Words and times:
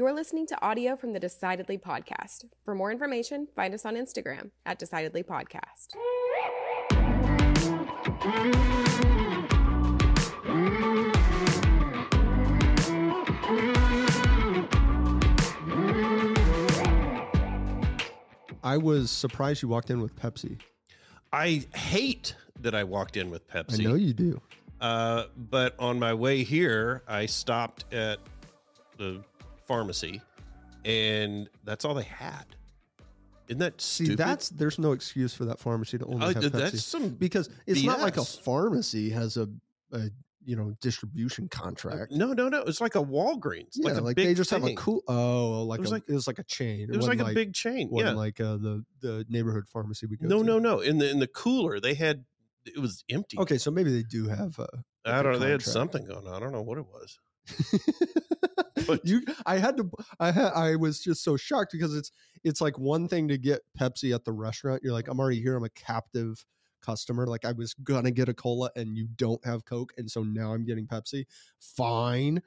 You're 0.00 0.14
listening 0.14 0.46
to 0.46 0.64
audio 0.64 0.96
from 0.96 1.12
the 1.12 1.20
Decidedly 1.20 1.76
podcast. 1.76 2.46
For 2.64 2.74
more 2.74 2.90
information, 2.90 3.48
find 3.54 3.74
us 3.74 3.84
on 3.84 3.96
Instagram 3.96 4.50
at 4.64 4.78
Decidedly 4.78 5.22
Podcast. 5.22 5.88
I 18.64 18.78
was 18.78 19.10
surprised 19.10 19.60
you 19.60 19.68
walked 19.68 19.90
in 19.90 20.00
with 20.00 20.16
Pepsi. 20.16 20.58
I 21.30 21.66
hate 21.74 22.34
that 22.60 22.74
I 22.74 22.84
walked 22.84 23.18
in 23.18 23.28
with 23.28 23.46
Pepsi. 23.46 23.80
I 23.80 23.84
know 23.90 23.96
you 23.96 24.14
do. 24.14 24.40
Uh, 24.80 25.24
but 25.36 25.74
on 25.78 25.98
my 25.98 26.14
way 26.14 26.42
here, 26.42 27.02
I 27.06 27.26
stopped 27.26 27.84
at 27.92 28.18
the 28.96 29.22
pharmacy, 29.74 30.20
and 30.84 31.48
that's 31.64 31.84
all 31.84 31.94
they 31.94 32.02
had. 32.02 32.44
Isn't 33.48 33.60
that 33.60 33.80
See, 33.80 34.04
stupid? 34.04 34.18
that's 34.18 34.48
there's 34.48 34.78
no 34.80 34.90
excuse 34.92 35.32
for 35.32 35.44
that 35.44 35.60
pharmacy 35.60 35.96
to 35.98 36.04
only 36.06 36.26
Uh, 36.26 36.28
have 36.34 36.42
Pepsi 36.44 36.50
that's 36.52 36.84
some 36.84 37.10
because 37.10 37.48
it's 37.66 37.82
not 37.84 38.00
like 38.00 38.16
a 38.16 38.20
BS. 38.20 38.40
pharmacy 38.42 39.10
has 39.10 39.36
a, 39.36 39.48
a 39.92 40.10
you 40.44 40.56
know 40.56 40.72
distribution 40.80 41.48
contract. 41.48 42.10
no, 42.12 42.32
no, 42.32 42.48
no. 42.48 42.62
It's 42.62 42.80
like 42.80 42.96
a 42.96 43.02
Walgreens, 43.02 43.74
yeah, 43.74 43.90
like 43.90 43.98
a 43.98 44.04
like, 44.04 44.16
big 44.16 44.26
they 44.26 44.34
just 44.34 44.50
have 44.50 44.62
a 44.64 44.66
thing. 44.66 44.76
cool. 44.76 45.02
Oh, 45.06 45.62
like 45.64 45.78
It 45.78 45.82
was 45.82 45.90
a, 45.90 45.94
like- 45.94 46.08
it 46.08 46.14
was 46.14 46.26
like 46.26 46.38
a 46.40 46.44
chain. 46.44 46.88
It 46.92 46.96
was 46.96 47.06
like 47.06 47.18
wasn't 47.18 47.30
a 47.30 47.34
big 47.34 47.52
chain. 47.54 47.88
wasn't 47.90 48.14
Yeah. 48.16 48.18
like 48.20 48.40
uh, 48.40 48.56
the 48.56 48.84
the 49.00 49.24
neighborhood 49.28 49.68
pharmacy 49.68 50.06
we 50.06 50.16
go. 50.16 50.26
No, 50.26 50.38
to. 50.38 50.44
no, 50.44 50.58
no. 50.58 50.80
In 50.80 50.98
the 50.98 51.08
in 51.10 51.20
the 51.20 51.28
cooler, 51.28 51.78
they 51.78 51.94
had 51.94 52.24
it 52.66 52.78
was 52.80 53.04
empty. 53.08 53.38
Okay, 53.38 53.58
so 53.58 53.70
maybe 53.70 53.92
they 53.92 54.02
do 54.02 54.26
have. 54.28 54.58
Uh, 54.58 54.66
I 55.04 55.22
don't 55.22 55.32
know. 55.32 55.38
They 55.38 55.50
had 55.50 55.62
contract. 55.62 55.64
something 55.64 56.04
going 56.06 56.26
on. 56.26 56.34
I 56.34 56.40
don't 56.40 56.52
know 56.52 56.62
what 56.62 56.76
it 56.78 56.86
was. 56.86 57.18
but 58.86 59.04
you 59.04 59.22
i 59.46 59.58
had 59.58 59.76
to 59.76 59.90
i 60.18 60.30
had 60.30 60.52
i 60.52 60.76
was 60.76 61.00
just 61.00 61.22
so 61.22 61.36
shocked 61.36 61.72
because 61.72 61.94
it's 61.94 62.12
it's 62.44 62.60
like 62.60 62.78
one 62.78 63.08
thing 63.08 63.28
to 63.28 63.38
get 63.38 63.60
pepsi 63.78 64.14
at 64.14 64.24
the 64.24 64.32
restaurant 64.32 64.82
you're 64.82 64.92
like 64.92 65.08
i'm 65.08 65.20
already 65.20 65.40
here 65.40 65.56
i'm 65.56 65.64
a 65.64 65.70
captive 65.70 66.44
customer 66.82 67.26
like 67.26 67.44
i 67.44 67.52
was 67.52 67.74
gonna 67.74 68.10
get 68.10 68.28
a 68.28 68.34
cola 68.34 68.70
and 68.76 68.96
you 68.96 69.06
don't 69.16 69.44
have 69.44 69.64
coke 69.64 69.92
and 69.98 70.10
so 70.10 70.22
now 70.22 70.52
i'm 70.54 70.64
getting 70.64 70.86
pepsi. 70.86 71.26
Fine 71.58 72.40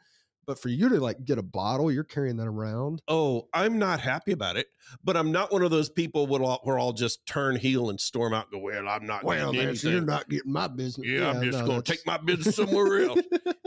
but 0.46 0.60
for 0.60 0.70
you 0.70 0.90
to 0.90 1.00
like 1.00 1.24
get 1.26 1.38
a 1.38 1.44
bottle 1.44 1.92
you're 1.92 2.04
carrying 2.04 2.38
that 2.38 2.48
around 2.48 3.02
Oh, 3.08 3.48
I'm 3.54 3.78
not 3.80 4.00
happy 4.00 4.32
about 4.32 4.58
it, 4.58 4.68
but 5.04 5.16
I'm 5.18 5.32
not 5.32 5.52
one 5.52 5.62
of 5.62 5.72
those 5.72 5.90
people 5.90 6.28
where 6.28 6.44
I'll, 6.44 6.60
where 6.64 6.80
I'll 6.80 6.94
just 6.94 7.26
turn 7.26 7.56
heel 7.56 7.90
and 7.90 8.00
storm 8.00 8.34
out 8.34 8.48
and 8.52 8.60
go, 8.62 8.66
well, 8.66 8.88
I'm 8.88 9.06
not 9.06 9.24
well 9.24 9.52
getting 9.52 9.68
that's- 9.68 9.84
anything. 9.84 9.92
you're 9.92 10.06
not 10.06 10.30
getting 10.30 10.52
my 10.52 10.68
business 10.68 11.08
yeah, 11.08 11.30
I'm 11.30 11.42
just 11.44 11.60
no, 11.60 11.66
going 11.66 11.82
to 11.82 11.92
take 11.92 12.06
my 12.06 12.18
business 12.18 12.56
somewhere 12.56 13.04
else. 13.04 13.20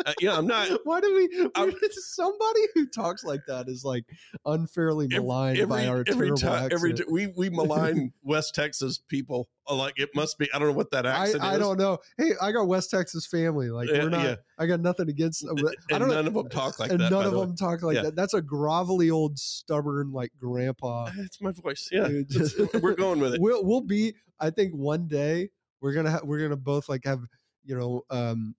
Uh, 0.05 0.13
yeah, 0.21 0.37
I'm 0.37 0.47
not. 0.47 0.69
Why 0.85 1.01
do 1.01 1.15
we? 1.15 1.49
I'm- 1.55 1.73
somebody 1.91 2.61
who 2.75 2.87
talks 2.87 3.25
like 3.25 3.41
that 3.47 3.69
is 3.69 3.85
like 3.85 4.05
unfairly 4.45 5.09
maligned 5.09 5.69
by 5.69 5.87
our 5.87 6.05
every 6.07 6.29
terrible 6.29 6.37
time, 6.37 6.69
every 6.73 6.93
accent. 6.93 7.11
we 7.11 7.27
we 7.29 7.51
malign 7.51 8.13
West 8.23 8.55
Texas 8.55 8.99
people. 9.09 9.49
Uh, 9.69 9.75
Like 9.75 9.95
it 9.97 10.11
must 10.15 10.39
be. 10.39 10.49
I 10.53 10.59
don't 10.59 10.69
know 10.69 10.75
what 10.75 10.91
that 10.93 11.07
I, 11.07 11.11
accent 11.25 11.43
I 11.43 11.55
is. 11.55 11.59
don't 11.61 11.79
know. 11.79 11.99
Hey, 12.19 12.33
I 12.41 12.53
got 12.53 12.67
West 12.69 12.91
Texas 12.91 13.27
family. 13.27 13.71
Like 13.71 13.89
we're 13.91 14.09
not. 14.11 14.25
yeah. 14.25 14.37
I 14.59 14.67
got 14.67 14.81
nothing 14.81 15.09
against. 15.09 15.45
them. 15.47 15.57
And 15.59 15.69
I 15.93 15.99
don't 15.99 16.09
know. 16.09 16.15
none 16.15 16.27
of 16.27 16.35
them 16.35 16.49
talk 16.49 16.79
like 16.79 16.91
and 16.91 17.01
that. 17.01 17.11
none 17.11 17.25
of 17.25 17.33
the 17.33 17.39
way. 17.39 17.47
them 17.47 17.57
talk 17.57 17.83
like 17.83 17.97
Yeah. 17.97 18.03
that. 18.03 18.17
That's 18.17 18.35
a 18.35 18.43
grovelly 18.43 19.11
old 19.11 19.39
stubborn 19.39 20.13
like 20.13 20.31
grandpa. 20.39 21.11
It's 21.19 21.41
my 21.41 21.53
voice. 21.53 21.89
Yeah, 21.93 22.09
Dude, 22.09 22.31
It's- 22.35 22.53
just- 22.55 22.75
we're 22.83 22.95
going 22.95 23.21
with 23.21 23.35
it. 23.35 23.41
We'll 23.41 23.65
we'll 23.65 23.81
be. 23.83 24.15
I 24.41 24.51
think 24.51 24.73
one 24.75 25.07
day 25.09 25.51
we're 25.81 25.93
gonna 25.95 26.11
ha- 26.11 26.21
we're 26.25 26.41
gonna 26.41 26.57
both 26.57 26.89
like 26.89 27.05
have 27.05 27.21
you 27.65 27.77
know 27.77 28.03
um 28.11 28.55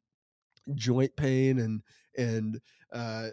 joint 0.76 1.16
pain 1.16 1.60
and 1.60 1.82
and 2.18 2.60
uh 2.92 3.28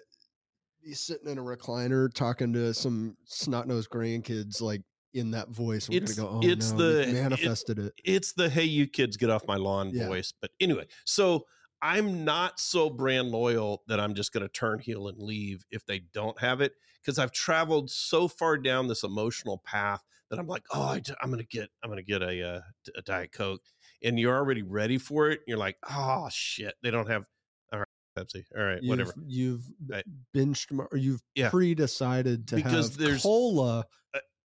be 0.82 0.92
sitting 0.92 1.28
in 1.30 1.38
a 1.38 1.42
recliner 1.42 2.12
talking 2.12 2.52
to 2.52 2.72
some 2.74 3.16
snot 3.24 3.66
nosed 3.66 3.88
grandkids 3.90 4.60
like 4.60 4.82
in 5.14 5.30
that 5.32 5.48
voice. 5.50 5.88
We're 5.88 5.96
It's- 5.98 6.14
gonna 6.16 6.28
go. 6.28 6.36
Oh 6.36 6.40
it's 6.48 6.72
no, 6.72 6.78
the- 6.78 6.98
we've 7.06 7.08
it- 7.16 7.22
manifested 7.22 7.78
it. 7.78 7.92
it's 8.04 8.32
the 8.32 8.48
hey 8.48 8.64
you 8.64 8.86
kids 8.86 9.16
get 9.16 9.30
off 9.30 9.46
my 9.46 9.56
lawn 9.56 9.90
Yeah. 9.94 10.06
voice 10.08 10.32
but 10.40 10.50
anyway 10.60 10.86
so 11.04 11.46
i'm 11.82 12.24
not 12.24 12.58
so 12.58 12.88
brand 12.90 13.28
loyal 13.30 13.82
that 13.88 14.00
i'm 14.00 14.14
just 14.14 14.32
going 14.32 14.42
to 14.42 14.48
turn 14.48 14.78
heel 14.78 15.08
and 15.08 15.18
leave 15.22 15.64
if 15.70 15.84
they 15.86 16.00
don't 16.12 16.38
have 16.40 16.60
it 16.60 16.72
because 17.00 17.18
i've 17.18 17.32
traveled 17.32 17.90
so 17.90 18.26
far 18.28 18.56
down 18.58 18.86
this 18.88 19.02
emotional 19.02 19.58
path 19.64 20.02
that 20.30 20.38
i'm 20.38 20.46
like 20.46 20.64
oh 20.72 20.82
I, 20.82 21.02
am 21.22 21.30
going 21.30 21.38
to 21.38 21.46
get 21.46 21.68
i'm 21.82 21.90
going 21.90 22.04
to 22.04 22.10
get 22.10 22.22
a, 22.22 22.42
uh, 22.56 22.60
a 22.96 23.02
diet 23.02 23.32
coke 23.32 23.62
and 24.02 24.18
you're 24.18 24.36
already 24.36 24.62
ready 24.62 24.98
for 24.98 25.30
it 25.30 25.40
you're 25.46 25.58
like 25.58 25.76
oh 25.90 26.28
shit 26.30 26.74
they 26.82 26.90
don't 26.90 27.08
have 27.08 27.24
all 27.72 27.80
right 27.80 27.88
pepsi 28.18 28.44
all 28.56 28.62
right 28.64 28.82
You've, 28.82 28.88
whatever 28.88 29.14
You've 29.26 29.64
Right. 29.86 30.04
binged 30.34 30.66
or 30.90 30.96
you've 30.96 31.22
Yeah. 31.34 31.50
pre-decided 31.50 32.48
to 32.48 32.56
Because 32.56 32.90
have 32.90 32.98
there's- 32.98 33.22
cola 33.22 33.84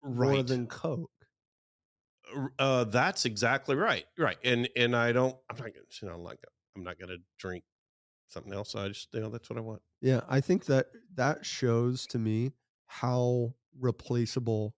more 0.07 0.31
right 0.38 0.47
than 0.47 0.68
Coke. 0.68 1.12
uh 2.59 2.84
that's 2.84 3.25
exactly 3.25 3.75
right 3.75 4.03
right 4.18 4.38
and 4.44 4.68
and 4.75 4.95
i 4.95 5.12
don't 5.13 5.35
i'm 5.50 5.56
not 5.56 5.66
gonna 5.73 5.85
you 6.01 6.09
know 6.09 6.19
like 6.19 6.40
i'm 6.75 6.84
not 6.84 7.00
gonna 7.00 7.16
drink 7.40 7.63
something 8.28 8.51
else 8.53 8.75
i 8.75 8.88
just 8.90 9.07
you 9.13 9.22
know 9.22 9.29
that's 9.29 9.50
what 9.50 9.57
i 9.57 9.62
want 9.62 9.81
Yeah, 10.01 10.22
I 10.28 10.41
think 10.41 10.66
that 10.66 10.88
that 11.16 11.46
shows 11.46 12.06
to 12.07 12.19
me 12.19 12.51
how 12.85 13.53
replaceable 13.79 14.75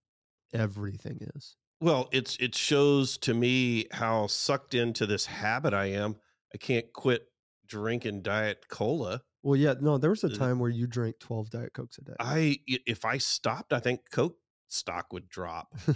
everything 0.54 1.20
is. 1.36 1.56
Well, 1.82 2.08
it's 2.12 2.38
it 2.38 2.56
shows 2.56 3.18
to 3.20 3.34
me 3.34 3.88
how 3.92 4.28
sucked 4.28 4.74
into 4.74 5.06
this 5.06 5.26
habit 5.26 5.74
I 5.74 5.88
am. 5.88 6.16
I 6.54 6.58
can't 6.58 6.92
quit 6.94 7.28
drinking 7.68 8.22
diet 8.22 8.66
cola. 8.70 9.22
Well, 9.44 9.56
yeah, 9.56 9.76
no, 9.80 9.98
there 9.98 10.10
was 10.10 10.24
a 10.24 10.30
time 10.30 10.60
where 10.60 10.70
you 10.70 10.88
drank 10.88 11.20
12 11.20 11.50
Diet 11.50 11.74
Cokes 11.74 11.98
a 11.98 12.02
day. 12.04 12.14
I- 12.20 12.60
if 12.68 13.06
I 13.06 13.18
stopped, 13.20 13.72
I 13.74 13.80
think 13.80 14.02
Coke 14.12 14.38
stock 14.70 15.12
would 15.12 15.28
drop. 15.28 15.68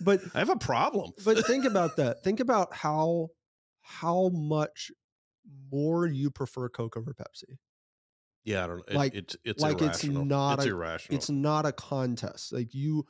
but 0.00 0.20
I 0.34 0.38
have 0.38 0.50
a 0.50 0.56
problem. 0.56 1.12
but 1.24 1.44
think 1.46 1.64
about 1.64 1.96
that. 1.96 2.22
Think 2.22 2.40
about 2.40 2.72
how 2.74 3.28
how 3.82 4.28
much 4.32 4.90
more 5.72 6.06
you 6.06 6.30
prefer 6.30 6.68
Coke 6.68 6.96
over 6.96 7.12
Pepsi. 7.14 7.56
Yeah, 8.44 8.64
I 8.64 8.66
don't 8.66 8.76
know. 8.78 8.84
It, 8.88 8.94
like- 8.94 9.14
it's 9.14 9.36
it's 9.44 9.62
like 9.62 9.82
it's 9.82 10.04
not 10.04 10.58
it's 10.58 10.66
a- 10.66 10.70
irrational. 10.70 11.16
It's 11.16 11.30
not 11.30 11.66
a 11.66 11.72
contest. 11.72 12.52
Like 12.52 12.72
you 12.74 13.04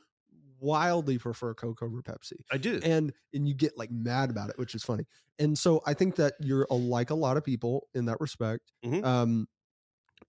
wildly 0.61 1.17
prefer 1.17 1.53
Coke 1.53 1.81
over 1.81 2.01
Pepsi. 2.01 2.33
I 2.51 2.57
do. 2.57 2.79
and 2.83 3.13
and 3.33 3.47
you 3.47 3.53
get 3.53 3.77
like 3.77 3.91
mad 3.91 4.29
about 4.29 4.49
it, 4.49 4.57
which 4.57 4.75
is 4.75 4.83
funny. 4.83 5.05
And 5.37 5.57
so 5.57 5.81
I 5.85 5.93
think 5.93 6.15
that 6.17 6.33
you're 6.41 6.67
a, 6.69 6.73
like 6.75 7.11
a 7.11 7.15
lot 7.15 7.37
of 7.37 7.45
people 7.45 7.87
in 7.93 8.05
that 8.05 8.19
respect. 8.19 8.71
Mhm. 8.85 9.03
Um, 9.05 9.47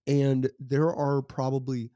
and 0.07 0.49
there 0.59 0.93
are 0.93 1.21
probably 1.21 1.91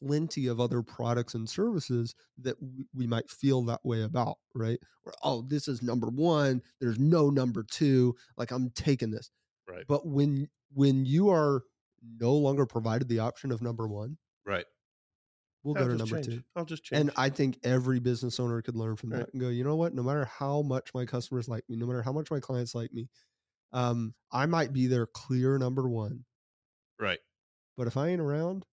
plenty 0.00 0.46
of 0.46 0.60
other 0.60 0.82
products 0.82 1.34
and 1.34 1.48
services 1.48 2.14
that 2.38 2.56
we, 2.60 2.86
we 2.94 3.06
might 3.06 3.28
feel 3.30 3.62
that 3.64 3.80
way 3.84 4.02
about, 4.02 4.36
right? 4.54 4.78
Where 5.02 5.14
oh, 5.22 5.42
this 5.46 5.68
is 5.68 5.82
number 5.82 6.08
one. 6.08 6.62
There's 6.80 6.98
no 6.98 7.30
number 7.30 7.64
two. 7.68 8.14
Like 8.36 8.50
I'm 8.50 8.70
taking 8.70 9.10
this. 9.10 9.30
right. 9.68 9.84
But 9.86 10.06
when 10.06 10.48
when 10.74 11.04
you 11.06 11.30
are 11.30 11.62
no 12.20 12.32
longer 12.34 12.66
provided 12.66 13.08
the 13.08 13.20
option 13.20 13.50
of 13.50 13.62
number 13.62 13.88
one, 13.88 14.18
right. 14.46 14.66
we'll 15.64 15.76
I'll 15.76 15.84
go 15.84 15.88
to 15.92 15.96
number 15.96 16.16
change. 16.16 16.26
two. 16.26 16.42
I'll 16.54 16.64
just 16.64 16.84
change. 16.84 17.00
And 17.00 17.10
I 17.16 17.30
think 17.30 17.58
every 17.64 17.98
business 18.00 18.38
owner 18.38 18.60
could 18.62 18.76
learn 18.76 18.96
from 18.96 19.10
Right. 19.10 19.20
that 19.20 19.32
and 19.32 19.40
go, 19.40 19.48
you 19.48 19.64
know 19.64 19.76
what? 19.76 19.94
No 19.94 20.02
matter 20.02 20.26
how 20.26 20.62
much 20.62 20.90
my 20.94 21.04
customers 21.06 21.48
like 21.48 21.64
me, 21.68 21.76
no 21.76 21.86
matter 21.86 22.02
how 22.02 22.12
much 22.12 22.30
my 22.30 22.40
clients 22.40 22.74
like 22.74 22.92
me, 22.92 23.08
um, 23.72 24.14
I 24.32 24.46
might 24.46 24.72
be 24.72 24.86
their 24.86 25.06
clear 25.06 25.58
number 25.58 25.88
one. 25.88 26.24
right. 27.00 27.18
But 27.76 27.86
if 27.86 27.96
I 27.96 28.08
ain't 28.08 28.20
around. 28.20 28.64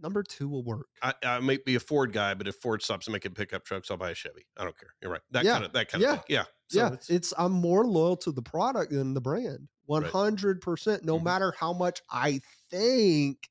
Number 0.00 0.22
two 0.22 0.48
will 0.48 0.62
work. 0.64 0.86
I, 1.02 1.14
I 1.22 1.40
might 1.40 1.64
be 1.64 1.74
a 1.74 1.80
Ford 1.80 2.12
guy, 2.12 2.34
but 2.34 2.46
if 2.48 2.56
Ford 2.56 2.82
stops 2.82 3.08
making 3.08 3.32
pickup 3.34 3.64
trucks, 3.64 3.90
I'll 3.90 3.96
buy 3.96 4.10
a 4.10 4.14
Chevy. 4.14 4.46
I 4.56 4.64
don't 4.64 4.78
care. 4.78 4.90
You're 5.02 5.10
right. 5.10 5.20
That 5.30 5.44
Yeah. 5.44 5.52
kind 5.54 5.64
of 5.64 5.72
that 5.72 5.88
kind 5.88 6.02
Yeah. 6.02 6.12
of 6.14 6.16
thing. 6.18 6.24
Yeah. 6.28 6.44
So 6.68 6.78
yeah, 6.78 6.86
it's- 6.88 7.10
it's, 7.10 7.34
I'm 7.36 7.52
more 7.52 7.86
loyal 7.86 8.16
to 8.18 8.32
the 8.32 8.42
product 8.42 8.92
than 8.92 9.14
the 9.14 9.20
brand. 9.20 9.68
One 9.86 10.04
hundred 10.04 10.60
percent. 10.60 11.04
No 11.04 11.18
Mhm. 11.18 11.24
matter 11.24 11.52
how 11.58 11.72
much 11.72 12.00
I 12.10 12.40
think 12.70 13.48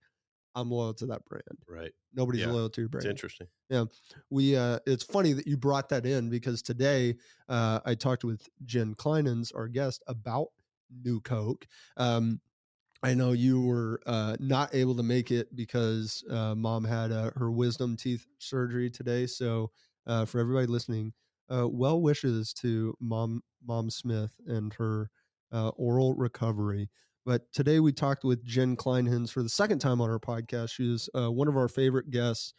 I'm 0.55 0.72
loyal 0.72 0.94
to 0.95 1.05
that 1.07 1.25
brand. 1.25 1.44
right. 1.68 1.91
Nobody's 2.13 2.42
Yeah. 2.42 2.51
loyal 2.51 2.69
to 2.71 2.81
your 2.81 2.88
It's 2.88 2.92
brand. 2.94 3.07
interesting. 3.07 3.47
Yeah. 3.69 3.85
We 4.30 4.56
uh 4.56 4.80
it's 4.88 5.03
funny 5.03 5.33
that 5.33 5.45
you 5.45 5.57
brought 5.57 5.89
that 5.89 6.06
in 6.06 6.30
because 6.30 6.62
today 6.63 7.18
uh 7.50 7.81
i 7.85 7.94
talked 7.94 8.24
with 8.24 8.47
jen 8.65 8.95
clinehens 8.95 9.53
our 9.56 9.68
guest 9.68 10.01
about 10.07 10.47
new 11.03 11.19
coke 11.21 11.68
um 11.97 12.42
i 13.04 13.13
know 13.13 13.31
you 13.31 13.62
were 13.62 14.00
uh 14.06 14.36
not 14.40 14.74
able 14.74 14.96
to 14.96 15.04
make 15.04 15.31
it 15.31 15.56
because 15.56 16.24
uh 16.31 16.56
mom 16.56 16.84
had 16.84 17.12
uh, 17.12 17.31
her 17.36 17.51
wisdom 17.51 17.96
teeth 17.96 18.25
surgery 18.40 18.90
today 18.90 19.25
so 19.25 19.72
uh 20.07 20.25
for 20.25 20.40
everybody 20.40 20.68
listening 20.68 21.13
uh 21.50 21.68
well 21.68 22.01
wishes 22.01 22.54
to 22.54 22.94
mom 23.00 23.42
mom 23.66 23.90
smith 23.90 24.31
and 24.48 24.74
her 24.74 25.10
uh 25.51 25.69
oral 25.69 26.13
recovery. 26.16 26.90
But 27.25 27.51
today 27.54 27.80
we 27.80 27.92
talked 27.92 28.24
with 28.24 28.44
jen 28.46 28.75
clinehens 28.75 29.31
for 29.31 29.44
the 29.44 29.50
second 29.50 29.80
time 29.80 30.02
on 30.02 30.10
our 30.10 30.19
podcast. 30.19 30.72
She 30.72 30.92
is 30.94 31.10
one 31.13 31.48
of 31.48 31.57
our 31.57 31.68
favorite 31.68 32.10
guests. 32.10 32.54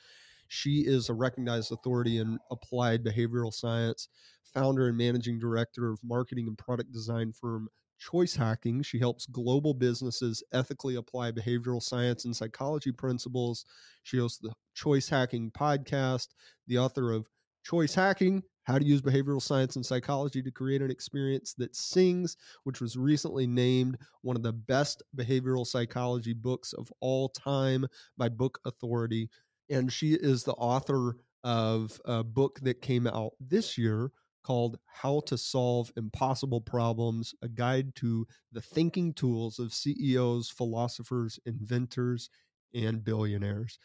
She 0.48 0.80
is 0.86 1.08
a 1.08 1.14
recognized 1.14 1.72
authority 1.72 2.18
in 2.18 2.38
applied 2.50 3.04
behavioral 3.04 3.52
science, 3.52 4.08
founder 4.42 4.88
and 4.88 4.96
managing 4.96 5.38
director 5.38 5.90
of 5.90 5.98
marketing 6.02 6.46
and 6.48 6.58
product 6.58 6.92
design 6.92 7.32
firm 7.32 7.68
choice 8.00 8.34
hacking. 8.34 8.82
She 8.82 8.98
helps 8.98 9.26
global 9.26 9.74
businesses 9.74 10.42
ethically 10.52 10.96
apply 10.96 11.32
behavioral 11.32 11.82
science 11.82 12.24
and 12.24 12.34
psychology 12.34 12.90
principles. 12.90 13.66
She 14.02 14.18
hosts 14.18 14.38
the 14.38 14.52
Choice 14.74 15.08
Hacking 15.08 15.50
podcast, 15.52 16.28
the 16.66 16.78
author 16.78 17.12
of 17.12 17.28
Choice 17.62 17.94
Hacking 17.94 18.42
How 18.64 18.78
to 18.78 18.84
Use 18.84 19.02
Behavioral 19.02 19.42
Science 19.42 19.76
and 19.76 19.84
Psychology 19.84 20.42
to 20.42 20.50
Create 20.50 20.80
an 20.80 20.90
Experience 20.90 21.54
That 21.58 21.76
Sings, 21.76 22.36
which 22.64 22.80
was 22.80 22.96
recently 22.96 23.46
named 23.46 23.98
one 24.22 24.36
of 24.36 24.42
the 24.42 24.52
best 24.52 25.02
behavioral 25.16 25.66
psychology 25.66 26.32
books 26.32 26.72
of 26.72 26.90
all 27.00 27.28
time 27.28 27.86
by 28.16 28.28
Book 28.28 28.58
Authority. 28.64 29.28
And 29.68 29.92
she 29.92 30.14
is 30.14 30.42
the 30.42 30.54
author 30.54 31.16
of 31.44 32.00
a 32.06 32.24
book 32.24 32.60
that 32.62 32.82
came 32.82 33.06
out 33.06 33.32
this 33.40 33.78
year 33.78 34.10
called 34.42 34.78
How 34.86 35.20
to 35.26 35.36
Solve 35.36 35.92
Impossible 35.96 36.60
Problems 36.60 37.34
A 37.42 37.48
Guide 37.48 37.94
to 37.96 38.26
the 38.52 38.60
Thinking 38.60 39.12
Tools 39.12 39.58
of 39.58 39.74
CEOs, 39.74 40.50
Philosophers, 40.50 41.38
Inventors, 41.46 42.30
and 42.74 43.04
Billionaires. 43.04 43.78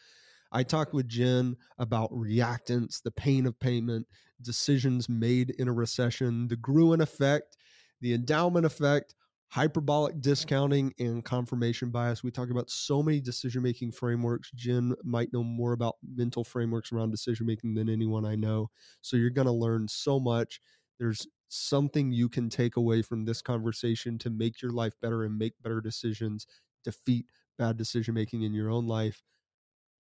I 0.52 0.62
talked 0.62 0.94
with 0.94 1.08
Jen 1.08 1.56
about 1.78 2.12
reactance, 2.12 3.02
the 3.02 3.10
pain 3.10 3.46
of 3.46 3.58
payment, 3.58 4.06
decisions 4.40 5.08
made 5.08 5.50
in 5.50 5.68
a 5.68 5.72
recession, 5.72 6.48
the 6.48 6.56
Gruen 6.56 7.00
effect, 7.00 7.56
the 8.00 8.14
endowment 8.14 8.66
effect, 8.66 9.14
hyperbolic 9.48 10.20
discounting, 10.20 10.92
and 10.98 11.24
confirmation 11.24 11.90
bias. 11.90 12.22
We 12.22 12.30
talk 12.30 12.50
about 12.50 12.70
so 12.70 13.02
many 13.02 13.20
decision 13.20 13.62
making 13.62 13.92
frameworks. 13.92 14.50
Jen 14.54 14.94
might 15.04 15.32
know 15.32 15.44
more 15.44 15.72
about 15.72 15.96
mental 16.02 16.44
frameworks 16.44 16.92
around 16.92 17.10
decision 17.10 17.46
making 17.46 17.74
than 17.74 17.88
anyone 17.88 18.24
I 18.24 18.34
know. 18.34 18.70
So 19.02 19.16
you're 19.16 19.30
going 19.30 19.46
to 19.46 19.52
learn 19.52 19.88
so 19.88 20.18
much. 20.18 20.60
There's 20.98 21.26
something 21.48 22.10
you 22.10 22.28
can 22.28 22.50
take 22.50 22.76
away 22.76 23.02
from 23.02 23.24
this 23.24 23.40
conversation 23.40 24.18
to 24.18 24.30
make 24.30 24.60
your 24.60 24.72
life 24.72 24.94
better 25.00 25.22
and 25.24 25.38
make 25.38 25.54
better 25.62 25.80
decisions, 25.80 26.46
defeat 26.84 27.26
bad 27.58 27.76
decision 27.76 28.14
making 28.14 28.42
in 28.42 28.52
your 28.52 28.70
own 28.70 28.86
life. 28.86 29.22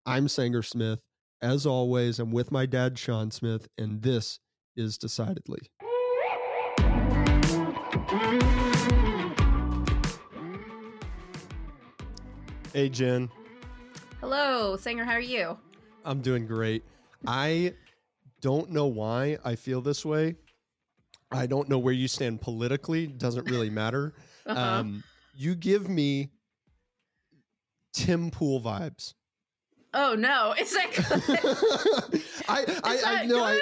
I'm 0.05 0.27
Sanger 0.27 0.63
Smith. 0.63 0.99
As 1.41 1.65
always, 1.65 2.19
I'm 2.19 2.31
with 2.31 2.51
my 2.51 2.65
dad, 2.65 2.99
Sean 2.99 3.31
Smith, 3.31 3.67
and 3.77 4.01
this 4.01 4.39
is 4.75 4.97
Decidedly. 4.97 5.71
Hey, 12.79 12.87
Jen. 12.87 13.29
Hello, 14.21 14.77
Sanger. 14.77 15.03
How 15.03 15.11
are 15.11 15.19
you? 15.19 15.57
I'm 16.05 16.21
doing 16.21 16.47
great. 16.47 16.85
I 17.27 17.73
don't 18.39 18.71
know 18.71 18.85
why 18.85 19.37
I 19.43 19.55
feel 19.55 19.81
this 19.81 20.05
way. 20.05 20.37
I 21.29 21.45
don't 21.45 21.67
know 21.67 21.77
where 21.77 21.93
you 21.93 22.07
stand 22.07 22.39
politically. 22.39 23.05
Doesn't 23.05 23.51
really 23.51 23.69
matter. 23.69 24.13
Uh-huh. 24.45 24.79
Um, 24.79 25.03
you 25.35 25.53
give 25.53 25.89
me 25.89 26.31
Tim 27.93 28.31
Pool 28.31 28.61
vibes. 28.61 29.13
oh 29.93 30.15
no, 30.15 30.55
is 30.59 30.73
that 30.73 30.91
good? 30.95 32.23
I, 32.49 32.65
I, 32.83 32.93
Is 32.95 33.03
I 33.03 33.13
that 33.13 33.27
know 33.27 33.43
I, 33.43 33.59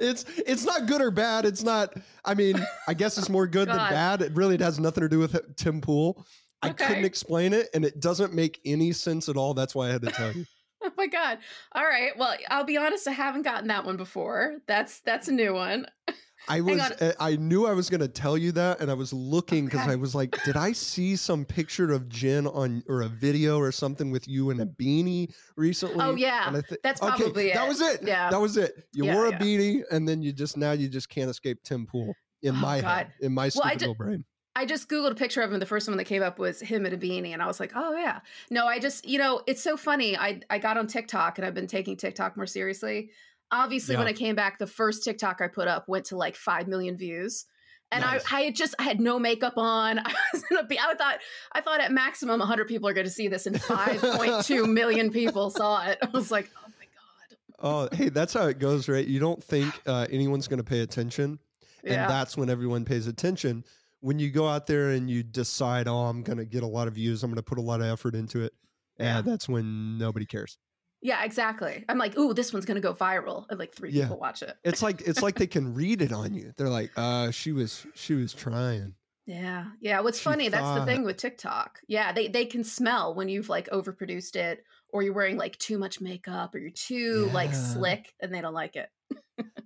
it's 0.00 0.24
it's 0.46 0.64
not 0.64 0.86
good 0.86 1.02
or 1.02 1.10
bad. 1.10 1.44
It's 1.44 1.64
not. 1.64 1.94
I 2.24 2.32
mean, 2.34 2.64
I 2.88 2.94
guess 2.94 3.18
it's 3.18 3.28
more 3.28 3.46
good 3.46 3.68
than 3.68 3.76
bad. 3.76 4.22
It 4.22 4.32
really 4.34 4.56
has 4.58 4.78
nothing 4.78 5.02
to 5.02 5.08
do 5.08 5.18
with 5.18 5.36
Tim 5.56 5.82
Pool. 5.82 6.24
I 6.62 6.70
Okay. 6.70 6.86
couldn't 6.86 7.04
explain 7.04 7.52
it, 7.52 7.68
and 7.74 7.84
it 7.84 8.00
doesn't 8.00 8.32
make 8.32 8.60
any 8.64 8.92
sense 8.92 9.28
at 9.28 9.36
all. 9.36 9.54
That's 9.54 9.74
why 9.74 9.88
I 9.88 9.92
had 9.92 10.02
to 10.02 10.10
tell 10.10 10.32
you. 10.32 10.44
oh 10.84 10.92
my 10.96 11.06
god! 11.06 11.38
All 11.72 11.84
right. 11.84 12.16
Well, 12.16 12.36
I'll 12.50 12.64
be 12.64 12.76
honest. 12.76 13.08
I 13.08 13.12
haven't 13.12 13.42
gotten 13.42 13.68
that 13.68 13.84
one 13.84 13.96
before. 13.96 14.58
That's 14.66 15.00
that's 15.00 15.28
a 15.28 15.32
new 15.32 15.54
one. 15.54 15.86
I 16.48 16.60
was 16.60 16.80
uh, 16.80 17.12
I 17.20 17.36
knew 17.36 17.66
I 17.66 17.72
was 17.72 17.88
going 17.88 18.00
to 18.00 18.08
tell 18.08 18.36
you 18.36 18.50
that 18.52 18.80
and 18.80 18.90
I 18.90 18.94
was 18.94 19.12
looking 19.12 19.68
cuz 19.68 19.86
I 19.86 19.94
was 19.94 20.12
like 20.12 20.42
did 20.42 20.56
I 20.56 20.72
see 20.72 21.14
some 21.14 21.44
picture 21.44 21.92
of 21.92 22.08
Jen 22.08 22.48
on 22.48 22.82
or 22.88 23.02
a 23.02 23.08
video 23.08 23.58
or 23.58 23.70
something 23.70 24.10
with 24.10 24.26
you 24.26 24.50
in 24.50 24.58
a 24.58 24.66
beanie 24.66 25.32
recently? 25.56 26.04
Oh, 26.04 26.16
yeah. 26.16 26.50
Thi- 26.68 26.76
That's 26.82 27.00
okay, 27.00 27.22
probably 27.22 27.52
That 27.52 27.68
was 27.68 27.80
it. 27.80 28.00
Yeah. 28.02 28.28
That 28.30 28.40
was 28.40 28.56
it. 28.56 28.72
You 28.92 29.04
Yeah, 29.04 29.14
wore 29.14 29.26
a 29.26 29.30
yeah. 29.30 29.38
beanie 29.38 29.82
and 29.92 30.08
then 30.08 30.20
you 30.20 30.32
just 30.32 30.56
now 30.56 30.72
you 30.72 30.88
just 30.88 31.08
can't 31.08 31.30
escape 31.30 31.62
Tim 31.62 31.86
Pool 31.86 32.12
in 32.42 32.56
Oh, 32.56 32.58
my 32.58 32.80
God. 32.80 32.88
head, 33.06 33.12
in 33.20 33.32
my 33.32 33.44
Well, 33.44 33.50
stupid 33.50 33.80
little 33.80 33.94
brain. 33.94 34.24
I 34.54 34.66
just 34.66 34.88
googled 34.88 35.12
a 35.12 35.14
picture 35.14 35.40
of 35.40 35.52
him. 35.52 35.60
The 35.60 35.66
first 35.66 35.88
one 35.88 35.96
that 35.96 36.04
came 36.04 36.22
up 36.22 36.38
was 36.38 36.60
him 36.60 36.84
in 36.84 36.92
a 36.92 36.96
beanie, 36.98 37.32
and 37.32 37.40
I 37.42 37.46
was 37.46 37.58
like, 37.58 37.72
"Oh 37.74 37.96
yeah." 37.96 38.20
No, 38.50 38.66
I 38.66 38.78
just 38.78 39.06
you 39.06 39.18
know 39.18 39.42
it's 39.46 39.62
so 39.62 39.76
funny. 39.76 40.16
I 40.16 40.40
I 40.50 40.58
got 40.58 40.76
on 40.76 40.86
TikTok 40.86 41.38
and 41.38 41.46
I've 41.46 41.54
been 41.54 41.66
taking 41.66 41.96
TikTok 41.96 42.36
more 42.36 42.46
seriously. 42.46 43.10
Obviously, 43.50 43.96
when 43.96 44.06
I 44.06 44.12
came 44.14 44.34
back, 44.34 44.58
the 44.58 44.66
first 44.66 45.04
TikTok 45.04 45.40
I 45.42 45.48
put 45.48 45.68
up 45.68 45.86
went 45.88 46.06
to 46.06 46.16
like 46.16 46.36
five 46.36 46.68
million 46.68 46.96
views. 46.96 47.44
And 47.90 48.00
Nice. 48.02 48.24
I, 48.32 48.38
I 48.38 48.42
had 48.44 48.54
just 48.56 48.74
I 48.78 48.84
had 48.84 49.00
no 49.00 49.18
makeup 49.18 49.54
on. 49.58 49.98
I 50.04 50.14
was 50.32 50.42
gonna 50.42 50.64
be. 50.64 50.78
I 50.78 50.94
thought 50.94 51.18
I 51.52 51.60
thought 51.60 51.80
at 51.80 51.92
maximum 51.92 52.38
100 52.40 52.66
people 52.66 52.88
are 52.88 52.94
going 52.94 53.06
to 53.06 53.10
see 53.12 53.28
this, 53.28 53.46
and 53.46 53.56
5.2 53.56 54.68
million 54.72 55.10
people 55.10 55.50
saw 55.50 55.84
it. 55.86 55.98
I 56.02 56.06
was 56.08 56.30
like, 56.30 56.50
oh 56.56 56.68
my 56.78 56.86
god. 56.86 57.90
Oh, 57.92 57.96
hey, 57.96 58.08
that's 58.08 58.32
how 58.32 58.46
it 58.48 58.58
goes, 58.58 58.88
right? 58.88 59.06
You 59.06 59.20
don't 59.20 59.42
think 59.42 59.72
uh, 59.86 60.06
anyone's 60.10 60.48
going 60.48 60.58
to 60.58 60.64
pay 60.64 60.80
attention 60.80 61.38
and 61.84 61.92
Yeah. 61.94 62.08
that's 62.08 62.36
when 62.36 62.48
everyone 62.48 62.84
pays 62.84 63.06
attention. 63.06 63.64
When 64.02 64.18
you 64.18 64.30
go 64.30 64.46
out 64.46 64.66
there 64.66 64.90
and 64.90 65.08
you 65.10 65.22
decide, 65.22 65.88
oh, 65.88 65.96
I'm 66.10 66.22
going 66.22 66.38
to 66.38 66.44
get 66.44 66.62
a 66.62 66.66
lot 66.66 66.88
of 66.88 66.94
views, 66.94 67.22
I'm 67.22 67.30
going 67.30 67.36
to 67.36 67.42
put 67.42 67.58
a 67.58 67.62
lot 67.62 67.80
of 67.80 67.86
effort 67.86 68.14
into 68.14 68.42
it, 68.42 68.52
yeah, 68.98 69.16
Yeah. 69.16 69.20
that's 69.22 69.48
when 69.48 69.96
nobody 69.96 70.26
cares. 70.26 70.58
yeah, 71.00 71.24
exactly. 71.24 71.84
I'm 71.88 71.98
like, 71.98 72.16
ooh, 72.18 72.34
this 72.34 72.52
one's 72.52 72.64
going 72.66 72.76
to 72.76 72.80
go 72.80 72.94
viral, 72.94 73.46
and 73.48 73.58
like 73.58 73.74
three 73.74 73.90
Yeah. 73.90 74.04
people 74.04 74.18
watch 74.18 74.42
it. 74.42 74.54
It's 74.64 74.82
like 74.82 75.00
it's 75.02 75.22
like 75.22 75.36
they 75.36 75.46
can 75.48 75.72
read 75.74 76.02
it 76.02 76.12
on 76.12 76.34
you. 76.34 76.52
They're 76.56 76.68
like, 76.68 76.90
uh, 76.96 77.30
she 77.32 77.52
was 77.52 77.86
she 77.94 78.14
was 78.14 78.32
trying. 78.34 78.94
Yeah. 79.26 79.66
Yeah. 79.80 80.00
What's 80.00 80.18
She 80.18 80.24
funny, 80.24 80.48
that's 80.48 80.78
the 80.80 80.84
thing 80.84 81.04
with 81.04 81.16
TikTok. 81.16 81.78
Yeah, 81.88 82.12
they 82.12 82.26
they 82.28 82.44
can 82.44 82.64
smell 82.64 83.14
when 83.14 83.28
you've 83.28 83.48
like 83.48 83.68
overproduced 83.70 84.34
it 84.36 84.64
or 84.88 85.02
you're 85.04 85.14
wearing 85.14 85.36
like 85.36 85.56
too 85.58 85.78
much 85.78 86.00
makeup 86.00 86.54
or 86.54 86.58
you're 86.58 86.70
too 86.70 87.30
like 87.32 87.54
slick 87.54 88.12
and 88.20 88.34
they 88.34 88.40
don't 88.40 88.52
like 88.54 88.74
it. 88.76 88.88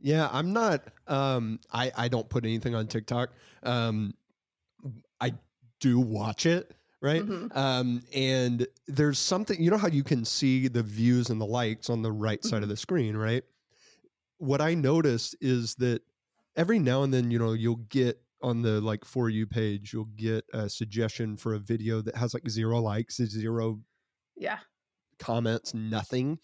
Yeah, 0.00 0.28
I'm 0.30 0.52
not. 0.52 0.84
Um, 1.06 1.58
I 1.72 1.90
I 1.96 2.08
don't 2.08 2.28
put 2.28 2.44
anything 2.44 2.74
on 2.74 2.86
TikTok. 2.86 3.30
Um, 3.62 4.12
I 5.20 5.34
do 5.80 5.98
watch 6.00 6.46
it, 6.46 6.74
right? 7.00 7.24
Mhm. 7.24 7.50
Um, 7.52 8.02
and 8.12 8.66
there's 8.86 9.18
something. 9.18 9.62
You 9.62 9.70
know 9.70 9.76
how 9.78 9.88
you 9.88 10.04
can 10.04 10.24
see 10.24 10.68
the 10.68 10.82
views 10.82 11.30
and 11.30 11.40
the 11.40 11.46
likes 11.46 11.88
on 11.90 12.02
the 12.02 12.12
right 12.12 12.44
side 12.44 12.62
of 12.62 12.68
Mhm. 12.68 12.70
the 12.70 12.76
screen, 12.76 13.16
right? 13.16 13.44
What 14.38 14.60
I 14.60 14.74
noticed 14.74 15.36
is 15.40 15.76
that 15.76 16.02
every 16.56 16.78
now 16.78 17.02
and 17.02 17.14
then, 17.14 17.30
you 17.30 17.38
know, 17.38 17.52
you'll 17.54 17.76
get 17.76 18.22
on 18.42 18.62
the 18.62 18.80
like 18.80 19.04
for 19.04 19.30
you 19.30 19.46
page, 19.46 19.92
you'll 19.92 20.06
get 20.06 20.44
a 20.52 20.68
suggestion 20.70 21.36
for 21.36 21.54
a 21.54 21.58
video 21.60 22.02
that 22.02 22.16
has 22.16 22.34
like 22.34 22.48
zero 22.50 22.80
likes, 22.80 23.16
zero 23.16 23.82
Yeah. 24.36 24.60
comments, 25.18 25.74
nothing. 25.74 26.38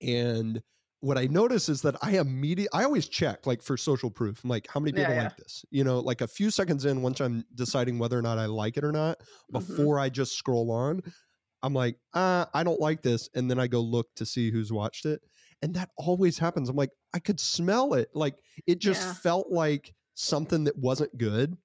And 0.00 0.62
what 1.02 1.18
I 1.18 1.26
notice 1.26 1.68
is 1.68 1.82
that 1.82 1.96
I 2.00 2.12
immediately, 2.18 2.68
I 2.72 2.84
always 2.84 3.08
check 3.08 3.44
like 3.44 3.60
for 3.60 3.76
social 3.76 4.08
proof. 4.08 4.42
I'm 4.44 4.50
like, 4.50 4.68
how 4.68 4.78
many 4.78 4.92
people 4.92 5.12
yeah. 5.12 5.24
like 5.24 5.36
this? 5.36 5.64
You 5.72 5.82
know, 5.82 5.98
like 5.98 6.20
a 6.20 6.28
few 6.28 6.48
seconds 6.48 6.84
in, 6.84 7.02
once 7.02 7.20
I'm 7.20 7.44
deciding 7.56 7.98
whether 7.98 8.16
or 8.16 8.22
not 8.22 8.38
I 8.38 8.46
like 8.46 8.76
it 8.76 8.84
or 8.84 8.92
not, 8.92 9.18
Mhm. 9.18 9.52
before 9.52 9.98
I 9.98 10.08
just 10.08 10.38
scroll 10.38 10.70
on, 10.70 11.02
I'm 11.64 11.74
like, 11.74 11.98
uh, 12.14 12.46
I 12.54 12.62
don't 12.62 12.80
like 12.80 13.02
this. 13.02 13.28
And 13.34 13.50
then 13.50 13.58
I 13.58 13.66
go 13.66 13.80
look 13.80 14.14
to 14.14 14.24
see 14.24 14.52
who's 14.52 14.72
watched 14.72 15.04
it. 15.04 15.20
And 15.60 15.74
that 15.74 15.90
always 15.96 16.38
happens. 16.38 16.68
I'm 16.68 16.76
like, 16.76 16.90
I 17.12 17.18
could 17.18 17.40
smell 17.40 17.94
it. 17.94 18.08
Like 18.14 18.36
it 18.68 18.78
just 18.78 19.02
Yeah. 19.02 19.14
felt 19.14 19.50
like 19.50 19.92
something 20.14 20.62
that 20.64 20.78
wasn't 20.78 21.18
good. 21.18 21.56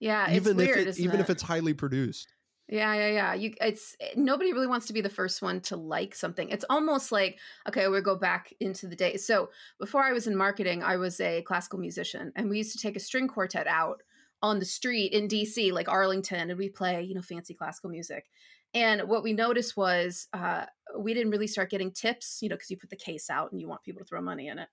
Yeah. 0.00 0.30
even 0.32 0.58
it's 0.58 0.66
weird, 0.66 0.78
if 0.78 0.86
it, 0.86 0.88
isn't 0.88 1.04
even 1.04 1.20
it? 1.20 1.22
if 1.24 1.28
it's 1.30 1.42
highly 1.42 1.74
produced. 1.74 2.32
Yeah, 2.70 2.94
yeah, 2.94 3.08
yeah. 3.08 3.34
You 3.34 3.52
it's 3.60 3.96
nobody 4.14 4.52
really 4.52 4.68
wants 4.68 4.86
to 4.86 4.92
be 4.92 5.00
the 5.00 5.08
first 5.08 5.42
one 5.42 5.60
to 5.62 5.76
like 5.76 6.14
something. 6.14 6.48
It's 6.50 6.64
almost 6.70 7.10
like 7.10 7.40
okay, 7.68 7.88
we 7.88 8.00
go 8.00 8.14
back 8.14 8.54
into 8.60 8.86
the 8.86 8.94
day. 8.94 9.16
So, 9.16 9.50
before 9.80 10.04
I 10.04 10.12
was 10.12 10.28
in 10.28 10.36
marketing, 10.36 10.82
I 10.84 10.96
was 10.96 11.20
a 11.20 11.42
classical 11.42 11.80
musician 11.80 12.32
and 12.36 12.48
we 12.48 12.58
used 12.58 12.72
to 12.72 12.78
take 12.78 12.94
a 12.96 13.00
string 13.00 13.26
quartet 13.26 13.66
out 13.66 14.02
on 14.40 14.60
the 14.60 14.64
street 14.64 15.12
in 15.12 15.26
DC, 15.26 15.72
like 15.72 15.88
Arlington, 15.88 16.48
and 16.48 16.58
we 16.58 16.68
play, 16.68 17.02
you 17.02 17.14
know, 17.14 17.22
fancy 17.22 17.54
classical 17.54 17.90
music. 17.90 18.30
And 18.72 19.02
what 19.08 19.24
we 19.24 19.32
noticed 19.32 19.76
was 19.76 20.28
uh, 20.32 20.66
we 20.96 21.12
didn't 21.12 21.32
really 21.32 21.48
start 21.48 21.70
getting 21.70 21.90
tips, 21.90 22.38
you 22.40 22.48
know, 22.48 22.54
because 22.54 22.70
you 22.70 22.76
put 22.76 22.90
the 22.90 22.96
case 22.96 23.28
out 23.28 23.50
and 23.50 23.60
you 23.60 23.68
want 23.68 23.82
people 23.82 23.98
to 23.98 24.06
throw 24.06 24.22
money 24.22 24.46
in 24.46 24.60
it. 24.60 24.68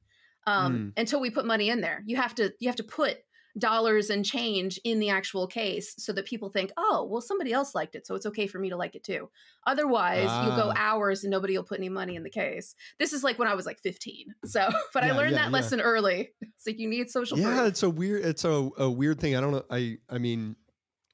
Um, 0.46 0.94
Until 0.96 1.20
we 1.20 1.32
put 1.32 1.48
money 1.48 1.70
in 1.70 1.82
there, 1.82 2.04
you 2.06 2.16
have 2.16 2.36
to 2.36 2.54
you 2.60 2.70
have 2.70 2.76
to 2.78 2.84
put 2.84 3.18
dollars 3.58 4.10
and 4.10 4.24
change 4.26 4.80
in 4.84 5.00
the 5.00 5.10
actual 5.10 5.48
case 5.48 5.94
so 5.98 6.14
that 6.14 6.26
people 6.26 6.50
think, 6.50 6.72
oh, 6.78 7.08
well, 7.10 7.22
somebody 7.22 7.52
else 7.54 7.74
liked 7.76 7.96
it, 7.96 8.06
so 8.06 8.16
it's 8.16 8.26
okay 8.26 8.48
for 8.48 8.60
me 8.60 8.70
to 8.70 8.78
like 8.78 8.96
it 8.96 9.04
too. 9.04 9.30
Otherwise, 9.66 10.24
you'll 10.46 10.56
go 10.56 10.72
Ah. 10.76 10.78
hours 10.78 11.24
and 11.24 11.32
nobody 11.32 11.58
will 11.58 11.64
put 11.64 11.80
any 11.80 11.90
money 11.90 12.16
in 12.16 12.24
the 12.24 12.30
case. 12.30 12.76
This 13.00 13.14
is 13.14 13.24
like 13.24 13.38
when 13.40 13.48
I 13.48 13.54
was 13.56 13.66
like 13.66 13.80
15. 13.80 14.34
So, 14.46 14.68
but 14.94 15.04
I 15.04 15.12
learned 15.12 15.32
yeah, 15.32 15.38
that 15.44 15.46
yeah. 15.52 15.54
lesson 15.54 15.82
early. 15.82 16.30
It's 16.42 16.66
like 16.68 16.80
you 16.80 16.88
need 16.88 17.10
social 17.10 17.38
yeah 17.38 17.56
proof. 17.56 17.68
it's 17.68 17.84
a 17.84 17.90
weird 17.90 18.26
it's 18.26 18.44
a, 18.46 18.70
a 18.78 18.90
weird 18.90 19.20
thing 19.20 19.36
i 19.36 19.42
don't 19.42 19.52
know 19.52 19.64
i 19.70 19.98
i 20.10 20.18
mean 20.18 20.56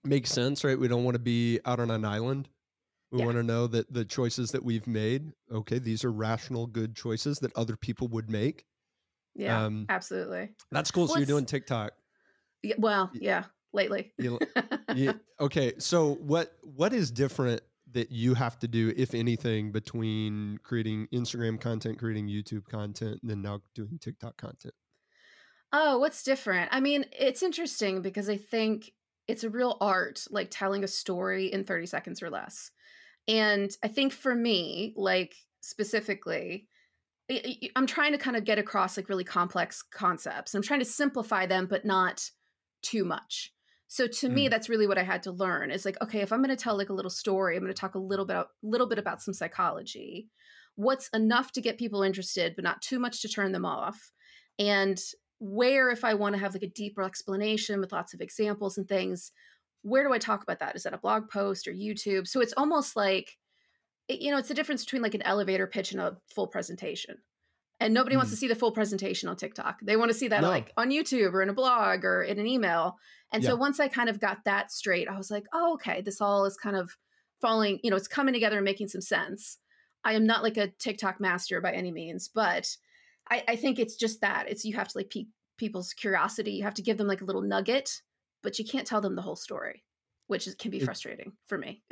makes 0.03 0.29
sense 0.31 0.63
right 0.63 0.79
we 0.79 0.87
don't 0.87 1.03
want 1.03 1.15
to 1.15 1.19
be 1.19 1.59
out 1.65 1.79
on 1.79 1.91
an 1.91 2.05
island 2.05 2.47
we 3.11 3.19
Yeah. 3.19 3.25
want 3.25 3.37
to 3.37 3.43
know 3.43 3.67
that 3.67 3.91
the 3.93 4.03
choices 4.05 4.51
that 4.51 4.63
we've 4.63 4.87
made 4.87 5.31
okay 5.51 5.79
these 5.79 6.03
are 6.05 6.11
rational 6.11 6.65
good 6.65 6.95
choices 6.95 7.37
that 7.39 7.55
other 7.55 7.75
people 7.75 8.07
would 8.09 8.29
make 8.29 8.65
Yeah, 9.35 9.65
um 9.65 9.85
absolutely. 9.89 10.51
that's 10.71 10.91
cool 10.91 11.07
so 11.07 11.13
Well, 11.13 11.19
you're 11.19 11.27
doing 11.27 11.45
tiktok 11.45 11.91
Yeah, 11.93 12.02
well, 12.77 13.11
yeah. 13.13 13.45
lately. 13.73 14.13
You- 14.17 14.39
Yeah, 14.95 15.13
okay, 15.39 15.73
so 15.79 16.15
what 16.15 16.53
what 16.61 16.93
is 16.93 17.09
different 17.09 17.61
that 17.93 18.11
you 18.11 18.35
have 18.35 18.59
to 18.59 18.67
do, 18.67 18.93
if 18.95 19.15
anything, 19.15 19.71
between 19.71 20.59
creating 20.63 21.07
Instagram 21.11 21.59
content, 21.59 21.97
creating 21.97 22.27
YouTube 22.27 22.67
content, 22.67 23.19
and 23.21 23.31
then 23.31 23.41
now 23.41 23.61
doing 23.73 23.97
TikTok 23.99 24.37
content? 24.37 24.73
Oh, 25.71 25.97
what's 25.97 26.21
different? 26.21 26.69
I 26.71 26.79
mean, 26.79 27.05
it's 27.11 27.41
interesting 27.41 28.03
because 28.03 28.29
I 28.29 28.37
think 28.37 28.91
it's 29.27 29.43
a 29.43 29.49
real 29.49 29.77
art, 29.81 30.23
like 30.29 30.49
telling 30.51 30.83
a 30.83 30.87
story 30.87 31.47
in 31.47 31.63
30 31.63 31.87
seconds 31.87 32.21
or 32.21 32.29
less. 32.29 32.69
And 33.27 33.71
I 33.83 33.87
think 33.87 34.13
for 34.13 34.35
me, 34.35 34.93
like 34.95 35.33
specifically, 35.61 36.67
I'm 37.75 37.87
trying 37.87 38.11
to 38.11 38.17
kind 38.17 38.35
of 38.35 38.43
get 38.43 38.59
across 38.59 38.97
like 38.97 39.09
really 39.09 39.23
complex 39.23 39.81
concepts. 39.81 40.53
I'm 40.53 40.61
trying 40.61 40.81
to 40.81 40.85
simplify 40.85 41.45
them, 41.45 41.65
but 41.65 41.85
not 41.85 42.29
too 42.83 43.03
much. 43.05 43.53
So 43.87 44.07
to 44.07 44.29
me, 44.29 44.47
Mm. 44.47 44.49
that's 44.49 44.69
really 44.69 44.87
what 44.87 44.97
I 44.97 45.03
had 45.03 45.23
to 45.23 45.31
learn 45.31 45.71
is 45.71 45.85
like, 45.85 46.01
okay, 46.01 46.21
if 46.21 46.31
I'm 46.31 46.41
going 46.43 46.55
to 46.55 46.61
tell 46.61 46.77
like 46.77 46.89
a 46.89 46.93
little 46.93 47.11
story, 47.11 47.55
I'm 47.55 47.63
going 47.63 47.73
to 47.73 47.79
talk 47.79 47.95
a 47.95 47.99
little 47.99 48.25
bit, 48.25 48.45
little 48.63 48.87
bit 48.87 48.99
about 48.99 49.21
some 49.21 49.33
psychology. 49.33 50.29
What's 50.75 51.09
enough 51.09 51.51
to 51.53 51.61
get 51.61 51.77
people 51.77 52.01
interested, 52.03 52.55
but 52.55 52.63
not 52.63 52.81
too 52.81 52.99
much 52.99 53.21
to 53.21 53.29
turn 53.29 53.51
them 53.51 53.65
off? 53.65 54.11
And 54.59 54.99
where 55.39 55.89
if 55.89 56.05
i 56.05 56.13
want 56.13 56.33
to 56.33 56.39
have 56.39 56.53
like 56.53 56.63
a 56.63 56.67
deeper 56.69 57.01
explanation 57.03 57.81
with 57.81 57.91
lots 57.91 58.13
of 58.13 58.21
examples 58.21 58.77
and 58.77 58.87
things 58.87 59.31
where 59.81 60.03
do 60.05 60.13
i 60.13 60.17
talk 60.17 60.41
about 60.41 60.59
that 60.59 60.75
is 60.75 60.83
that 60.83 60.93
a 60.93 60.97
blog 60.97 61.27
post 61.29 61.67
or 61.67 61.73
youtube 61.73 62.25
so 62.27 62.39
it's 62.39 62.53
almost 62.55 62.95
like 62.95 63.37
you 64.07 64.31
know 64.31 64.37
it's 64.37 64.47
the 64.47 64.53
difference 64.53 64.85
between 64.85 65.01
like 65.01 65.15
an 65.15 65.21
elevator 65.23 65.67
pitch 65.67 65.91
and 65.91 65.99
a 65.99 66.15
full 66.33 66.47
presentation 66.47 67.17
and 67.83 67.93
nobody 67.93 68.15
wants 68.15 68.29
Mm. 68.29 68.33
to 68.33 68.37
see 68.37 68.47
the 68.47 68.55
full 68.55 68.71
presentation 68.71 69.29
on 69.29 69.35
tiktok 69.35 69.79
they 69.83 69.95
want 69.97 70.09
to 70.11 70.17
see 70.17 70.27
that 70.29 70.41
No. 70.41 70.49
like 70.49 70.71
on 70.77 70.89
youtube 70.89 71.33
or 71.33 71.41
in 71.43 71.49
a 71.49 71.53
blog 71.53 72.03
or 72.05 72.23
in 72.23 72.39
an 72.39 72.47
email 72.47 72.97
and 73.31 73.43
Yeah. 73.43 73.49
so 73.51 73.55
once 73.55 73.79
i 73.79 73.87
kind 73.87 74.09
of 74.09 74.19
got 74.19 74.45
that 74.45 74.71
straight 74.71 75.07
i 75.09 75.17
was 75.17 75.29
like 75.29 75.45
oh 75.53 75.73
okay 75.75 76.01
this 76.01 76.19
all 76.21 76.45
is 76.45 76.57
kind 76.57 76.75
of 76.75 76.97
falling 77.41 77.79
you 77.83 77.89
know 77.91 77.97
it's 77.97 78.07
coming 78.07 78.33
together 78.33 78.57
and 78.57 78.65
making 78.65 78.87
some 78.87 79.01
sense 79.01 79.57
i 80.03 80.13
am 80.13 80.25
not 80.25 80.43
like 80.43 80.57
a 80.57 80.67
tiktok 80.79 81.19
master 81.19 81.61
by 81.61 81.71
any 81.71 81.91
means 81.91 82.29
but 82.33 82.75
I, 83.31 83.43
I 83.47 83.55
think 83.55 83.79
it's 83.79 83.95
just 83.95 84.19
that 84.21 84.49
it's 84.49 84.65
you 84.65 84.75
have 84.75 84.89
to 84.89 84.97
like 84.97 85.09
pique 85.09 85.29
people's 85.57 85.93
curiosity. 85.93 86.51
You 86.53 86.63
have 86.63 86.73
to 86.73 86.81
give 86.81 86.97
them 86.97 87.07
like 87.07 87.21
a 87.21 87.25
little 87.25 87.41
nugget, 87.41 88.01
but 88.41 88.59
you 88.59 88.65
can't 88.65 88.85
tell 88.85 88.99
them 88.99 89.15
the 89.15 89.21
whole 89.21 89.37
story, 89.37 89.85
which 90.27 90.45
is, 90.45 90.55
can 90.55 90.71
be 90.71 90.79
It- 90.79 90.83
frustrating 90.83 91.31
for 91.47 91.57
me. 91.57 91.83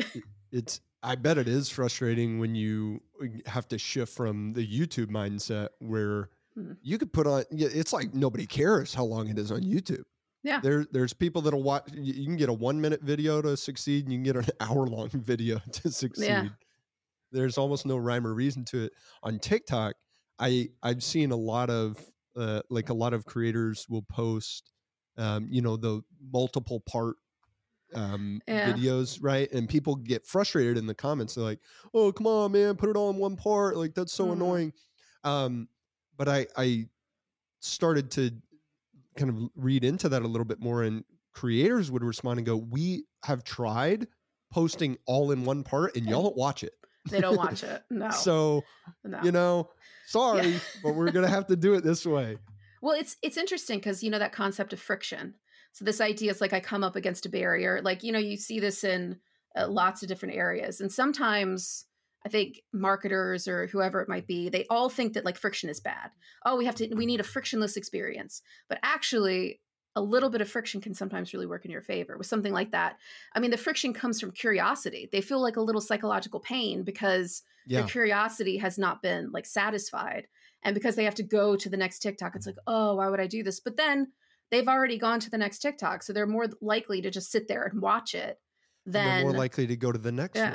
It's 0.51 0.81
I 1.03 1.15
bet 1.15 1.37
it 1.37 1.47
is 1.47 1.69
frustrating 1.69 2.39
when 2.39 2.53
you 2.55 3.01
uh, 3.21 3.25
have 3.49 3.67
to 3.69 3.77
shift 3.77 4.13
from 4.13 4.53
the 4.53 4.65
YouTube 4.65 5.07
mindset 5.09 5.69
where 5.79 6.29
Mhm. 6.57 6.77
you 6.83 6.97
could 6.97 7.11
put 7.13 7.25
on. 7.27 7.43
It's 7.51 7.93
like 7.93 8.13
nobody 8.13 8.45
cares 8.45 8.93
how 8.93 9.05
long 9.05 9.29
it 9.29 9.39
is 9.39 9.51
on 9.51 9.61
YouTube. 9.61 10.03
Yeah. 10.43 10.59
There 10.59 10.85
there's 10.91 11.13
people 11.13 11.41
that'll 11.41 11.63
watch 11.63 11.89
you 11.93 12.25
can 12.25 12.35
get 12.35 12.49
a 12.49 12.53
1 12.53 12.81
minute 12.81 13.01
video 13.01 13.41
to 13.41 13.55
succeed 13.55 14.03
and 14.05 14.11
you 14.13 14.17
can 14.17 14.23
get 14.23 14.35
an 14.35 14.45
hour 14.59 14.85
long 14.87 15.09
video 15.13 15.59
to 15.59 15.91
succeed. 15.91 16.51
There's 17.31 17.57
almost 17.57 17.85
no 17.85 17.97
rhyme 17.97 18.27
or 18.27 18.33
reason 18.33 18.65
to 18.65 18.83
it. 18.85 18.93
On 19.23 19.39
TikTok, 19.39 19.95
I 20.39 20.69
I've 20.83 21.03
seen 21.03 21.31
a 21.31 21.35
lot 21.37 21.69
of 21.69 21.97
uh, 22.35 22.61
like 22.69 22.89
a 22.89 22.93
lot 22.93 23.13
of 23.13 23.25
creators 23.25 23.85
will 23.89 24.03
post 24.03 24.71
um, 25.17 25.47
you 25.49 25.61
know 25.61 25.77
the 25.77 26.01
multiple 26.33 26.79
part 26.81 27.15
um, 27.95 28.41
Yeah. 28.47 28.73
videos, 28.73 29.19
right? 29.21 29.51
And 29.51 29.67
people 29.67 29.95
get 29.95 30.25
frustrated 30.25 30.77
in 30.77 30.85
the 30.87 30.93
comments. 30.95 31.35
They're 31.35 31.43
like, 31.43 31.59
"Oh, 31.93 32.11
come 32.11 32.27
on, 32.27 32.51
man, 32.51 32.75
put 32.75 32.89
it 32.89 32.95
all 32.95 33.09
in 33.09 33.17
one 33.17 33.35
part. 33.35 33.77
Like 33.77 33.93
that's 33.95 34.13
so 34.13 34.27
Mhm. 34.27 34.33
annoying." 34.33 34.73
Um, 35.23 35.67
but 36.17 36.27
I 36.29 36.47
I 36.57 36.87
started 37.59 38.11
to 38.11 38.31
kind 39.15 39.29
of 39.29 39.49
read 39.55 39.83
into 39.83 40.09
that 40.09 40.21
a 40.21 40.27
little 40.27 40.45
bit 40.45 40.59
more, 40.59 40.83
and 40.83 41.03
creators 41.33 41.91
would 41.91 42.03
respond 42.03 42.39
and 42.39 42.45
go, 42.45 42.57
"We 42.57 43.05
have 43.23 43.43
tried 43.43 44.07
posting 44.51 44.97
all 45.05 45.31
in 45.31 45.45
one 45.45 45.63
part, 45.63 45.95
and 45.95 46.05
y'all 46.07 46.23
don't 46.23 46.35
watch 46.37 46.63
it. 46.63 46.73
they 47.09 47.21
don't 47.21 47.35
watch 47.37 47.63
it. 47.63 47.83
No. 47.89 48.09
So 48.11 48.65
no. 49.03 49.21
you 49.23 49.31
know, 49.31 49.69
sorry, 50.05 50.59
but 50.83 50.93
we're 50.95 51.11
gonna 51.11 51.27
have 51.27 51.47
to 51.47 51.55
do 51.55 51.73
it 51.73 51.83
this 51.83 52.05
way." 52.05 52.37
Well, 52.81 52.93
it's 52.99 53.15
it's 53.21 53.37
interesting 53.37 53.77
because 53.79 54.01
you 54.03 54.09
know 54.09 54.19
that 54.19 54.31
concept 54.33 54.73
of 54.73 54.79
friction. 54.79 55.35
So 55.73 55.85
this 55.85 56.01
idea 56.01 56.31
is 56.31 56.41
like 56.41 56.53
I 56.53 56.59
come 56.59 56.83
up 56.83 56.95
against 56.95 57.25
a 57.25 57.29
barrier. 57.29 57.81
Like 57.83 58.03
you 58.03 58.11
know 58.11 58.19
you 58.19 58.37
see 58.37 58.59
this 58.59 58.83
in 58.83 59.17
uh, 59.55 59.67
lots 59.67 60.01
of 60.01 60.09
different 60.09 60.35
areas, 60.35 60.81
and 60.81 60.91
sometimes 60.91 61.85
I 62.25 62.29
think 62.29 62.61
marketers 62.71 63.47
or 63.47 63.67
whoever 63.67 64.01
it 64.01 64.09
might 64.09 64.27
be, 64.27 64.49
they 64.49 64.65
all 64.69 64.89
think 64.89 65.13
that 65.13 65.25
like 65.25 65.37
friction 65.37 65.69
is 65.69 65.79
bad. 65.79 66.11
Oh, 66.45 66.57
we 66.57 66.65
have 66.65 66.75
to 66.75 66.93
we 66.95 67.05
need 67.05 67.19
a 67.19 67.23
frictionless 67.23 67.77
experience, 67.77 68.41
but 68.69 68.79
actually. 68.83 69.61
A 69.93 70.01
little 70.01 70.29
bit 70.29 70.39
of 70.39 70.47
friction 70.47 70.79
can 70.79 70.93
sometimes 70.93 71.33
really 71.33 71.47
work 71.47 71.65
in 71.65 71.71
your 71.71 71.81
favor 71.81 72.17
with 72.17 72.25
something 72.25 72.53
like 72.53 72.71
that. 72.71 72.95
I 73.35 73.41
mean, 73.41 73.51
the 73.51 73.57
friction 73.57 73.91
comes 73.91 74.21
from 74.21 74.31
curiosity. 74.31 75.09
They 75.11 75.19
feel 75.19 75.41
like 75.41 75.57
a 75.57 75.61
little 75.61 75.81
psychological 75.81 76.39
pain 76.39 76.83
because 76.83 77.43
Yeah, 77.65 77.79
their 77.79 77.87
curiosity 77.89 78.57
has 78.59 78.77
not 78.77 79.01
been 79.01 79.33
like 79.33 79.45
satisfied 79.45 80.27
and 80.63 80.73
because 80.73 80.95
they 80.95 81.03
have 81.03 81.15
to 81.15 81.23
go 81.23 81.55
to 81.55 81.69
the 81.69 81.77
next 81.77 81.99
tiktok 81.99 82.35
it's 82.35 82.45
like 82.45 82.57
oh 82.67 82.95
why 82.95 83.07
would 83.09 83.19
i 83.19 83.27
do 83.27 83.43
this 83.43 83.59
but 83.59 83.77
then 83.77 84.11
they've 84.51 84.67
already 84.67 84.97
gone 84.97 85.19
to 85.19 85.29
the 85.29 85.37
next 85.37 85.59
tiktok 85.59 86.03
so 86.03 86.13
they're 86.13 86.27
more 86.27 86.47
likely 86.61 87.01
to 87.01 87.09
just 87.09 87.31
sit 87.31 87.47
there 87.47 87.63
and 87.63 87.81
watch 87.81 88.13
it 88.13 88.39
they're 88.85 89.03
than 89.03 89.21
more 89.23 89.33
likely 89.33 89.65
to 89.67 89.75
go 89.75 89.91
to 89.91 89.99
the 89.99 90.11
next 90.11 90.37
yeah 90.37 90.53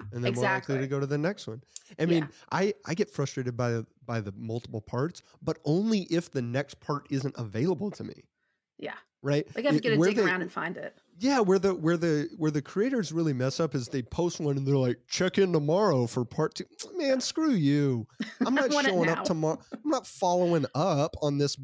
one. 0.00 0.08
and 0.12 0.24
then 0.24 0.34
more 0.34 0.44
likely 0.44 0.78
to 0.78 0.86
go 0.86 1.00
to 1.00 1.06
the 1.06 1.18
next 1.18 1.46
one. 1.48 1.60
I 1.98 2.02
Yeah. 2.02 2.06
mean, 2.06 2.28
I 2.52 2.72
I 2.86 2.94
get 2.94 3.10
frustrated 3.10 3.56
by 3.56 3.70
the 3.72 3.86
by 4.06 4.20
the 4.20 4.32
multiple 4.36 4.80
parts, 4.80 5.22
but 5.42 5.58
only 5.64 6.00
if 6.10 6.30
the 6.30 6.42
next 6.42 6.78
part 6.80 7.06
isn't 7.10 7.34
available 7.38 7.90
to 7.92 8.04
me. 8.04 8.24
Yeah. 8.78 8.94
Right. 9.22 9.44
like 9.56 9.64
i 9.64 9.68
have 9.68 9.72
to 9.72 9.78
It- 9.78 9.82
get 9.82 9.90
to 9.94 9.96
where 9.98 10.08
dig 10.10 10.18
they- 10.18 10.22
around 10.22 10.42
and 10.42 10.52
find 10.52 10.76
it 10.76 10.96
Yeah, 11.18 11.40
where 11.40 11.58
the 11.58 11.74
where 11.74 11.96
the 11.96 12.28
where 12.36 12.52
the 12.52 12.62
creators 12.62 13.10
really 13.12 13.32
mess 13.32 13.58
up 13.58 13.74
is 13.74 13.88
they 13.88 14.02
post 14.02 14.38
one 14.38 14.56
and 14.56 14.64
they're 14.66 14.76
like, 14.76 14.98
check 15.08 15.38
in 15.38 15.52
tomorrow 15.52 16.06
for 16.06 16.24
part 16.24 16.54
two. 16.54 16.64
Man, 16.94 17.20
screw 17.20 17.50
you. 17.54 18.06
I'm 18.46 18.54
not 18.54 18.72
showing 18.72 19.08
up 19.08 19.24
tomorrow. 19.24 19.58
I'm 19.72 19.90
not 19.90 20.06
following 20.06 20.64
up 20.76 21.16
on 21.22 21.38
this 21.38 21.56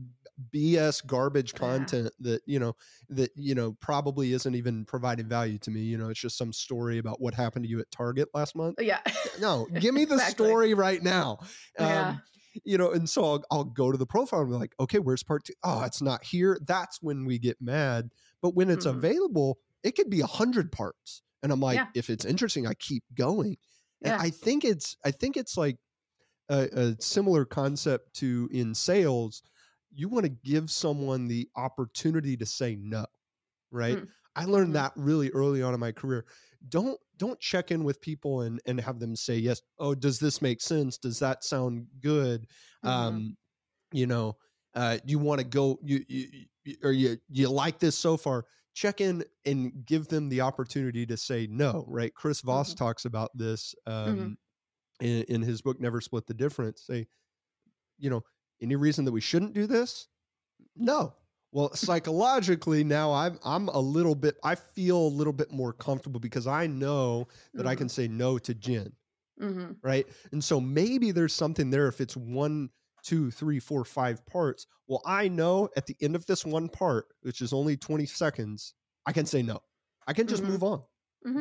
BS 0.53 1.00
garbage 1.07 1.53
Yeah. 1.55 1.59
content 1.61 2.12
that, 2.21 2.43
you 2.47 2.59
know, 2.59 2.76
that, 3.11 3.31
you 3.37 3.55
know, 3.55 3.73
probably 3.81 4.33
isn't 4.33 4.55
even 4.55 4.85
providing 4.85 5.29
value 5.29 5.59
to 5.59 5.71
me. 5.71 5.81
You 5.83 5.99
know, 5.99 6.09
it's 6.09 6.21
just 6.21 6.37
some 6.37 6.53
story 6.53 6.99
about 6.99 7.21
what 7.21 7.35
happened 7.35 7.64
to 7.64 7.69
you 7.71 7.81
at 7.81 7.91
Target 7.91 8.29
last 8.35 8.57
month. 8.57 8.76
yeah 8.81 9.00
No, 9.41 9.67
give 9.79 9.95
me 9.95 10.05
the 10.05 10.14
Exactly. 10.14 10.47
story 10.49 10.75
right 10.75 11.03
now. 11.03 11.38
Um, 11.79 11.87
Yeah. 11.87 12.17
You 12.64 12.79
know, 12.79 12.93
and 12.93 13.11
so 13.11 13.25
I'll, 13.25 13.45
I'll 13.50 13.64
go 13.64 13.91
to 13.91 13.99
the 13.99 14.07
profile 14.07 14.41
and 14.43 14.49
be 14.50 14.55
like, 14.57 14.75
okay, 14.79 15.00
where's 15.00 15.25
part 15.25 15.43
two? 15.45 15.55
Oh, 15.64 15.83
it's 15.83 16.00
not 16.00 16.23
here. 16.25 16.57
That's 16.64 17.03
when 17.03 17.25
we 17.25 17.37
get 17.41 17.61
mad. 17.61 18.11
But 18.43 18.55
when 18.55 18.71
it's 18.71 18.87
Mhm. 18.87 18.91
available, 18.91 19.59
it 19.83 19.97
could 19.97 20.09
be 20.09 20.21
a 20.21 20.26
hundred 20.26 20.71
parts. 20.71 21.23
And 21.43 21.50
I'm 21.50 21.59
like, 21.59 21.79
Yeah. 21.79 21.88
if 21.97 22.11
it's 22.11 22.25
interesting, 22.25 22.64
I 22.64 22.75
keep 22.75 23.03
going. 23.17 23.57
And 24.05 24.12
Yeah. 24.12 24.19
I 24.21 24.31
think 24.31 24.64
it's, 24.64 24.97
I 25.05 25.11
think 25.11 25.37
it's 25.37 25.57
like 25.57 25.79
a, 26.49 26.69
a 26.73 26.97
similar 27.03 27.45
concept 27.45 28.14
to 28.19 28.49
in 28.53 28.73
sales. 28.75 29.43
You 29.95 30.09
want 30.09 30.25
to 30.25 30.31
give 30.31 30.71
someone 30.71 31.29
the 31.29 31.49
opportunity 31.57 32.37
to 32.37 32.47
say 32.47 32.77
no, 32.77 33.07
right? 33.71 33.99
Mm. 33.99 34.09
I 34.37 34.45
learned 34.47 34.71
Mhm. 34.71 34.75
that 34.75 34.93
really 34.97 35.31
early 35.31 35.63
on 35.63 35.75
in 35.75 35.81
my 35.81 35.93
career. 35.93 36.27
Don't 36.69 36.99
don't 37.17 37.39
check 37.39 37.71
in 37.71 37.85
with 37.85 38.01
people 38.01 38.41
and 38.41 38.61
and 38.67 38.81
have 38.81 38.99
them 38.99 39.15
say 39.15 39.39
yes. 39.39 39.63
Oh, 39.79 39.95
does 39.95 40.19
this 40.19 40.43
make 40.43 40.61
sense? 40.61 40.99
Does 40.99 41.19
that 41.21 41.45
sound 41.45 41.87
good? 42.01 42.49
Mhm. 42.85 42.89
Um, 42.89 43.37
you 43.93 44.07
know, 44.07 44.37
uh, 44.75 44.99
you 45.05 45.19
want 45.21 45.41
to 45.41 45.47
go 45.47 45.79
you, 45.83 46.05
you 46.09 46.47
you- 46.65 46.77
or 46.83 46.91
you 46.93 47.19
you 47.29 47.49
like 47.49 47.79
this 47.79 47.97
so 47.97 48.17
far? 48.17 48.47
Check 48.73 49.01
in 49.01 49.25
and 49.45 49.85
give 49.87 50.09
them 50.09 50.29
the 50.29 50.41
opportunity 50.41 51.07
to 51.07 51.17
say 51.17 51.47
no. 51.47 51.85
Right? 51.87 52.13
Chris 52.15 52.41
Voss 52.41 52.75
Mhm. 52.75 52.79
talks 52.79 53.05
about 53.05 53.31
this 53.37 53.75
um, 53.87 54.37
Mhm. 55.01 55.07
in, 55.07 55.23
in 55.35 55.43
his 55.43 55.63
book 55.63 55.79
Never 55.81 56.01
Split 56.01 56.27
the 56.27 56.35
Difference. 56.35 56.83
Say, 56.83 57.07
you 57.99 58.11
know, 58.11 58.25
any 58.64 58.76
reason 58.76 59.04
that 59.04 59.12
we 59.12 59.21
shouldn't 59.21 59.52
do 59.52 59.66
this? 59.66 60.09
No. 60.76 61.14
Well, 61.52 61.73
psychologically 61.75 62.83
now 62.83 63.12
I'm 63.12 63.38
I'm 63.44 63.68
a 63.68 63.78
little 63.78 64.14
bit 64.16 64.37
I 64.42 64.56
feel 64.56 64.97
a 64.99 65.14
little 65.16 65.33
bit 65.33 65.52
more 65.52 65.73
comfortable 65.73 66.18
because 66.18 66.47
I 66.49 66.66
know 66.66 67.28
that 67.54 67.66
I 67.66 67.75
Mhm. 67.75 67.78
can 67.78 67.88
say 67.88 68.09
no 68.09 68.38
to 68.38 68.54
Jen, 68.54 68.92
Mhm. 69.40 69.76
right? 69.83 70.06
And 70.33 70.42
so 70.42 70.61
maybe 70.61 71.12
there's 71.12 71.33
something 71.33 71.71
there 71.71 71.87
if 71.87 72.00
it's 72.00 72.16
one, 72.16 72.71
two, 73.04 73.30
three, 73.30 73.61
four, 73.61 73.85
five 73.85 74.25
parts. 74.26 74.66
Well, 74.88 75.02
I 75.06 75.28
know 75.28 75.68
at 75.76 75.87
the 75.87 75.97
end 76.00 76.16
of 76.16 76.26
this 76.26 76.44
one 76.44 76.68
part, 76.68 77.06
which 77.23 77.40
is 77.40 77.52
only 77.52 77.76
20 77.76 78.06
seconds, 78.06 78.75
I 79.06 79.12
can 79.12 79.26
say 79.26 79.42
no. 79.42 79.62
I 80.09 80.12
can 80.12 80.26
just 80.26 80.42
Mhm. 80.42 80.49
move 80.49 80.64
on. 80.64 80.83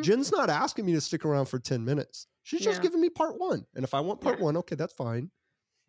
Jen's 0.01 0.31
not 0.31 0.49
asking 0.49 0.85
me 0.85 0.93
to 0.93 1.01
stick 1.01 1.25
around 1.25 1.47
for 1.47 1.59
10 1.59 1.83
minutes. 1.83 2.27
She's 2.43 2.61
just 2.61 2.77
Yeah. 2.77 2.83
giving 2.83 3.01
me 3.01 3.09
part 3.09 3.37
one. 3.39 3.65
And 3.75 3.83
if 3.83 3.93
I 3.93 3.99
want 3.99 4.21
part 4.21 4.37
Yeah. 4.37 4.45
one, 4.45 4.55
okay, 4.57 4.75
that's 4.75 4.93
fine. 4.93 5.31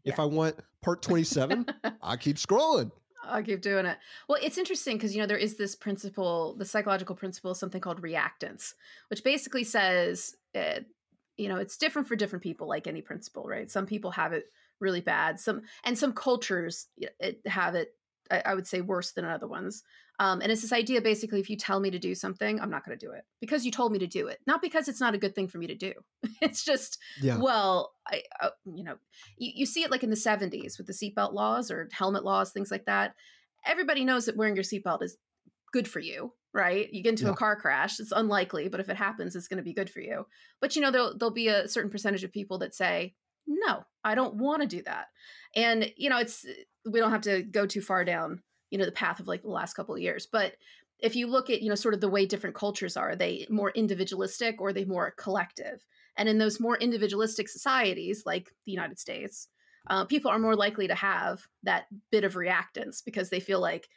If 0.04 0.20
I 0.20 0.24
want 0.24 0.56
part 0.82 1.02
27, 1.02 1.66
I 2.02 2.16
keep 2.16 2.36
scrolling. 2.36 2.90
I'll 3.26 3.42
keep 3.42 3.62
doing 3.62 3.86
it. 3.86 3.96
Well, 4.28 4.38
it's 4.42 4.58
interesting 4.58 4.96
because 4.96 5.14
you 5.14 5.20
know 5.20 5.26
there 5.26 5.36
is 5.36 5.56
this 5.56 5.74
principle, 5.74 6.54
the 6.58 6.64
psychological 6.64 7.16
principle, 7.16 7.54
something 7.54 7.80
called 7.80 8.02
reactance, 8.02 8.74
which 9.08 9.24
basically 9.24 9.64
says, 9.64 10.36
uh, 10.54 10.80
you 11.36 11.48
know, 11.48 11.56
it's 11.56 11.76
different 11.76 12.06
for 12.06 12.16
different 12.16 12.42
people, 12.42 12.68
like 12.68 12.86
any 12.86 13.00
principle, 13.00 13.44
right? 13.44 13.70
Some 13.70 13.86
people 13.86 14.10
have 14.12 14.32
it 14.32 14.44
really 14.80 15.00
bad, 15.00 15.40
some 15.40 15.62
and 15.84 15.98
some 15.98 16.12
cultures 16.12 16.88
it, 17.18 17.40
have 17.46 17.74
it 17.74 17.94
I, 18.30 18.42
I 18.46 18.54
would 18.54 18.66
say 18.66 18.80
worse 18.80 19.12
than 19.12 19.24
other 19.24 19.46
ones. 19.46 19.82
Um, 20.20 20.40
and 20.40 20.52
it's 20.52 20.62
this 20.62 20.72
idea 20.72 21.00
basically 21.00 21.40
if 21.40 21.50
you 21.50 21.56
tell 21.56 21.80
me 21.80 21.90
to 21.90 21.98
do 21.98 22.14
something, 22.14 22.60
I'm 22.60 22.70
not 22.70 22.84
going 22.84 22.96
to 22.96 23.06
do 23.06 23.12
it 23.12 23.24
because 23.40 23.64
you 23.66 23.72
told 23.72 23.90
me 23.92 23.98
to 23.98 24.06
do 24.06 24.28
it, 24.28 24.38
not 24.46 24.62
because 24.62 24.86
it's 24.88 25.00
not 25.00 25.14
a 25.14 25.18
good 25.18 25.34
thing 25.34 25.48
for 25.48 25.58
me 25.58 25.66
to 25.66 25.74
do. 25.74 25.92
it's 26.40 26.64
just, 26.64 26.98
Yeah. 27.20 27.38
well, 27.38 27.94
I, 28.06 28.22
uh, 28.40 28.50
you 28.64 28.84
know, 28.84 28.96
you, 29.36 29.52
you 29.56 29.66
see 29.66 29.82
it 29.82 29.90
like 29.90 30.04
in 30.04 30.10
the 30.10 30.16
70s 30.16 30.78
with 30.78 30.86
the 30.86 30.92
seatbelt 30.92 31.32
laws 31.32 31.70
or 31.70 31.88
helmet 31.92 32.24
laws, 32.24 32.52
things 32.52 32.70
like 32.70 32.84
that. 32.84 33.14
Everybody 33.66 34.04
knows 34.04 34.26
that 34.26 34.36
wearing 34.36 34.54
your 34.54 34.62
seatbelt 34.64 35.02
is 35.02 35.16
good 35.72 35.88
for 35.88 35.98
you, 35.98 36.32
right? 36.52 36.92
You 36.92 37.02
get 37.02 37.10
into 37.10 37.24
Yeah. 37.24 37.32
a 37.32 37.36
car 37.36 37.56
crash, 37.56 37.98
it's 37.98 38.12
unlikely, 38.12 38.68
but 38.68 38.78
if 38.78 38.88
it 38.88 38.96
happens, 38.96 39.34
it's 39.34 39.48
going 39.48 39.56
to 39.58 39.64
be 39.64 39.72
good 39.74 39.90
for 39.90 40.00
you. 40.00 40.26
But 40.60 40.76
you 40.76 40.82
know, 40.82 40.92
there'll, 40.92 41.18
there'll 41.18 41.34
be 41.34 41.48
a 41.48 41.66
certain 41.66 41.90
percentage 41.90 42.22
of 42.22 42.30
people 42.30 42.58
that 42.58 42.74
say, 42.74 43.14
no, 43.46 43.84
I 44.02 44.14
don't 44.14 44.36
want 44.36 44.62
to 44.62 44.68
do 44.68 44.82
that. 44.82 45.08
And, 45.54 45.92
you 45.96 46.10
know, 46.10 46.18
it's, 46.18 46.46
we 46.88 47.00
don't 47.00 47.10
have 47.10 47.22
to 47.22 47.42
go 47.42 47.66
too 47.66 47.80
far 47.80 48.04
down, 48.04 48.42
you 48.70 48.78
know, 48.78 48.84
the 48.84 48.92
path 48.92 49.20
of 49.20 49.28
like 49.28 49.42
the 49.42 49.48
last 49.48 49.74
couple 49.74 49.94
of 49.94 50.00
years. 50.00 50.26
But 50.26 50.56
if 50.98 51.16
you 51.16 51.26
look 51.26 51.50
at, 51.50 51.62
you 51.62 51.68
know, 51.68 51.74
sort 51.74 51.94
of 51.94 52.00
the 52.00 52.08
way 52.08 52.24
different 52.26 52.56
cultures 52.56 52.96
are, 52.96 53.10
are 53.10 53.16
they 53.16 53.46
more 53.50 53.70
individualistic 53.70 54.60
or 54.60 54.68
are 54.68 54.72
they 54.72 54.84
more 54.84 55.10
collective? 55.12 55.86
And 56.16 56.28
in 56.28 56.38
those 56.38 56.60
more 56.60 56.76
individualistic 56.76 57.48
societies, 57.48 58.22
like 58.24 58.54
the 58.64 58.72
United 58.72 58.98
States, 58.98 59.48
uh, 59.90 60.04
people 60.04 60.30
are 60.30 60.38
more 60.38 60.56
likely 60.56 60.86
to 60.88 60.94
have 60.94 61.46
that 61.62 61.86
bit 62.10 62.24
of 62.24 62.34
reactance 62.34 63.04
because 63.04 63.30
they 63.30 63.40
feel 63.40 63.60
like, 63.60 63.88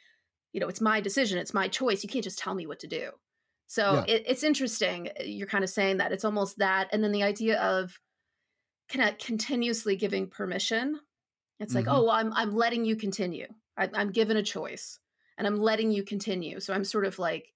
you 0.52 0.60
know, 0.60 0.68
it's 0.68 0.80
my 0.80 1.00
decision, 1.00 1.38
it's 1.38 1.54
my 1.54 1.68
choice. 1.68 2.02
You 2.02 2.08
can't 2.08 2.24
just 2.24 2.38
tell 2.38 2.54
me 2.54 2.66
what 2.66 2.80
to 2.80 2.86
do. 2.86 3.12
So 3.66 4.00
Yeah. 4.00 4.06
it, 4.06 4.24
it's 4.26 4.42
interesting. 4.42 5.08
uh, 5.08 5.22
You're 5.24 5.46
kind 5.46 5.64
of 5.64 5.70
saying 5.70 5.98
that 5.98 6.12
it's 6.12 6.24
almost 6.24 6.58
that, 6.58 6.88
and 6.92 7.04
then 7.04 7.12
the 7.12 7.22
idea 7.22 7.60
of 7.60 7.98
kind 8.88 9.08
of 9.08 9.18
continuously 9.18 9.96
giving 9.96 10.26
permission. 10.28 10.98
It's 11.60 11.74
like, 11.74 11.86
Mhm. 11.86 11.94
oh, 11.96 12.02
well, 12.04 12.10
I'm 12.12 12.32
I'm 12.34 12.54
letting 12.54 12.84
you 12.84 12.96
continue. 12.96 13.46
I, 13.76 13.88
I'm 13.94 14.10
given 14.12 14.36
a 14.36 14.42
choice, 14.42 14.98
and 15.36 15.46
I'm 15.46 15.56
letting 15.58 15.90
you 15.90 16.02
continue. 16.04 16.60
So 16.60 16.72
I'm 16.72 16.84
sort 16.84 17.04
of 17.06 17.18
like, 17.18 17.52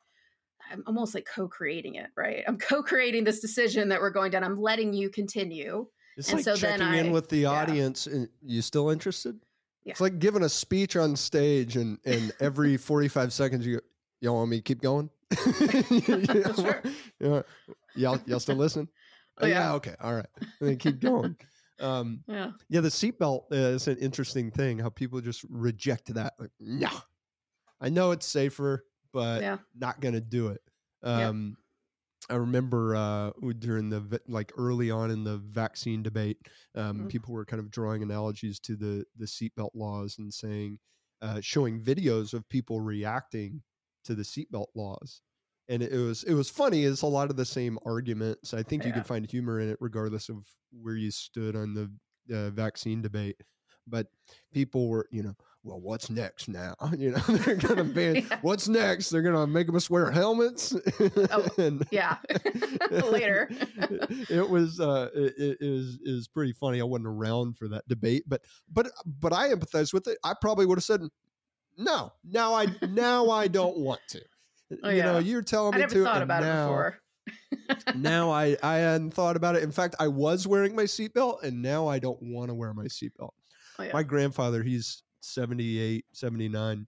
I'm 0.70 0.82
almost 0.86 1.14
like 1.14 1.26
co-creating 1.32 1.96
it, 1.96 2.10
right? 2.16 2.42
I'm 2.46 2.58
co-creating 2.70 3.24
this 3.24 3.40
decision 3.40 3.88
that 3.90 4.00
we're 4.00 4.10
going 4.10 4.30
down. 4.30 4.44
I'm 4.44 4.60
letting 4.60 4.92
you 4.92 5.08
continue. 5.10 5.86
It's 6.16 6.28
And 6.28 6.38
like 6.38 6.44
so 6.44 6.56
then 6.56 6.80
checking 6.80 7.06
in 7.06 7.10
with 7.12 7.28
the 7.28 7.38
yeah. 7.38 7.50
audience. 7.50 8.06
And 8.06 8.28
you 8.42 8.60
still 8.62 8.90
interested? 8.90 9.38
Yeah. 9.84 9.92
It's 9.92 10.00
like 10.00 10.18
giving 10.18 10.42
a 10.44 10.48
speech 10.48 10.96
on 10.96 11.16
stage, 11.16 11.76
and 11.76 11.98
and 12.04 12.32
every 12.40 12.76
forty 12.76 13.08
five 13.08 13.32
seconds 13.32 13.66
you 13.66 13.76
go, 13.76 13.82
y'all 14.20 14.34
want 14.36 14.50
me 14.50 14.58
to 14.58 14.62
keep 14.62 14.80
going? 14.82 15.08
Sure. 16.54 16.82
yeah. 17.20 17.42
Y'all 17.94 18.18
y'all 18.26 18.40
still 18.40 18.56
listen? 18.56 18.88
Oh, 19.42 19.46
yeah. 19.46 19.60
yeah. 19.70 19.74
Okay. 19.74 19.94
All 20.00 20.14
right. 20.14 20.26
And 20.40 20.68
then 20.70 20.76
keep 20.78 21.00
going. 21.00 21.36
Um, 21.80 22.22
Yeah. 22.28 22.52
yeah, 22.68 22.80
the 22.80 22.88
seatbelt 22.88 23.46
is 23.50 23.88
an 23.88 23.98
interesting 23.98 24.50
thing. 24.50 24.78
How 24.78 24.88
people 24.90 25.20
just 25.20 25.44
reject 25.48 26.14
that. 26.14 26.34
Like, 26.38 26.50
no, 26.60 26.90
I 27.80 27.88
know 27.88 28.12
it's 28.12 28.26
safer, 28.26 28.84
but 29.12 29.42
Yeah. 29.42 29.58
not 29.74 30.00
going 30.00 30.14
to 30.14 30.20
do 30.20 30.48
it. 30.48 30.60
Yeah. 31.04 31.28
Um, 31.28 31.56
I 32.30 32.36
remember 32.36 32.94
uh, 32.94 33.32
during 33.58 33.90
the 33.90 34.20
like 34.28 34.52
early 34.56 34.92
on 34.92 35.10
in 35.10 35.24
the 35.24 35.38
vaccine 35.38 36.04
debate, 36.04 36.38
um, 36.76 37.00
Mhm. 37.00 37.08
people 37.08 37.34
were 37.34 37.44
kind 37.44 37.58
of 37.58 37.68
drawing 37.70 38.02
analogies 38.04 38.60
to 38.60 38.76
the 38.76 39.04
the 39.16 39.26
seatbelt 39.26 39.70
laws 39.74 40.18
and 40.18 40.32
saying, 40.32 40.78
uh, 41.20 41.40
showing 41.40 41.82
videos 41.82 42.32
of 42.32 42.48
people 42.48 42.80
reacting 42.80 43.62
to 44.04 44.14
the 44.14 44.22
seatbelt 44.22 44.68
laws. 44.76 45.20
And 45.72 45.82
it 45.82 45.92
was 45.98 46.22
it 46.24 46.34
was 46.34 46.50
funny. 46.50 46.84
It's 46.84 47.02
a 47.02 47.06
lot 47.06 47.30
of 47.30 47.36
the 47.36 47.44
same 47.46 47.78
arguments. 47.86 48.52
I 48.52 48.62
think 48.62 48.84
you 48.84 48.90
Yeah. 48.90 48.96
could 48.96 49.06
find 49.06 49.24
humor 49.28 49.58
in 49.60 49.70
it, 49.70 49.78
regardless 49.80 50.28
of 50.28 50.46
where 50.70 50.96
you 50.96 51.10
stood 51.10 51.56
on 51.56 51.72
the 51.74 51.90
uh, 52.36 52.50
vaccine 52.50 53.00
debate. 53.02 53.36
But 53.86 54.06
people 54.52 54.88
were, 54.88 55.08
you 55.10 55.22
know, 55.22 55.34
well, 55.64 55.80
what's 55.80 56.10
next 56.10 56.48
now? 56.48 56.74
You 56.96 57.12
know, 57.12 57.18
they're 57.28 57.56
gonna 57.56 57.84
ban. 57.98 58.16
Yeah. 58.16 58.38
What's 58.42 58.68
next? 58.68 59.08
They're 59.10 59.22
gonna 59.22 59.46
make 59.46 59.72
us 59.74 59.88
wear 59.88 60.10
helmets. 60.10 60.72
and 61.58 61.86
Yeah. 61.90 62.18
Later. 62.90 63.48
it 64.28 64.48
was 64.48 64.78
uh 64.78 65.08
it, 65.14 65.34
it 65.38 65.56
is 65.60 65.98
is 66.04 66.28
pretty 66.28 66.52
funny. 66.52 66.80
I 66.80 66.84
wasn't 66.84 67.06
around 67.08 67.56
for 67.56 67.68
that 67.68 67.88
debate, 67.88 68.24
but 68.26 68.42
but 68.70 68.90
but 69.06 69.32
I 69.32 69.48
empathize 69.48 69.92
with 69.94 70.06
it. 70.06 70.18
I 70.22 70.34
probably 70.40 70.66
would 70.66 70.78
have 70.78 70.84
said 70.84 71.00
no. 71.78 72.12
Now 72.24 72.54
I 72.54 72.66
now 72.90 73.30
I 73.30 73.48
don't 73.48 73.78
want 73.78 74.00
to. 74.10 74.20
Oh, 74.82 74.90
you 74.90 75.02
know, 75.02 75.18
you're 75.18 75.42
telling 75.42 75.74
I 75.74 75.76
me 75.78 75.80
never 75.82 75.94
to. 75.94 76.04
thought 76.04 76.22
about 76.22 76.42
now, 76.42 76.64
it 76.64 76.66
before. 76.68 76.98
now 77.96 78.30
I 78.30 78.56
I 78.62 78.76
hadn't 78.76 79.12
thought 79.12 79.36
about 79.36 79.56
it. 79.56 79.62
In 79.62 79.72
fact, 79.72 79.94
I 79.98 80.08
was 80.08 80.46
wearing 80.46 80.74
my 80.74 80.84
seatbelt, 80.84 81.42
and 81.42 81.62
now 81.62 81.86
I 81.86 81.98
don't 81.98 82.20
want 82.22 82.48
to 82.48 82.54
wear 82.54 82.72
my 82.74 82.84
seatbelt. 82.84 83.30
Oh, 83.78 83.82
yeah. 83.82 83.92
My 83.92 84.02
grandfather, 84.02 84.62
he's 84.62 85.02
78, 85.20 86.04
79, 86.12 86.86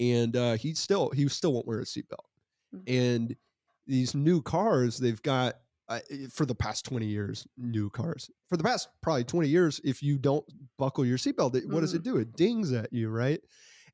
and 0.00 0.36
uh, 0.36 0.54
he 0.54 0.74
still 0.74 1.10
he 1.10 1.28
still 1.28 1.52
won't 1.52 1.66
wear 1.66 1.80
a 1.80 1.84
seatbelt. 1.84 2.26
Mhm. 2.74 2.82
And 3.18 3.36
these 3.86 4.14
new 4.14 4.42
cars, 4.42 4.98
they've 4.98 5.22
got 5.22 5.56
uh, 5.88 6.00
for 6.30 6.46
the 6.46 6.54
past 6.54 6.84
20 6.86 7.06
years, 7.06 7.46
new 7.56 7.90
cars. 7.90 8.30
For 8.48 8.56
the 8.56 8.64
past 8.64 8.88
probably 9.02 9.24
20 9.24 9.48
years, 9.48 9.80
if 9.84 10.02
you 10.02 10.16
don't 10.18 10.44
buckle 10.78 11.04
your 11.04 11.18
seatbelt, 11.18 11.66
what 11.66 11.80
does 11.80 11.92
it 11.94 12.02
do? 12.02 12.16
It 12.16 12.34
dings 12.36 12.72
at 12.72 12.92
you, 12.92 13.10
right? 13.10 13.40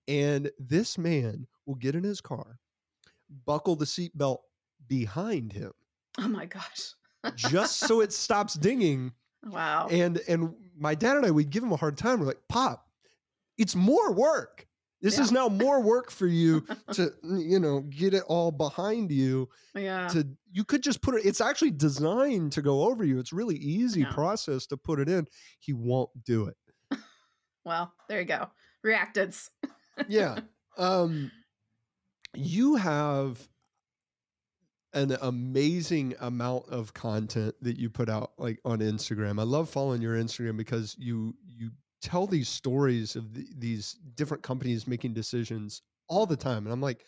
And 0.07 0.50
this 0.59 0.96
man 0.98 1.46
will 1.66 1.74
get 1.74 1.94
in 1.94 2.04
his 2.04 2.20
car, 2.20 2.59
buckle 3.47 3.77
the 3.77 3.85
seatbelt 3.85 4.38
behind 4.87 5.53
him, 5.53 5.73
oh 6.19 6.29
my 6.29 6.47
gosh. 6.47 6.93
just 7.37 7.77
so 7.87 8.01
it 8.01 8.12
stops 8.12 8.55
dinging. 8.55 9.12
Wow. 9.47 9.88
And 9.91 10.21
and 10.29 10.55
my 10.77 10.95
dad 10.95 11.17
and 11.17 11.27
I, 11.27 11.31
we'd 11.31 11.51
give 11.51 11.62
him 11.62 11.73
a 11.73 11.77
hard 11.77 11.97
time. 11.97 12.21
We're 12.21 12.27
like, 12.27 12.41
Pop, 12.49 12.87
it's 13.57 13.75
more 13.77 14.12
work. 14.12 14.67
This 15.01 15.17
Yeah. 15.17 15.23
is 15.25 15.33
now 15.33 15.49
more 15.49 15.81
work 15.81 16.11
for 16.11 16.27
you 16.27 16.67
to, 16.95 17.12
you 17.23 17.61
know, 17.61 17.83
get 17.83 18.14
it 18.14 18.25
all 18.27 18.51
behind 18.51 19.12
you 19.12 19.49
yeah. 19.75 20.09
to 20.09 20.27
you 20.51 20.64
could 20.64 20.83
just 20.83 21.03
put 21.03 21.14
it 21.14 21.25
it's 21.25 21.41
actually 21.41 21.71
designed 21.71 22.51
to 22.53 22.62
go 22.62 22.83
over 22.83 23.05
you 23.05 23.19
it's 23.21 23.33
really 23.33 23.55
easy 23.57 24.01
Yeah. 24.01 24.12
process 24.12 24.67
to 24.67 24.77
put 24.77 24.99
it 24.99 25.09
in 25.09 25.27
he 25.61 25.73
won't 25.73 26.11
do 26.25 26.47
it 26.47 26.57
Well, 27.64 27.93
there 28.09 28.19
you 28.21 28.27
go. 28.27 28.49
Reactance. 28.85 29.51
yeah 30.09 30.41
um 30.79 31.31
you 32.38 32.77
have 32.77 33.48
an 34.94 35.16
amazing 35.20 36.14
amount 36.20 36.66
of 36.68 36.94
content 36.94 37.55
that 37.61 37.79
you 37.79 37.90
put 37.90 38.09
out 38.09 38.33
like 38.38 38.59
on 38.64 38.79
instagram 38.79 39.38
i 39.38 39.42
love 39.42 39.68
following 39.68 40.01
your 40.01 40.16
instagram 40.16 40.57
because 40.57 40.96
you 40.98 41.35
you 41.46 41.70
tell 42.01 42.27
these 42.27 42.48
stories 42.48 43.16
of 43.16 43.35
the, 43.35 43.46
these 43.59 43.96
different 44.14 44.42
companies 44.42 44.87
making 44.87 45.12
decisions 45.12 45.83
all 46.09 46.24
the 46.24 46.37
time 46.37 46.64
and 46.64 46.72
i'm 46.72 46.81
like 46.81 47.05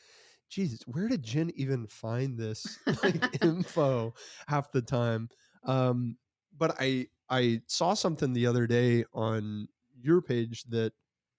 Jesus, 0.51 0.81
where 0.89 1.09
did 1.09 1.23
Jen 1.23 1.53
even 1.55 1.87
find 1.87 2.37
this 2.37 2.79
like 3.03 3.39
info 3.43 4.13
half 4.49 4.73
the 4.73 4.83
time? 4.83 5.29
Um, 5.65 6.17
but 6.59 6.77
I 6.81 7.07
I 7.29 7.63
saw 7.69 7.95
something 7.95 8.33
the 8.33 8.47
other 8.47 8.67
day 8.67 9.05
on 9.15 9.69
your 10.03 10.21
page 10.21 10.65
that 10.65 10.93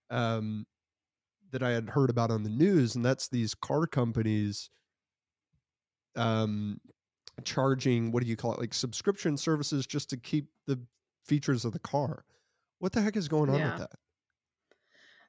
um, 0.10 0.66
that 1.52 1.64
I 1.64 1.72
had 1.72 1.90
heard 1.90 2.10
about 2.10 2.32
on 2.32 2.44
the 2.44 2.50
news, 2.50 2.96
and 2.96 3.04
that's 3.06 3.28
these 3.28 3.54
car 3.56 3.88
companies 3.88 4.70
um, 6.16 6.80
charging 7.44 8.12
what 8.12 8.24
do 8.24 8.30
you 8.30 8.36
call 8.36 8.54
it, 8.54 8.60
like 8.60 8.74
subscription 8.74 9.38
services 9.38 9.88
just 9.88 10.10
to 10.10 10.18
keep 10.18 10.50
the 10.68 10.80
features 11.26 11.66
of 11.66 11.74
the 11.74 11.80
car. 11.80 12.26
What 12.80 12.92
the 12.94 13.02
heck 13.02 13.16
is 13.16 13.28
going 13.28 13.50
on 13.50 13.60
Yeah. 13.60 13.72
with 13.72 13.78
that? 13.78 13.92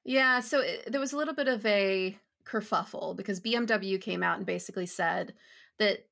Yeah, 0.05 0.41
so 0.41 0.61
it, 0.61 0.91
there 0.91 1.01
was 1.01 1.13
a 1.13 1.17
little 1.17 1.35
bit 1.35 1.49
of 1.49 1.65
a 1.65 2.19
kerfuffle 2.45 3.17
because 3.17 3.41
BMW 3.41 4.01
came 4.01 4.23
out 4.23 4.37
and 4.37 4.47
basically 4.47 4.87
said 4.87 5.35
that 5.79 6.07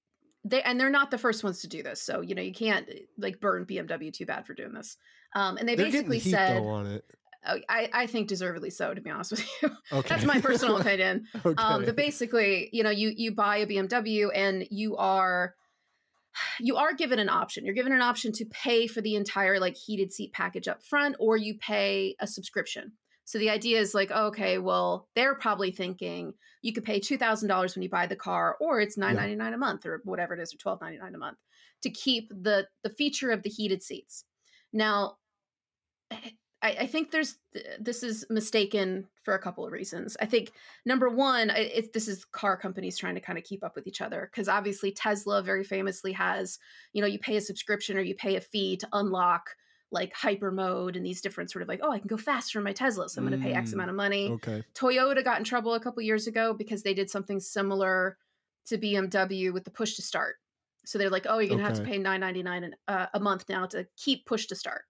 they 0.44 0.62
and 0.62 0.78
they're 0.78 0.90
not 0.90 1.10
the 1.10 1.18
first 1.18 1.42
ones 1.42 1.60
to 1.62 1.68
do 1.68 1.82
this. 1.82 2.00
So 2.00 2.20
you 2.20 2.34
know 2.34 2.42
you 2.42 2.54
can't 2.54 2.88
like 3.18 3.40
burn 3.40 3.66
BMW 3.66 4.12
too 4.12 4.26
bad 4.26 4.46
for 4.46 4.54
doing 4.54 4.72
this. 4.72 4.96
Um, 5.34 5.56
and 5.56 5.68
they 5.68 5.74
They're 5.74 5.86
basically 5.86 6.20
said, 6.20 6.62
though 6.62 6.68
on 6.68 6.86
it. 6.86 7.04
I 7.44 7.88
I 7.92 8.06
think 8.06 8.28
deservedly 8.28 8.70
so 8.70 8.92
to 8.92 9.00
be 9.00 9.10
honest 9.10 9.32
with 9.32 9.48
you. 9.62 9.70
Okay, 9.92 10.08
That's 10.08 10.24
my 10.24 10.40
personal 10.40 10.76
opinion. 10.80 11.26
okay. 11.44 11.60
Um, 11.62 11.84
but 11.84 11.96
basically, 11.96 12.68
you 12.72 12.82
know, 12.82 12.90
you 12.90 13.12
you 13.16 13.32
buy 13.32 13.58
a 13.58 13.66
BMW 13.66 14.28
and 14.34 14.66
you 14.70 14.96
are 14.96 15.54
you 16.60 16.76
are 16.76 16.92
given 16.94 17.18
an 17.18 17.28
option. 17.28 17.64
You're 17.64 17.74
given 17.74 17.92
an 17.92 18.02
option 18.02 18.32
to 18.32 18.44
pay 18.46 18.86
for 18.86 19.00
the 19.00 19.16
entire 19.16 19.58
like 19.58 19.76
heated 19.76 20.12
seat 20.12 20.32
package 20.32 20.68
up 20.68 20.82
front, 20.84 21.16
or 21.18 21.36
you 21.36 21.56
pay 21.58 22.14
a 22.20 22.26
subscription. 22.26 22.92
So 23.24 23.38
the 23.38 23.50
idea 23.50 23.78
is 23.78 23.94
like, 23.94 24.10
okay, 24.10 24.58
well, 24.58 25.08
they're 25.14 25.36
probably 25.36 25.70
thinking 25.70 26.34
you 26.62 26.72
could 26.72 26.84
pay 26.84 27.00
two 27.00 27.16
thousand 27.16 27.48
dollars 27.48 27.74
when 27.74 27.82
you 27.82 27.88
buy 27.88 28.06
the 28.06 28.16
car, 28.16 28.56
or 28.60 28.80
it's 28.80 28.98
nine 28.98 29.16
ninety 29.16 29.36
nine 29.36 29.54
a 29.54 29.58
month, 29.58 29.86
or 29.86 30.00
whatever 30.04 30.34
it 30.34 30.40
is, 30.40 30.52
or 30.52 30.58
twelve 30.58 30.80
ninety 30.80 30.98
nine 30.98 31.14
a 31.14 31.18
month 31.18 31.38
to 31.82 31.90
keep 31.90 32.28
the 32.30 32.66
the 32.82 32.90
feature 32.90 33.30
of 33.30 33.42
the 33.42 33.50
heated 33.50 33.82
seats. 33.82 34.24
Now, 34.72 35.16
I, 36.62 36.70
I 36.80 36.86
think 36.86 37.10
there's 37.10 37.38
this 37.78 38.02
is 38.02 38.24
mistaken 38.30 39.08
for 39.22 39.34
a 39.34 39.38
couple 39.38 39.64
of 39.66 39.72
reasons. 39.72 40.16
I 40.20 40.26
think 40.26 40.52
number 40.84 41.08
one, 41.08 41.50
I- 41.50 41.58
it's 41.58 41.88
this 41.94 42.08
is 42.08 42.24
car 42.24 42.56
companies 42.56 42.98
trying 42.98 43.14
to 43.14 43.20
kind 43.20 43.38
of 43.38 43.44
keep 43.44 43.64
up 43.64 43.74
with 43.76 43.86
each 43.86 44.00
other 44.00 44.28
because 44.30 44.48
obviously 44.48 44.92
Tesla 44.92 45.42
very 45.42 45.64
famously 45.64 46.12
has, 46.12 46.58
you 46.92 47.00
know, 47.00 47.06
you 47.08 47.18
pay 47.18 47.36
a 47.36 47.40
subscription 47.40 47.96
or 47.96 48.00
you 48.02 48.14
pay 48.14 48.36
a 48.36 48.40
fee 48.40 48.76
to 48.76 48.88
unlock 48.92 49.50
like 49.92 50.12
hyper 50.14 50.52
mode 50.52 50.94
and 50.96 51.04
these 51.04 51.20
different 51.20 51.50
sort 51.50 51.62
of 51.62 51.68
like, 51.68 51.80
oh, 51.82 51.90
I 51.90 51.98
can 51.98 52.06
go 52.06 52.16
faster 52.16 52.58
in 52.60 52.64
my 52.64 52.72
Tesla, 52.72 53.08
so 53.08 53.20
I'm 53.20 53.26
going 53.26 53.36
to 53.36 53.44
pay 53.44 53.52
X 53.52 53.70
Mm, 53.70 53.74
amount 53.74 53.90
of 53.90 53.96
money. 53.96 54.28
Okay. 54.28 54.62
Toyota 54.72 55.24
got 55.24 55.38
in 55.38 55.44
trouble 55.44 55.74
a 55.74 55.80
couple 55.80 56.00
years 56.02 56.28
ago 56.28 56.54
because 56.54 56.84
they 56.84 56.94
did 56.94 57.10
something 57.10 57.40
similar 57.40 58.16
to 58.66 58.78
BMW 58.78 59.52
with 59.52 59.64
the 59.64 59.70
push 59.70 59.96
to 59.96 60.02
start. 60.02 60.36
So 60.84 60.96
they're 60.96 61.10
like, 61.10 61.26
oh, 61.28 61.38
you're 61.40 61.48
gonna 61.48 61.62
have 61.64 61.74
to 61.74 61.82
pay 61.90 61.98
nine 61.98 62.20
ninety 62.20 62.42
nine 62.44 62.72
uh, 62.86 63.06
a 63.12 63.18
month 63.18 63.46
now 63.48 63.66
to 63.66 63.86
keep 63.96 64.26
push 64.26 64.46
to 64.46 64.54
start. 64.54 64.84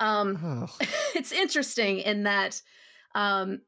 Um, 0.00 0.42
Oh, 0.42 0.68
it's 1.14 1.32
interesting 1.32 1.98
in 1.98 2.24
that, 2.24 2.60
um, 3.14 3.62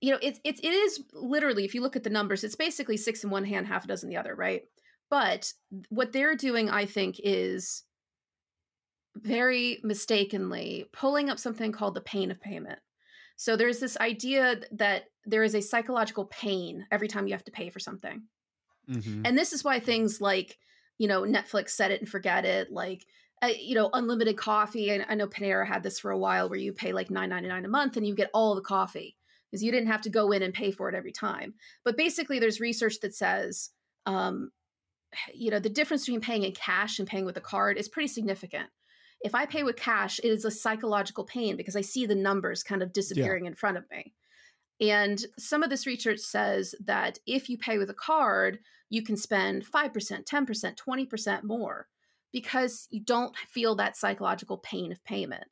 you 0.00 0.10
know, 0.10 0.18
it's 0.22 0.40
it's 0.44 0.60
it 0.60 0.72
is 0.72 1.02
literally 1.12 1.64
if 1.64 1.74
you 1.74 1.80
look 1.80 1.96
at 1.96 2.04
the 2.04 2.10
numbers, 2.10 2.44
it's 2.44 2.56
basically 2.56 2.96
six 2.96 3.24
in 3.24 3.30
one 3.30 3.44
hand, 3.44 3.66
half 3.66 3.84
a 3.84 3.88
dozen 3.88 4.08
the 4.10 4.16
other, 4.16 4.34
right? 4.34 4.62
But 5.10 5.52
what 5.90 6.12
they're 6.12 6.36
doing, 6.36 6.70
I 6.70 6.86
think, 6.86 7.20
is 7.22 7.84
very 9.16 9.80
mistakenly 9.84 10.88
pulling 10.92 11.30
up 11.30 11.38
something 11.38 11.72
called 11.72 11.94
the 11.94 12.00
pain 12.00 12.30
of 12.30 12.40
payment. 12.40 12.80
So 13.36 13.56
there's 13.56 13.80
this 13.80 13.96
idea 13.98 14.60
that 14.72 15.06
there 15.24 15.44
is 15.44 15.54
a 15.54 15.62
psychological 15.62 16.26
pain 16.26 16.86
every 16.90 17.08
time 17.08 17.26
you 17.26 17.34
have 17.34 17.44
to 17.44 17.52
pay 17.52 17.70
for 17.70 17.80
something. 17.80 18.24
mhm. 18.88 19.24
And 19.24 19.38
this 19.38 19.52
is 19.52 19.64
why 19.64 19.80
things 19.80 20.20
like, 20.20 20.58
you 20.98 21.08
know, 21.08 21.22
Netflix 21.22 21.70
set 21.70 21.90
it 21.90 22.00
and 22.00 22.08
forget 22.08 22.44
it, 22.44 22.70
like, 22.70 23.06
uh, 23.42 23.48
you 23.58 23.74
know, 23.74 23.90
unlimited 23.92 24.36
coffee. 24.36 24.90
And 24.90 25.04
I 25.08 25.14
know 25.14 25.26
Panera 25.26 25.66
had 25.66 25.82
this 25.82 25.98
for 25.98 26.10
a 26.10 26.18
while 26.18 26.48
where 26.48 26.58
you 26.58 26.72
pay 26.72 26.92
like 26.92 27.10
nine 27.10 27.30
ninety 27.30 27.48
nine 27.48 27.64
a 27.64 27.68
month 27.68 27.96
and 27.96 28.06
you 28.06 28.14
get 28.14 28.30
all 28.32 28.54
the 28.54 28.60
coffee 28.60 29.16
because 29.50 29.62
you 29.62 29.70
didn't 29.70 29.88
have 29.90 30.02
to 30.02 30.10
go 30.10 30.32
in 30.32 30.42
and 30.42 30.54
pay 30.54 30.70
for 30.70 30.88
it 30.88 30.94
every 30.94 31.12
time. 31.12 31.54
But 31.84 31.96
basically, 31.96 32.38
there's 32.38 32.60
research 32.60 33.00
that 33.02 33.14
says, 33.14 33.70
um, 34.06 34.50
you 35.34 35.50
know, 35.50 35.58
the 35.58 35.68
difference 35.68 36.04
between 36.04 36.20
paying 36.20 36.44
in 36.44 36.52
cash 36.52 36.98
and 36.98 37.08
paying 37.08 37.24
with 37.24 37.36
a 37.36 37.42
card 37.42 37.76
is 37.78 37.88
pretty 37.88 38.08
significant. 38.08 38.68
If 39.20 39.34
I 39.34 39.46
pay 39.46 39.62
with 39.62 39.76
cash, 39.76 40.18
it 40.18 40.28
is 40.28 40.44
a 40.44 40.50
psychological 40.50 41.24
pain 41.24 41.56
because 41.56 41.76
I 41.76 41.80
see 41.80 42.04
the 42.04 42.14
numbers 42.14 42.62
kind 42.62 42.82
of 42.82 42.92
disappearing 42.92 43.46
in 43.46 43.54
front 43.54 43.78
of 43.78 43.84
me. 43.90 44.12
And 44.80 45.24
some 45.38 45.62
of 45.62 45.70
this 45.70 45.86
research 45.86 46.20
says 46.20 46.74
that 46.84 47.18
if 47.26 47.48
you 47.48 47.56
pay 47.56 47.78
with 47.78 47.88
a 47.88 47.94
card, 47.94 48.58
you 48.90 49.02
can 49.02 49.16
spend 49.16 49.64
5%, 49.64 50.24
10%, 50.24 50.76
20% 50.76 51.42
more 51.44 51.88
because 52.34 52.88
you 52.90 53.00
don't 53.00 53.36
feel 53.38 53.76
that 53.76 53.96
psychological 53.96 54.58
pain 54.58 54.90
of 54.90 55.02
payment. 55.04 55.44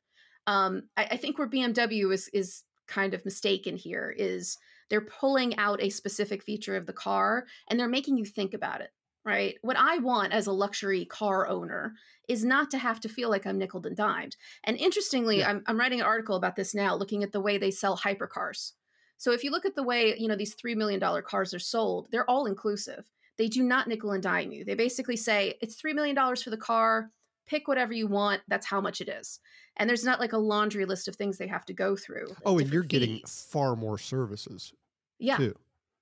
Um, 0.47 0.89
I, 0.97 1.05
I 1.11 1.17
think 1.17 1.39
where 1.39 1.49
BMW 1.49 2.13
is, 2.13 2.29
is 2.33 2.63
kind 2.89 3.13
of 3.13 3.23
mistaken 3.23 3.77
here 3.77 4.13
is 4.15 4.57
they're 4.89 4.99
pulling 4.99 5.57
out 5.57 5.81
a 5.81 5.89
specific 5.89 6.43
feature 6.43 6.75
of 6.75 6.85
the 6.85 6.91
car 6.91 7.45
and 7.69 7.79
they're 7.79 7.87
making 7.87 8.17
you 8.17 8.25
think 8.25 8.53
about 8.53 8.81
it, 8.81 8.89
right? 9.23 9.55
What 9.61 9.77
I 9.77 9.99
want 9.99 10.33
as 10.33 10.45
a 10.45 10.51
luxury 10.51 11.05
car 11.05 11.47
owner 11.47 11.93
is 12.27 12.43
not 12.43 12.69
to 12.71 12.77
have 12.77 12.99
to 12.99 13.09
feel 13.09 13.29
like 13.29 13.47
I'm 13.47 13.57
nickel 13.57 13.81
and 13.87 13.95
dimed. 13.95 14.35
And 14.65 14.75
interestingly, 14.77 15.39
Yeah. 15.39 15.51
I'm, 15.51 15.63
I'm 15.67 15.79
writing 15.79 16.01
an 16.01 16.05
article 16.05 16.35
about 16.35 16.57
this 16.57 16.75
now, 16.75 16.95
looking 16.95 17.23
at 17.23 17.31
the 17.31 17.39
way 17.39 17.57
they 17.57 17.71
sell 17.71 17.97
hypercars. 17.97 18.73
So 19.17 19.31
if 19.31 19.41
you 19.41 19.51
look 19.51 19.65
at 19.65 19.75
the 19.75 19.83
way, 19.83 20.17
you 20.17 20.27
know, 20.27 20.35
these 20.35 20.53
$3 20.53 20.75
million 20.75 20.99
cars 21.25 21.53
are 21.53 21.59
sold, 21.59 22.09
they're 22.11 22.29
all 22.29 22.45
inclusive. 22.45 23.05
They 23.37 23.47
do 23.47 23.63
not 23.63 23.87
nickel 23.87 24.11
and 24.11 24.21
dime 24.21 24.51
you. 24.51 24.63
They 24.63 24.75
basically 24.75 25.17
say 25.17 25.55
it's 25.61 25.81
$3 25.81 25.93
million 25.95 26.15
for 26.35 26.49
the 26.49 26.57
car, 26.57 27.09
pick 27.47 27.67
whatever 27.67 27.93
you 27.93 28.07
want, 28.07 28.41
that's 28.47 28.65
how 28.65 28.79
much 28.79 29.01
it 29.01 29.09
is. 29.09 29.39
And 29.77 29.89
there's 29.89 30.03
not 30.03 30.19
like 30.19 30.33
a 30.33 30.37
laundry 30.37 30.85
list 30.85 31.07
of 31.07 31.15
things 31.15 31.37
they 31.37 31.47
have 31.47 31.65
to 31.65 31.73
go 31.73 31.95
through. 31.95 32.27
oh, 32.45 32.59
and 32.59 32.71
you're 32.71 32.83
getting 32.83 33.21
far 33.27 33.75
more 33.75 33.97
services 33.97 34.71
yeah, 35.19 35.37
too, 35.37 35.55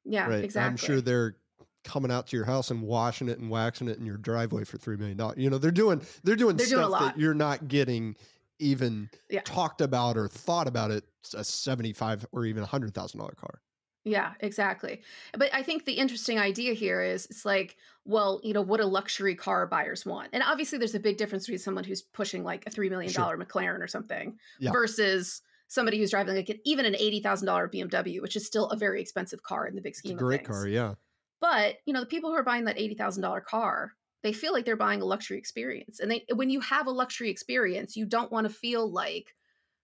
yeah, 0.04 0.28
right? 0.28 0.44
exactly. 0.44 0.70
I'm 0.70 0.78
sure 0.78 1.00
they're 1.02 1.38
coming 1.84 2.12
out 2.12 2.28
to 2.28 2.36
your 2.36 2.46
house 2.46 2.70
and 2.70 2.82
washing 2.82 3.28
it 3.30 3.40
and 3.40 3.50
waxing 3.50 3.88
it 3.88 3.98
in 3.98 4.06
your 4.06 4.18
driveway 4.18 4.64
for 4.64 4.78
three 4.78 4.98
million 4.98 5.18
dollars. 5.18 5.38
You 5.38 5.50
know, 5.50 5.58
they're 5.58 5.72
doing 5.72 6.02
they're 6.24 6.36
doing 6.36 6.58
They're 6.58 6.68
doing 6.68 6.82
stuff 6.82 6.92
lot. 6.92 7.02
that 7.02 7.20
you're 7.20 7.34
not 7.34 7.68
getting 7.68 8.16
even 8.60 9.10
Yeah. 9.30 9.42
talked 9.46 9.82
about 9.82 10.18
or 10.18 10.28
thought 10.28 10.68
about 10.68 10.92
it. 10.92 11.06
A 11.34 11.44
seventy-five 11.44 12.26
or 12.32 12.46
even 12.46 12.62
a 12.64 12.68
hundred 12.68 12.94
thousand 12.94 13.20
dollar 13.20 13.34
car. 13.34 13.62
Yeah, 14.04 14.34
exactly. 14.40 15.04
But 15.34 15.54
I 15.54 15.62
think 15.62 15.86
the 15.86 15.94
interesting 15.94 16.40
idea 16.40 16.74
here 16.74 17.02
is 17.02 17.28
it's 17.28 17.46
like, 17.46 17.78
well, 18.04 18.42
you 18.44 18.52
know, 18.54 18.62
what 18.62 18.80
do 18.82 18.86
luxury 18.88 19.36
car 19.36 19.68
buyers 19.68 20.06
want? 20.06 20.30
And 20.34 20.42
obviously 20.42 20.80
there's 20.80 20.96
a 20.96 21.00
big 21.00 21.18
difference 21.18 21.46
between 21.46 21.60
someone 21.60 21.84
who's 21.84 22.02
pushing 22.02 22.44
like 22.44 22.66
a 22.66 22.72
$3 22.72 22.90
million 22.90 23.14
Sure. 23.14 23.32
McLaren 23.38 23.80
or 23.80 23.88
something 23.88 24.40
Yeah. 24.58 24.74
versus 24.74 25.42
somebody 25.68 26.00
who's 26.00 26.10
driving 26.10 26.36
like 26.36 26.50
an, 26.50 26.60
even 26.66 26.86
an 26.86 26.96
$80,000 26.96 27.70
BMW, 27.72 28.22
which 28.22 28.36
is 28.36 28.46
still 28.46 28.70
a 28.70 28.76
very 28.76 29.02
expensive 29.02 29.44
car 29.44 29.68
in 29.68 29.76
the 29.76 29.82
big 29.82 29.96
It's 30.00 30.10
scheme 30.10 30.12
a 30.12 30.14
great 30.14 30.44
car, 30.44 30.68
yeah. 30.68 30.96
But, 31.40 31.78
you 31.86 31.94
know, 31.94 32.00
the 32.02 32.06
people 32.06 32.30
who 32.30 32.36
are 32.36 32.44
buying 32.44 32.66
that 32.66 32.78
$80,000 32.78 33.42
car, 33.42 33.94
they 34.24 34.34
feel 34.34 34.54
like 34.54 34.66
they're 34.66 34.76
buying 34.76 35.02
a 35.02 35.06
luxury 35.06 35.38
experience. 35.38 36.00
And 36.00 36.12
they 36.12 36.26
when 36.34 36.50
you 36.50 36.60
have 36.60 36.88
a 36.88 36.92
luxury 36.92 37.30
experience, 37.30 37.96
you 37.96 38.06
don't 38.06 38.32
want 38.32 38.46
to 38.48 38.54
feel 38.54 38.90
like 38.90 39.36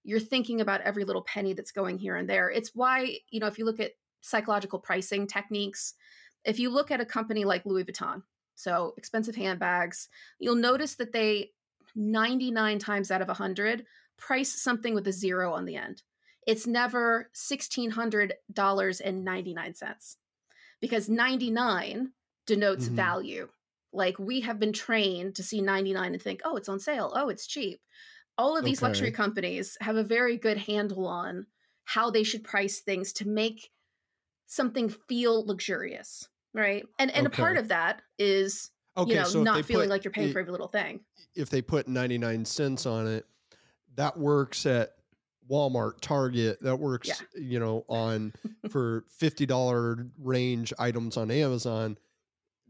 you're 0.04 0.20
thinking 0.20 0.62
about 0.62 0.82
every 0.82 1.04
little 1.04 1.24
penny 1.24 1.54
that's 1.54 1.72
going 1.72 1.98
here 1.98 2.16
and 2.16 2.30
there. 2.30 2.50
It's 2.50 2.76
why, 2.76 3.20
you 3.30 3.40
know, 3.40 3.48
if 3.48 3.58
you 3.58 3.66
look 3.66 3.80
at 3.80 3.94
psychological 4.22 4.80
pricing 4.80 5.28
techniques, 5.28 5.94
if 6.44 6.60
you 6.60 6.70
look 6.70 6.92
at 6.92 7.02
a 7.02 7.06
company 7.06 7.46
like 7.46 7.66
Louis 7.66 7.86
Vuitton, 7.86 8.24
so 8.56 8.94
expensive 8.98 9.36
handbags, 9.36 10.10
you'll 10.40 10.56
notice 10.56 10.96
that 10.96 11.14
they 11.14 11.52
99 11.96 12.80
times 12.80 13.12
out 13.12 13.22
of 13.22 13.28
100 13.30 13.86
price 14.18 14.62
something 14.62 14.94
with 14.94 15.08
a 15.08 15.12
zero 15.12 15.54
on 15.54 15.66
the 15.66 15.76
end. 15.76 16.04
It's 16.46 16.68
never 16.68 17.30
$1,600.99 17.34 20.18
because 20.80 21.10
99 21.10 22.14
denotes 22.46 22.88
Mhm. 22.88 22.90
value. 22.90 23.50
Like 23.94 24.20
we 24.20 24.42
have 24.42 24.60
been 24.60 24.74
trained 24.74 25.36
to 25.36 25.44
see 25.44 25.62
99 25.62 26.14
and 26.14 26.22
think, 26.22 26.42
oh, 26.44 26.56
it's 26.56 26.70
on 26.70 26.80
sale. 26.80 27.12
Oh, 27.16 27.30
it's 27.30 27.48
cheap. 27.48 27.82
All 28.38 28.58
of 28.58 28.66
these 28.66 28.82
luxury 28.82 29.12
companies 29.12 29.78
have 29.82 29.96
a 29.98 30.04
very 30.04 30.38
good 30.38 30.58
handle 30.58 31.08
on 31.08 31.48
how 31.86 32.10
they 32.12 32.24
should 32.24 32.44
price 32.44 32.82
things 32.82 33.14
to 33.14 33.28
make 33.28 33.72
something 34.48 34.90
feel 34.90 35.46
luxurious. 35.46 36.28
Right. 36.54 36.86
And 36.98 37.12
and 37.12 37.28
a 37.28 37.30
part 37.30 37.58
of 37.58 37.68
that 37.68 38.02
is, 38.18 38.72
Okay, 38.98 39.12
you 39.12 39.16
know, 39.18 39.26
so 39.26 39.44
not 39.44 39.64
feeling 39.66 39.86
put- 39.88 39.92
like 39.92 40.04
you're 40.04 40.12
paying 40.12 40.30
i- 40.30 40.34
for 40.34 40.40
every 40.40 40.52
little 40.52 40.68
thing. 40.70 41.02
if 41.36 41.50
they 41.52 41.62
put 41.62 41.88
99 41.88 42.46
cents 42.46 42.86
on 42.88 43.06
it, 43.08 43.26
that 43.96 44.18
works 44.18 44.66
at 44.66 44.94
Walmart, 45.50 46.02
Target, 46.02 46.60
that 46.62 46.78
works, 46.78 47.08
Yeah. 47.08 47.16
you 47.42 47.60
know, 47.60 47.86
on 47.88 48.34
for 48.72 49.06
$50 49.22 50.10
range 50.18 50.74
items 50.80 51.16
on 51.18 51.30
Amazon. 51.32 51.98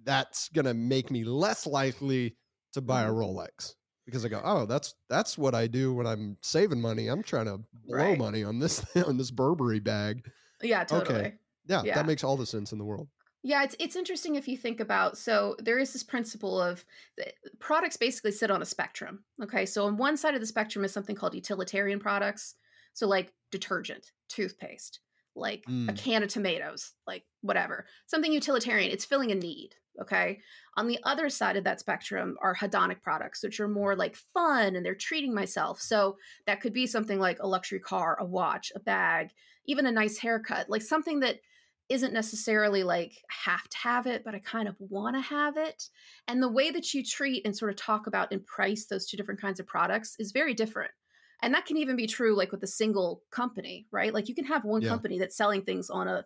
That's 0.03 0.49
going 0.49 0.65
to 0.65 0.73
make 0.73 1.09
me 1.11 1.23
less 1.23 1.65
likely 1.65 2.35
to 2.73 2.81
buy 2.81 3.03
a 3.03 3.09
Mhm. 3.09 3.15
Rolex 3.17 3.75
because 4.05 4.23
I 4.25 4.29
go, 4.29 4.41
"Oh, 4.43 4.65
that's 4.65 4.95
that's 5.09 5.37
what 5.37 5.53
I 5.55 5.67
do 5.67 5.93
when 5.93 6.05
I'm 6.07 6.37
saving 6.41 6.79
money. 6.81 7.07
I'm 7.07 7.23
trying 7.23 7.45
to 7.47 7.57
blow 7.85 7.97
Right. 7.97 8.17
money 8.17 8.43
on 8.43 8.59
this 8.59 8.83
on 9.07 9.17
this 9.17 9.31
Burberry 9.31 9.79
bag." 9.79 10.29
Yeah, 10.61 10.83
totally. 10.83 11.33
Yeah, 11.67 11.83
Yeah. 11.83 11.93
that 11.93 12.05
makes 12.05 12.23
all 12.23 12.37
the 12.37 12.45
sense 12.45 12.71
in 12.71 12.77
the 12.79 12.85
world. 12.85 13.09
Yeah, 13.43 13.63
it's 13.63 13.75
it's 13.79 13.95
interesting 13.95 14.35
if 14.35 14.47
you 14.47 14.57
think 14.57 14.79
about 14.79 15.17
so 15.17 15.55
there 15.59 15.77
is 15.79 15.93
this 15.93 16.03
principle 16.03 16.59
of 16.61 16.85
the, 17.17 17.31
products 17.59 17.95
basically 17.97 18.31
sit 18.31 18.51
on 18.51 18.61
a 18.61 18.65
spectrum. 18.65 19.23
Okay, 19.41 19.65
so 19.65 19.85
on 19.85 19.97
one 19.97 20.17
side 20.17 20.33
of 20.33 20.41
the 20.41 20.47
spectrum 20.47 20.83
is 20.83 20.91
something 20.91 21.15
called 21.15 21.35
utilitarian 21.35 21.99
products, 21.99 22.55
so 22.93 23.07
like 23.07 23.33
detergent, 23.51 24.11
toothpaste, 24.27 24.99
like 25.35 25.69
a 25.87 25.93
Mm. 25.93 25.97
can 25.97 26.23
of 26.23 26.29
tomatoes, 26.29 26.93
like 27.05 27.25
whatever, 27.41 27.85
something 28.07 28.33
utilitarian. 28.33 28.91
It's 28.91 29.05
filling 29.05 29.31
a 29.31 29.35
need. 29.35 29.75
Okay, 30.01 30.41
on 30.75 30.87
the 30.87 30.99
other 31.03 31.29
side 31.29 31.57
of 31.57 31.63
that 31.63 31.79
spectrum 31.79 32.37
are 32.41 32.55
hedonic 32.55 33.01
products, 33.01 33.41
which 33.43 33.59
are 33.59 33.67
more 33.67 33.95
like 33.95 34.15
fun 34.15 34.75
and 34.75 34.85
they're 34.85 34.93
treating 34.95 35.33
myself. 35.33 35.79
So 35.81 36.17
that 36.47 36.59
could 36.61 36.73
be 36.73 36.85
something 36.87 37.19
like 37.19 37.39
a 37.39 37.47
luxury 37.47 37.79
car, 37.79 38.17
a 38.19 38.25
watch, 38.25 38.71
a 38.75 38.79
bag, 38.79 39.31
even 39.65 39.85
a 39.87 39.91
nice 39.91 40.17
haircut, 40.19 40.69
like 40.69 40.81
something 40.83 41.19
that 41.21 41.39
isn't 41.89 42.13
necessarily 42.13 42.83
like 42.83 43.23
have 43.29 43.67
to 43.69 43.77
have 43.77 44.07
it, 44.07 44.23
but 44.23 44.35
I 44.35 44.39
kind 44.39 44.67
of 44.67 44.75
want 44.79 45.15
to 45.15 45.21
have 45.21 45.55
it. 45.57 45.89
And 46.27 46.43
the 46.43 46.49
way 46.49 46.69
that 46.71 46.93
you 46.93 47.03
treat 47.03 47.45
and 47.45 47.55
sort 47.55 47.71
of 47.71 47.77
talk 47.77 48.07
about 48.07 48.31
and 48.31 48.45
price 48.45 48.85
those 48.87 49.07
two 49.07 49.15
different 49.17 49.39
kinds 49.39 49.59
of 49.59 49.67
products 49.67 50.15
is 50.19 50.31
very 50.33 50.53
different. 50.53 50.91
And 51.41 51.53
that 51.53 51.65
can 51.65 51.77
even 51.77 51.95
be 51.95 52.07
true 52.07 52.35
like 52.35 52.51
with 52.51 52.63
a 52.63 52.67
single 52.67 53.23
company, 53.31 53.87
right? 53.91 54.13
Like 54.13 54.27
you 54.27 54.35
can 54.35 54.45
have 54.45 54.65
one 54.65 54.81
Yeah. 54.81 54.89
company 54.89 55.19
that's 55.19 55.37
selling 55.37 55.61
things 55.63 55.89
on 55.89 56.07
a, 56.07 56.25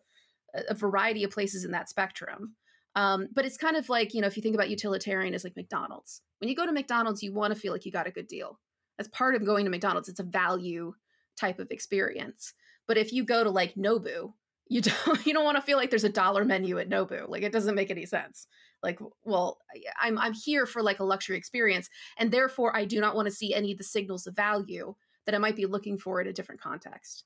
a 0.70 0.74
variety 0.74 1.24
of 1.24 1.32
places 1.32 1.64
in 1.66 1.72
that 1.72 1.90
spectrum. 1.90 2.56
Um, 2.96 3.30
but 3.32 3.46
it's 3.46 3.58
kind 3.58 3.78
of 3.78 3.88
like, 3.88 4.14
you 4.14 4.22
know, 4.22 4.28
if 4.28 4.36
you 4.36 4.44
think 4.44 4.56
about 4.56 4.70
utilitarian 4.70 5.34
as 5.34 5.44
like 5.44 5.56
McDonald's, 5.56 6.22
when 6.40 6.50
you 6.50 6.56
go 6.56 6.66
to 6.66 6.72
McDonald's, 6.74 7.24
you 7.24 7.34
want 7.34 7.54
to 7.54 7.60
feel 7.60 7.72
like 7.72 7.86
you 7.86 7.92
got 7.92 8.08
a 8.08 8.12
good 8.12 8.28
deal. 8.28 8.60
That's 8.98 9.10
part 9.10 9.36
of 9.36 9.46
going 9.46 9.66
to 9.66 9.72
McDonald's. 9.72 10.10
It's 10.10 10.20
a 10.20 10.24
value 10.24 10.94
type 11.38 11.60
of 11.60 11.72
experience. 11.72 12.54
But 12.88 12.98
if 12.98 13.14
you 13.14 13.24
go 13.24 13.44
to 13.44 13.50
like 13.50 13.76
Nobu, 13.76 14.34
you 14.72 14.82
don't 14.82 15.26
you 15.26 15.34
don't 15.34 15.44
want 15.44 15.58
to 15.58 15.62
feel 15.62 15.78
like 15.78 15.90
there's 15.90 16.06
a 16.06 16.10
dollar 16.10 16.46
menu 16.46 16.80
at 16.80 16.90
Nobu. 16.90 17.28
Like 17.28 17.44
it 17.44 17.52
doesn't 17.52 17.76
make 17.76 17.92
any 17.92 18.06
sense. 18.06 18.48
Like, 18.82 19.00
well, 19.24 19.60
I'm 20.00 20.18
I'm 20.18 20.34
here 20.34 20.66
for 20.66 20.82
like 20.82 21.00
a 21.00 21.04
luxury 21.04 21.38
experience, 21.38 21.90
and 22.18 22.32
therefore 22.32 22.76
I 22.76 22.86
do 22.86 23.00
not 23.02 23.16
want 23.16 23.28
to 23.28 23.34
see 23.34 23.54
any 23.54 23.74
of 23.74 23.78
the 23.78 23.84
signals 23.84 24.26
of 24.28 24.36
value 24.36 24.96
that 25.26 25.36
I 25.36 25.40
might 25.40 25.56
be 25.56 25.66
looking 25.66 25.98
for 25.98 26.22
in 26.22 26.28
a 26.28 26.34
different 26.34 26.62
context. 26.62 27.26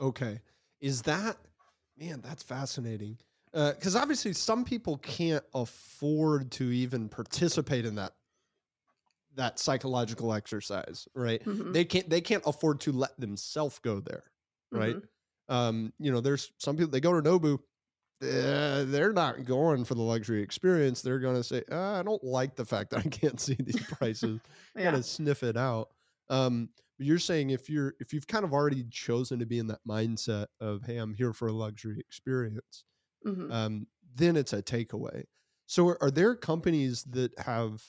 Okay. 0.00 0.40
Is 0.80 1.02
that 1.02 1.38
man, 1.96 2.20
that's 2.20 2.42
fascinating. 2.42 3.18
Because 3.52 3.96
obviously 3.96 4.32
some 4.32 4.64
people 4.64 4.98
can't 4.98 5.44
afford 5.54 6.52
to 6.52 6.70
even 6.70 7.08
participate 7.08 7.84
in 7.84 7.96
that 7.96 8.14
that 9.34 9.58
psychological 9.58 10.32
exercise, 10.32 11.06
right? 11.14 11.42
Mhm. 11.44 11.72
They 11.72 11.84
can't 11.84 12.08
they 12.10 12.20
can't 12.20 12.42
afford 12.46 12.80
to 12.80 12.92
let 12.92 13.18
themselves 13.18 13.78
go 13.78 14.00
there, 14.00 14.24
right? 14.72 14.96
Mhm. 14.96 15.08
Um, 15.50 15.92
you 15.98 16.10
know, 16.12 16.20
there's 16.20 16.52
some 16.58 16.76
people 16.76 16.90
they 16.90 17.00
go 17.00 17.20
to 17.20 17.28
Nobu, 17.28 17.58
uh, 18.22 18.84
they're 18.84 19.12
not 19.12 19.44
going 19.44 19.84
for 19.84 19.94
the 19.94 20.02
luxury 20.02 20.42
experience. 20.42 21.02
They're 21.02 21.18
going 21.18 21.36
to 21.36 21.42
say, 21.44 21.62
uh, 21.72 21.98
I 21.98 22.02
don't 22.02 22.22
like 22.22 22.54
the 22.54 22.64
fact 22.64 22.90
that 22.90 23.00
I 23.00 23.08
can't 23.08 23.40
see 23.40 23.54
these 23.58 23.80
prices. 23.98 24.40
Yeah. 24.76 24.84
Kind 24.84 24.96
of 24.96 25.04
sniff 25.04 25.42
it 25.42 25.56
out. 25.56 25.88
Um, 26.28 26.68
but 26.96 27.06
you're 27.06 27.18
saying 27.18 27.50
if 27.50 27.68
you're 27.68 27.94
if 27.98 28.12
you've 28.12 28.26
kind 28.26 28.44
of 28.44 28.52
already 28.52 28.84
chosen 28.90 29.38
to 29.40 29.46
be 29.46 29.58
in 29.58 29.66
that 29.68 29.80
mindset 29.88 30.46
of, 30.60 30.82
hey, 30.84 30.98
I'm 30.98 31.12
here 31.14 31.32
for 31.32 31.48
a 31.48 31.52
luxury 31.52 31.98
experience, 31.98 32.84
Mhm. 33.26 33.50
um, 33.52 33.86
then 34.14 34.36
it's 34.36 34.52
a 34.52 34.62
takeaway. 34.62 35.24
So 35.66 35.88
are, 35.88 36.02
are 36.02 36.10
there 36.10 36.34
companies 36.36 37.02
that 37.10 37.36
have 37.38 37.82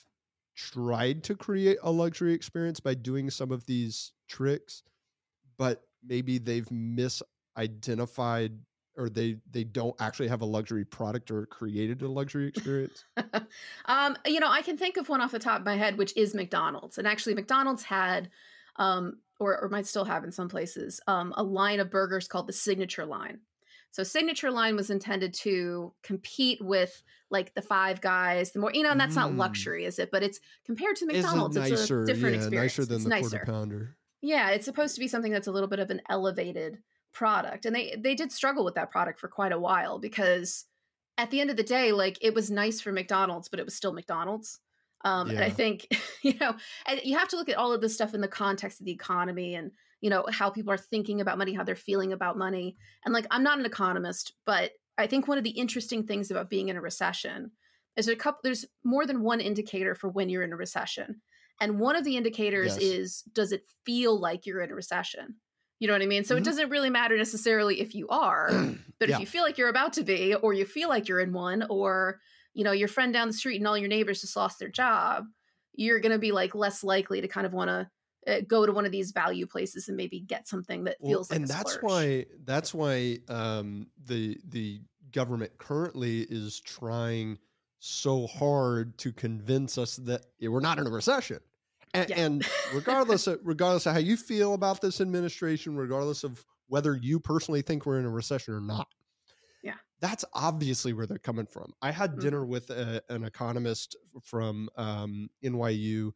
tried 0.56 1.22
to 1.24 1.34
create 1.36 1.78
a 1.82 1.90
luxury 1.90 2.32
experience 2.34 2.80
by 2.80 2.94
doing 2.94 3.30
some 3.30 3.52
of 3.52 3.64
these 3.66 4.12
tricks, 4.28 4.82
but 5.58 5.82
maybe 6.04 6.38
they've 6.38 6.70
misidentified 7.58 8.58
or 8.98 9.08
they 9.08 9.36
they 9.50 9.64
don't 9.64 9.94
actually 10.00 10.28
have 10.28 10.42
a 10.42 10.46
luxury 10.46 10.84
product 10.84 11.30
or 11.30 11.46
created 11.46 12.02
a 12.02 12.08
luxury 12.08 12.48
experience? 12.48 13.04
um, 13.86 14.16
you 14.26 14.40
know, 14.40 14.50
I 14.50 14.62
can 14.62 14.76
think 14.76 14.96
of 14.96 15.08
one 15.08 15.20
off 15.20 15.32
the 15.32 15.38
top 15.38 15.60
of 15.60 15.66
my 15.66 15.76
head, 15.76 15.96
which 15.96 16.16
is 16.16 16.34
McDonald's. 16.34 16.98
And 16.98 17.06
actually, 17.06 17.34
McDonald's 17.34 17.82
had, 17.82 18.30
um, 18.76 19.18
or, 19.40 19.58
or 19.62 19.68
might 19.68 19.86
still 19.86 20.04
have 20.04 20.24
in 20.24 20.32
some 20.32 20.48
places, 20.48 21.00
um, 21.06 21.32
a 21.36 21.42
line 21.42 21.80
of 21.80 21.90
burgers 21.90 22.28
called 22.28 22.46
the 22.46 22.52
Signature 22.52 23.06
Line. 23.06 23.40
So, 23.92 24.02
Signature 24.02 24.50
Line 24.50 24.76
was 24.76 24.90
intended 24.90 25.34
to 25.40 25.92
compete 26.02 26.62
with 26.62 27.02
like 27.30 27.54
the 27.54 27.62
Five 27.62 28.02
Guys, 28.02 28.52
the 28.52 28.58
more, 28.58 28.72
you 28.74 28.82
know, 28.82 28.90
and 28.90 29.00
that's 29.00 29.16
not 29.16 29.32
Mm. 29.32 29.38
luxury, 29.38 29.86
is 29.86 29.98
it? 29.98 30.10
But 30.10 30.22
it's 30.22 30.38
compared 30.66 30.96
to 30.96 31.06
McDonald's, 31.06 31.56
nicer? 31.56 31.74
it's 31.74 31.90
a 31.90 32.04
different 32.04 32.34
yeah, 32.34 32.42
experience. 32.42 32.52
nicer 32.78 32.84
than 32.84 32.96
it's 32.96 33.04
the 33.04 33.08
nicer. 33.10 33.28
quarter 33.30 33.46
pounder. 33.46 33.96
Yeah, 34.20 34.50
it's 34.50 34.66
supposed 34.66 34.94
to 34.94 35.00
be 35.00 35.08
something 35.08 35.32
that's 35.32 35.46
a 35.46 35.52
little 35.52 35.68
bit 35.68 35.78
of 35.78 35.90
an 35.90 36.02
elevated 36.10 36.78
product. 37.12 37.66
And 37.66 37.74
they 37.74 37.96
they 37.98 38.14
did 38.14 38.32
struggle 38.32 38.64
with 38.64 38.74
that 38.74 38.90
product 38.90 39.18
for 39.20 39.28
quite 39.28 39.52
a 39.52 39.58
while 39.58 39.98
because 39.98 40.66
at 41.18 41.30
the 41.30 41.40
end 41.40 41.50
of 41.50 41.56
the 41.56 41.62
day, 41.62 41.92
like 41.92 42.18
it 42.20 42.34
was 42.34 42.50
nice 42.50 42.80
for 42.80 42.92
McDonald's, 42.92 43.48
but 43.48 43.60
it 43.60 43.64
was 43.64 43.74
still 43.74 43.92
McDonald's. 43.92 44.60
Um, 45.04 45.30
and 45.30 45.44
I 45.44 45.50
think, 45.50 45.88
you 46.22 46.34
know, 46.40 46.54
and 46.86 47.00
you 47.02 47.18
have 47.18 47.28
to 47.28 47.36
look 47.36 47.48
at 47.48 47.56
all 47.56 47.72
of 47.72 47.80
this 47.80 47.94
stuff 47.94 48.14
in 48.14 48.20
the 48.20 48.28
context 48.28 48.80
of 48.80 48.86
the 48.86 48.92
economy 48.92 49.54
and, 49.54 49.72
you 50.00 50.10
know, 50.10 50.24
how 50.30 50.48
people 50.48 50.72
are 50.72 50.78
thinking 50.78 51.20
about 51.20 51.38
money, 51.38 51.52
how 51.52 51.64
they're 51.64 51.74
feeling 51.76 52.12
about 52.12 52.38
money. 52.38 52.76
And 53.04 53.12
like, 53.12 53.26
I'm 53.30 53.42
not 53.42 53.58
an 53.58 53.66
economist, 53.66 54.34
but 54.46 54.72
I 54.98 55.06
think 55.06 55.26
one 55.26 55.38
of 55.38 55.44
the 55.44 55.50
interesting 55.50 56.06
things 56.06 56.30
about 56.30 56.50
being 56.50 56.68
in 56.68 56.76
a 56.76 56.80
recession 56.80 57.52
is 57.96 58.08
a 58.08 58.16
couple, 58.16 58.40
there's 58.44 58.64
more 58.84 59.06
than 59.06 59.22
one 59.22 59.40
indicator 59.40 59.94
for 59.94 60.08
when 60.08 60.28
you're 60.28 60.42
in 60.44 60.52
a 60.52 60.56
recession. 60.56 61.20
And 61.60 61.78
one 61.78 61.96
of 61.96 62.04
the 62.04 62.16
indicators 62.16 62.76
Yes. 62.76 62.82
is 62.82 63.22
does 63.32 63.52
it 63.52 63.66
feel 63.84 64.18
like 64.18 64.46
you're 64.46 64.62
in 64.62 64.70
a 64.70 64.74
recession? 64.74 65.36
You 65.82 65.88
know 65.88 65.94
what 65.94 66.02
I 66.02 66.06
mean? 66.06 66.22
So 66.24 66.36
Mhm. 66.36 66.38
it 66.38 66.44
doesn't 66.44 66.70
really 66.70 66.90
matter 66.90 67.16
necessarily 67.18 67.80
if 67.80 67.92
you 67.92 68.06
are, 68.08 68.62
but 69.00 69.08
Yeah. 69.08 69.10
if 69.10 69.18
you 69.18 69.26
feel 69.26 69.42
like 69.42 69.58
you're 69.58 69.68
about 69.68 69.92
to 69.94 70.04
be, 70.04 70.32
or 70.36 70.52
you 70.52 70.64
feel 70.64 70.88
like 70.88 71.08
you're 71.08 71.18
in 71.20 71.32
one, 71.32 71.66
or 71.68 72.20
you 72.54 72.62
know 72.62 72.70
your 72.72 72.86
friend 72.88 73.12
down 73.12 73.26
the 73.26 73.34
street 73.34 73.56
and 73.56 73.66
all 73.66 73.76
your 73.76 73.88
neighbors 73.88 74.20
just 74.20 74.36
lost 74.36 74.60
their 74.60 74.68
job, 74.68 75.26
you're 75.72 75.98
going 76.00 76.12
to 76.12 76.18
be 76.20 76.30
like 76.32 76.54
less 76.54 76.84
likely 76.84 77.20
to 77.20 77.26
kind 77.28 77.46
of 77.46 77.52
want 77.52 77.68
to 77.68 77.90
uh, 78.32 78.42
go 78.46 78.64
to 78.64 78.72
one 78.72 78.86
of 78.86 78.92
these 78.92 79.10
value 79.12 79.46
places 79.46 79.88
and 79.88 79.96
maybe 79.96 80.20
get 80.20 80.46
something 80.46 80.84
that 80.84 80.98
Well, 80.98 81.18
feels 81.18 81.30
like 81.30 81.40
and 81.40 81.50
that's 81.50 81.80
splurge. 81.80 81.82
why 81.82 82.26
that's 82.44 82.72
why 82.72 83.18
um, 83.28 83.90
the 84.04 84.38
the 84.44 84.82
government 85.10 85.58
currently 85.58 86.22
is 86.22 86.60
trying 86.60 87.38
so 87.80 88.26
hard 88.26 88.96
to 88.98 89.12
convince 89.12 89.76
us 89.78 89.96
that 89.96 90.26
we're 90.40 90.60
not 90.60 90.78
in 90.78 90.86
a 90.86 90.90
recession. 90.90 91.40
And, 91.94 92.08
Yeah. 92.08 92.20
and 92.24 92.46
regardless 92.74 93.26
of 93.26 93.40
regardless 93.44 93.86
of 93.86 93.92
how 93.92 93.98
you 93.98 94.16
feel 94.16 94.54
about 94.54 94.80
this 94.80 95.00
administration, 95.00 95.76
regardless 95.76 96.24
of 96.24 96.44
whether 96.68 96.96
you 96.96 97.20
personally 97.20 97.60
think 97.62 97.84
we're 97.84 97.98
in 97.98 98.06
a 98.06 98.10
recession 98.10 98.54
or 98.54 98.60
not, 98.60 98.88
Yeah. 99.62 99.74
that's 100.00 100.24
obviously 100.32 100.92
where 100.94 101.06
they're 101.06 101.18
coming 101.18 101.46
from. 101.46 101.74
I 101.82 101.90
had 101.90 102.12
Mhm. 102.16 102.20
dinner 102.20 102.46
with 102.46 102.70
a, 102.70 103.02
an 103.10 103.24
economist 103.24 103.96
from 104.22 104.70
um, 104.76 105.28
NYU 105.44 106.12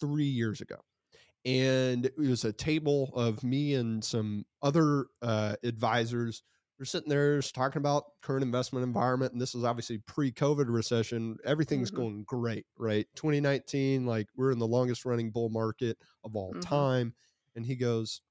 three 0.00 0.24
years 0.24 0.60
ago 0.60 0.76
and 1.46 2.04
it 2.06 2.18
was 2.18 2.44
a 2.44 2.52
table 2.52 3.10
of 3.14 3.42
me 3.42 3.74
and 3.74 4.04
some 4.04 4.44
other 4.62 5.06
uh, 5.22 5.56
advisors. 5.62 6.42
We're 6.80 6.86
sitting 6.86 7.10
there 7.10 7.42
talking 7.42 7.78
about 7.80 8.06
current 8.22 8.42
investment 8.42 8.84
environment, 8.84 9.32
and 9.34 9.42
this 9.42 9.54
is 9.54 9.64
obviously 9.64 9.98
pre-COVID 9.98 10.64
recession. 10.66 11.36
Everything's 11.44 11.90
Mhm. 11.90 11.90
going 11.90 12.24
great, 12.24 12.64
right? 12.78 13.06
2019, 13.14 14.06
like 14.06 14.28
we're 14.34 14.50
in 14.50 14.58
the 14.58 14.66
longest 14.66 15.04
running 15.04 15.30
bull 15.30 15.50
market 15.50 15.98
of 16.24 16.36
all 16.36 16.54
Mhm. 16.54 16.62
time. 16.62 17.14
And 17.54 17.66
he 17.66 17.76
goes, 17.76 18.22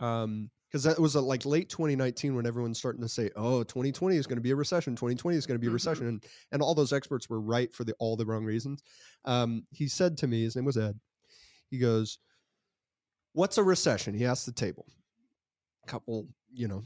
um, 0.00 0.50
because 0.68 0.84
that 0.84 0.98
was 1.00 1.16
uh 1.16 1.22
like 1.22 1.44
late 1.46 1.68
2019 1.70 2.34
when 2.36 2.46
everyone's 2.46 2.78
starting 2.78 3.02
to 3.02 3.08
say, 3.08 3.30
"Oh, 3.36 3.62
2020 3.64 4.16
is 4.16 4.26
going 4.26 4.36
to 4.38 4.42
be 4.42 4.52
a 4.52 4.56
recession. 4.56 4.96
2020 4.96 5.38
is 5.38 5.46
going 5.46 5.56
to 5.56 5.60
be 5.60 5.68
a 5.68 5.70
Mhm. 5.70 5.72
recession," 5.72 6.06
and 6.06 6.24
and 6.52 6.62
all 6.62 6.74
those 6.74 6.92
experts 6.94 7.28
were 7.30 7.40
right 7.40 7.72
for 7.74 7.84
the 7.84 7.94
all 8.00 8.16
the 8.16 8.26
wrong 8.26 8.44
reasons. 8.44 8.82
Um, 9.24 9.66
he 9.70 9.88
said 9.88 10.16
to 10.18 10.26
me, 10.28 10.42
his 10.42 10.56
name 10.56 10.64
was 10.64 10.78
Ed. 10.78 11.00
He 11.70 11.78
goes, 11.78 12.18
"What's 13.32 13.58
a 13.58 13.62
recession?" 13.62 14.14
He 14.14 14.24
asked 14.24 14.46
the 14.46 14.52
table. 14.52 14.86
A 15.84 15.86
couple, 15.88 16.28
you 16.52 16.68
know, 16.68 16.82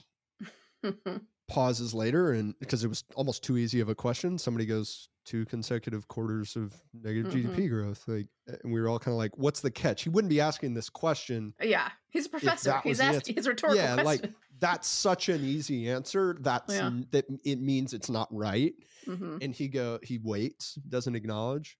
pauses 1.48 1.94
later, 1.94 2.32
and 2.32 2.58
because 2.58 2.82
it 2.84 2.88
was 2.88 3.04
almost 3.14 3.42
too 3.44 3.56
easy 3.56 3.80
of 3.80 3.88
a 3.88 3.94
question, 3.94 4.36
somebody 4.38 4.66
goes, 4.66 5.08
two 5.24 5.44
consecutive 5.46 6.06
quarters 6.08 6.54
of 6.56 6.72
negative 6.92 7.32
Mhm. 7.32 7.54
GDP 7.54 7.68
growth. 7.68 8.06
Like, 8.06 8.28
and 8.46 8.72
we 8.72 8.80
were 8.80 8.88
all 8.88 8.98
kind 9.00 9.12
of 9.12 9.18
like, 9.18 9.36
"What's 9.38 9.60
the 9.60 9.70
catch?" 9.70 10.02
He 10.02 10.08
wouldn't 10.08 10.28
be 10.30 10.40
asking 10.40 10.74
this 10.74 10.88
question 10.88 11.54
yeah, 11.62 11.90
he's 12.10 12.26
a 12.26 12.30
professor. 12.30 12.80
He's 12.84 13.00
asking 13.00 13.34
his 13.36 13.46
rhetorical 13.48 13.76
yeah, 13.82 13.94
like 13.96 14.24
that's 14.60 14.86
such 14.88 15.28
an 15.28 15.44
easy 15.44 15.88
answer. 15.90 16.36
That's 16.40 16.72
Yeah. 16.74 16.90
that 17.10 17.26
it 17.44 17.60
means 17.60 17.92
it's 17.92 18.08
not 18.10 18.28
right. 18.32 18.74
Mhm. 19.06 19.42
And 19.42 19.52
he 19.54 19.66
go 19.68 19.98
he 20.02 20.18
waits, 20.18 20.74
doesn't 20.88 21.14
acknowledge, 21.16 21.76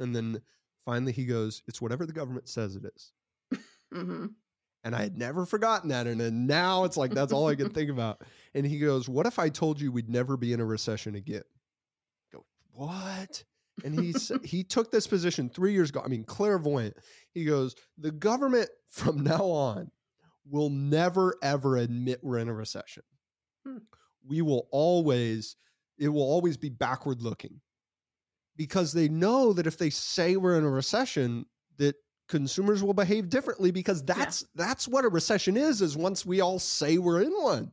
and 0.00 0.14
then 0.14 0.42
finally 0.84 1.12
he 1.12 1.24
goes, 1.24 1.62
"It's 1.68 1.80
whatever 1.80 2.04
the 2.06 2.12
government 2.12 2.48
says 2.48 2.74
it 2.76 2.84
is." 2.84 3.12
Mhm. 3.94 4.34
And 4.84 4.96
I 4.96 5.02
had 5.02 5.16
never 5.16 5.46
forgotten 5.46 5.90
that, 5.90 6.08
and 6.08 6.20
then 6.20 6.46
now 6.46 6.84
it's 6.84 6.96
like 6.96 7.12
that's 7.12 7.32
all 7.32 7.46
I 7.46 7.54
can 7.54 7.70
think 7.70 7.88
about. 7.88 8.22
And 8.54 8.66
he 8.66 8.80
goes, 8.80 9.08
"What 9.08 9.26
if 9.26 9.38
I 9.38 9.48
told 9.48 9.80
you 9.80 9.92
we'd 9.92 10.10
never 10.10 10.36
be 10.36 10.52
in 10.52 10.60
a 10.60 10.64
recession 10.64 11.14
again?" 11.14 11.44
I 12.32 12.36
go 12.36 12.44
what? 12.72 13.44
And 13.84 13.98
he 13.98 14.12
he 14.42 14.64
took 14.64 14.90
this 14.90 15.06
position 15.06 15.48
three 15.48 15.72
years 15.72 15.90
ago. 15.90 16.02
I 16.04 16.08
mean, 16.08 16.24
clairvoyant. 16.24 16.96
He 17.32 17.44
goes, 17.44 17.76
"The 17.96 18.10
government 18.10 18.70
from 18.88 19.22
now 19.22 19.44
on 19.44 19.90
will 20.48 20.70
never 20.70 21.36
ever 21.42 21.76
admit 21.76 22.20
we're 22.22 22.38
in 22.38 22.48
a 22.48 22.54
recession. 22.54 23.02
Hmm. 23.66 23.78
We 24.26 24.42
will 24.42 24.68
always, 24.70 25.56
it 25.98 26.08
will 26.08 26.22
always 26.22 26.56
be 26.56 26.68
backward 26.68 27.22
looking, 27.22 27.60
because 28.56 28.92
they 28.92 29.08
know 29.08 29.52
that 29.52 29.66
if 29.66 29.78
they 29.78 29.90
say 29.90 30.36
we're 30.36 30.58
in 30.58 30.64
a 30.64 30.70
recession, 30.70 31.46
that 31.78 31.96
consumers 32.28 32.82
will 32.82 32.94
behave 32.94 33.28
differently 33.28 33.70
because 33.70 34.02
that's 34.04 34.44
that's 34.54 34.88
what 34.88 35.04
a 35.04 35.08
recession 35.08 35.56
is 35.56 35.82
is 35.82 35.96
once 35.96 36.24
we 36.24 36.40
all 36.40 36.58
say 36.58 36.98
we're 36.98 37.20
in 37.22 37.32
one 37.32 37.72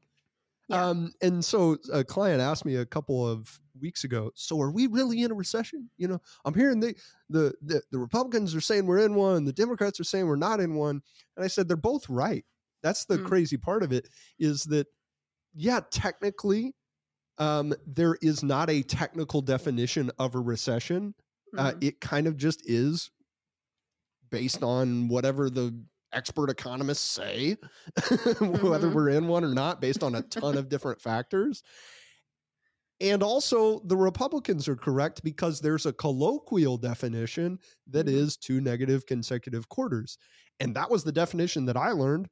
Yeah. 0.68 0.88
um 0.90 1.14
and 1.22 1.44
so 1.46 1.78
a 1.94 2.04
client 2.04 2.42
asked 2.42 2.66
me 2.66 2.76
a 2.76 2.86
couple 2.86 3.26
of 3.28 3.60
weeks 3.80 4.04
ago 4.04 4.32
so 4.36 4.60
are 4.60 4.72
we 4.72 4.88
really 4.88 5.22
in 5.24 5.32
a 5.32 5.36
recession 5.36 5.90
you 5.98 6.08
know 6.08 6.20
i'm 6.44 6.54
hearing 6.54 6.80
the 6.82 6.94
the 7.30 7.54
the, 7.62 7.82
the 7.92 7.98
republicans 8.00 8.54
are 8.54 8.60
saying 8.62 8.86
we're 8.86 9.06
in 9.06 9.16
one 9.16 9.46
the 9.46 9.54
democrats 9.54 10.00
are 10.00 10.04
saying 10.04 10.28
we're 10.28 10.36
not 10.36 10.60
in 10.60 10.76
one 10.76 11.02
and 11.38 11.46
i 11.46 11.48
said 11.48 11.68
they're 11.68 11.78
both 11.78 12.10
right 12.10 12.44
that's 12.84 13.06
the 13.06 13.18
Mm. 13.20 13.26
crazy 13.26 13.58
part 13.58 13.84
of 13.84 13.94
it 13.94 14.10
is 14.40 14.64
that 14.66 14.88
yeah 15.56 15.80
technically 15.92 16.76
um 17.38 17.74
there 17.88 18.18
is 18.22 18.44
not 18.44 18.70
a 18.70 18.82
technical 18.84 19.42
definition 19.42 20.12
of 20.20 20.36
a 20.36 20.40
recession 20.40 21.14
uh, 21.58 21.72
Mhm. 21.72 21.84
it 21.84 22.02
kind 22.02 22.28
of 22.28 22.36
just 22.36 22.62
is 22.70 23.10
based 24.30 24.64
on 24.64 25.08
whatever 25.08 25.50
the 25.50 25.76
expert 26.14 26.50
economists 26.50 27.04
say, 27.04 27.56
whether 28.40 28.90
Mhm. 28.90 28.94
we're 28.94 29.10
in 29.10 29.28
one 29.28 29.44
or 29.44 29.54
not, 29.54 29.80
based 29.82 30.04
on 30.04 30.16
a 30.16 30.22
ton 30.24 30.58
of 30.58 30.70
different 30.70 31.00
factors. 31.02 31.64
And 33.02 33.24
also, 33.24 33.80
the 33.86 33.96
Republicans 33.96 34.68
are 34.68 34.76
correct 34.76 35.24
because 35.24 35.62
there's 35.62 35.86
a 35.86 35.94
colloquial 35.94 36.78
definition 36.78 37.60
that 37.88 38.08
Mhm. 38.08 38.12
is 38.14 38.38
two 38.38 38.60
negative 38.60 39.06
consecutive 39.06 39.70
quarters. 39.70 40.18
And 40.60 40.76
that 40.76 40.90
was 40.90 41.04
the 41.04 41.12
definition 41.12 41.66
that 41.68 41.78
I 41.78 41.92
learned. 41.92 42.28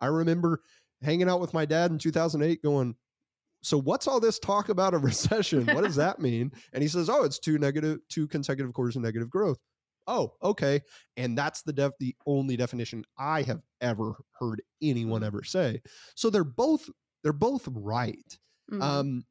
I 0.00 0.06
remember 0.06 0.62
hanging 1.02 1.28
out 1.28 1.40
with 1.40 1.54
my 1.54 1.64
dad 1.64 1.90
in 1.92 1.98
2008 1.98 2.62
going, 2.62 2.96
so 3.62 3.78
what's 3.78 4.08
all 4.08 4.18
this 4.18 4.38
talk 4.38 4.70
about 4.70 4.94
a 4.94 4.98
recession? 4.98 5.66
What 5.66 5.84
does 5.84 5.96
that 5.96 6.18
mean? 6.18 6.50
And 6.72 6.82
he 6.82 6.88
says, 6.88 7.08
"Oh, 7.10 7.22
it's 7.24 7.38
two 7.38 7.58
negative, 7.58 7.98
two 8.08 8.26
consecutive 8.26 8.72
quarters 8.72 8.96
of 8.96 9.02
negative 9.02 9.28
growth." 9.30 9.58
Oh, 10.10 10.34
okay. 10.42 10.80
And 11.16 11.38
that's 11.38 11.62
the 11.62 11.72
def- 11.72 11.96
the 12.00 12.16
only 12.26 12.56
definition 12.56 13.04
I 13.16 13.42
have 13.42 13.60
ever 13.80 14.14
heard 14.32 14.60
anyone 14.82 15.22
ever 15.22 15.44
say. 15.44 15.80
So 16.16 16.30
they're 16.30 16.42
both 16.42 16.90
they're 17.22 17.32
both 17.32 17.68
right. 17.70 18.38
Mhm. 18.72 18.82
Um, 18.82 19.24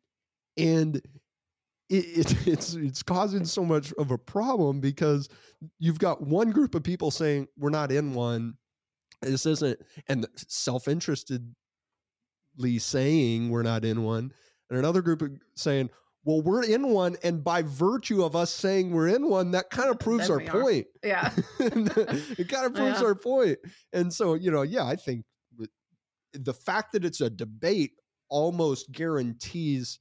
and 0.55 0.95
it, 1.89 2.05
it, 2.05 2.35
it's 2.47 2.75
it's 2.75 3.03
causing 3.03 3.43
so 3.43 3.65
much 3.65 3.91
of 3.99 4.11
a 4.11 4.17
problem 4.17 4.79
because 4.79 5.27
you've 5.79 5.99
got 5.99 6.21
one 6.21 6.51
group 6.51 6.75
of 6.75 6.83
people 6.83 7.11
saying 7.11 7.49
we're 7.57 7.69
not 7.71 7.91
in 7.91 8.13
one. 8.13 8.53
This 9.21 9.45
isn't, 9.45 9.77
and 10.07 10.25
self-interestedly 10.37 11.43
saying 12.77 13.49
we're 13.49 13.63
not 13.63 13.83
in 13.83 14.03
one, 14.03 14.31
and 14.69 14.79
another 14.79 15.01
group 15.01 15.29
saying, 15.55 15.89
"Well, 16.29 16.43
we're 16.43 16.63
in 16.63 16.89
one," 16.89 17.17
and 17.23 17.43
by 17.43 17.63
virtue 17.63 18.23
of 18.23 18.35
us 18.35 18.51
saying 18.53 18.91
we're 18.91 19.07
in 19.07 19.27
one, 19.27 19.49
that 19.51 19.71
kind 19.71 19.89
of 19.89 19.97
proves 19.97 20.29
our 20.29 20.39
point. 20.39 20.85
Yeah, 21.03 21.31
it 21.59 22.47
kind 22.49 22.67
of 22.67 22.73
proves 22.75 23.01
yeah. 23.01 23.07
our 23.07 23.15
point. 23.15 23.57
And 23.93 24.13
so, 24.13 24.35
you 24.35 24.51
know, 24.51 24.61
yeah, 24.61 24.85
I 24.85 24.95
think 24.95 25.25
the 26.33 26.53
fact 26.53 26.91
that 26.91 27.03
it's 27.03 27.19
a 27.19 27.31
debate 27.31 27.93
almost 28.29 28.91
guarantees 28.91 29.97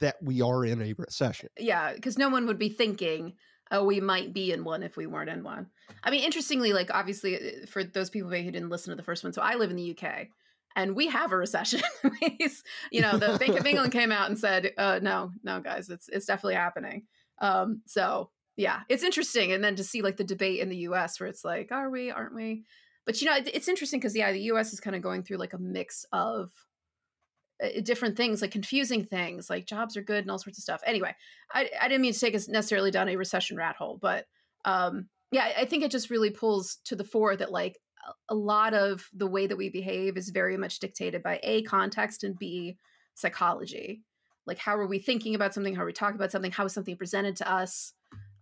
that 0.00 0.16
we 0.22 0.40
are 0.40 0.64
in 0.64 0.80
a 0.80 0.94
recession. 0.96 1.50
Yeah, 1.58 1.92
because 1.92 2.16
no 2.16 2.30
one 2.30 2.46
would 2.46 2.58
be 2.58 2.70
thinking, 2.70 3.34
oh, 3.70 3.84
we 3.84 4.00
might 4.00 4.32
be 4.32 4.52
in 4.52 4.64
one 4.64 4.82
if 4.82 4.96
we 4.96 5.06
weren't 5.06 5.28
in 5.28 5.44
one. 5.44 5.66
I 6.02 6.10
mean, 6.10 6.24
interestingly, 6.24 6.72
like 6.72 6.90
obviously 6.94 7.36
uh, 7.36 7.66
for 7.66 7.84
those 7.84 8.08
people 8.08 8.30
who 8.30 8.36
didn't 8.36 8.70
listen 8.70 8.90
to 8.90 8.96
the 8.96 9.02
first 9.02 9.22
one, 9.22 9.34
so 9.34 9.42
I 9.42 9.56
live 9.56 9.70
in 9.70 9.76
the 9.76 9.98
UK 9.98 10.28
and 10.76 10.96
we 10.96 11.08
have 11.08 11.32
a 11.32 11.36
recession. 11.36 11.80
you 12.90 13.00
know, 13.00 13.18
the 13.18 13.36
Bank 13.38 13.58
of 13.58 13.66
England 13.66 13.92
came 13.92 14.12
out 14.12 14.28
and 14.28 14.38
said, 14.38 14.72
uh, 14.78 15.00
no, 15.02 15.32
no, 15.42 15.60
guys, 15.60 15.88
it's 15.88 16.08
it's 16.08 16.26
definitely 16.26 16.54
happening. 16.54 17.04
Um, 17.40 17.82
so 17.86 18.30
yeah, 18.56 18.80
it's 18.88 19.02
interesting. 19.02 19.52
And 19.52 19.62
then 19.62 19.76
to 19.76 19.84
see 19.84 20.02
like 20.02 20.16
the 20.16 20.24
debate 20.24 20.60
in 20.60 20.68
the 20.68 20.76
US 20.88 21.18
where 21.18 21.28
it's 21.28 21.44
like, 21.44 21.72
are 21.72 21.90
we, 21.90 22.10
aren't 22.10 22.34
we? 22.34 22.64
But 23.04 23.20
you 23.20 23.26
know, 23.26 23.36
it, 23.36 23.50
it's 23.52 23.68
interesting 23.68 23.98
because 24.00 24.16
yeah, 24.16 24.32
the 24.32 24.42
US 24.52 24.72
is 24.72 24.80
kind 24.80 24.96
of 24.96 25.02
going 25.02 25.22
through 25.22 25.38
like 25.38 25.54
a 25.54 25.58
mix 25.58 26.04
of 26.12 26.50
uh, 27.62 27.80
different 27.82 28.16
things 28.16 28.40
like 28.40 28.50
confusing 28.50 29.04
things 29.04 29.48
like 29.48 29.66
jobs 29.66 29.96
are 29.96 30.02
good 30.02 30.24
and 30.24 30.30
all 30.30 30.38
sorts 30.38 30.58
of 30.58 30.62
stuff 30.62 30.80
anyway 30.84 31.14
i, 31.52 31.68
I 31.80 31.86
didn't 31.86 32.00
mean 32.00 32.12
to 32.12 32.18
take 32.18 32.34
us 32.34 32.48
necessarily 32.48 32.90
down 32.90 33.08
a 33.08 33.16
recession 33.16 33.56
rat 33.56 33.76
hole 33.76 33.98
but 34.00 34.26
um 34.64 35.08
yeah 35.30 35.52
i 35.56 35.64
think 35.64 35.84
it 35.84 35.90
just 35.90 36.10
really 36.10 36.30
pulls 36.30 36.78
to 36.86 36.96
the 36.96 37.04
fore 37.04 37.36
that 37.36 37.52
like 37.52 37.78
a 38.28 38.34
lot 38.34 38.74
of 38.74 39.08
the 39.14 39.26
way 39.26 39.46
that 39.46 39.56
we 39.56 39.68
behave 39.68 40.16
is 40.16 40.30
very 40.30 40.56
much 40.56 40.78
dictated 40.78 41.22
by 41.22 41.38
a 41.42 41.62
context 41.62 42.24
and 42.24 42.38
b 42.38 42.76
psychology 43.14 44.02
like 44.46 44.58
how 44.58 44.76
are 44.76 44.86
we 44.86 44.98
thinking 44.98 45.34
about 45.34 45.54
something 45.54 45.74
how 45.74 45.82
are 45.82 45.86
we 45.86 45.92
talking 45.92 46.16
about 46.16 46.32
something 46.32 46.50
how 46.50 46.64
is 46.64 46.72
something 46.72 46.96
presented 46.96 47.36
to 47.36 47.50
us 47.50 47.92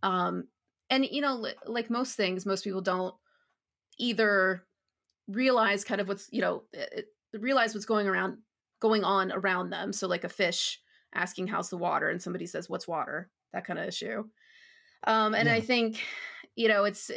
um 0.02 0.44
and 0.88 1.06
you 1.10 1.20
know 1.20 1.46
like 1.66 1.90
most 1.90 2.16
things 2.16 2.46
most 2.46 2.64
people 2.64 2.80
don't 2.80 3.14
either 3.98 4.64
realize 5.28 5.84
kind 5.84 6.00
of 6.00 6.08
what's 6.08 6.28
you 6.30 6.40
know 6.40 6.62
it, 6.72 7.06
realize 7.34 7.74
what's 7.74 7.86
going 7.86 8.08
around 8.08 8.38
going 8.80 9.04
on 9.04 9.30
around 9.30 9.70
them. 9.70 9.92
So 9.92 10.08
like 10.08 10.24
a 10.24 10.28
fish 10.28 10.80
asking 11.14 11.46
how's 11.46 11.70
the 11.70 11.76
water 11.76 12.08
and 12.08 12.20
somebody 12.20 12.46
says 12.46 12.68
what's 12.68 12.88
water, 12.88 13.30
that 13.52 13.66
kind 13.66 13.78
of 13.78 13.86
issue. 13.86 14.24
Um, 15.04 15.34
and 15.34 15.46
yeah. 15.46 15.54
I 15.54 15.60
think, 15.60 16.02
you 16.56 16.68
know, 16.68 16.84
it's 16.84 17.10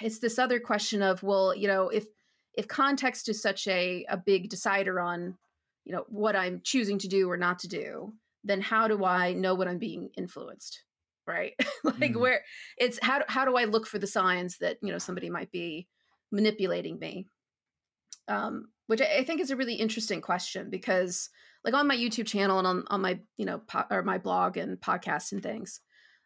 it's 0.00 0.18
this 0.18 0.38
other 0.38 0.60
question 0.60 1.02
of 1.02 1.22
well, 1.22 1.54
you 1.54 1.68
know, 1.68 1.88
if 1.88 2.06
if 2.54 2.68
context 2.68 3.28
is 3.28 3.42
such 3.42 3.66
a 3.68 4.04
a 4.08 4.16
big 4.16 4.48
decider 4.48 5.00
on, 5.00 5.36
you 5.84 5.92
know, 5.92 6.04
what 6.08 6.36
I'm 6.36 6.60
choosing 6.64 6.98
to 7.00 7.08
do 7.08 7.30
or 7.30 7.36
not 7.36 7.60
to 7.60 7.68
do, 7.68 8.14
then 8.44 8.60
how 8.60 8.88
do 8.88 9.04
I 9.04 9.32
know 9.32 9.54
when 9.54 9.68
I'm 9.68 9.78
being 9.78 10.10
influenced? 10.16 10.84
Right? 11.26 11.54
like 11.84 12.12
mm. 12.12 12.16
where 12.16 12.42
it's 12.78 12.98
how 13.02 13.22
how 13.28 13.44
do 13.44 13.56
I 13.56 13.64
look 13.64 13.86
for 13.86 13.98
the 13.98 14.06
signs 14.06 14.58
that, 14.58 14.78
you 14.82 14.92
know, 14.92 14.98
somebody 14.98 15.30
might 15.30 15.50
be 15.50 15.88
manipulating 16.30 16.98
me? 16.98 17.26
Um, 18.28 18.68
which 18.86 19.00
I 19.00 19.24
think 19.24 19.40
is 19.40 19.50
a 19.50 19.56
really 19.56 19.74
interesting 19.74 20.20
question 20.20 20.70
because 20.70 21.30
like 21.64 21.74
on 21.74 21.86
my 21.86 21.96
YouTube 21.96 22.26
channel 22.26 22.58
and 22.58 22.66
on, 22.66 22.84
on 22.88 23.00
my, 23.00 23.20
you 23.36 23.46
know, 23.46 23.58
po- 23.66 23.84
or 23.90 24.02
my 24.02 24.18
blog 24.18 24.56
and 24.56 24.80
podcasts 24.80 25.32
and 25.32 25.42
things, 25.42 25.80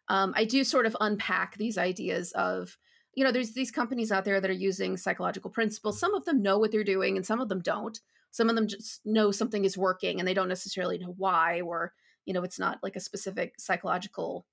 um, 0.09 0.33
I 0.35 0.45
do 0.45 0.63
sort 0.63 0.85
of 0.85 0.97
unpack 0.99 1.55
these 1.57 1.77
ideas 1.77 2.31
of, 2.33 2.77
you 3.17 3.23
know, 3.23 3.31
there's 3.31 3.53
these 3.53 3.71
companies 3.71 4.11
out 4.11 4.25
there 4.25 4.39
that 4.39 4.49
are 4.51 4.53
using 4.53 4.95
psychological 4.95 5.49
principles. 5.49 5.99
Some 5.99 6.13
of 6.13 6.23
them 6.25 6.43
know 6.43 6.59
what 6.59 6.71
they're 6.71 6.83
doing 6.83 7.17
and 7.17 7.25
some 7.25 7.39
of 7.41 7.49
them 7.49 7.61
don't. 7.61 7.99
Some 8.29 8.47
of 8.47 8.55
them 8.55 8.67
just 8.67 9.03
know 9.07 9.31
something 9.31 9.65
is 9.65 9.75
working 9.75 10.19
and 10.19 10.27
they 10.27 10.35
don't 10.35 10.47
necessarily 10.47 10.99
know 10.99 11.15
why, 11.17 11.61
or, 11.61 11.93
you 12.25 12.33
know, 12.35 12.43
it's 12.43 12.59
not 12.59 12.77
like 12.83 12.95
a 12.95 12.99
specific 12.99 13.55
psychological, 13.57 14.45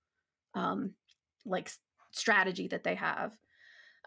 um, 0.54 0.94
like 1.44 1.70
strategy 2.10 2.66
that 2.68 2.84
they 2.84 2.94
have. 2.94 3.36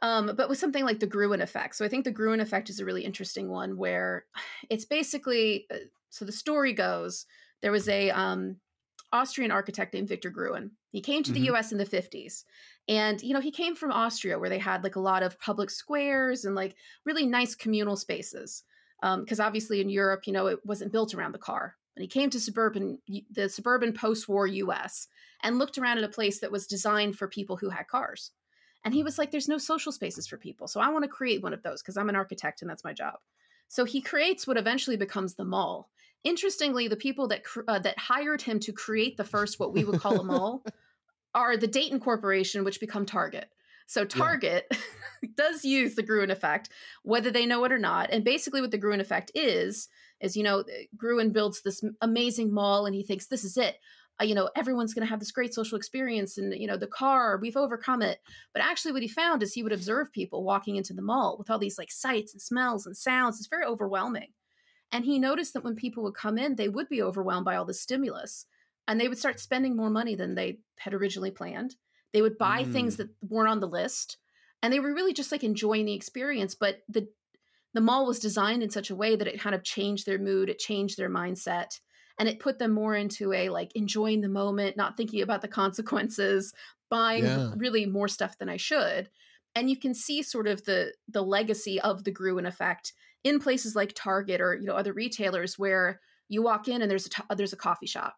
Um, 0.01 0.31
but 0.35 0.49
with 0.49 0.57
something 0.57 0.83
like 0.83 1.01
the 1.01 1.05
Gruen 1.05 1.41
effect. 1.41 1.75
So 1.75 1.85
I 1.85 1.87
think 1.87 2.03
the 2.03 2.11
Gruen 2.11 2.39
effect 2.39 2.71
is 2.71 2.79
a 2.79 2.85
really 2.85 3.05
interesting 3.05 3.49
one 3.49 3.77
where 3.77 4.25
it's 4.71 4.85
basically 4.85 5.67
uh, 5.71 5.85
so 6.09 6.25
the 6.25 6.31
story 6.31 6.73
goes 6.73 7.27
there 7.61 7.71
was 7.71 7.87
a 7.87 8.09
um, 8.09 8.55
Austrian 9.11 9.51
architect 9.51 9.93
named 9.93 10.09
Victor 10.09 10.29
Gruen. 10.29 10.71
He 10.91 11.01
came 11.01 11.23
to 11.23 11.31
the 11.31 11.39
mm-hmm. 11.39 11.55
US 11.55 11.71
in 11.71 11.77
the 11.77 11.85
50s. 11.85 12.43
And 12.87 13.21
you 13.21 13.33
know, 13.33 13.41
he 13.41 13.51
came 13.51 13.75
from 13.75 13.91
Austria 13.91 14.39
where 14.39 14.49
they 14.49 14.59
had 14.59 14.83
like 14.83 14.95
a 14.95 15.01
lot 15.01 15.23
of 15.23 15.39
public 15.39 15.69
squares 15.69 16.45
and 16.45 16.55
like 16.55 16.75
really 17.05 17.25
nice 17.25 17.55
communal 17.55 17.95
spaces. 17.95 18.63
because 19.01 19.39
um, 19.39 19.45
obviously 19.45 19.81
in 19.81 19.89
Europe, 19.89 20.27
you 20.27 20.33
know, 20.33 20.47
it 20.47 20.59
wasn't 20.65 20.91
built 20.91 21.13
around 21.13 21.33
the 21.33 21.37
car. 21.37 21.75
And 21.95 22.01
he 22.03 22.07
came 22.07 22.29
to 22.29 22.39
suburban 22.39 22.99
the 23.31 23.49
suburban 23.49 23.93
post-war 23.93 24.45
US 24.47 25.07
and 25.41 25.57
looked 25.57 25.77
around 25.77 25.97
at 25.97 26.03
a 26.03 26.09
place 26.09 26.39
that 26.39 26.51
was 26.51 26.67
designed 26.67 27.17
for 27.17 27.27
people 27.27 27.57
who 27.57 27.69
had 27.69 27.87
cars. 27.87 28.31
And 28.85 28.93
he 28.93 29.03
was 29.03 29.17
like, 29.17 29.31
there's 29.31 29.49
no 29.49 29.57
social 29.57 29.91
spaces 29.91 30.27
for 30.27 30.37
people. 30.37 30.67
So 30.67 30.79
I 30.79 30.89
want 30.89 31.03
to 31.03 31.09
create 31.09 31.41
one 31.41 31.53
of 31.53 31.63
those 31.63 31.81
because 31.81 31.97
I'm 31.97 32.09
an 32.09 32.15
architect 32.15 32.61
and 32.61 32.69
that's 32.69 32.83
my 32.83 32.93
job. 32.93 33.15
So 33.67 33.83
he 33.83 33.99
creates 33.99 34.47
what 34.47 34.57
eventually 34.57 34.95
becomes 34.95 35.33
the 35.33 35.43
mall. 35.43 35.89
Interestingly, 36.23 36.87
the 36.87 36.95
people 36.95 37.27
that 37.27 37.43
uh, 37.67 37.79
that 37.79 37.97
hired 37.97 38.41
him 38.41 38.59
to 38.61 38.73
create 38.73 39.17
the 39.17 39.23
first 39.23 39.59
what 39.59 39.73
we 39.73 39.83
would 39.83 39.99
call 39.99 40.19
a 40.19 40.23
mall 40.25 40.63
are 41.33 41.57
the 41.57 41.67
Dayton 41.67 41.99
Corporation, 41.99 42.63
which 42.63 42.79
become 42.79 43.05
Target. 43.05 43.49
So 43.85 44.03
Target 44.03 44.67
yeah. 44.71 45.29
does 45.35 45.63
use 45.63 45.95
the 45.95 46.03
Gruen 46.03 46.31
effect, 46.31 46.69
whether 47.03 47.31
they 47.31 47.45
know 47.45 47.63
it 47.63 47.71
or 47.71 47.79
not. 47.79 48.09
And 48.11 48.25
basically, 48.25 48.61
what 48.61 48.71
the 48.71 48.77
Gruen 48.77 48.99
effect 48.99 49.31
is 49.35 49.87
is 50.19 50.35
you 50.35 50.43
know 50.43 50.63
Gruen 50.95 51.31
builds 51.31 51.61
this 51.61 51.83
amazing 52.01 52.53
mall, 52.53 52.85
and 52.85 52.95
he 52.95 53.03
thinks 53.03 53.27
this 53.27 53.43
is 53.43 53.57
it 53.57 53.77
uh, 54.19 54.23
you 54.23 54.35
know 54.35 54.49
everyone's 54.55 54.93
going 54.93 55.05
to 55.05 55.09
have 55.09 55.19
this 55.19 55.31
great 55.31 55.53
social 55.53 55.77
experience 55.77 56.37
and 56.37 56.53
you 56.53 56.67
know 56.67 56.77
the 56.77 56.87
car 56.87 57.37
we've 57.41 57.57
overcome 57.57 58.01
it 58.01 58.19
but 58.53 58.63
actually 58.63 58.91
what 58.91 59.01
he 59.01 59.07
found 59.07 59.43
is 59.43 59.53
he 59.53 59.63
would 59.63 59.71
observe 59.71 60.11
people 60.11 60.43
walking 60.43 60.75
into 60.75 60.93
the 60.93 61.01
mall 61.01 61.35
with 61.37 61.49
all 61.49 61.59
these 61.59 61.77
like 61.77 61.91
sights 61.91 62.33
and 62.33 62.41
smells 62.41 62.85
and 62.85 62.97
sounds 62.97 63.37
it's 63.37 63.47
very 63.47 63.65
overwhelming 63.65 64.29
and 64.91 65.05
he 65.05 65.19
noticed 65.19 65.53
that 65.53 65.63
when 65.63 65.75
people 65.75 66.03
would 66.03 66.15
come 66.15 66.37
in 66.37 66.55
they 66.55 66.69
would 66.69 66.89
be 66.89 67.01
overwhelmed 67.01 67.45
by 67.45 67.55
all 67.55 67.65
the 67.65 67.73
stimulus 67.73 68.45
and 68.87 68.99
they 68.99 69.07
would 69.07 69.17
start 69.17 69.39
spending 69.39 69.75
more 69.75 69.89
money 69.89 70.15
than 70.15 70.35
they 70.35 70.59
had 70.77 70.93
originally 70.93 71.31
planned 71.31 71.75
they 72.13 72.21
would 72.21 72.37
buy 72.37 72.63
mm. 72.63 72.71
things 72.71 72.97
that 72.97 73.09
weren't 73.21 73.49
on 73.49 73.59
the 73.59 73.67
list 73.67 74.17
and 74.61 74.73
they 74.73 74.79
were 74.79 74.93
really 74.93 75.13
just 75.13 75.31
like 75.31 75.43
enjoying 75.43 75.85
the 75.85 75.93
experience 75.93 76.55
but 76.55 76.79
the 76.89 77.07
the 77.73 77.81
mall 77.81 78.07
was 78.07 78.19
designed 78.19 78.63
in 78.63 78.69
such 78.69 78.89
a 78.89 78.95
way 78.95 79.15
that 79.15 79.27
it 79.27 79.39
kind 79.39 79.53
of 79.53 79.63
changed 79.63 80.05
their 80.05 80.19
mood 80.19 80.49
it 80.49 80.59
changed 80.59 80.97
their 80.97 81.09
mindset 81.09 81.79
and 82.19 82.27
it 82.27 82.39
put 82.39 82.57
them 82.57 82.71
more 82.71 82.95
into 82.95 83.33
a 83.33 83.49
like 83.49 83.71
enjoying 83.75 84.21
the 84.21 84.29
moment 84.29 84.77
not 84.77 84.97
thinking 84.97 85.21
about 85.21 85.41
the 85.41 85.47
consequences 85.47 86.53
buying 86.89 87.25
yeah. 87.25 87.51
really 87.57 87.85
more 87.85 88.07
stuff 88.07 88.37
than 88.37 88.49
i 88.49 88.57
should 88.57 89.09
and 89.55 89.69
you 89.69 89.77
can 89.77 89.93
see 89.93 90.21
sort 90.21 90.47
of 90.47 90.63
the 90.65 90.93
the 91.07 91.23
legacy 91.23 91.79
of 91.81 92.03
the 92.03 92.11
gruen 92.11 92.45
effect 92.45 92.93
in 93.27 93.39
places 93.39 93.75
like 93.75 93.93
target 93.93 94.39
or 94.39 94.55
you 94.55 94.65
know 94.65 94.75
other 94.75 94.93
retailers 94.93 95.59
where 95.59 95.99
you 96.29 96.41
walk 96.41 96.67
in 96.67 96.81
and 96.81 96.89
there's 96.89 97.05
a 97.05 97.09
t- 97.09 97.23
uh, 97.29 97.35
there's 97.35 97.53
a 97.53 97.57
coffee 97.57 97.85
shop 97.85 98.15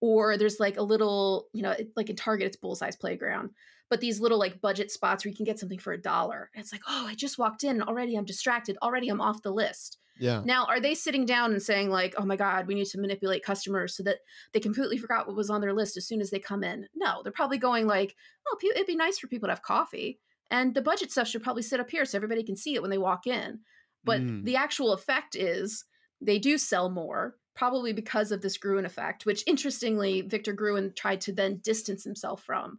or 0.00 0.36
there's 0.36 0.60
like 0.60 0.76
a 0.76 0.82
little 0.82 1.48
you 1.52 1.62
know 1.62 1.74
like 1.96 2.10
in 2.10 2.16
target 2.16 2.46
it's 2.46 2.56
bullseye's 2.56 2.96
playground 2.96 3.50
but 3.90 4.00
these 4.00 4.20
little 4.20 4.38
like 4.38 4.60
budget 4.60 4.90
spots 4.90 5.24
where 5.24 5.30
you 5.30 5.36
can 5.36 5.44
get 5.44 5.58
something 5.58 5.78
for 5.78 5.92
a 5.92 6.00
dollar 6.00 6.50
it's 6.54 6.72
like 6.72 6.82
oh 6.88 7.06
i 7.08 7.14
just 7.14 7.38
walked 7.38 7.64
in 7.64 7.70
and 7.70 7.82
already 7.82 8.14
i'm 8.14 8.24
distracted 8.24 8.76
already 8.82 9.08
i'm 9.08 9.20
off 9.20 9.42
the 9.42 9.50
list 9.50 9.98
yeah. 10.18 10.42
Now, 10.44 10.66
are 10.66 10.78
they 10.78 10.94
sitting 10.94 11.24
down 11.24 11.52
and 11.52 11.62
saying 11.62 11.90
like, 11.90 12.14
"Oh 12.18 12.24
my 12.24 12.36
God, 12.36 12.66
we 12.66 12.74
need 12.74 12.86
to 12.86 13.00
manipulate 13.00 13.42
customers 13.42 13.96
so 13.96 14.02
that 14.02 14.18
they 14.52 14.60
completely 14.60 14.98
forgot 14.98 15.26
what 15.26 15.36
was 15.36 15.50
on 15.50 15.60
their 15.60 15.72
list 15.72 15.96
as 15.96 16.06
soon 16.06 16.20
as 16.20 16.30
they 16.30 16.38
come 16.38 16.62
in"? 16.62 16.86
No, 16.94 17.22
they're 17.22 17.32
probably 17.32 17.58
going 17.58 17.86
like, 17.86 18.14
"Oh, 18.46 18.56
it'd 18.62 18.86
be 18.86 18.94
nice 18.94 19.18
for 19.18 19.26
people 19.26 19.46
to 19.46 19.52
have 19.52 19.62
coffee, 19.62 20.20
and 20.50 20.74
the 20.74 20.82
budget 20.82 21.10
stuff 21.10 21.28
should 21.28 21.42
probably 21.42 21.62
sit 21.62 21.80
up 21.80 21.90
here 21.90 22.04
so 22.04 22.18
everybody 22.18 22.42
can 22.42 22.56
see 22.56 22.74
it 22.74 22.82
when 22.82 22.90
they 22.90 22.98
walk 22.98 23.26
in." 23.26 23.60
But 24.04 24.20
mm. 24.20 24.44
the 24.44 24.56
actual 24.56 24.92
effect 24.92 25.36
is 25.36 25.84
they 26.20 26.38
do 26.38 26.58
sell 26.58 26.90
more, 26.90 27.36
probably 27.54 27.92
because 27.92 28.32
of 28.32 28.42
this 28.42 28.58
Gruen 28.58 28.84
effect, 28.84 29.26
which 29.26 29.44
interestingly, 29.46 30.22
Victor 30.22 30.52
Gruen 30.52 30.92
tried 30.96 31.20
to 31.22 31.32
then 31.32 31.60
distance 31.62 32.04
himself 32.04 32.42
from 32.42 32.78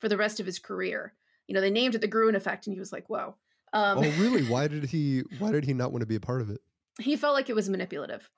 for 0.00 0.08
the 0.08 0.16
rest 0.16 0.40
of 0.40 0.46
his 0.46 0.58
career. 0.58 1.14
You 1.46 1.54
know, 1.54 1.60
they 1.60 1.70
named 1.70 1.94
it 1.94 2.00
the 2.00 2.08
Gruen 2.08 2.34
effect, 2.34 2.66
and 2.66 2.74
he 2.74 2.80
was 2.80 2.92
like, 2.92 3.08
"Whoa." 3.08 3.36
Um, 3.72 3.98
oh, 3.98 4.12
really? 4.18 4.44
Why 4.48 4.68
did 4.68 4.84
he? 4.84 5.22
Why 5.38 5.52
did 5.52 5.64
he 5.64 5.74
not 5.74 5.92
want 5.92 6.02
to 6.02 6.06
be 6.06 6.16
a 6.16 6.20
part 6.20 6.40
of 6.40 6.50
it? 6.50 6.60
he 7.00 7.16
felt 7.16 7.34
like 7.34 7.48
it 7.48 7.56
was 7.56 7.68
manipulative. 7.68 8.28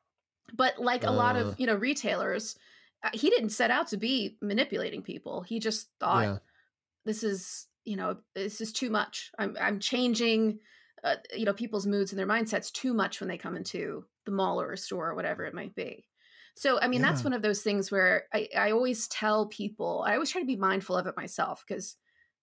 But 0.52 0.78
like 0.78 1.04
a 1.04 1.10
uh. 1.10 1.12
lot 1.12 1.36
of, 1.36 1.48
uh. 1.48 1.54
you 1.58 1.66
know, 1.66 1.74
retailers, 1.74 2.56
uh, 3.02 3.10
he 3.12 3.30
didn't 3.30 3.50
set 3.50 3.70
out 3.70 3.88
to 3.88 3.96
be 3.96 4.36
manipulating 4.40 5.02
people. 5.02 5.42
He 5.42 5.58
just 5.58 5.88
thought 6.00 6.24
yeah. 6.24 6.38
this 7.04 7.22
is, 7.22 7.66
you 7.84 7.96
know, 7.96 8.18
this 8.34 8.60
is 8.60 8.72
too 8.72 8.90
much. 8.90 9.30
I'm 9.38 9.56
I'm 9.60 9.80
changing 9.80 10.60
uh, 11.04 11.16
you 11.36 11.44
know, 11.44 11.52
people's 11.52 11.86
moods 11.86 12.12
and 12.12 12.18
their 12.18 12.26
mindsets 12.26 12.72
too 12.72 12.94
much 12.94 13.20
when 13.20 13.28
they 13.28 13.38
come 13.38 13.56
into 13.56 14.04
the 14.24 14.32
mall 14.32 14.60
or 14.60 14.72
a 14.72 14.76
store 14.78 15.10
or 15.10 15.14
whatever 15.14 15.44
it 15.44 15.54
might 15.54 15.74
be. 15.74 16.06
So, 16.56 16.80
I 16.80 16.88
mean, 16.88 17.02
that's 17.02 17.24
one 17.24 17.32
of 17.32 17.42
those 17.42 17.62
things 17.62 17.90
where 17.90 18.24
I, 18.32 18.48
I 18.56 18.70
always 18.70 19.08
tell 19.08 19.46
people, 19.46 20.04
I 20.06 20.14
always 20.14 20.30
try 20.30 20.40
to 20.40 20.46
be 20.46 20.56
mindful 20.56 20.96
of 20.96 21.06
it 21.06 21.16
myself 21.16 21.64
because, 21.66 21.96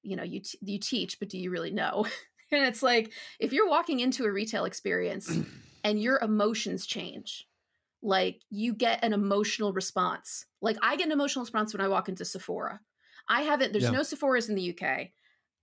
you 0.03 0.15
know, 0.15 0.23
you, 0.23 0.41
t- 0.41 0.59
you 0.61 0.79
teach, 0.79 1.17
but 1.17 1.29
do 1.29 1.37
you 1.37 1.49
really 1.49 1.71
know? 1.71 2.05
and 2.51 2.65
it's 2.65 2.83
like, 2.83 3.13
if 3.39 3.53
you're 3.53 3.69
walking 3.69 4.01
into 4.01 4.25
a 4.25 4.31
retail 4.31 4.65
experience 4.65 5.39
and 5.83 6.01
your 6.01 6.19
emotions 6.19 6.85
change, 6.85 7.47
like 8.03 8.41
you 8.49 8.73
get 8.73 9.03
an 9.03 9.13
emotional 9.13 9.73
response. 9.73 10.45
Like 10.61 10.77
I 10.81 10.97
get 10.97 11.05
an 11.05 11.13
emotional 11.13 11.43
response 11.43 11.73
when 11.73 11.81
I 11.81 11.87
walk 11.87 12.09
into 12.09 12.25
Sephora. 12.25 12.81
I 13.29 13.43
haven't, 13.43 13.71
there's 13.71 13.85
Yeah. 13.85 13.91
no 13.91 14.03
Sephora's 14.03 14.49
in 14.49 14.55
the 14.55 14.75
UK. 14.77 15.11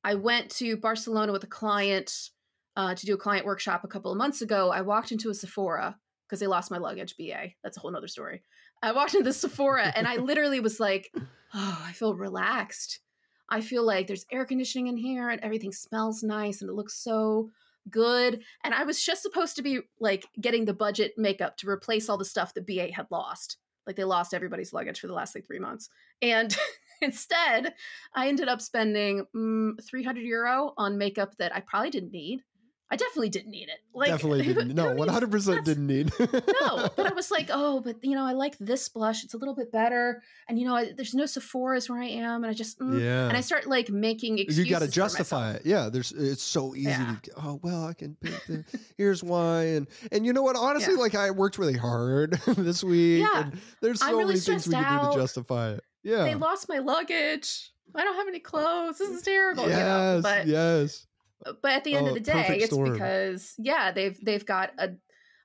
I 0.04 0.14
went 0.14 0.50
to 0.52 0.76
Barcelona 0.76 1.32
with 1.32 1.44
a 1.44 1.48
client 1.48 2.30
uh, 2.78 2.94
to 2.94 3.06
do 3.06 3.14
a 3.14 3.18
client 3.18 3.44
workshop 3.44 3.82
a 3.82 3.88
couple 3.88 4.12
of 4.12 4.16
months 4.16 4.40
ago. 4.40 4.70
I 4.70 4.82
walked 4.82 5.10
into 5.10 5.30
a 5.30 5.34
Sephora 5.34 5.98
because 6.26 6.38
they 6.38 6.46
lost 6.46 6.70
my 6.70 6.78
luggage, 6.78 7.16
BA. 7.18 7.48
That's 7.62 7.76
a 7.76 7.80
whole 7.80 7.90
nother 7.90 8.06
story. 8.06 8.42
I 8.80 8.92
walked 8.92 9.14
into 9.14 9.24
the 9.24 9.32
Sephora 9.32 9.92
and 9.96 10.06
I 10.06 10.16
literally 10.18 10.60
was 10.60 10.78
like, 10.78 11.10
oh, 11.54 11.84
I 11.84 11.90
feel 11.92 12.14
relaxed. 12.14 13.00
I 13.50 13.62
feel 13.62 13.84
like 13.84 14.06
there's 14.06 14.26
air 14.30 14.44
conditioning 14.44 14.86
in 14.86 14.96
here 14.96 15.28
and 15.28 15.40
everything 15.42 15.72
smells 15.72 16.22
nice 16.22 16.60
and 16.60 16.70
it 16.70 16.74
looks 16.74 17.02
so 17.02 17.50
good. 17.90 18.44
And 18.62 18.72
I 18.72 18.84
was 18.84 19.04
just 19.04 19.22
supposed 19.22 19.56
to 19.56 19.62
be 19.62 19.80
like 19.98 20.26
getting 20.40 20.64
the 20.64 20.74
budget 20.74 21.14
makeup 21.16 21.56
to 21.56 21.68
replace 21.68 22.08
all 22.08 22.18
the 22.18 22.24
stuff 22.24 22.54
that 22.54 22.66
BA 22.66 22.92
had 22.92 23.08
lost. 23.10 23.56
Like 23.88 23.96
they 23.96 24.04
lost 24.04 24.34
everybody's 24.34 24.72
luggage 24.72 25.00
for 25.00 25.08
the 25.08 25.14
last 25.14 25.34
like 25.34 25.48
three 25.48 25.58
months. 25.58 25.88
And 26.22 26.56
instead, 27.02 27.74
I 28.14 28.28
ended 28.28 28.48
up 28.48 28.60
spending 28.60 29.24
mm, 29.34 29.72
300 29.84 30.20
euro 30.20 30.74
on 30.76 30.96
makeup 30.96 31.34
that 31.38 31.56
I 31.56 31.60
probably 31.60 31.90
didn't 31.90 32.12
need. 32.12 32.42
I 32.90 32.96
definitely 32.96 33.28
didn't 33.28 33.50
need 33.50 33.68
it. 33.68 33.80
Like 33.92 34.08
Definitely 34.08 34.44
didn't. 34.54 34.74
No, 34.74 34.90
who 34.90 35.04
needs- 35.04 35.12
100% 35.12 35.64
didn't 35.64 35.86
need. 35.86 36.10
no, 36.18 36.88
but 36.96 37.06
I 37.06 37.12
was 37.12 37.30
like, 37.30 37.50
oh, 37.52 37.80
but 37.80 37.96
you 38.02 38.14
know, 38.14 38.24
I 38.24 38.32
like 38.32 38.56
this 38.58 38.88
blush. 38.88 39.24
It's 39.24 39.34
a 39.34 39.36
little 39.36 39.54
bit 39.54 39.70
better, 39.70 40.22
and 40.48 40.58
you 40.58 40.66
know, 40.66 40.74
I, 40.74 40.92
there's 40.92 41.14
no 41.14 41.26
Sephora's 41.26 41.90
where 41.90 42.00
I 42.00 42.06
am, 42.06 42.44
and 42.44 42.50
I 42.50 42.54
just 42.54 42.78
mm. 42.78 43.00
yeah. 43.00 43.28
and 43.28 43.36
I 43.36 43.40
start 43.40 43.66
like 43.66 43.90
making 43.90 44.38
excuses. 44.38 44.64
you 44.64 44.70
got 44.70 44.80
to 44.80 44.88
justify 44.88 45.52
it. 45.52 45.62
Yeah, 45.66 45.90
there's 45.90 46.12
it's 46.12 46.42
so 46.42 46.74
easy 46.74 46.88
Yeah. 46.88 47.16
to 47.22 47.32
oh 47.42 47.60
well, 47.62 47.84
I 47.84 47.92
can 47.92 48.16
pick 48.20 48.46
the 48.46 48.64
here's 48.96 49.22
why 49.22 49.64
and 49.64 49.86
and 50.10 50.24
you 50.24 50.32
know 50.32 50.42
what? 50.42 50.56
Honestly, 50.56 50.94
Yeah. 50.94 51.00
like 51.00 51.14
I 51.14 51.30
worked 51.30 51.58
really 51.58 51.76
hard 51.76 52.32
this 52.46 52.82
week. 52.82 53.20
Yeah. 53.20 53.42
and 53.44 53.60
there's 53.82 54.00
so 54.00 54.08
really 54.08 54.24
many 54.26 54.40
things 54.40 54.66
we 54.66 54.74
can 54.74 55.04
do 55.04 55.12
to 55.12 55.18
justify 55.18 55.72
it. 55.72 55.84
Yeah. 56.02 56.24
They 56.24 56.34
lost 56.34 56.68
my 56.68 56.78
luggage. 56.78 57.70
I 57.94 58.04
don't 58.04 58.16
have 58.16 58.28
any 58.28 58.38
clothes. 58.38 58.98
This 58.98 59.10
is 59.10 59.22
terrible. 59.22 59.64
you 59.64 59.70
know? 59.70 60.14
yes. 60.14 60.22
But 60.22 60.46
yes. 60.46 61.06
Uh, 61.44 61.52
but 61.62 61.72
at 61.72 61.84
the 61.84 61.94
end 61.94 62.06
Oh, 62.06 62.10
of 62.10 62.14
the 62.14 62.20
day, 62.20 62.58
it's 62.60 62.76
because 62.76 63.54
yeah, 63.58 63.92
they've 63.92 64.18
they've 64.24 64.44
got 64.44 64.72
a 64.78 64.90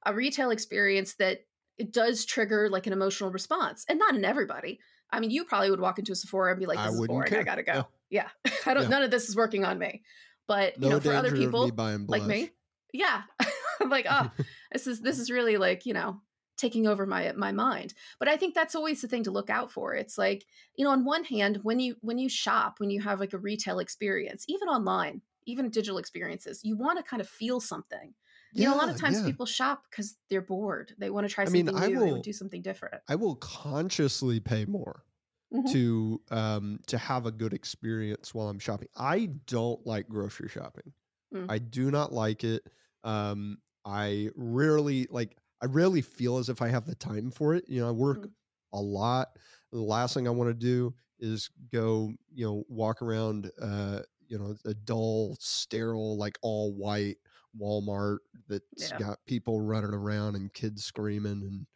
a 0.06 0.14
retail 0.14 0.52
experience 0.52 1.16
that 1.16 1.40
it 1.78 1.92
does 1.92 2.26
trigger 2.26 2.70
like 2.70 2.88
an 2.88 2.94
emotional 2.94 3.32
response, 3.32 3.86
and 3.88 4.00
not 4.00 4.16
in 4.16 4.26
everybody. 4.26 4.80
I 5.12 5.20
mean, 5.20 5.32
you 5.32 5.46
probably 5.46 5.70
would 5.70 5.80
walk 5.80 6.00
into 6.00 6.12
a 6.12 6.16
Sephora 6.16 6.52
and 6.52 6.60
be 6.60 6.66
like, 6.66 6.80
I 6.80 6.90
is 6.90 7.08
boring. 7.08 7.34
I 7.34 7.44
gotta 7.44 7.64
go." 7.64 7.88
Yeah, 8.10 8.30
I 8.66 8.74
don't. 8.74 8.90
None 8.90 9.04
of 9.04 9.12
this 9.12 9.30
is 9.30 9.36
working 9.36 9.66
on 9.66 9.78
me. 9.80 10.04
But 10.48 10.80
No 10.80 10.88
you 10.88 10.94
know, 10.94 11.00
for 11.00 11.14
other 11.14 11.32
people 11.32 11.68
me 11.68 12.06
like 12.08 12.26
me, 12.26 12.50
yeah, 12.92 13.24
I'm 13.82 13.90
like, 13.90 14.06
oh, 14.10 14.30
this 14.72 14.88
is 14.88 15.02
this 15.02 15.20
is 15.20 15.32
really 15.32 15.58
like 15.58 15.86
you 15.86 15.94
know 15.94 16.22
taking 16.58 16.88
over 16.88 17.06
my 17.06 17.32
my 17.36 17.52
mind 17.52 17.96
but 18.20 18.28
i 18.28 18.38
think 18.38 18.54
that's 18.54 18.76
always 18.76 19.02
the 19.02 19.08
thing 19.08 19.24
to 19.24 19.32
look 19.32 19.50
out 19.50 19.72
for 19.72 19.96
it's 19.96 20.20
like 20.20 20.46
you 20.76 20.86
know 20.86 20.92
on 20.92 21.04
one 21.04 21.24
hand 21.24 21.60
when 21.64 21.80
you 21.80 21.96
when 22.02 22.20
you 22.20 22.30
shop 22.30 22.76
when 22.78 22.92
you 22.92 23.02
have 23.02 23.20
like 23.20 23.34
a 23.34 23.40
retail 23.40 23.80
experience 23.80 24.46
even 24.48 24.70
online 24.70 25.20
even 25.46 25.70
digital 25.70 25.98
experiences 25.98 26.62
you 26.64 26.78
want 26.78 26.98
to 26.98 27.04
kind 27.04 27.22
of 27.22 27.30
feel 27.30 27.60
something 27.60 28.14
you 28.56 28.66
know 28.66 28.74
a 28.76 28.78
lot 28.78 28.90
of 28.90 28.96
times 28.98 29.22
yeah. 29.22 29.22
people 29.22 29.46
shop 29.46 29.84
because 29.90 30.18
they're 30.30 30.42
bored 30.42 30.94
they 30.98 31.10
want 31.10 31.28
to 31.28 31.34
try 31.34 31.46
I 31.46 31.50
mean, 31.50 31.70
something 31.70 31.74
I 31.74 31.88
new 31.88 32.00
they 32.00 32.12
will- 32.12 32.12
want 32.12 32.24
to 32.24 32.30
do 32.30 32.34
something 32.34 32.62
different 32.62 33.02
I 33.08 33.16
will 33.16 33.36
consciously 33.36 34.40
pay 34.40 34.66
more 34.66 35.06
Mhm. 35.52 35.74
to 35.74 36.22
um 36.32 36.80
to 36.88 36.98
have 36.98 37.26
a 37.26 37.32
good 37.32 37.54
experience 37.54 38.34
while 38.34 38.50
I'm 38.50 38.60
shopping. 38.60 38.90
I 38.98 39.28
don't 39.48 39.86
like 39.88 40.10
grocery 40.10 40.50
shopping. 40.50 40.94
Mm. 41.34 41.50
I 41.50 41.60
do 41.60 41.92
not 41.92 42.14
like 42.14 42.44
it. 42.44 42.68
Um 43.04 43.60
I 43.86 44.32
rarely 44.36 45.08
like 45.12 45.38
I 45.62 45.68
rarely 45.68 46.02
feel 46.02 46.38
as 46.38 46.50
if 46.50 46.62
I 46.62 46.70
have 46.70 46.86
the 46.88 46.96
time 46.96 47.32
for 47.32 47.56
it. 47.56 47.70
You 47.70 47.82
know, 47.82 47.90
I 47.90 47.92
work 47.94 48.28
Mm. 48.28 48.34
a 48.74 48.82
lot. 48.82 49.38
The 49.72 49.82
last 49.82 50.14
thing 50.16 50.28
I 50.28 50.32
want 50.32 50.50
to 50.50 50.54
do 50.54 50.96
is 51.20 51.50
go, 51.72 52.14
you 52.34 52.46
know, 52.46 52.66
walk 52.70 53.02
around 53.02 53.52
uh, 53.62 54.02
you 54.34 54.40
know, 54.40 54.56
a 54.66 54.74
dull, 54.74 55.38
sterile, 55.40 56.18
like 56.18 56.40
all 56.42 56.74
white 56.74 57.18
Walmart 57.56 58.18
that's 58.50 58.90
Yeah. 58.90 58.98
got 58.98 59.20
people 59.28 59.62
running 59.62 59.94
around 59.94 60.36
and 60.36 60.52
kids 60.52 60.84
screaming 60.84 61.44
and 61.44 61.68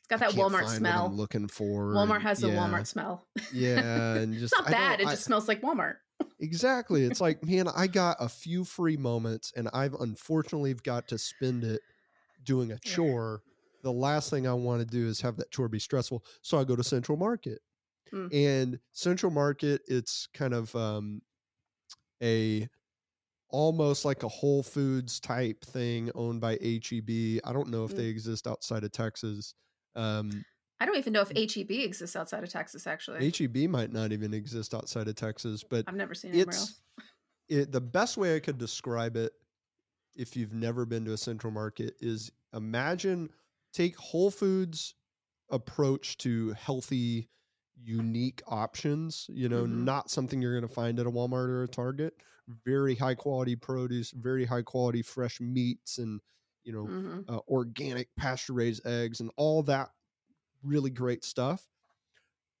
it's 0.00 0.06
got 0.08 0.20
that 0.20 0.32
walmart 0.38 0.68
smell 0.68 1.06
I'm 1.06 1.16
looking 1.16 1.48
for. 1.48 1.94
walmart 1.94 2.16
and- 2.16 2.22
has 2.24 2.40
the 2.40 2.48
yeah, 2.48 2.56
walmart 2.56 2.86
smell 2.86 3.26
Yeah, 3.50 4.16
and 4.16 4.34
just 4.38 4.52
it's 4.52 4.60
not 4.60 4.70
bad 4.70 5.00
it 5.00 5.06
I- 5.06 5.12
just 5.12 5.24
smells 5.24 5.48
like 5.48 5.62
walmart 5.62 5.94
exactly. 6.38 7.04
It's 7.04 7.22
like, 7.22 7.42
man, 7.46 7.68
I 7.74 7.86
got 7.86 8.18
a 8.20 8.28
few 8.28 8.64
free 8.64 8.98
moments, 8.98 9.50
and 9.56 9.68
I've 9.72 9.94
unfortunately 9.94 10.74
got 10.74 11.08
to 11.08 11.16
spend 11.18 11.64
it 11.64 11.80
doing 12.44 12.70
a 12.70 12.78
chore. 12.80 13.40
The 13.82 13.92
last 13.92 14.28
thing 14.30 14.46
I 14.46 14.52
want 14.52 14.80
to 14.80 14.86
do 14.86 15.06
is 15.08 15.22
have 15.22 15.38
that 15.38 15.50
chore 15.50 15.68
be 15.70 15.78
stressful, 15.78 16.22
so 16.42 16.58
I 16.58 16.64
go 16.64 16.76
to 16.76 16.84
Central 16.84 17.16
Market. 17.16 17.60
Mm. 18.12 18.32
And 18.32 18.78
Central 18.92 19.32
Market, 19.32 19.80
it's 19.88 20.28
kind 20.34 20.52
of 20.54 20.74
um, 20.76 21.22
a 22.22 22.68
almost 23.50 24.04
like 24.04 24.22
a 24.22 24.28
Whole 24.28 24.62
Foods 24.62 25.20
type 25.20 25.64
thing 25.64 26.10
owned 26.14 26.40
by 26.40 26.56
HEB. 26.60 27.40
I 27.44 27.52
don't 27.52 27.68
know 27.68 27.84
if 27.84 27.92
Mm. 27.92 27.96
they 27.96 28.06
exist 28.06 28.46
outside 28.46 28.84
of 28.84 28.92
Texas. 28.92 29.54
Um, 29.94 30.44
i 30.80 30.86
don't 30.86 30.96
even 30.96 31.12
know 31.12 31.22
if 31.22 31.28
heb 31.28 31.70
exists 31.70 32.16
outside 32.16 32.42
of 32.42 32.50
texas 32.50 32.86
actually 32.86 33.30
HEB 33.30 33.70
might 33.70 33.92
not 33.92 34.10
even 34.10 34.34
exist 34.34 34.74
outside 34.74 35.06
of 35.06 35.14
Texas, 35.14 35.62
but 35.62 35.84
i've 35.88 35.94
never 35.94 36.14
seen 36.14 36.32
it 36.32 36.38
anywhere 36.38 36.56
else 36.56 36.80
it, 37.48 37.72
the 37.72 37.80
best 37.80 38.16
way 38.16 38.36
I 38.36 38.40
could 38.40 38.58
describe 38.58 39.16
it, 39.16 39.32
if 40.16 40.36
you've 40.36 40.52
never 40.52 40.86
been 40.86 41.04
to 41.04 41.12
a 41.12 41.16
central 41.16 41.52
market, 41.52 41.94
is 42.00 42.30
imagine 42.54 43.30
take 43.72 43.96
Whole 43.96 44.30
Foods 44.30 44.94
approach 45.50 46.16
to 46.18 46.52
healthy, 46.52 47.28
unique 47.76 48.42
options. 48.46 49.26
You 49.32 49.48
know, 49.48 49.66
Mhm. 49.66 49.66
not 49.66 50.10
something 50.10 50.40
you're 50.42 50.58
going 50.58 50.68
to 50.68 50.74
find 50.74 50.98
at 50.98 51.06
a 51.06 51.10
Walmart 51.10 51.48
or 51.48 51.62
a 51.64 51.68
Target. 51.68 52.14
Very 52.48 52.94
high 52.94 53.14
quality 53.14 53.56
produce, 53.56 54.10
very 54.10 54.44
high 54.44 54.62
quality 54.62 55.02
fresh 55.02 55.40
meats, 55.40 55.98
and 55.98 56.20
you 56.64 56.72
know, 56.72 56.92
hmm 56.92 57.24
uh, 57.28 57.40
organic 57.48 58.14
pasture 58.16 58.52
raised 58.54 58.86
eggs 58.86 59.20
and 59.20 59.30
all 59.36 59.62
that 59.64 59.90
really 60.62 60.90
great 60.90 61.24
stuff 61.24 61.68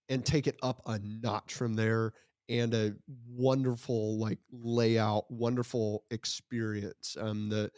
and 0.08 0.24
take 0.24 0.46
it 0.46 0.56
up 0.62 0.82
a 0.86 0.98
notch 1.00 1.54
from 1.54 1.74
there 1.74 2.12
and 2.48 2.74
a 2.74 2.94
wonderful 3.26 4.18
like 4.18 4.38
layout 4.50 5.30
wonderful 5.30 6.04
experience 6.10 7.16
um 7.18 7.48
the 7.48 7.70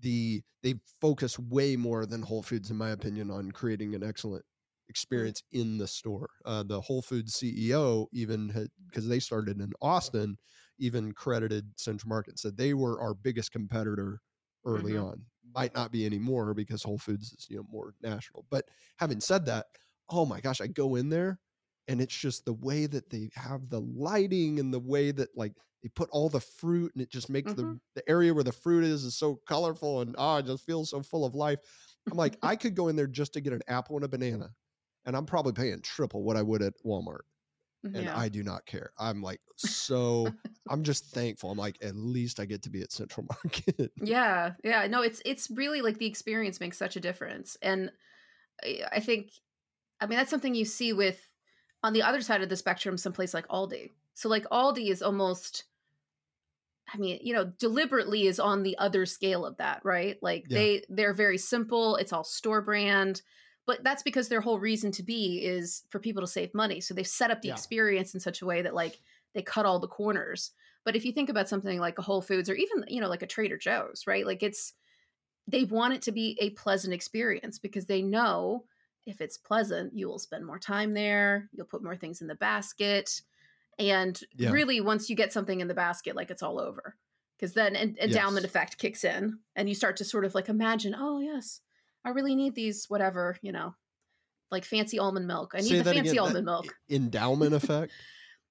the 0.00 0.42
they 0.62 0.74
focus 1.00 1.38
way 1.38 1.76
more 1.76 2.06
than 2.06 2.22
whole 2.22 2.42
foods 2.42 2.70
in 2.70 2.76
my 2.76 2.90
opinion 2.90 3.30
on 3.30 3.50
creating 3.52 3.94
an 3.94 4.02
excellent 4.04 4.44
experience 4.88 5.42
in 5.52 5.78
the 5.78 5.86
store 5.86 6.28
uh 6.44 6.62
the 6.62 6.80
whole 6.80 7.00
foods 7.02 7.34
ceo 7.40 8.06
even 8.12 8.48
had 8.48 8.68
because 8.86 9.08
they 9.08 9.18
started 9.18 9.60
in 9.60 9.72
austin 9.80 10.36
even 10.78 11.12
credited 11.12 11.72
central 11.78 12.08
market 12.08 12.38
said 12.38 12.56
they 12.56 12.74
were 12.74 13.00
our 13.00 13.14
biggest 13.14 13.50
competitor 13.52 14.20
early 14.66 14.96
Mhm. 14.96 14.96
on. 14.96 15.24
Might 15.54 15.74
not 15.74 15.92
be 15.92 16.06
anymore 16.06 16.54
because 16.54 16.82
whole 16.82 16.98
foods 16.98 17.32
is 17.32 17.46
you 17.50 17.56
know 17.58 17.64
more 17.70 17.94
national. 18.02 18.46
But 18.50 18.64
having 18.98 19.20
said 19.20 19.44
that 19.46 19.66
oh 20.10 20.26
my 20.26 20.40
gosh 20.40 20.60
i 20.60 20.66
go 20.66 20.96
in 20.96 21.08
there 21.08 21.38
and 21.88 22.00
it's 22.00 22.16
just 22.16 22.44
the 22.44 22.52
way 22.54 22.86
that 22.86 23.10
they 23.10 23.30
have 23.34 23.68
the 23.68 23.80
lighting 23.80 24.58
and 24.58 24.72
the 24.72 24.80
way 24.80 25.10
that 25.10 25.28
like 25.36 25.52
they 25.82 25.88
put 25.90 26.08
all 26.10 26.28
the 26.28 26.40
fruit 26.40 26.92
and 26.94 27.02
it 27.02 27.10
just 27.10 27.28
makes 27.30 27.52
the 27.54 27.62
Mhm. 27.62 27.80
the 27.94 28.08
area 28.08 28.32
where 28.34 28.44
the 28.44 28.52
fruit 28.52 28.84
is 28.84 29.04
is 29.04 29.16
so 29.16 29.36
colorful 29.46 30.00
and 30.00 30.14
oh 30.18 30.36
it 30.36 30.46
just 30.46 30.64
feels 30.64 30.90
so 30.90 31.02
full 31.02 31.24
of 31.24 31.34
life. 31.34 31.58
I'm 32.10 32.16
like 32.18 32.36
i 32.42 32.56
could 32.56 32.74
go 32.74 32.88
in 32.88 32.96
there 32.96 33.06
just 33.06 33.32
to 33.34 33.40
get 33.40 33.52
an 33.52 33.62
apple 33.68 33.96
and 33.96 34.04
a 34.04 34.08
banana 34.08 34.50
and 35.06 35.16
i'm 35.16 35.26
probably 35.26 35.52
paying 35.52 35.80
triple 35.82 36.22
what 36.22 36.36
i 36.36 36.42
would 36.42 36.62
at 36.62 36.74
walmart 36.84 37.20
mm-hmm. 37.84 37.94
and 37.96 38.04
yeah. 38.04 38.18
i 38.18 38.28
do 38.28 38.42
not 38.42 38.64
care. 38.66 38.90
I'm 38.98 39.22
like 39.22 39.40
so 39.56 40.28
i'm 40.70 40.82
just 40.82 41.06
thankful. 41.06 41.50
I'm 41.50 41.58
like 41.58 41.76
at 41.82 41.94
least 41.96 42.40
i 42.40 42.44
get 42.44 42.62
to 42.62 42.70
be 42.70 42.82
at 42.82 42.92
central 42.92 43.26
market. 43.44 43.92
Yeah 44.02 44.52
yeah 44.62 44.86
no 44.86 45.02
it's 45.02 45.20
it's 45.24 45.50
really 45.50 45.82
like 45.82 45.98
the 45.98 46.06
experience 46.06 46.60
makes 46.60 46.78
such 46.78 46.96
a 46.96 47.00
difference 47.00 47.56
and 47.62 47.90
I- 48.62 48.82
i 48.92 49.00
think 49.00 49.30
i 50.00 50.06
mean 50.06 50.18
that's 50.18 50.30
something 50.30 50.54
you 50.54 50.64
see 50.64 50.92
with 50.92 51.20
on 51.82 51.92
the 51.92 52.02
other 52.02 52.22
side 52.22 52.42
of 52.42 52.48
the 52.48 52.56
spectrum 52.56 52.96
someplace 52.96 53.34
like 53.34 53.46
aldi. 53.48 53.90
So 54.14 54.28
like 54.28 54.44
aldi 54.50 54.90
is 54.90 55.02
almost 55.02 55.64
i 56.92 56.96
mean 56.98 57.18
you 57.22 57.34
know 57.34 57.44
deliberately 57.58 58.26
is 58.26 58.40
on 58.40 58.62
the 58.62 58.78
other 58.78 59.04
scale 59.06 59.44
of 59.44 59.56
that 59.58 59.80
right? 59.84 60.16
Like 60.22 60.44
Yeah. 60.48 60.58
they 60.58 60.84
they're 60.88 61.14
very 61.14 61.38
simple 61.38 61.96
it's 61.96 62.12
all 62.12 62.24
store 62.24 62.62
brand 62.62 63.22
but 63.66 63.82
that's 63.82 64.02
because 64.02 64.28
their 64.28 64.40
whole 64.40 64.58
reason 64.58 64.92
to 64.92 65.02
be 65.02 65.44
is 65.44 65.84
for 65.90 65.98
people 65.98 66.22
to 66.22 66.26
save 66.26 66.52
money 66.54 66.80
so 66.80 66.94
they've 66.94 67.06
set 67.06 67.30
up 67.30 67.42
the 67.42 67.48
Yeah. 67.48 67.50
experience 67.50 68.14
in 68.14 68.20
such 68.20 68.42
a 68.42 68.46
way 68.46 68.62
that 68.62 68.74
like 68.74 69.00
they 69.34 69.42
cut 69.42 69.66
all 69.66 69.78
the 69.78 69.88
corners 69.88 70.52
but 70.84 70.96
if 70.96 71.04
you 71.04 71.12
think 71.12 71.30
about 71.30 71.48
something 71.48 71.78
like 71.80 71.98
a 71.98 72.02
Whole 72.02 72.20
Foods 72.20 72.50
or 72.50 72.54
even, 72.54 72.84
you 72.88 73.00
know, 73.00 73.08
like 73.08 73.22
a 73.22 73.26
Trader 73.26 73.56
Joe's, 73.56 74.06
right? 74.06 74.26
Like 74.26 74.42
it's, 74.42 74.74
they 75.46 75.64
want 75.64 75.94
it 75.94 76.02
to 76.02 76.12
be 76.12 76.36
a 76.40 76.50
pleasant 76.50 76.94
experience 76.94 77.58
because 77.58 77.86
they 77.86 78.02
know 78.02 78.66
if 79.06 79.20
it's 79.20 79.36
pleasant, 79.36 79.96
you 79.96 80.08
will 80.08 80.18
spend 80.18 80.46
more 80.46 80.58
time 80.58 80.94
there. 80.94 81.50
You'll 81.52 81.66
put 81.66 81.84
more 81.84 81.96
things 81.96 82.22
in 82.22 82.26
the 82.26 82.34
basket. 82.34 83.20
And 83.78 84.20
Yeah. 84.36 84.50
really, 84.50 84.80
once 84.80 85.10
you 85.10 85.16
get 85.16 85.32
something 85.32 85.60
in 85.60 85.68
the 85.68 85.74
basket, 85.74 86.16
like 86.16 86.30
it's 86.30 86.42
all 86.42 86.60
over. 86.60 86.96
Because 87.38 87.54
then 87.54 87.76
en- 87.76 87.96
endowment 88.00 88.44
Yes. 88.44 88.46
effect 88.46 88.78
kicks 88.78 89.04
in 89.04 89.40
and 89.56 89.68
you 89.68 89.74
start 89.74 89.96
to 89.98 90.04
sort 90.04 90.24
of 90.24 90.34
like 90.34 90.48
imagine, 90.48 90.94
oh, 90.96 91.20
yes, 91.20 91.60
I 92.04 92.10
really 92.10 92.34
need 92.34 92.54
these, 92.54 92.86
whatever, 92.88 93.36
you 93.42 93.52
know, 93.52 93.74
like 94.50 94.64
fancy 94.64 94.98
almond 94.98 95.26
milk. 95.26 95.52
I 95.54 95.58
need 95.58 95.68
Say 95.68 95.78
the 95.78 95.84
fancy 95.84 96.10
again, 96.10 96.18
almond 96.18 96.46
milk. 96.46 96.74
Endowment 96.88 97.54
effect. 97.54 97.92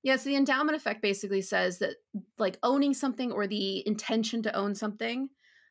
Yes, 0.05 0.25
the 0.25 0.35
endowment 0.35 0.75
effect 0.75 1.01
basically 1.01 1.41
says 1.41 1.79
that 1.79 1.95
like 2.37 2.57
owning 2.61 2.93
something 2.93 3.31
or 3.31 3.47
the 3.47 3.87
intention 3.87 4.43
to 4.43 4.53
own 4.53 4.75
something 4.75 5.29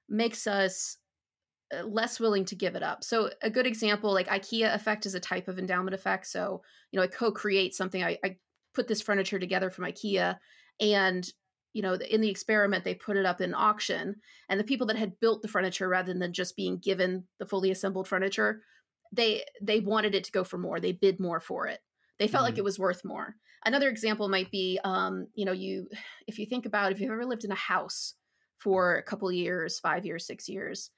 makes 0.08 0.46
us 0.46 0.96
uh, 1.70 1.82
less 1.82 2.18
willing 2.18 2.46
to 2.46 2.56
give 2.56 2.74
it 2.74 2.82
up. 2.82 3.04
So 3.04 3.28
a 3.42 3.50
good 3.50 3.66
example, 3.66 4.10
like 4.10 4.28
IKEA 4.28 4.74
effect 4.74 5.04
is 5.04 5.14
a 5.14 5.20
type 5.20 5.48
of 5.48 5.58
endowment 5.58 5.94
effect. 5.94 6.26
So, 6.28 6.62
you 6.90 6.96
know, 6.96 7.04
I 7.04 7.08
co-create 7.08 7.74
something. 7.74 8.02
I, 8.02 8.16
I 8.24 8.36
put 8.74 8.88
this 8.88 9.02
furniture 9.02 9.38
together 9.38 9.68
from 9.68 9.84
IKEA 9.84 10.38
and 10.80 11.30
you 11.72 11.82
know, 11.82 11.94
in 11.94 12.20
the 12.20 12.30
experiment, 12.30 12.84
they 12.84 12.94
put 12.94 13.16
it 13.16 13.26
up 13.26 13.40
in 13.40 13.54
auction, 13.54 14.20
and 14.48 14.58
the 14.60 14.64
people 14.64 14.86
that 14.88 14.96
had 14.96 15.20
built 15.20 15.42
the 15.42 15.48
furniture, 15.48 15.88
rather 15.88 16.12
than 16.14 16.32
just 16.32 16.56
being 16.56 16.78
given 16.78 17.26
the 17.38 17.46
fully 17.46 17.70
assembled 17.70 18.08
furniture, 18.08 18.62
they 19.12 19.44
they 19.60 19.80
wanted 19.80 20.14
it 20.14 20.24
to 20.24 20.32
go 20.32 20.44
for 20.44 20.58
more. 20.58 20.80
They 20.80 20.92
bid 20.92 21.20
more 21.20 21.40
for 21.40 21.66
it. 21.66 21.80
They 22.18 22.28
felt 22.28 22.44
like 22.44 22.54
Mhm. 22.54 22.58
it 22.58 22.64
was 22.64 22.78
worth 22.78 23.04
more. 23.04 23.36
Another 23.64 23.88
example 23.88 24.28
might 24.28 24.50
be, 24.50 24.78
um, 24.84 25.28
you 25.34 25.44
know, 25.44 25.52
you 25.52 25.88
if 26.26 26.38
you 26.38 26.46
think 26.46 26.66
about 26.66 26.92
if 26.92 27.00
you've 27.00 27.10
ever 27.10 27.26
lived 27.26 27.44
in 27.44 27.52
a 27.52 27.56
house 27.56 28.14
for 28.58 28.96
a 28.96 29.02
couple 29.02 29.30
years, 29.32 29.80
five 29.80 30.06
years, 30.06 30.26
six 30.26 30.48
years, 30.48 30.90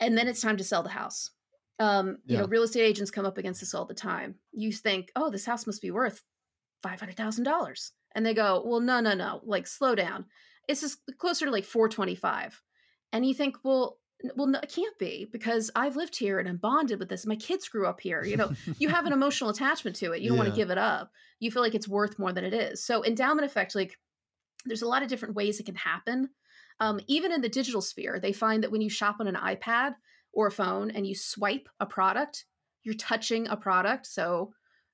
and 0.00 0.16
then 0.16 0.28
it's 0.28 0.40
time 0.40 0.56
to 0.56 0.64
sell 0.64 0.82
the 0.82 0.88
house. 0.88 1.30
Um, 1.78 2.18
you 2.26 2.36
know, 2.36 2.46
real 2.46 2.62
estate 2.62 2.82
agents 2.82 3.10
come 3.10 3.26
up 3.26 3.38
against 3.38 3.60
this 3.60 3.74
all 3.74 3.84
the 3.86 3.94
time. 3.94 4.38
You 4.52 4.72
think, 4.72 5.10
oh, 5.16 5.30
this 5.30 5.46
house 5.46 5.66
must 5.66 5.82
be 5.82 5.90
worth 5.90 6.22
five 6.82 7.00
hundred 7.00 7.16
thousand 7.16 7.44
dollars, 7.44 7.92
and 8.14 8.24
they 8.24 8.34
go, 8.34 8.62
well, 8.64 8.80
no, 8.80 9.00
no, 9.00 9.14
no, 9.14 9.40
like 9.44 9.66
slow 9.66 9.94
down. 9.94 10.26
It's 10.68 10.80
just 10.80 10.98
closer 11.18 11.46
to 11.46 11.50
like 11.50 11.64
four 11.64 11.88
twenty 11.88 12.14
five, 12.14 12.60
and 13.12 13.26
you 13.26 13.34
think, 13.34 13.56
well, 13.64 13.98
well, 14.36 14.46
no, 14.46 14.60
it 14.60 14.72
can't 14.72 14.96
be 14.98 15.28
because 15.30 15.70
I've 15.74 15.96
lived 15.96 16.16
here 16.16 16.38
and 16.38 16.48
I'm 16.48 16.56
bonded 16.56 16.98
with 16.98 17.08
this. 17.08 17.26
My 17.26 17.36
kids 17.36 17.68
grew 17.68 17.86
up 17.86 18.00
here. 18.00 18.24
You 18.24 18.36
know, 18.36 18.52
you 18.78 18.88
have 18.88 19.06
an 19.06 19.12
emotional 19.12 19.50
attachment 19.50 19.96
to 19.96 20.12
it. 20.12 20.22
You 20.22 20.28
don't 20.28 20.38
want 20.38 20.50
to 20.50 20.56
give 20.56 20.70
it 20.70 20.78
up. 20.78 21.10
You 21.40 21.50
feel 21.50 21.62
like 21.62 21.74
it's 21.74 21.88
worth 21.88 22.18
more 22.18 22.32
than 22.32 22.44
it 22.44 22.54
is. 22.54 22.84
So 22.84 23.04
endowment 23.04 23.44
effect, 23.44 23.74
like 23.74 23.98
there's 24.64 24.82
a 24.82 24.88
lot 24.88 25.02
of 25.02 25.08
different 25.08 25.34
ways 25.34 25.58
it 25.58 25.66
can 25.66 25.74
happen. 25.74 26.30
Um, 26.80 27.00
even 27.06 27.32
in 27.32 27.40
the 27.40 27.48
digital 27.48 27.82
sphere, 27.82 28.18
they 28.20 28.32
find 28.32 28.62
that 28.62 28.72
when 28.72 28.80
you 28.80 28.90
shop 28.90 29.16
on 29.20 29.28
an 29.28 29.34
iPad 29.34 29.94
or 30.32 30.46
a 30.46 30.52
phone 30.52 30.90
and 30.90 31.06
you 31.06 31.14
swipe 31.14 31.68
a 31.80 31.86
product, 31.86 32.44
you're 32.82 32.94
touching 32.94 33.48
a 33.48 33.56
product. 33.56 34.06
So, 34.06 34.52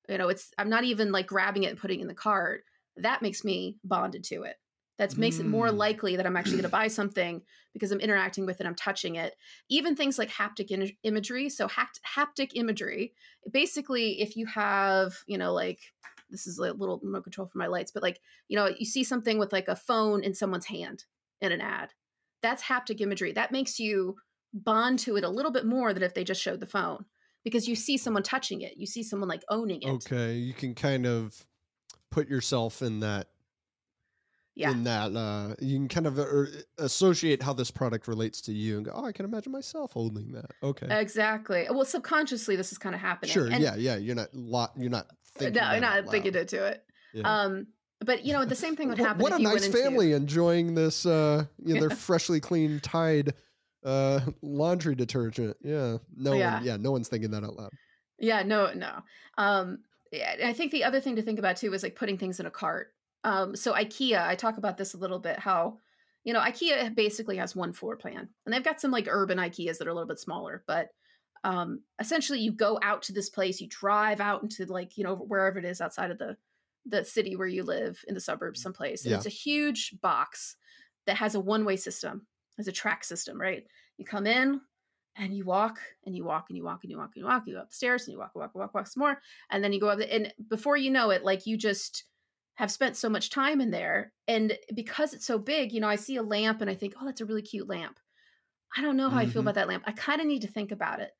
you 0.08 0.18
know, 0.18 0.28
it's 0.28 0.50
I'm 0.58 0.68
not 0.68 0.84
even 0.84 1.12
like 1.12 1.26
grabbing 1.26 1.64
it 1.64 1.70
and 1.70 1.78
putting 1.78 2.00
it 2.00 2.02
in 2.02 2.08
the 2.08 2.14
cart. 2.14 2.64
That 3.02 3.22
makes 3.22 3.44
me 3.44 3.78
bonded 3.84 4.24
to 4.24 4.42
it. 4.42 4.56
That 4.98 5.16
makes 5.16 5.38
it 5.38 5.46
more 5.46 5.68
Mm. 5.68 5.76
likely 5.76 6.16
that 6.16 6.26
I'm 6.26 6.36
actually 6.36 6.56
going 6.56 6.62
to 6.64 6.68
buy 6.82 6.88
something 6.88 7.42
because 7.72 7.92
I'm 7.92 8.00
interacting 8.00 8.46
with 8.46 8.60
it, 8.60 8.66
I'm 8.66 8.74
touching 8.74 9.14
it. 9.14 9.34
Even 9.68 9.94
things 9.94 10.18
like 10.18 10.30
haptic 10.30 10.70
in- 10.70 10.96
imagery. 11.04 11.48
So, 11.48 11.68
hapt- 11.68 12.00
haptic 12.16 12.50
imagery, 12.54 13.14
basically, 13.50 14.20
if 14.20 14.36
you 14.36 14.46
have, 14.46 15.14
you 15.26 15.38
know, 15.38 15.52
like 15.52 15.78
this 16.30 16.46
is 16.46 16.58
a 16.58 16.72
little 16.72 17.00
remote 17.02 17.22
control 17.22 17.46
for 17.46 17.58
my 17.58 17.68
lights, 17.68 17.92
but 17.92 18.02
like, 18.02 18.20
you 18.48 18.56
know, 18.56 18.66
you 18.76 18.84
see 18.84 19.04
something 19.04 19.38
with 19.38 19.52
like 19.52 19.68
a 19.68 19.76
phone 19.76 20.22
in 20.24 20.34
someone's 20.34 20.66
hand 20.66 21.04
in 21.40 21.52
an 21.52 21.60
ad. 21.60 21.90
That's 22.42 22.62
haptic 22.64 23.00
imagery. 23.00 23.32
That 23.32 23.52
makes 23.52 23.78
you 23.78 24.16
bond 24.52 24.98
to 25.00 25.16
it 25.16 25.24
a 25.24 25.28
little 25.30 25.52
bit 25.52 25.64
more 25.64 25.94
than 25.94 26.02
if 26.02 26.14
they 26.14 26.24
just 26.24 26.42
showed 26.42 26.60
the 26.60 26.66
phone 26.66 27.04
because 27.44 27.68
you 27.68 27.74
see 27.76 27.96
someone 27.96 28.22
touching 28.22 28.62
it. 28.62 28.76
You 28.76 28.86
see 28.86 29.02
someone 29.02 29.28
like 29.28 29.42
owning 29.48 29.82
it. 29.82 29.88
Okay, 29.88 30.34
you 30.34 30.52
can 30.52 30.74
kind 30.74 31.06
of 31.06 31.46
put 32.10 32.28
yourself 32.28 32.82
in 32.82 33.00
that 33.00 33.28
Yeah. 34.54 34.70
in 34.72 34.84
that 34.84 35.14
uh 35.14 35.54
you 35.60 35.76
can 35.76 35.88
kind 35.88 36.06
of 36.06 36.18
uh, 36.18 36.44
associate 36.78 37.42
how 37.42 37.52
this 37.52 37.70
product 37.70 38.08
relates 38.08 38.40
to 38.42 38.52
you 38.52 38.76
and 38.78 38.86
go 38.86 38.92
oh 38.94 39.04
i 39.04 39.12
can 39.12 39.24
imagine 39.24 39.52
myself 39.52 39.92
holding 39.92 40.32
that 40.32 40.50
okay 40.62 40.86
Exactly. 41.00 41.66
Well, 41.70 41.84
subconsciously, 41.84 42.56
this 42.56 42.72
is 42.72 42.78
kind 42.78 42.94
of 42.94 43.00
happening. 43.00 43.32
sure 43.32 43.46
And- 43.46 43.62
yeah 43.62 43.76
yeah 43.76 43.96
you're 43.96 44.16
not 44.16 44.34
lot 44.34 44.72
you're 44.76 44.90
not 44.90 45.06
thinking 45.36 45.54
no, 45.62 45.68
that 45.68 45.80
not 45.80 46.10
thinking 46.10 46.34
into 46.34 46.64
it. 46.66 46.84
Yeah. 47.14 47.22
Um, 47.42 47.66
but 48.00 48.24
you 48.24 48.32
know, 48.32 48.44
the 48.44 48.54
same 48.54 48.74
thing 48.76 48.88
would 48.88 48.98
happen. 48.98 49.22
what 49.22 49.32
if 49.32 49.38
a 49.38 49.42
you 49.42 49.48
nice 49.48 49.66
into, 49.66 49.78
family 49.78 50.12
enjoying 50.12 50.74
this 50.74 51.04
uh 51.06 51.44
you 51.64 51.74
know 51.74 51.80
their 51.80 51.90
freshly 52.06 52.40
clean 52.40 52.80
tide 52.80 53.34
uh 53.84 54.20
laundry 54.42 54.94
detergent 54.96 55.56
yeah 55.62 55.98
no 56.16 56.32
Yeah. 56.32 56.54
one 56.54 56.64
yeah 56.64 56.76
no 56.76 56.90
one's 56.90 57.08
thinking 57.08 57.30
that 57.30 57.44
out 57.44 57.54
loud 57.54 57.70
Yeah, 58.18 58.42
no, 58.42 58.72
no. 58.72 59.02
Um, 59.36 59.78
I 60.12 60.52
think 60.52 60.72
the 60.72 60.84
other 60.84 61.00
thing 61.00 61.16
to 61.16 61.22
think 61.22 61.38
about 61.38 61.56
too 61.56 61.72
is 61.74 61.82
like 61.82 61.96
putting 61.96 62.18
things 62.18 62.40
in 62.40 62.46
a 62.46 62.50
cart. 62.50 62.94
Um, 63.24 63.54
so 63.56 63.72
IKEA, 63.74 64.24
I 64.26 64.34
talk 64.36 64.58
about 64.58 64.76
this 64.76 64.94
a 64.94 64.98
little 64.98 65.18
bit. 65.18 65.38
How 65.38 65.78
you 66.24 66.32
know 66.32 66.40
IKEA 66.40 66.94
basically 66.94 67.36
has 67.36 67.56
one 67.56 67.72
floor 67.72 67.96
plan, 67.96 68.28
and 68.44 68.52
they've 68.52 68.64
got 68.64 68.80
some 68.80 68.90
like 68.90 69.06
urban 69.08 69.38
IKEAs 69.38 69.78
that 69.78 69.86
are 69.86 69.90
a 69.90 69.94
little 69.94 70.08
bit 70.08 70.18
smaller, 70.20 70.64
but 70.66 70.88
um, 71.44 71.82
essentially 72.00 72.40
you 72.40 72.52
go 72.52 72.78
out 72.82 73.02
to 73.02 73.12
this 73.12 73.30
place, 73.30 73.60
you 73.60 73.68
drive 73.68 74.20
out 74.20 74.42
into 74.42 74.64
like 74.66 74.96
you 74.96 75.04
know 75.04 75.16
wherever 75.16 75.58
it 75.58 75.64
is 75.64 75.80
outside 75.80 76.10
of 76.10 76.18
the 76.18 76.36
the 76.86 77.04
city 77.04 77.36
where 77.36 77.46
you 77.46 77.62
live 77.64 78.02
in 78.08 78.14
the 78.14 78.20
suburbs, 78.20 78.62
someplace, 78.62 79.04
and 79.04 79.10
Yeah. 79.10 79.16
it's 79.18 79.26
a 79.26 79.30
huge 79.30 80.00
box 80.00 80.56
that 81.06 81.16
has 81.16 81.34
a 81.34 81.40
one 81.40 81.64
way 81.64 81.76
system, 81.76 82.26
has 82.56 82.68
a 82.68 82.72
track 82.72 83.04
system, 83.04 83.40
right? 83.40 83.66
You 83.98 84.04
come 84.04 84.26
in, 84.26 84.60
and 85.18 85.36
you 85.36 85.44
walk 85.44 85.80
and 86.06 86.16
you 86.16 86.24
walk 86.24 86.46
and 86.50 86.56
you 86.56 86.64
walk 86.64 86.84
and 86.84 86.92
you 86.92 86.98
walk 86.98 87.12
and 87.16 87.22
you 87.22 87.26
walk. 87.26 87.44
You 87.46 87.54
go 87.56 87.62
upstairs 87.62 88.06
and 88.06 88.12
you 88.14 88.20
walk, 88.20 88.34
walk, 88.36 88.54
walk, 88.54 88.74
walk 88.74 88.86
some 88.88 89.02
more, 89.02 89.20
and 89.50 89.64
then 89.64 89.72
you 89.74 89.80
go 89.80 89.90
up. 89.90 90.00
And 90.00 90.32
before 90.48 90.78
you 90.78 90.90
know 90.90 91.10
it, 91.10 91.24
like 91.24 91.46
you 91.46 91.58
just 91.58 92.04
have 92.56 92.72
spent 92.72 92.96
so 92.96 93.10
much 93.10 93.30
time 93.30 93.60
in 93.60 93.70
there, 93.72 94.14
and 94.28 94.58
because 94.74 95.14
it's 95.14 95.26
so 95.26 95.38
big, 95.38 95.72
you 95.72 95.80
know, 95.80 95.88
I 95.88 95.96
see 95.96 96.16
a 96.16 96.22
lamp 96.24 96.62
and 96.62 96.70
I 96.70 96.76
think, 96.76 96.94
oh, 97.00 97.06
that's 97.06 97.20
a 97.20 97.26
really 97.26 97.42
cute 97.42 97.68
lamp. 97.68 98.00
I 98.76 98.82
don't 98.82 98.96
know 98.96 99.10
how 99.10 99.18
I 99.18 99.26
feel 99.26 99.40
Mhm. 99.40 99.40
about 99.40 99.54
that 99.54 99.68
lamp. 99.68 99.84
I 99.86 99.92
kind 99.92 100.20
of 100.20 100.26
need 100.26 100.42
to 100.42 100.48
think 100.48 100.72
about 100.72 101.00
it. 101.00 101.12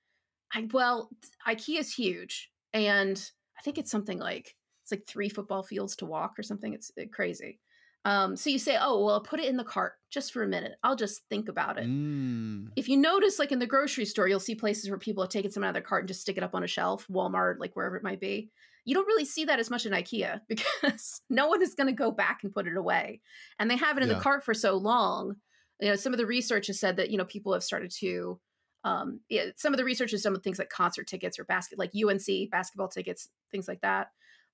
I 0.52 0.68
well, 0.72 1.10
IKEA 1.46 1.80
is 1.80 1.94
huge, 1.94 2.52
and 2.74 3.30
I 3.58 3.62
think 3.62 3.78
it's 3.78 3.90
something 3.90 4.18
like 4.18 4.56
it's 4.82 4.92
like 4.92 5.06
three 5.06 5.28
football 5.30 5.62
fields 5.64 5.96
to 5.96 6.06
walk 6.06 6.38
or 6.38 6.44
something. 6.44 6.74
It's 6.74 6.92
uh, 7.00 7.04
crazy. 7.12 7.60
Um, 8.04 8.36
so 8.36 8.48
you 8.48 8.58
say, 8.58 8.76
oh 8.80 9.04
well, 9.04 9.14
I'll 9.14 9.20
put 9.20 9.40
it 9.40 9.46
in 9.48 9.56
the 9.56 9.64
cart 9.64 9.94
just 10.10 10.32
for 10.32 10.42
a 10.42 10.48
minute. 10.48 10.76
I'll 10.82 10.96
just 10.96 11.22
think 11.28 11.48
about 11.48 11.78
it 11.78 11.86
Mm. 11.86 12.70
if 12.76 12.88
you 12.88 12.96
notice 12.96 13.38
like 13.38 13.52
in 13.52 13.58
the 13.58 13.66
grocery 13.66 14.04
store 14.06 14.26
you'll 14.28 14.40
see 14.40 14.54
places 14.54 14.88
where 14.88 14.98
people 14.98 15.22
have 15.22 15.30
taken 15.30 15.50
some 15.50 15.62
out 15.64 15.68
of 15.68 15.74
their 15.74 15.82
cart 15.82 16.02
and 16.02 16.08
just 16.08 16.20
stick 16.22 16.36
it 16.38 16.42
up 16.42 16.54
on 16.54 16.62
a 16.62 16.66
shelf 16.66 17.06
walmart 17.10 17.56
like 17.58 17.74
wherever 17.76 17.96
it 17.96 18.02
might 18.02 18.20
be 18.20 18.50
you 18.84 18.94
don't 18.94 19.06
really 19.06 19.24
see 19.26 19.44
that 19.44 19.58
as 19.58 19.68
much 19.68 19.84
in 19.84 19.92
ikea 19.92 20.40
because 20.48 21.20
no 21.28 21.48
one 21.48 21.60
is 21.62 21.74
going 21.74 21.86
to 21.88 21.92
go 21.92 22.10
back 22.10 22.40
and 22.42 22.52
put 22.54 22.66
it 22.66 22.76
away 22.76 23.20
and 23.58 23.70
they 23.70 23.76
have 23.76 23.96
it 23.98 24.02
in 24.02 24.08
Yeah. 24.08 24.14
the 24.14 24.20
cart 24.20 24.44
for 24.44 24.54
so 24.54 24.76
long 24.76 25.36
you 25.80 25.88
know 25.88 25.96
some 25.96 26.14
of 26.14 26.18
the 26.18 26.26
research 26.26 26.68
has 26.68 26.80
said 26.80 26.96
that 26.96 27.10
you 27.10 27.18
know 27.18 27.24
people 27.26 27.52
have 27.52 27.64
started 27.64 27.90
to 27.98 28.40
um 28.84 29.20
yeah, 29.28 29.46
some 29.56 29.72
of 29.74 29.76
the 29.78 29.84
research 29.84 30.12
has 30.12 30.22
done 30.22 30.32
with 30.32 30.44
things 30.44 30.58
like 30.58 30.70
concert 30.70 31.06
tickets 31.06 31.38
or 31.38 31.44
basket 31.44 31.78
like 31.78 31.92
unc 31.94 32.50
basketball 32.50 32.88
tickets 32.88 33.28
things 33.50 33.68
like 33.68 33.80
that 33.82 34.08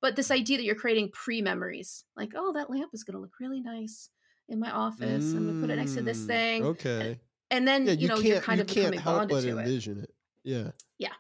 but 0.05 0.17
this 0.17 0.31
idea 0.31 0.59
that 0.59 0.65
you're 0.65 0.75
creating 0.75 1.09
pre-memories 1.15 2.05
like 2.15 2.33
oh 2.37 2.53
that 2.53 2.69
lamp 2.69 2.91
is 2.93 3.05
going 3.05 3.15
to 3.15 3.21
look 3.21 3.41
really 3.41 3.63
nice 3.63 4.11
in 4.51 4.61
my 4.61 4.71
office 4.71 5.33
i'm 5.35 5.45
going 5.45 5.55
to 5.55 5.59
put 5.59 5.71
it 5.71 5.77
next 5.77 5.95
to 5.95 6.03
this 6.03 6.25
Mm, 6.25 6.27
thing 6.27 6.63
okay 6.63 7.19
and 7.51 7.67
then 7.67 7.87
yeah 7.87 7.93
you, 7.93 8.01
you, 8.01 8.09
know 8.09 8.15
can't 8.17 8.27
you're 8.27 8.41
kind 8.43 8.59
you 8.59 8.63
of 8.63 8.67
can't 8.67 8.93
becoming 8.93 9.01
help 9.01 9.29
bonded 9.29 9.37
but 9.37 9.41
to 9.41 9.59
envision 9.59 10.01
it 10.01 10.11
yeah 10.45 10.71
yeah 10.99 11.15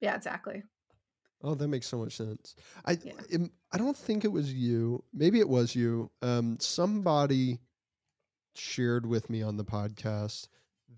yeah, 0.00 0.16
exactly 0.16 0.62
Oh, 1.46 1.54
that 1.54 1.68
makes 1.68 1.86
so 1.86 1.98
much 1.98 2.16
sense. 2.16 2.56
I 2.86 2.92
Yeah. 3.04 3.38
I 3.70 3.76
don't 3.76 3.96
think 3.96 4.24
it 4.24 4.32
was 4.32 4.50
you. 4.50 5.04
Maybe 5.12 5.40
it 5.40 5.48
was 5.48 5.76
you. 5.76 6.10
Um, 6.22 6.56
somebody 6.58 7.58
shared 8.54 9.04
with 9.04 9.28
me 9.28 9.42
on 9.42 9.58
the 9.58 9.64
podcast 9.64 10.48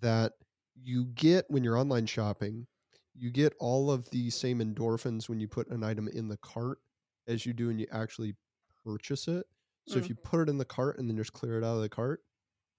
that 0.02 0.34
you 0.80 1.06
get 1.06 1.46
when 1.48 1.64
you're 1.64 1.76
online 1.76 2.06
shopping, 2.06 2.68
you 3.12 3.32
get 3.32 3.54
all 3.58 3.90
of 3.90 4.08
the 4.10 4.30
same 4.30 4.60
endorphins 4.60 5.28
when 5.28 5.40
you 5.40 5.48
put 5.48 5.66
an 5.70 5.82
item 5.82 6.06
in 6.06 6.28
the 6.28 6.36
cart 6.36 6.78
as 7.28 7.44
you 7.46 7.52
do 7.52 7.68
when 7.68 7.78
you 7.78 7.86
actually 7.92 8.34
purchase 8.84 9.28
it. 9.28 9.46
So 9.86 9.98
if 9.98 10.04
Mm. 10.06 10.08
you 10.10 10.14
put 10.16 10.40
it 10.40 10.48
in 10.48 10.58
the 10.58 10.64
cart 10.64 10.98
and 10.98 11.08
then 11.08 11.16
just 11.16 11.32
clear 11.32 11.58
it 11.58 11.64
out 11.64 11.76
of 11.76 11.82
the 11.82 11.88
cart, 11.88 12.20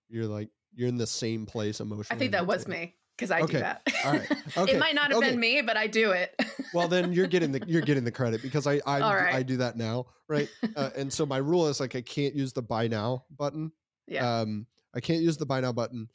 you're 0.10 0.26
like 0.26 0.50
you're 0.74 0.88
in 0.90 0.98
the 0.98 1.08
same 1.08 1.46
place 1.46 1.80
emotionally. 1.80 2.18
i 2.18 2.20
think 2.20 2.32
that 2.34 2.46
was 2.46 2.68
me 2.68 2.96
because 3.16 3.32
i 3.32 3.42
Okay. 3.42 3.54
do 3.54 3.60
that 3.60 3.82
All 4.06 4.12
right. 4.14 4.30
Okay. 4.58 4.74
it 4.74 4.80
might 4.80 4.94
not 4.96 5.12
have 5.12 5.18
Okay. 5.20 5.32
been 5.32 5.40
me 5.40 5.62
but 5.62 5.76
i 5.78 5.88
do 5.88 6.12
it 6.12 6.36
well 6.74 6.88
then 6.88 7.12
you're 7.14 7.26
getting 7.28 7.52
the 7.52 7.62
you're 7.66 7.82
getting 7.82 8.04
the 8.04 8.12
credit 8.12 8.42
because 8.42 8.68
I 8.68 8.80
I, 8.86 9.00
right. 9.00 9.34
I 9.34 9.44
do 9.44 9.58
that 9.58 9.76
now 9.78 10.06
right 10.28 10.50
uh, 10.76 10.90
and 10.96 11.12
so 11.12 11.26
my 11.26 11.38
rule 11.38 11.68
is 11.68 11.80
like 11.80 11.96
I 11.96 12.02
can't 12.02 12.36
use 12.36 12.54
the 12.54 12.62
buy 12.62 12.88
now 12.88 13.26
button 13.38 13.72
yeah 14.08 14.40
um 14.40 14.68
I 14.94 15.00
can't 15.00 15.22
use 15.22 15.38
the 15.38 15.46
buy 15.46 15.60
now 15.62 15.72
button 15.74 16.10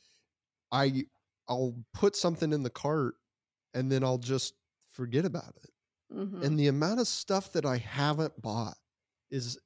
I 0.71 1.05
I'll 1.49 1.75
put 1.95 2.15
something 2.17 2.53
in 2.53 2.63
the 2.63 2.71
cart 2.71 3.15
and 3.75 3.91
then 3.91 4.05
I'll 4.05 4.19
just 4.19 4.55
forget 4.91 5.25
about 5.25 5.55
it 5.63 5.71
Mhm. 6.13 6.43
and 6.45 6.59
the 6.59 6.69
amount 6.69 7.01
of 7.01 7.09
stuff 7.09 7.53
that 7.53 7.65
I 7.67 7.79
haven't 7.79 8.41
bought 8.41 8.77
is 9.31 9.59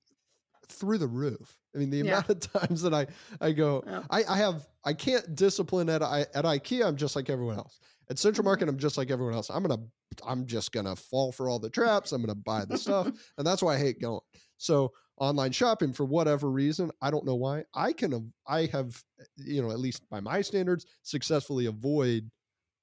through 0.69 0.99
the 0.99 1.07
roof. 1.07 1.59
I 1.75 1.79
mean, 1.79 1.91
the 1.91 1.99
Yeah. 1.99 2.19
amount 2.19 2.31
of 2.31 2.41
times 2.71 2.83
that 2.83 2.95
I 2.95 3.07
I 3.41 3.53
go, 3.53 3.83
Yeah. 3.87 4.05
I, 4.11 4.25
I 4.25 4.37
have 4.39 4.67
I 4.85 4.95
can't 4.95 5.35
discipline 5.35 5.89
at 5.89 6.03
I 6.03 6.21
at 6.35 6.45
IKEA. 6.45 6.85
I'm 6.87 6.97
just 6.97 7.17
like 7.17 7.31
everyone 7.31 7.57
else. 7.59 7.79
At 8.09 8.19
Central 8.19 8.43
Mhm. 8.43 8.47
Market, 8.47 8.69
I'm 8.69 8.79
just 8.79 8.97
like 8.97 9.11
everyone 9.11 9.35
else. 9.35 9.51
I'm 9.51 9.63
gonna 9.63 9.83
I'm 10.25 10.47
just 10.47 10.73
gonna 10.73 10.97
fall 10.97 11.33
for 11.33 11.49
all 11.49 11.59
the 11.59 11.71
traps. 11.71 12.13
I'm 12.13 12.23
gonna 12.23 12.35
buy 12.35 12.65
the 12.65 12.79
stuff, 12.79 13.07
and 13.39 13.47
that's 13.47 13.63
why 13.63 13.75
I 13.75 13.79
hate 13.79 14.01
going. 14.01 14.21
So 14.59 14.93
online 15.19 15.53
shopping 15.53 15.93
for 15.93 16.05
whatever 16.05 16.51
reason, 16.51 16.91
I 17.01 17.11
don't 17.11 17.25
know 17.27 17.35
why. 17.37 17.65
I 17.75 17.93
can 17.93 18.33
I 18.47 18.67
have 18.67 19.03
you 19.37 19.63
know 19.63 19.71
at 19.71 19.79
least 19.81 20.09
by 20.11 20.21
my 20.21 20.41
standards 20.43 20.87
successfully 21.03 21.67
avoid 21.67 22.31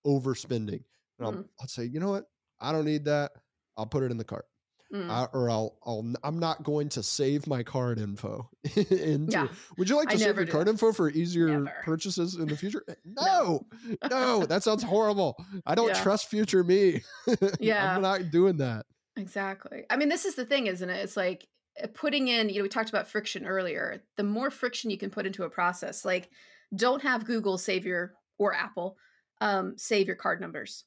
overspending. 0.05 0.83
And 1.19 1.27
I'll, 1.27 1.33
Mhm. 1.33 1.49
I'll 1.61 1.67
say, 1.67 1.85
you 1.85 1.99
know 1.99 2.09
what? 2.11 2.25
I 2.59 2.71
don't 2.71 2.85
need 2.85 3.05
that. 3.05 3.31
I'll 3.77 3.85
put 3.85 4.03
it 4.03 4.11
in 4.11 4.17
the 4.17 4.23
cart. 4.23 4.45
Mm. 4.93 5.09
I, 5.09 5.25
or 5.33 5.49
I'll, 5.49 5.79
I'll, 5.85 6.13
I'm 6.23 6.37
not 6.37 6.61
going 6.61 6.87
to 6.89 7.01
save 7.01 7.47
my 7.47 7.63
card 7.63 7.99
info. 7.99 8.47
into, 8.75 9.31
Yeah. 9.31 9.47
Would 9.77 9.89
you 9.89 9.95
like 9.95 10.09
I 10.09 10.13
to 10.13 10.19
save 10.19 10.35
your 10.35 10.45
card 10.45 10.67
info 10.67 10.91
for 10.93 11.09
easier 11.09 11.47
Never. 11.47 11.73
purchases 11.83 12.35
in 12.35 12.47
the 12.47 12.55
future? 12.55 12.85
No, 13.05 13.65
no, 14.09 14.45
that 14.45 14.61
sounds 14.61 14.83
horrible. 14.83 15.35
I 15.65 15.73
don't 15.73 15.87
Yeah. 15.87 16.03
trust 16.03 16.29
future 16.29 16.63
me. 16.63 17.01
Yeah. 17.59 17.95
I'm 17.95 18.03
not 18.03 18.29
doing 18.29 18.57
that. 18.57 18.85
Exactly. 19.15 19.83
I 19.89 19.97
mean, 19.97 20.09
this 20.09 20.25
is 20.25 20.35
the 20.35 20.45
thing, 20.45 20.67
isn't 20.67 20.89
it? 20.89 20.97
It's 21.03 21.17
like 21.17 21.47
uh, 21.83 21.87
putting 21.93 22.27
in, 22.27 22.49
you 22.49 22.57
know, 22.57 22.63
we 22.63 22.69
talked 22.69 22.89
about 22.89 23.07
friction 23.07 23.47
earlier. 23.47 24.03
The 24.17 24.23
more 24.23 24.51
friction 24.51 24.91
you 24.91 24.97
can 24.99 25.09
put 25.09 25.25
into 25.25 25.43
a 25.43 25.49
process, 25.49 26.05
like 26.05 26.29
don't 26.75 27.01
have 27.01 27.25
Google 27.25 27.57
save 27.57 27.85
your 27.85 28.13
or 28.37 28.53
Apple 28.53 28.97
um, 29.41 29.73
save 29.77 30.05
your 30.07 30.15
card 30.15 30.39
numbers 30.39 30.85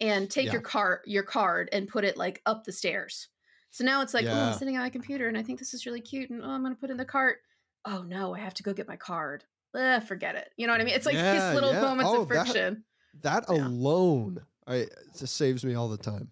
and 0.00 0.30
take 0.30 0.46
Yeah. 0.46 0.52
your 0.52 0.62
card 0.62 1.00
your 1.06 1.22
card 1.22 1.68
and 1.72 1.88
put 1.88 2.04
it 2.04 2.16
like 2.16 2.42
up 2.46 2.64
the 2.64 2.72
stairs. 2.72 3.28
So 3.70 3.84
now 3.84 4.02
it's 4.02 4.12
like, 4.14 4.26
oh, 4.30 4.36
I'm 4.36 4.52
sitting 4.52 4.76
on 4.76 4.82
my 4.82 4.90
computer 4.90 5.28
and 5.28 5.38
I 5.38 5.42
think 5.42 5.58
this 5.58 5.72
is 5.72 5.86
really 5.86 6.00
cute 6.00 6.30
and 6.30 6.42
oh, 6.42 6.50
I'm 6.50 6.62
going 6.62 6.74
to 6.74 6.80
put 6.80 6.90
in 6.90 6.96
the 6.98 7.04
cart. 7.04 7.38
Oh 7.84 8.02
no, 8.02 8.34
I 8.34 8.38
have 8.40 8.54
to 8.54 8.62
go 8.62 8.74
get 8.74 8.88
my 8.88 8.96
card. 8.96 9.44
Eh, 9.74 10.00
forget 10.00 10.34
it. 10.34 10.50
You 10.56 10.66
know 10.66 10.74
what 10.74 10.80
I 10.82 10.84
mean? 10.84 10.94
It's 10.94 11.06
like 11.06 11.16
Yeah, 11.16 11.32
these 11.32 11.54
little 11.54 11.72
yeah. 11.72 11.80
moments 11.80 12.12
Oh, 12.12 12.22
of 12.22 12.28
friction. 12.28 12.84
That 13.22 13.44
Yeah. 13.48 13.54
alone, 13.54 14.44
I 14.66 14.74
it 14.76 14.94
just 15.18 15.36
saves 15.36 15.64
me 15.64 15.74
all 15.74 15.88
the 15.88 15.96
time. 15.96 16.30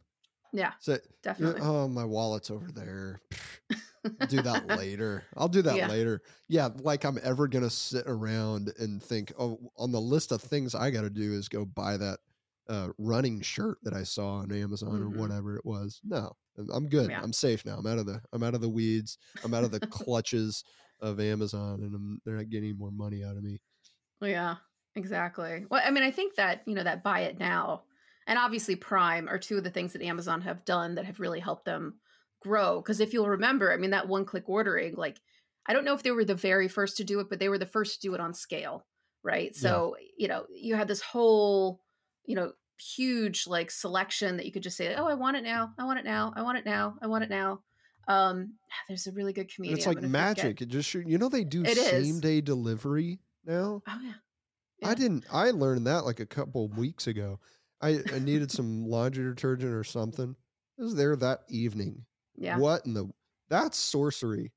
yeah, 0.53 0.73
So, 0.81 0.99
definitely. 1.23 1.61
oh, 1.63 1.89
my 1.89 2.05
wallet's 2.05 2.51
over 2.51 2.71
there. 2.73 3.21
Do 4.29 4.41
that 4.43 4.67
later. 4.67 5.25
I'll 5.37 5.49
do 5.49 5.63
that 5.63 5.77
Yeah. 5.77 5.89
later. 5.89 6.23
Yeah, 6.49 6.69
like 6.77 7.05
I'm 7.05 7.19
ever 7.23 7.49
gonna 7.49 7.71
sit 7.71 8.05
around 8.07 8.73
and 8.79 9.03
think, 9.03 9.33
oh, 9.39 9.73
on 9.77 9.93
the 9.93 10.01
list 10.01 10.33
of 10.33 10.43
things 10.43 10.75
I 10.75 10.91
got 10.91 11.03
to 11.03 11.11
do 11.11 11.33
is 11.33 11.49
go 11.49 11.65
buy 11.65 11.97
that 11.97 12.19
uh, 12.71 12.89
running 12.99 13.41
shirt 13.43 13.79
that 13.83 13.93
I 13.95 14.05
saw 14.05 14.37
on 14.37 14.53
Amazon 14.53 14.93
Mhm. 15.01 15.03
or 15.03 15.19
whatever 15.19 15.57
it 15.57 15.65
was. 15.67 16.01
No, 16.05 16.33
I'm- 16.73 16.89
good. 16.89 17.11
Yeah. 17.11 17.21
I'm 17.23 17.33
safe 17.33 17.67
now. 17.67 17.77
I'm 17.79 17.87
out 17.87 17.99
of 17.99 18.07
the 18.07 18.23
I'm 18.33 18.43
out 18.43 18.55
of 18.55 18.61
the 18.61 18.69
weeds. 18.69 19.19
I'm 19.45 19.53
out 19.53 19.65
of 19.65 19.73
the 19.73 19.81
clutches 19.81 20.65
of 21.01 21.19
Amazon, 21.21 21.83
and 21.83 21.95
I'm, 21.95 22.21
they're 22.25 22.37
not 22.37 22.49
getting 22.51 22.79
more 22.79 22.91
money 22.93 23.25
out 23.25 23.37
of 23.37 23.43
me. 23.43 23.61
Yeah, 24.21 24.57
exactly. 24.95 25.67
Well, 25.71 25.83
I 25.85 25.91
mean, 25.91 26.03
I 26.05 26.11
think 26.11 26.35
that, 26.37 26.63
you 26.67 26.75
know, 26.75 26.85
that 26.85 27.03
buy 27.03 27.21
it 27.21 27.39
now 27.39 27.85
and 28.27 28.39
obviously 28.39 28.77
Prime 28.77 29.29
are 29.29 29.39
two 29.39 29.57
of 29.59 29.65
the 29.65 29.71
things 29.71 29.93
that 29.95 30.03
Amazon 30.03 30.43
have 30.43 30.65
done 30.65 30.95
that 30.95 31.07
have 31.07 31.19
really 31.19 31.41
helped 31.41 31.65
them 31.65 31.99
grow. 32.43 32.81
Because 32.81 33.01
if 33.01 33.13
you'll 33.13 33.29
remember, 33.29 33.73
I 33.73 33.77
mean, 33.79 33.91
that 33.91 34.07
one 34.09 34.25
click 34.27 34.45
ordering, 34.47 34.95
like, 34.95 35.19
I 35.67 35.73
don't 35.73 35.85
know 35.85 35.95
if 35.95 36.03
they 36.03 36.11
were 36.11 36.25
the 36.25 36.35
very 36.35 36.69
first 36.69 36.99
to 36.99 37.05
do 37.05 37.19
it, 37.21 37.29
but 37.31 37.39
they 37.39 37.49
were 37.49 37.59
the 37.59 37.67
first 37.67 37.95
to 38.03 38.09
do 38.09 38.15
it 38.15 38.21
on 38.21 38.35
scale, 38.35 38.87
right? 39.25 39.57
So, 39.57 39.97
you 40.19 40.29
know, 40.29 40.47
you 40.51 40.75
had 40.77 40.87
this 40.89 41.01
whole, 41.01 41.81
you 42.25 42.37
know, 42.37 42.53
huge 42.79 43.47
like 43.47 43.71
selection 43.71 44.37
that 44.37 44.47
you 44.47 44.53
could 44.53 44.63
just 44.63 44.77
say, 44.77 44.95
oh, 44.95 45.07
I 45.07 45.15
want 45.15 45.37
it 45.37 45.45
now. 45.45 45.73
I 45.79 45.85
want 45.85 45.99
it 45.99 46.05
now. 46.05 46.33
I 46.37 46.43
want 46.43 46.59
it 46.59 46.65
now. 46.65 46.97
I 47.03 47.07
want 47.07 47.25
it 47.25 47.31
now. 47.31 47.61
Um, 48.09 48.55
there's 48.89 49.07
a 49.07 49.13
really 49.13 49.33
good 49.33 49.53
comedian. 49.55 49.79
it's 49.79 49.87
like 49.87 49.99
forget- 49.99 50.11
magic. 50.11 50.63
It 50.63 50.69
just 50.69 50.93
you 50.95 51.19
know 51.19 51.29
they 51.29 51.45
do 51.45 51.63
It 51.63 51.77
is. 51.77 51.89
same 52.09 52.21
day 52.21 52.41
delivery 52.41 53.21
now. 53.45 53.83
Oh 53.87 53.99
yeah. 54.03 54.15
I 54.83 54.95
didn't. 54.95 55.27
I 55.31 55.51
learned 55.51 55.87
that 55.87 56.05
like 56.07 56.21
a 56.21 56.27
couple 56.27 56.65
of 56.65 56.79
weeks 56.79 57.07
ago. 57.07 57.39
I, 57.83 58.01
I 58.15 58.19
needed 58.19 58.51
some 58.51 58.87
laundry 58.87 59.25
detergent 59.25 59.73
or 59.73 59.85
something. 59.85 60.35
It 60.79 60.83
was 60.83 60.95
there 60.95 61.17
that 61.17 61.41
evening. 61.49 62.05
Yeah. 62.37 62.59
What 62.59 62.85
in 62.87 62.95
the? 62.95 63.11
That's 63.49 63.79
sorcery. 63.79 64.53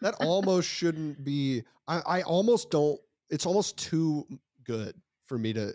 That 0.00 0.14
almost 0.20 0.68
shouldn't 0.68 1.24
be. 1.24 1.62
I, 1.86 2.00
I 2.06 2.22
almost 2.22 2.70
don't. 2.70 3.00
It's 3.30 3.46
almost 3.46 3.78
too 3.78 4.26
good 4.64 4.94
for 5.26 5.38
me 5.38 5.52
to 5.52 5.72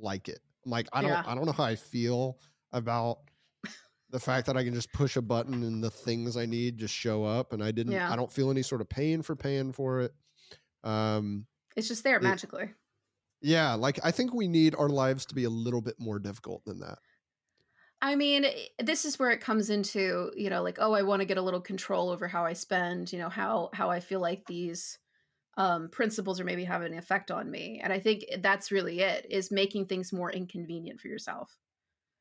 like 0.00 0.28
it. 0.28 0.40
Like 0.68 0.88
I 0.92 1.02
don't. 1.02 1.10
Yeah. 1.10 1.22
I 1.26 1.34
don't 1.34 1.46
know 1.46 1.52
how 1.52 1.64
I 1.64 1.76
feel 1.76 2.38
about 2.72 3.18
the 4.10 4.20
fact 4.20 4.46
that 4.46 4.56
I 4.56 4.64
can 4.64 4.74
just 4.74 4.92
push 4.92 5.16
a 5.16 5.22
button 5.22 5.62
and 5.62 5.82
the 5.82 5.90
things 5.90 6.36
I 6.36 6.46
need 6.46 6.78
just 6.78 6.94
show 6.94 7.24
up, 7.24 7.52
and 7.52 7.62
I 7.62 7.70
didn't. 7.70 7.92
Yeah. 7.92 8.12
I 8.12 8.16
don't 8.16 8.32
feel 8.32 8.50
any 8.50 8.62
sort 8.62 8.80
of 8.80 8.88
pain 8.88 9.22
for 9.22 9.36
paying 9.36 9.72
for 9.72 10.00
it. 10.00 10.12
Um. 10.84 11.46
It's 11.76 11.88
just 11.88 12.04
there 12.04 12.16
It- 12.16 12.22
magically. 12.22 12.70
Yeah, 13.40 13.74
like 13.74 14.00
I 14.02 14.10
think 14.10 14.34
we 14.34 14.48
need 14.48 14.74
our 14.74 14.88
lives 14.88 15.24
to 15.26 15.34
be 15.34 15.44
a 15.44 15.50
little 15.50 15.80
bit 15.80 15.94
more 16.00 16.18
difficult 16.18 16.64
than 16.64 16.80
that. 16.80 16.98
I 18.02 18.16
mean, 18.16 18.46
this 18.78 19.04
is 19.04 19.18
where 19.18 19.30
it 19.30 19.40
comes 19.40 19.70
into, 19.70 20.32
you 20.36 20.50
know, 20.50 20.62
like, 20.62 20.78
oh, 20.80 20.92
I 20.92 21.02
want 21.02 21.20
to 21.20 21.26
get 21.26 21.38
a 21.38 21.42
little 21.42 21.60
control 21.60 22.10
over 22.10 22.26
how 22.28 22.44
I 22.44 22.52
spend, 22.52 23.12
you 23.12 23.18
know, 23.18 23.28
how 23.28 23.70
how 23.72 23.90
I 23.90 24.00
feel 24.00 24.20
like 24.20 24.44
these 24.46 24.98
um 25.58 25.90
principles 25.90 26.40
are 26.40 26.44
maybe 26.44 26.64
having 26.64 26.92
an 26.92 26.98
effect 26.98 27.30
on 27.30 27.50
me. 27.50 27.80
And 27.82 27.92
I 27.92 27.98
think 27.98 28.24
that's 28.38 28.72
really 28.72 29.00
it, 29.00 29.26
is 29.28 29.50
making 29.50 29.86
things 29.86 30.12
more 30.12 30.32
inconvenient 30.32 31.00
for 31.00 31.08
yourself. 31.08 31.58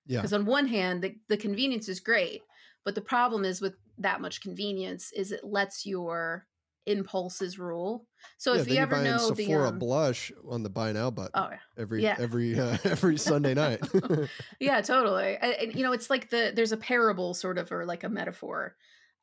Yeah. 0.06 0.18
Because 0.18 0.34
on 0.34 0.46
one 0.46 0.68
hand, 0.68 1.02
the, 1.02 1.16
the 1.30 1.38
convenience 1.38 1.88
is 1.88 2.00
great, 2.00 2.42
but 2.84 2.96
the 2.96 3.02
problem 3.02 3.46
is 3.46 3.62
with 3.62 3.76
that 4.00 4.22
much 4.22 4.42
convenience 4.42 5.12
is 5.12 5.32
it 5.32 5.44
lets 5.44 5.86
your 5.86 6.48
impulses 6.88 7.60
rule. 7.60 8.08
So 8.38 8.54
yeah, 8.54 8.62
if 8.62 8.70
you 8.70 8.78
ever 8.78 9.04
know 9.04 9.30
the 9.30 9.44
Sephora 9.44 9.70
um, 9.70 9.80
blush 9.80 10.32
on 10.50 10.64
the 10.64 10.70
buy 10.70 10.94
now 10.94 11.12
button 11.12 11.32
oh 11.36 11.50
yeah. 11.52 11.58
every 11.78 12.02
yeah. 12.02 12.16
every 12.18 12.60
uh, 12.60 12.78
every 12.86 13.18
Sunday 13.18 13.54
night. 13.54 13.82
yeah 14.60 14.82
totally 14.82 15.38
and, 15.40 15.54
and, 15.54 15.76
you 15.76 15.84
know 15.84 15.92
it's 15.92 16.10
like 16.10 16.30
the 16.30 16.54
there's 16.56 16.72
a 16.72 16.78
parable 16.78 17.34
sort 17.34 17.58
of 17.58 17.72
or 17.72 17.86
like 17.86 18.04
a 18.04 18.10
metaphor 18.10 18.76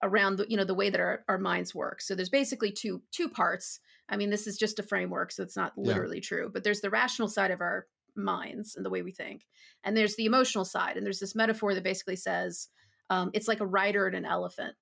around 0.03 0.37
the 0.37 0.47
you 0.49 0.57
know 0.57 0.65
the 0.65 0.75
way 0.75 0.91
that 0.91 1.01
our, 1.01 1.25
our 1.29 1.39
minds 1.39 1.75
work 1.75 2.03
so 2.03 2.15
there's 2.15 2.29
basically 2.29 2.71
two 2.71 3.03
two 3.11 3.29
parts 3.29 3.81
i 4.09 4.17
mean 4.17 4.31
this 4.31 4.47
is 4.47 4.57
just 4.57 4.79
a 4.79 4.83
framework 4.83 5.33
so 5.33 5.43
it's 5.43 5.57
not 5.57 5.73
Yeah. 5.77 5.85
literally 5.89 6.21
true 6.21 6.51
but 6.53 6.65
there's 6.65 6.81
the 6.81 6.91
rational 6.91 7.29
side 7.29 7.51
of 7.51 7.61
our 7.61 7.87
minds 8.17 8.77
and 8.77 8.85
the 8.85 8.91
way 8.91 9.03
we 9.03 9.11
think 9.13 9.47
and 9.83 9.97
there's 9.97 10.17
the 10.17 10.27
emotional 10.27 10.65
side 10.65 10.97
and 10.97 11.05
there's 11.05 11.21
this 11.21 11.35
metaphor 11.35 11.75
that 11.75 11.83
basically 11.85 12.17
says 12.17 12.69
um, 13.11 13.31
it's 13.35 13.49
like 13.49 13.61
a 13.61 13.67
rider 13.67 14.07
and 14.07 14.17
an 14.17 14.25
elephant 14.25 14.75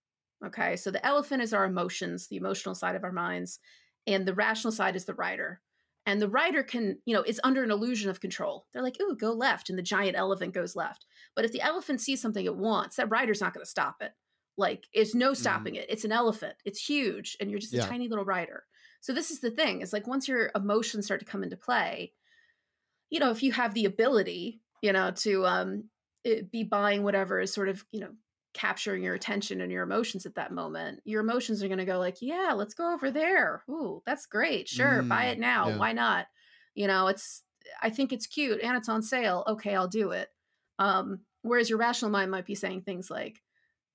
okay? 0.44 0.74
So 0.74 0.90
the 0.90 1.04
elephant 1.06 1.40
is 1.42 1.54
our 1.54 1.64
emotions 1.64 2.28
the 2.28 2.36
emotional 2.36 2.74
side 2.74 2.94
of 2.96 3.04
our 3.04 3.12
minds 3.12 3.58
and 4.06 4.26
the 4.26 4.34
rational 4.34 4.72
side 4.72 4.96
is 4.96 5.04
the 5.06 5.14
rider 5.14 5.60
and 6.04 6.20
the 6.20 6.28
rider 6.28 6.62
can 6.62 6.98
you 7.06 7.14
know 7.14 7.22
is 7.22 7.40
under 7.44 7.62
an 7.62 7.70
illusion 7.70 8.10
of 8.10 8.20
control. 8.20 8.66
They're 8.72 8.82
like 8.82 8.96
ooh 9.00 9.16
go 9.16 9.32
left 9.32 9.70
and 9.70 9.78
the 9.78 9.82
giant 9.82 10.16
elephant 10.16 10.52
goes 10.52 10.76
left 10.76 11.06
but 11.34 11.44
if 11.44 11.52
the 11.52 11.60
elephant 11.62 12.00
sees 12.00 12.20
something 12.20 12.44
it 12.44 12.56
wants 12.56 12.96
that 12.96 13.08
rider's 13.10 13.40
not 13.40 13.54
going 13.54 13.64
to 13.64 13.70
stop 13.70 13.96
it. 14.02 14.12
Like 14.58 14.86
it's 14.92 15.14
no 15.14 15.32
stopping 15.32 15.76
it 15.76 15.86
it's 15.88 16.04
an 16.04 16.12
elephant 16.12 16.54
it's 16.66 16.84
huge 16.84 17.36
and 17.40 17.50
you're 17.50 17.60
just 17.60 17.72
a 17.72 17.78
tiny 17.88 18.08
little 18.08 18.24
rider 18.26 18.64
so 19.02 19.12
this 19.12 19.30
is 19.30 19.40
the 19.40 19.50
thing 19.50 19.82
is 19.82 19.92
like 19.92 20.06
once 20.06 20.26
your 20.26 20.50
emotions 20.54 21.04
start 21.04 21.20
to 21.20 21.26
come 21.26 21.42
into 21.44 21.56
play 21.56 22.12
you 23.10 23.20
know 23.20 23.30
if 23.30 23.42
you 23.42 23.52
have 23.52 23.74
the 23.74 23.84
ability 23.84 24.60
you 24.80 24.92
know 24.92 25.10
to 25.10 25.44
um 25.44 25.84
it, 26.24 26.50
be 26.50 26.62
buying 26.64 27.02
whatever 27.02 27.40
is 27.40 27.52
sort 27.52 27.68
of 27.68 27.84
you 27.92 28.00
know 28.00 28.10
capturing 28.54 29.02
your 29.02 29.14
attention 29.14 29.60
and 29.62 29.72
your 29.72 29.82
emotions 29.82 30.26
at 30.26 30.34
that 30.34 30.52
moment 30.52 31.00
your 31.04 31.22
emotions 31.22 31.62
are 31.62 31.68
going 31.68 31.78
to 31.78 31.86
go 31.86 31.98
like 31.98 32.18
yeah 32.20 32.52
let's 32.54 32.74
go 32.74 32.92
over 32.92 33.10
there. 33.10 33.62
Ooh 33.70 34.02
that's 34.04 34.26
great. 34.26 34.68
Sure 34.68 35.02
buy 35.04 35.24
Mm, 35.24 35.32
it 35.32 35.38
now. 35.38 35.68
yeah. 35.70 35.78
why 35.78 35.92
not? 35.92 36.26
You 36.74 36.86
know 36.86 37.06
it's 37.08 37.42
i 37.80 37.88
think 37.90 38.12
it's 38.12 38.26
cute 38.26 38.60
and 38.62 38.76
it's 38.76 38.90
on 38.90 39.02
sale. 39.02 39.42
Okay 39.48 39.74
i'll 39.74 39.88
do 39.88 40.10
it. 40.10 40.28
Um 40.78 41.20
whereas 41.40 41.70
your 41.70 41.78
rational 41.78 42.10
mind 42.10 42.30
might 42.30 42.44
be 42.44 42.54
saying 42.54 42.82
things 42.82 43.10
like 43.10 43.40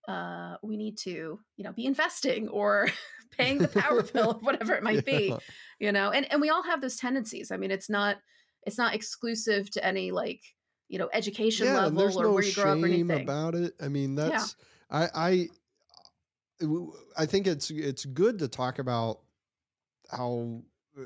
uh 0.08 0.58
we 0.64 0.76
need 0.76 0.98
to 1.00 1.40
you 1.56 1.64
know 1.64 1.72
be 1.72 1.86
investing 1.86 2.48
or 2.50 2.90
paying 3.38 3.62
the 3.62 3.68
power 3.68 4.04
bill 4.14 4.34
or 4.36 4.40
whatever 4.40 4.74
it 4.74 4.84
might 4.84 5.06
be 5.06 5.38
you 5.80 5.92
know 5.92 6.12
and 6.12 6.32
and 6.32 6.42
we 6.42 6.50
all 6.50 6.64
have 6.64 6.82
those 6.82 6.98
tendencies 6.98 7.52
i 7.52 7.58
mean 7.58 7.72
it's 7.72 7.90
not 7.90 8.18
it's 8.64 8.78
not 8.78 8.94
exclusive 8.94 9.70
to 9.72 9.84
any 9.86 10.12
like 10.12 10.42
you 10.90 10.98
know 10.98 11.10
education 11.14 11.68
Yeah, 11.68 11.74
level 11.74 12.00
there's 12.00 12.18
or 12.18 12.24
no 12.24 12.34
where 12.34 12.44
you 12.44 12.52
grow 12.52 12.72
up 12.74 12.84
or 12.84 12.86
anything 12.88 13.22
about 13.24 13.56
it. 13.56 13.74
I 13.82 13.88
mean, 13.88 14.16
that's 14.16 14.56
Yeah. 14.90 15.10
I 15.14 15.50
I 17.18 17.26
think 17.26 17.48
it's 17.48 17.70
it's 17.70 18.06
good 18.06 18.40
to 18.40 18.48
talk 18.48 18.80
about 18.80 19.20
how 20.12 20.64
uh, 21.00 21.06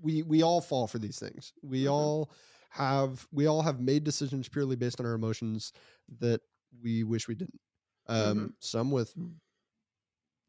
we 0.00 0.22
we 0.22 0.42
all 0.42 0.60
fall 0.60 0.86
for 0.86 0.98
these 0.98 1.18
things. 1.18 1.52
We 1.62 1.86
Mhm. 1.86 1.90
all 1.92 2.30
have 2.70 3.26
we 3.32 3.46
all 3.46 3.62
have 3.62 3.80
made 3.80 4.04
decisions 4.04 4.48
purely 4.48 4.76
based 4.76 5.00
on 5.00 5.06
our 5.06 5.14
emotions 5.14 5.72
that 6.20 6.40
we 6.82 7.04
wish 7.04 7.28
we 7.28 7.34
didn't. 7.34 7.60
Um, 8.06 8.36
Mm-hmm. 8.36 8.46
Some 8.60 8.90
with 8.90 9.14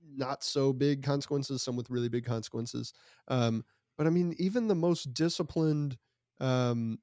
not 0.08 0.43
so 0.43 0.74
big 0.74 1.03
consequences, 1.03 1.64
some 1.64 1.76
with 1.76 1.89
really 1.89 2.10
big 2.10 2.26
consequences. 2.26 2.93
Um, 3.28 3.64
but 3.97 4.08
I 4.08 4.10
mean, 4.10 4.36
even 4.39 4.68
the 4.68 4.76
most 4.76 5.14
disciplined, 5.14 5.97
um, 6.39 6.99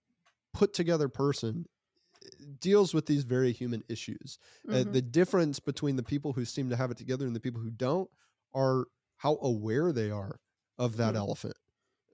put 0.55 0.75
together 0.75 1.09
person 1.09 1.67
eh, 2.25 2.29
deals 2.61 2.95
with 2.95 3.07
these 3.07 3.25
very 3.25 3.53
human 3.53 3.83
issues. 3.89 4.39
Uh, 4.73 4.85
Mhm. 4.85 4.89
the 4.89 5.03
difference 5.03 5.61
between 5.61 5.97
the 5.97 6.03
people 6.03 6.33
who 6.33 6.45
seem 6.45 6.71
to 6.71 6.77
have 6.77 6.91
it 6.91 6.97
together 6.99 7.27
and 7.27 7.37
the 7.37 7.41
people 7.41 7.61
who 7.61 7.71
don't 7.71 8.11
are 8.55 8.87
how 9.19 9.39
aware 9.43 9.93
they 9.93 10.11
are 10.11 10.41
of 10.79 10.97
that 10.97 11.15
Mm. 11.15 11.17
elephant. 11.17 11.55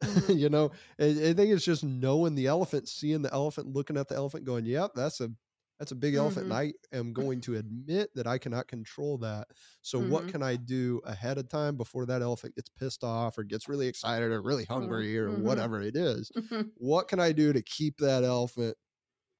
Mhm. 0.04 0.28
you 0.28 0.48
know, 0.48 0.70
I, 1.00 1.06
I 1.06 1.34
think 1.34 1.50
it's 1.52 1.64
just 1.64 1.84
knowing 1.84 2.34
the 2.34 2.46
elephant, 2.46 2.88
seeing 2.88 3.22
the 3.22 3.32
elephant, 3.32 3.68
looking 3.68 3.96
at 3.96 4.08
the 4.08 4.14
elephant, 4.16 4.44
going, 4.44 4.64
"Yep, 4.66 4.92
that's 4.94 5.20
a 5.20 5.30
that's 5.78 5.92
a 5.92 5.96
big 5.96 6.14
elephant," 6.14 6.44
and 6.44 6.52
I 6.54 6.72
am 6.92 7.12
going 7.12 7.40
to 7.42 7.56
admit 7.56 8.10
that 8.14 8.26
I 8.26 8.38
cannot 8.38 8.68
control 8.68 9.18
that. 9.18 9.48
So, 9.82 10.00
what 10.00 10.26
Mhm. 10.26 10.28
can 10.28 10.42
I 10.42 10.56
do 10.56 11.00
ahead 11.04 11.38
of 11.38 11.48
time 11.48 11.76
before 11.76 12.06
that 12.06 12.22
elephant 12.22 12.56
gets 12.56 12.68
pissed 12.70 13.04
off 13.04 13.38
or 13.38 13.44
gets 13.44 13.68
really 13.68 13.88
excited 13.88 14.30
or 14.32 14.42
really 14.42 14.64
hungry 14.64 15.18
or 15.18 15.32
Mhm. 15.32 15.34
whatever 15.34 15.80
it 15.82 15.96
is? 15.96 16.30
Mhm. 16.36 16.72
What 16.74 17.08
can 17.08 17.20
I 17.20 17.32
do 17.32 17.52
to 17.52 17.62
keep 17.62 17.98
that 17.98 18.24
elephant 18.24 18.76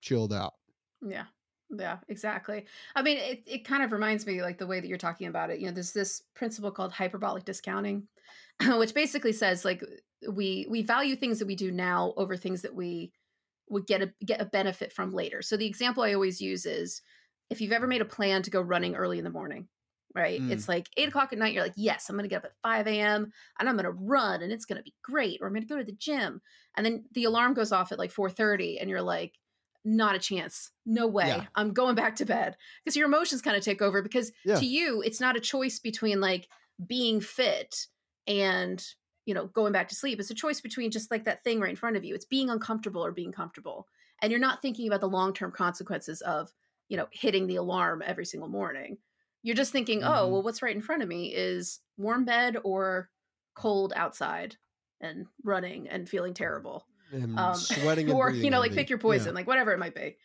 chilled 0.03 0.33
out? 0.33 0.55
Yeah. 1.03 1.27
Yeah, 1.71 1.99
exactly. 2.09 2.67
I 2.95 3.03
mean, 3.03 3.19
it, 3.19 3.43
it 3.47 3.65
kind 3.67 3.83
of 3.83 3.93
reminds 3.93 4.27
me 4.27 4.41
like 4.41 4.57
the 4.57 4.67
way 4.67 4.81
that 4.81 4.89
you're 4.89 4.97
talking 4.97 5.27
about 5.27 5.51
it. 5.51 5.61
You 5.61 5.67
know, 5.67 5.73
there's 5.73 5.93
this 5.93 6.23
principle 6.35 6.71
called 6.71 6.93
hyperbolic 6.93 7.45
discounting, 7.45 8.09
which 8.67 8.95
basically 8.95 9.33
says 9.35 9.67
like 9.67 9.85
we 10.31 10.67
we 10.71 10.81
value 10.83 11.15
things 11.15 11.39
that 11.41 11.47
we 11.47 11.57
do 11.57 11.71
now 11.71 12.15
over 12.17 12.39
things 12.39 12.63
that 12.63 12.75
we 12.75 13.13
would 13.71 13.87
get 13.87 14.03
a 14.03 14.13
get 14.25 14.41
a 14.41 14.45
benefit 14.47 14.93
from 14.93 15.13
later. 15.13 15.43
So 15.43 15.57
the 15.57 15.67
example 15.67 16.03
I 16.03 16.15
always 16.15 16.41
use 16.41 16.67
is 16.67 17.03
if 17.51 17.61
you've 17.61 17.73
ever 17.73 17.87
made 17.87 18.03
a 18.03 18.07
plan 18.07 18.43
to 18.43 18.51
go 18.51 18.61
running 18.61 18.95
early 18.95 19.19
in 19.19 19.25
the 19.25 19.31
morning, 19.31 19.69
right? 20.15 20.41
Mm. 20.41 20.51
It's 20.51 20.69
like 20.69 20.89
eight 20.97 21.09
o'clock 21.09 21.33
at 21.33 21.39
night. 21.39 21.55
You're 21.55 21.63
like, 21.63 21.73
yes, 21.77 22.09
I'm 22.09 22.17
going 22.17 22.25
to 22.25 22.29
get 22.29 22.45
up 22.45 22.45
at 22.45 22.57
5 22.63 22.87
a.m. 22.87 23.33
and 23.59 23.69
I'm 23.69 23.77
going 23.77 23.85
to 23.85 23.91
run 23.91 24.43
and 24.43 24.53
it's 24.53 24.65
going 24.67 24.77
to 24.77 24.83
be 24.83 24.95
great. 25.03 25.39
Or 25.41 25.47
I'm 25.47 25.55
going 25.55 25.63
to 25.63 25.69
go 25.69 25.79
to 25.79 25.85
the 25.85 25.93
gym. 25.93 26.43
And 26.77 26.85
then 26.85 27.05
the 27.13 27.25
alarm 27.25 27.55
goes 27.55 27.73
off 27.73 27.91
at 27.93 27.99
like 27.99 28.13
4:30 28.13 28.81
and 28.81 28.91
you're 28.91 29.03
like, 29.03 29.35
not 29.85 30.15
a 30.15 30.19
chance. 30.19 30.71
No 30.85 31.07
way. 31.07 31.29
Yeah. 31.29 31.45
I'm 31.55 31.73
going 31.73 31.95
back 31.95 32.17
to 32.17 32.27
bed. 32.27 32.57
Because 32.85 32.97
your 32.97 33.07
emotions 33.07 33.41
kind 33.41 33.57
of 33.57 33.63
take 33.63 33.81
over 33.81 34.03
because 34.03 34.33
Yeah. 34.45 34.57
to 34.57 34.67
you, 34.67 35.01
it's 35.03 35.21
not 35.21 35.37
a 35.37 35.41
choice 35.41 35.79
between 35.79 36.21
like 36.21 36.49
being 36.87 37.21
fit 37.21 37.87
and 38.27 38.85
you 39.29 39.35
know 39.35 39.49
going 39.49 39.73
back 39.73 39.89
to 39.91 39.97
sleep. 39.97 40.21
It's 40.21 40.31
a 40.33 40.35
choice 40.35 40.61
between 40.61 40.91
just 40.91 41.13
like 41.13 41.25
that 41.27 41.45
thing 41.45 41.61
right 41.61 41.71
in 41.71 41.77
front 41.77 41.97
of 41.99 42.05
you. 42.05 42.17
It's 42.17 42.27
being 42.27 42.51
uncomfortable 42.51 43.05
or 43.05 43.13
being 43.13 43.33
comfortable. 43.33 43.89
And 44.23 44.33
you're 44.33 44.41
not 44.41 44.63
thinking 44.63 44.89
about 44.89 45.01
the 45.03 45.09
long-term 45.09 45.53
consequences 45.53 46.23
of, 46.23 46.53
you 46.89 46.97
know, 46.97 47.09
hitting 47.13 47.47
the 47.47 47.57
alarm 47.57 48.03
every 48.05 48.27
single 48.27 48.49
morning. 48.51 48.99
You're 49.43 49.57
just 49.57 49.73
thinking, 49.73 50.03
oh, 50.05 50.29
Mhm. 50.29 50.33
well, 50.33 50.43
what's 50.43 50.63
right 50.63 50.75
in 50.75 50.83
front 50.83 51.03
of 51.03 51.09
me 51.09 51.35
is 51.35 51.81
warm 51.97 52.25
bed 52.25 52.57
or 52.65 53.11
cold 53.55 53.93
outside 53.97 54.57
and 55.01 55.27
running 55.45 55.89
and 55.89 56.09
feeling 56.09 56.35
terrible 56.35 56.89
And 57.13 57.55
um, 57.55 57.55
sweating 57.55 58.09
and 58.11 58.21
or 58.21 58.39
you 58.43 58.51
know 58.51 58.61
like 58.61 58.75
pick 58.75 58.91
your 58.91 58.99
Yeah. 59.07 59.31
poison 59.31 59.35
like 59.35 59.47
whatever 59.47 59.73
it 59.73 59.79
might 59.79 59.95
be 59.95 60.17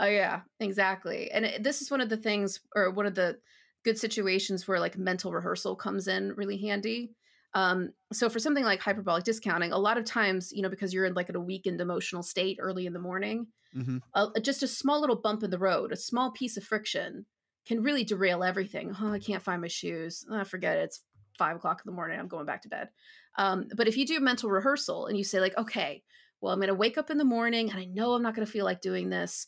oh 0.00 0.06
yeah 0.06 0.42
exactly 0.60 1.30
and 1.30 1.44
it, 1.44 1.62
this 1.62 1.82
is 1.82 1.90
one 1.90 2.00
of 2.00 2.08
the 2.08 2.16
things 2.16 2.60
or 2.74 2.90
one 2.90 3.06
of 3.06 3.14
the 3.14 3.40
good 3.84 3.98
situations 3.98 4.66
where 4.66 4.80
like 4.80 4.98
mental 4.98 5.32
rehearsal 5.32 5.76
comes 5.76 6.08
in 6.08 6.34
really 6.34 6.58
handy 6.58 7.14
um, 7.54 7.90
so 8.12 8.28
for 8.28 8.38
something 8.38 8.64
like 8.64 8.80
hyperbolic 8.80 9.24
discounting 9.24 9.72
a 9.72 9.78
lot 9.78 9.98
of 9.98 10.04
times 10.04 10.52
you 10.52 10.62
know 10.62 10.68
because 10.68 10.92
you're 10.92 11.04
in 11.04 11.14
like 11.14 11.28
in 11.28 11.36
a 11.36 11.40
weakened 11.40 11.80
emotional 11.80 12.22
state 12.22 12.58
early 12.60 12.86
in 12.86 12.92
the 12.92 12.98
morning 12.98 13.46
Mhm. 13.76 14.02
uh, 14.14 14.28
just 14.40 14.62
a 14.62 14.68
small 14.68 15.00
little 15.00 15.16
bump 15.16 15.42
in 15.42 15.50
the 15.50 15.58
road 15.58 15.92
a 15.92 15.96
small 15.96 16.30
piece 16.30 16.56
of 16.56 16.64
friction 16.64 17.26
can 17.66 17.82
really 17.82 18.04
derail 18.04 18.44
everything. 18.44 18.94
Oh 19.00 19.12
i 19.12 19.18
can't 19.18 19.42
find 19.42 19.60
my 19.62 19.68
shoes. 19.68 20.24
Oh, 20.30 20.44
forget 20.44 20.76
it. 20.78 20.82
It's 20.84 21.02
five 21.38 21.56
o'clock 21.56 21.80
in 21.84 21.90
the 21.90 21.96
morning. 21.96 22.20
I'm 22.20 22.28
going 22.28 22.46
back 22.46 22.62
to 22.62 22.68
bed. 22.68 22.90
Um, 23.36 23.68
but 23.74 23.88
if 23.88 23.96
you 23.96 24.06
do 24.06 24.20
mental 24.20 24.50
rehearsal 24.50 25.06
and 25.06 25.16
you 25.18 25.24
say 25.24 25.40
like 25.40 25.56
okay 25.58 26.02
well 26.40 26.52
i'm 26.52 26.58
going 26.60 26.68
to 26.68 26.74
wake 26.74 26.98
up 26.98 27.10
in 27.10 27.18
the 27.18 27.24
morning 27.24 27.70
and 27.70 27.78
i 27.80 27.84
know 27.86 28.12
i'm 28.12 28.22
not 28.22 28.34
going 28.34 28.46
to 28.46 28.52
feel 28.52 28.64
like 28.66 28.80
doing 28.80 29.08
this 29.10 29.46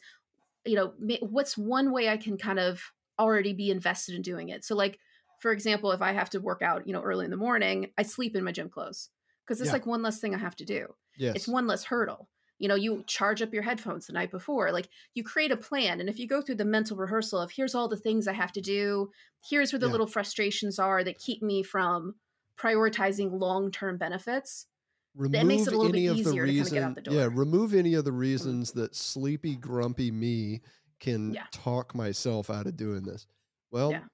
you 0.65 0.75
know 0.77 0.95
what's 1.21 1.57
one 1.57 1.93
way 1.93 2.09
i 2.09 2.17
can 2.17 2.37
kind 2.37 2.59
of 2.59 2.83
already 3.19 3.55
be 3.55 3.71
invested 3.71 4.15
in 4.15 4.21
doing 4.23 4.51
it? 4.51 4.63
So 4.65 4.75
like 4.77 4.99
for 5.39 5.53
example 5.53 5.93
if 5.93 6.03
i 6.03 6.13
have 6.13 6.31
to 6.31 6.41
work 6.41 6.63
out 6.63 6.87
you 6.87 6.93
know 6.93 7.03
early 7.03 7.25
in 7.25 7.31
the 7.31 7.37
morning 7.37 7.93
i 7.99 8.03
sleep 8.03 8.35
in 8.37 8.45
my 8.45 8.53
gym 8.53 8.69
clothes 8.69 9.11
because 9.45 9.61
it's 9.61 9.69
Yeah. 9.69 9.73
like 9.73 9.87
one 9.87 10.03
less 10.03 10.21
thing 10.21 10.35
i 10.35 10.39
have 10.39 10.57
to 10.57 10.65
do 10.65 10.95
Yes. 11.17 11.35
it's 11.35 11.49
one 11.49 11.67
less 11.67 11.85
hurdle 11.85 12.29
you 12.59 12.69
know 12.69 12.75
you 12.75 13.05
charge 13.07 13.43
up 13.43 13.53
your 13.53 13.63
headphones 13.63 14.07
the 14.07 14.13
night 14.13 14.31
before 14.31 14.73
like 14.73 14.89
you 15.15 15.23
create 15.23 15.53
a 15.53 15.57
plan 15.57 16.01
and 16.01 16.09
if 16.09 16.19
you 16.19 16.27
go 16.27 16.41
through 16.43 16.55
the 16.55 16.65
mental 16.65 16.97
rehearsal 16.97 17.41
of 17.41 17.51
here's 17.53 17.75
all 17.75 17.89
the 17.89 17.97
things 17.97 18.27
i 18.29 18.33
have 18.33 18.53
to 18.53 18.61
do 18.61 19.11
here's 19.49 19.73
where 19.73 19.81
the 19.81 19.89
Yeah. 19.89 19.91
little 19.91 20.07
frustrations 20.07 20.79
are 20.79 21.05
that 21.05 21.19
keep 21.19 21.43
me 21.43 21.63
from 21.63 22.15
prioritizing 22.59 23.39
long-term 23.39 23.99
benefits 23.99 24.67
remove 25.15 25.43
makes 25.47 25.67
it 25.67 25.73
a 25.73 25.77
little 25.77 25.91
bit 25.91 26.03
any 26.03 26.07
of 26.07 26.23
the 26.23 26.35
easier 26.35 26.47
to 26.47 26.53
kinda 26.53 26.71
get 26.71 26.83
out 26.83 26.95
the 26.95 27.01
yeah, 27.07 27.25
door. 27.25 27.31
Mm. 27.31 27.33
remove 27.33 27.75
any 27.75 27.95
of 27.95 28.05
the 28.05 28.13
reasons 28.13 28.73
that 28.73 28.95
sleepy, 28.95 29.57
grumpy 29.57 30.11
me 30.11 30.63
can 31.01 31.37
Yeah. 31.37 31.47
talk 31.53 31.95
myself 31.95 32.51
out 32.51 32.67
of 32.67 32.77
doing 32.77 33.05
this. 33.05 33.27
Well, 33.71 34.05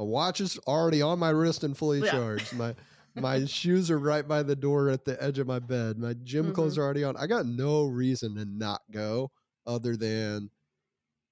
My 0.00 0.06
watch 0.06 0.40
is 0.40 0.58
already 0.66 1.02
on 1.02 1.18
my 1.18 1.28
wrist 1.28 1.62
and 1.62 1.76
fully 1.76 2.02
Yeah. 2.02 2.12
charged. 2.12 2.54
My 2.54 2.74
my 3.14 3.44
shoes 3.44 3.90
are 3.90 3.98
right 3.98 4.26
by 4.26 4.42
the 4.42 4.56
door 4.56 4.88
at 4.88 5.04
the 5.04 5.22
edge 5.22 5.38
of 5.38 5.46
my 5.46 5.58
bed. 5.58 5.98
My 5.98 6.14
gym 6.24 6.52
clothes 6.52 6.78
Mm-hmm. 6.78 6.80
are 6.80 6.84
already 6.84 7.04
on. 7.04 7.18
I 7.18 7.26
got 7.26 7.44
no 7.44 7.84
reason 7.84 8.34
to 8.36 8.46
not 8.46 8.80
go 8.90 9.30
other 9.66 9.96
than 9.96 10.50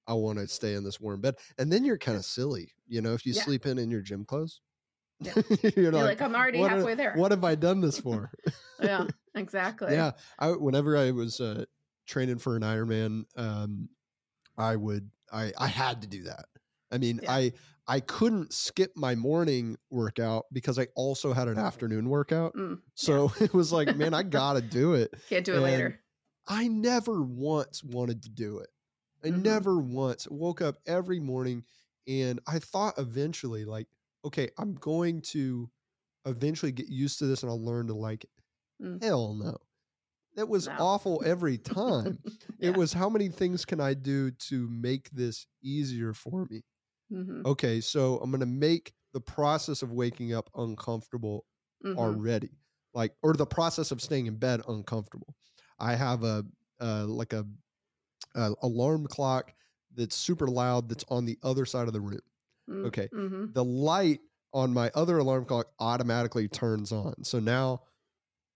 I 0.05 0.13
want 0.13 0.37
to 0.37 0.47
stay 0.47 0.75
in 0.75 0.83
this 0.83 0.99
warm 0.99 1.19
bed. 1.19 1.35
And 1.57 1.73
then 1.73 1.83
you're 1.83 1.97
kind 1.97 2.15
of 2.17 2.25
silly, 2.25 2.73
you 2.87 3.01
know, 3.01 3.13
if 3.15 3.25
you 3.25 3.33
Yeah. 3.33 3.41
sleep 3.43 3.65
in 3.65 3.79
in 3.79 3.89
your 3.89 4.01
gym 4.03 4.23
clothes. 4.23 4.61
Yeah. 5.19 5.33
you're 5.75 5.91
you're 5.91 5.91
like, 5.91 6.19
like 6.19 6.21
i'm 6.21 6.35
already 6.35 6.59
halfway 6.61 6.93
there 6.95 7.17
what 7.17 7.31
have 7.31 7.43
I 7.43 7.55
done 7.55 7.81
this 7.81 7.99
for? 7.99 8.31
yeah 8.81 9.07
exactly 9.33 9.93
Yeah, 9.93 10.11
I 10.37 10.51
whenever 10.51 10.95
I 10.95 11.09
was 11.09 11.41
uh, 11.41 11.65
training 12.05 12.37
for 12.37 12.55
an 12.55 12.61
Ironman, 12.61 13.23
um, 13.35 13.89
I 14.57 14.75
would 14.75 15.09
I 15.33 15.51
I 15.57 15.67
had 15.67 16.01
to 16.03 16.07
do 16.07 16.23
that. 16.23 16.45
I 16.91 16.97
mean, 16.99 17.19
Yeah. 17.23 17.31
I 17.31 17.53
I 17.89 18.01
couldn't 18.01 18.53
skip 18.53 18.93
my 18.97 19.15
morning 19.15 19.77
workout 19.91 20.45
because 20.53 20.79
I 20.79 20.87
also 20.95 21.33
had 21.33 21.49
an 21.49 21.59
afternoon 21.59 22.09
workout. 22.09 22.55
Mm, 22.55 22.81
So 22.95 23.31
it 23.41 23.53
was 23.53 23.73
like, 23.73 23.93
man, 23.93 24.13
I 24.15 24.23
gotta 24.23 24.61
do 24.61 24.93
it. 24.93 25.15
can't 25.29 25.45
do 25.45 25.55
it 25.55 25.59
And 25.59 25.61
later 25.61 26.01
I 26.47 26.67
never 26.69 27.23
once 27.23 27.83
wanted 27.83 28.23
to 28.23 28.29
do 28.29 28.59
it. 28.59 28.69
I 29.23 29.29
Mhm. 29.29 29.31
never 29.31 29.79
once 29.79 30.27
woke 30.29 30.61
up 30.61 30.77
every 30.87 31.19
morning 31.21 31.65
and 32.07 32.39
I 32.47 32.59
thought 32.59 32.97
eventually, 32.99 33.65
like, 33.65 33.87
okay, 34.25 34.49
I'm 34.59 34.75
going 34.75 35.21
to 35.23 35.71
eventually 36.25 36.71
get 36.73 36.89
used 36.89 37.19
to 37.19 37.27
this 37.27 37.43
and 37.43 37.51
I'll 37.51 37.63
learn 37.63 37.87
to 37.87 37.95
like 37.95 38.25
it. 38.25 38.31
Mm. 38.81 38.99
Hell 39.01 39.35
no. 39.35 39.57
That 40.35 40.49
was 40.49 40.67
No. 40.67 40.73
awful 40.77 41.23
every 41.25 41.57
time. 41.59 42.23
Yeah. 42.59 42.69
It 42.69 42.71
was 42.75 42.93
how 42.93 43.09
many 43.09 43.29
things 43.29 43.65
can 43.65 43.81
I 43.81 43.93
do 43.95 44.31
to 44.31 44.67
make 44.69 45.09
this 45.11 45.47
easier 45.61 46.13
for 46.13 46.45
me? 46.47 46.63
Mhm, 47.11 47.45
Okay, 47.45 47.81
so 47.81 48.17
I'm 48.19 48.29
going 48.31 48.39
to 48.41 48.45
make 48.45 48.93
the 49.13 49.21
process 49.21 49.81
of 49.81 49.91
waking 49.91 50.33
up 50.33 50.49
uncomfortable 50.55 51.45
mhm. 51.83 51.97
already 51.97 52.51
like 52.93 53.15
or 53.23 53.33
the 53.33 53.45
process 53.45 53.91
of 53.91 54.01
staying 54.01 54.25
in 54.27 54.35
bed 54.35 54.61
uncomfortable 54.67 55.35
i 55.79 55.95
have 55.95 56.23
a 56.23 56.43
uh, 56.81 57.05
like 57.05 57.33
a, 57.33 57.45
a 58.35 58.53
alarm 58.63 59.07
clock 59.07 59.53
that's 59.95 60.15
super 60.15 60.47
loud 60.47 60.89
that's 60.89 61.05
on 61.09 61.25
the 61.25 61.37
other 61.43 61.65
side 61.65 61.87
of 61.87 61.93
the 61.93 62.01
room 62.01 62.19
Mm, 62.69 62.85
okay. 62.85 63.09
mhm. 63.13 63.53
the 63.53 63.63
light 63.63 64.19
on 64.53 64.73
my 64.73 64.91
other 64.93 65.17
alarm 65.17 65.45
clock 65.45 65.67
automatically 65.79 66.47
turns 66.47 66.91
on 66.91 67.23
so 67.23 67.39
now 67.39 67.81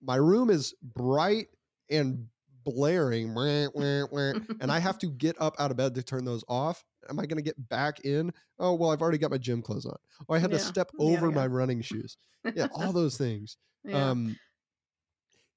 my 0.02 0.16
room 0.18 0.50
is 0.50 0.74
bright 0.82 1.48
and 1.90 2.28
blaring 2.64 3.36
and 4.62 4.72
i 4.72 4.80
have 4.80 4.98
to 5.00 5.08
get 5.10 5.40
up 5.42 5.56
out 5.60 5.72
of 5.72 5.78
bed 5.78 5.96
to 5.96 6.04
turn 6.04 6.26
those 6.26 6.44
off 6.48 6.86
am 7.10 7.20
i 7.20 7.26
going 7.26 7.38
to 7.38 7.44
get 7.44 7.70
back 7.70 8.00
in 8.02 8.32
oh 8.60 8.74
well 8.74 8.92
i've 8.92 9.02
already 9.02 9.18
got 9.18 9.32
my 9.32 9.38
gym 9.38 9.62
clothes 9.62 9.86
on 9.86 9.96
oh 10.30 10.34
i 10.34 10.40
had 10.40 10.52
to 10.52 10.60
step 10.60 10.90
over 11.00 11.28
yeah. 11.30 11.36
my 11.36 11.48
running 11.48 11.82
shoes 11.82 12.18
yeah 12.56 12.68
all 12.74 12.92
those 12.94 13.18
things 13.18 13.58
yeah. 13.84 14.10
um, 14.10 14.36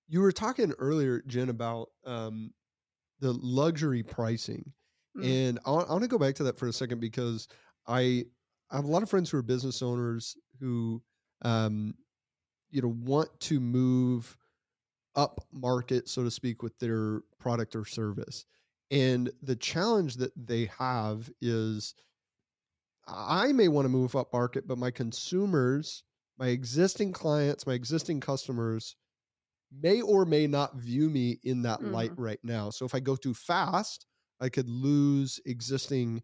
you 0.09 0.21
were 0.21 0.33
talking 0.33 0.73
earlier, 0.79 1.23
Jen, 1.27 1.49
about 1.49 1.91
um, 2.05 2.53
the 3.21 3.33
luxury 3.33 4.03
pricing, 4.03 4.73
Mm. 5.17 5.49
and 5.49 5.59
I, 5.65 5.71
want 5.71 6.03
to 6.03 6.09
go 6.09 6.19
back 6.19 6.35
to 6.37 6.43
that 6.45 6.59
for 6.59 6.69
a 6.69 6.73
second 6.73 7.01
because 7.01 7.49
I, 7.87 8.25
I 8.71 8.77
have 8.77 8.85
a 8.85 8.89
lot 8.89 9.03
of 9.03 9.09
friends 9.09 9.31
who 9.31 9.39
are 9.39 9.43
business 9.43 9.81
owners 9.81 10.37
who, 10.61 11.03
um, 11.41 11.95
you 12.71 12.83
know, 12.83 12.95
want 13.03 13.29
to 13.41 13.59
move 13.59 14.37
up 15.15 15.41
market, 15.53 16.09
so 16.09 16.23
to 16.23 16.31
speak, 16.31 16.63
with 16.63 16.79
their 16.79 17.21
product 17.39 17.75
or 17.75 17.87
service, 17.87 18.45
and 18.91 19.31
the 19.43 19.57
challenge 19.57 20.17
that 20.17 20.33
they 20.37 20.71
have 20.79 21.31
is, 21.41 21.95
I 23.07 23.53
may 23.53 23.69
want 23.69 23.85
to 23.85 23.91
move 23.91 24.17
up 24.17 24.33
market, 24.33 24.67
but 24.67 24.79
my 24.79 24.91
consumers 24.91 26.03
my 26.39 26.49
existing 26.49 27.13
clients, 27.13 27.67
my 27.67 27.73
existing 27.75 28.21
customers 28.21 28.97
may 29.81 30.01
or 30.01 30.25
may 30.25 30.47
not 30.47 30.77
view 30.77 31.09
me 31.09 31.39
in 31.45 31.63
that 31.63 31.83
light 31.83 32.13
right 32.17 32.39
now. 32.43 32.71
So 32.71 32.85
if 32.85 32.95
I 32.95 33.01
go 33.01 33.17
too 33.17 33.35
fast, 33.35 34.07
I 34.41 34.49
could 34.49 34.69
lose 34.69 35.41
existing 35.47 36.23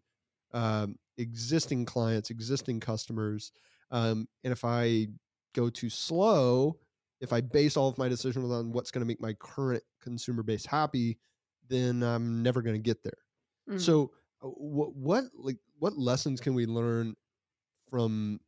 um, 0.53 0.97
existing 1.17 1.85
clients, 1.85 2.29
existing 2.29 2.79
customers. 2.79 3.51
Um, 3.89 4.27
and 4.43 4.53
if 4.53 4.63
I 4.63 5.07
go 5.55 5.69
too 5.69 5.89
slow, 5.89 6.77
if 7.21 7.33
I 7.33 7.41
base 7.41 7.75
all 7.75 7.89
of 7.89 7.97
my 7.97 8.07
decisions 8.07 8.51
on 8.51 8.71
what's 8.71 8.91
going 8.91 9.01
to 9.01 9.07
make 9.07 9.21
my 9.21 9.33
current 9.33 9.83
consumer 9.99 10.43
base 10.43 10.65
happy, 10.65 11.17
then 11.67 12.03
I'm 12.03 12.43
never 12.43 12.61
going 12.61 12.75
to 12.75 12.81
get 12.81 13.03
there. 13.03 13.17
Mhm. 13.67 13.93
So 13.93 14.13
uh, 14.43 14.49
what 14.49 14.95
what 14.95 15.25
like 15.35 15.59
what 15.79 15.97
lessons 15.97 16.41
can 16.41 16.55
we 16.55 16.65
learn 16.65 17.15
from 17.89 18.41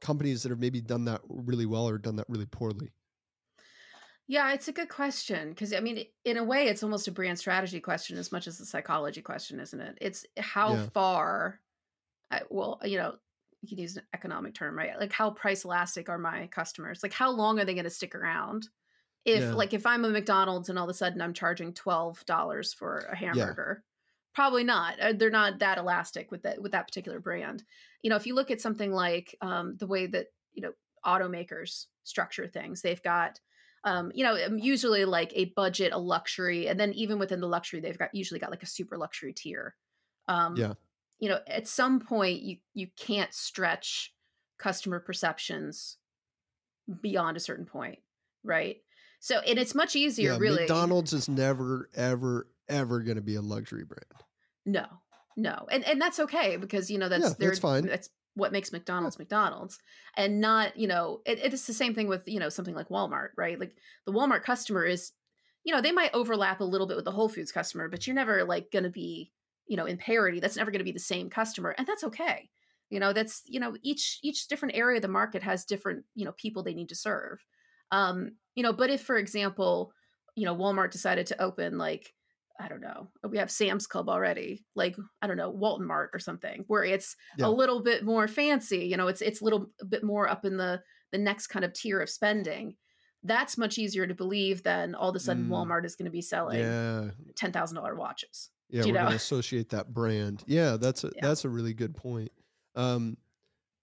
companies 0.00 0.42
that 0.42 0.50
have 0.50 0.58
maybe 0.60 0.80
done 0.80 1.04
that 1.06 1.20
really 1.28 1.66
well 1.66 1.88
or 1.88 1.98
done 1.98 2.16
that 2.16 2.28
really 2.28 2.46
poorly? 2.46 2.92
Yeah, 4.26 4.52
it's 4.52 4.68
a 4.68 4.72
good 4.72 4.88
question 4.90 5.50
because 5.50 5.72
I 5.72 5.80
mean, 5.80 6.04
in 6.24 6.36
a 6.36 6.44
way, 6.44 6.66
it's 6.68 6.82
almost 6.82 7.08
a 7.08 7.12
brand 7.12 7.38
strategy 7.38 7.80
question 7.80 8.18
as 8.18 8.30
much 8.30 8.46
as 8.46 8.60
a 8.60 8.66
psychology 8.66 9.22
question, 9.22 9.58
isn't 9.60 9.80
it? 9.80 9.98
It's 10.00 10.26
how 10.36 10.76
Yeah. 10.76 10.90
far, 10.92 11.60
I, 12.30 12.42
well, 12.50 12.80
you 12.84 12.98
know, 12.98 13.18
you 13.62 13.68
can 13.70 13.78
use 13.78 13.96
an 13.98 14.06
economic 14.14 14.54
term, 14.54 14.76
right? 14.78 14.98
Like 14.98 15.12
how 15.12 15.30
price 15.32 15.64
elastic 15.64 16.08
are 16.10 16.18
my 16.18 16.48
customers? 16.48 17.02
Like 17.02 17.12
how 17.14 17.30
long 17.30 17.60
are 17.60 17.66
they 17.66 17.74
going 17.74 17.84
to 17.84 17.90
stick 17.90 18.14
around? 18.14 18.68
If 19.28 19.52
Yeah. 19.52 19.54
like 19.54 19.74
if 19.74 19.84
I'm 19.86 20.04
a 20.04 20.10
McDonald's 20.10 20.68
and 20.68 20.78
all 20.78 20.86
of 20.86 20.90
a 20.90 20.94
sudden 20.94 21.20
I'm 21.20 21.34
charging 21.34 21.74
twelve 21.74 22.24
dollars 22.26 22.72
for 22.72 23.00
a 23.12 23.16
hamburger, 23.16 23.84
probably 24.34 24.64
not. 24.64 24.98
Uh, 25.00 25.12
They're 25.12 25.30
not 25.30 25.58
that 25.60 25.78
elastic 25.78 26.30
with 26.30 26.42
that 26.44 26.62
with 26.62 26.72
that 26.72 26.86
particular 26.86 27.20
brand. 27.20 27.64
You 28.02 28.10
know, 28.10 28.16
if 28.16 28.26
you 28.26 28.34
look 28.34 28.50
at 28.50 28.60
something 28.60 28.92
like 28.92 29.36
um, 29.40 29.76
the 29.76 29.86
way 29.86 30.06
that 30.06 30.28
you 30.52 30.62
know 30.62 30.72
automakers 31.04 31.86
structure 32.04 32.48
things, 32.48 32.82
they've 32.82 33.02
got 33.02 33.40
um, 33.84 34.10
you 34.14 34.24
know, 34.24 34.36
um, 34.44 34.58
usually 34.58 35.04
like 35.04 35.32
a 35.34 35.46
budget, 35.46 35.92
a 35.92 35.98
luxury, 35.98 36.66
and 36.68 36.80
then 36.80 36.92
even 36.94 37.18
within 37.18 37.40
the 37.40 37.46
luxury, 37.48 37.80
they've 37.80 37.98
got 37.98 38.14
usually 38.14 38.40
got 38.40 38.50
like 38.50 38.62
a 38.64 38.66
super 38.66 38.96
luxury 38.98 39.32
tier. 39.32 39.76
Um, 40.28 40.54
Yeah. 40.54 40.74
You 41.20 41.28
know, 41.30 41.40
at 41.46 41.68
some 41.68 42.00
point, 42.00 42.42
you 42.42 42.58
you 42.74 42.88
can't 42.96 43.34
stretch 43.34 44.14
customer 44.58 45.00
perceptions 45.00 45.98
beyond 47.00 47.36
a 47.36 47.40
certain 47.40 47.66
point, 47.66 48.00
right? 48.42 48.82
So, 49.20 49.40
and 49.40 49.58
it's 49.58 49.74
much 49.74 49.96
easier, 49.96 50.32
yeah, 50.32 50.38
really. 50.38 50.60
McDonald's 50.60 51.12
is 51.12 51.28
never, 51.28 51.88
ever, 51.94 52.48
ever 52.68 53.00
going 53.00 53.16
to 53.16 53.22
be 53.22 53.34
a 53.34 53.42
luxury 53.42 53.84
brand. 53.84 54.04
No, 54.64 54.86
no, 55.36 55.66
and 55.70 55.84
and 55.84 56.00
that's 56.00 56.20
okay 56.20 56.56
because 56.56 56.90
you 56.90 56.98
know 56.98 57.08
that's 57.08 57.30
Yeah, 57.30 57.34
that's 57.38 57.58
fine. 57.58 57.86
That's 57.86 58.10
what 58.34 58.52
makes 58.52 58.72
McDonald's 58.72 59.18
McDonald's, 59.18 59.78
and 60.16 60.40
not 60.40 60.76
you 60.76 60.86
know 60.86 61.20
it, 61.26 61.38
it's 61.42 61.66
the 61.66 61.72
same 61.72 61.94
thing 61.94 62.08
with 62.08 62.22
you 62.26 62.38
know 62.38 62.48
something 62.48 62.74
like 62.74 62.88
Walmart, 62.88 63.30
right? 63.36 63.58
Like 63.58 63.74
the 64.06 64.12
Walmart 64.12 64.42
customer 64.42 64.84
is, 64.84 65.12
you 65.64 65.74
know, 65.74 65.80
they 65.80 65.92
might 65.92 66.14
overlap 66.14 66.60
a 66.60 66.64
little 66.64 66.86
bit 66.86 66.96
with 66.96 67.04
the 67.04 67.12
Whole 67.12 67.28
Foods 67.28 67.52
customer, 67.52 67.88
but 67.88 68.06
you're 68.06 68.14
never 68.14 68.44
like 68.44 68.70
going 68.70 68.84
to 68.84 68.90
be 68.90 69.32
you 69.66 69.76
know 69.76 69.86
in 69.86 69.96
parity. 69.96 70.40
That's 70.40 70.56
never 70.56 70.70
going 70.70 70.80
to 70.80 70.84
be 70.84 70.92
the 70.92 70.98
same 70.98 71.30
customer, 71.30 71.74
and 71.76 71.86
that's 71.86 72.04
okay. 72.04 72.50
You 72.90 73.00
know, 73.00 73.12
that's 73.12 73.42
you 73.46 73.60
know 73.60 73.76
each 73.82 74.18
each 74.22 74.48
different 74.48 74.76
area 74.76 74.96
of 74.96 75.02
the 75.02 75.08
market 75.08 75.42
has 75.42 75.64
different 75.64 76.04
you 76.14 76.24
know 76.24 76.32
people 76.32 76.62
they 76.62 76.74
need 76.74 76.88
to 76.88 76.94
serve. 76.94 77.44
Um, 77.90 78.32
you 78.54 78.62
know, 78.62 78.72
but 78.72 78.90
if 78.90 79.02
for 79.02 79.16
example, 79.16 79.92
you 80.36 80.44
know, 80.44 80.54
Walmart 80.56 80.90
decided 80.90 81.26
to 81.28 81.42
open 81.42 81.78
like 81.78 82.12
I 82.60 82.66
don't 82.66 82.80
know. 82.80 83.06
We 83.28 83.38
have 83.38 83.52
Sam's 83.52 83.86
Club 83.86 84.08
already, 84.08 84.64
like 84.74 84.96
I 85.22 85.28
don't 85.28 85.36
know, 85.36 85.50
Walton 85.50 85.86
Mart 85.86 86.10
or 86.12 86.18
something, 86.18 86.64
where 86.66 86.82
it's 86.84 87.14
Yeah. 87.36 87.46
a 87.46 87.50
little 87.50 87.82
bit 87.84 88.04
more 88.04 88.26
fancy. 88.26 88.78
You 88.86 88.96
know, 88.96 89.06
it's 89.06 89.22
it's 89.22 89.40
a 89.40 89.44
little 89.44 89.70
bit 89.88 90.02
more 90.02 90.28
up 90.28 90.44
in 90.44 90.56
the 90.56 90.82
the 91.12 91.18
next 91.18 91.46
kind 91.46 91.64
of 91.64 91.72
tier 91.72 92.00
of 92.00 92.10
spending. 92.10 92.76
That's 93.22 93.58
much 93.58 93.78
easier 93.78 94.06
to 94.06 94.14
believe 94.14 94.62
than 94.64 94.94
all 94.94 95.10
of 95.10 95.16
a 95.16 95.20
sudden 95.20 95.46
Mm. 95.46 95.50
Walmart 95.50 95.84
is 95.84 95.94
going 95.96 96.06
to 96.06 96.10
be 96.12 96.20
selling 96.22 96.58
Yeah. 96.60 97.10
ten 97.36 97.52
thousand 97.52 97.76
dollar 97.76 97.94
watches. 97.94 98.50
Yeah, 98.70 98.82
you 98.82 98.88
we're 98.88 98.94
know? 98.94 99.00
going 99.02 99.10
to 99.12 99.16
associate 99.16 99.70
that 99.70 99.94
brand. 99.94 100.42
Yeah, 100.46 100.76
that's 100.76 101.04
a, 101.04 101.10
Yeah. 101.14 101.26
that's 101.28 101.44
a 101.44 101.48
really 101.48 101.72
good 101.74 101.96
point. 101.96 102.30
Um, 102.74 103.16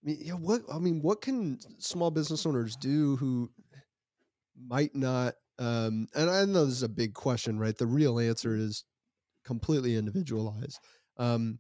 yeah, 0.04 0.34
what 0.34 0.62
I 0.72 0.78
mean, 0.80 1.02
what 1.02 1.22
can 1.22 1.60
small 1.80 2.12
business 2.12 2.46
owners 2.46 2.76
do 2.76 3.16
who 3.16 3.50
might 4.58 4.96
not? 4.96 5.36
Um, 5.58 6.08
and 6.16 6.30
I 6.30 6.46
know 6.46 6.66
this 6.66 6.76
is 6.76 6.84
a 6.84 6.90
big 6.90 7.14
question, 7.14 7.60
right? 7.60 7.78
The 7.78 7.88
real 7.88 8.20
answer 8.20 8.56
is 8.56 8.84
completely 9.44 9.96
individualized. 9.96 10.80
Um, 11.18 11.60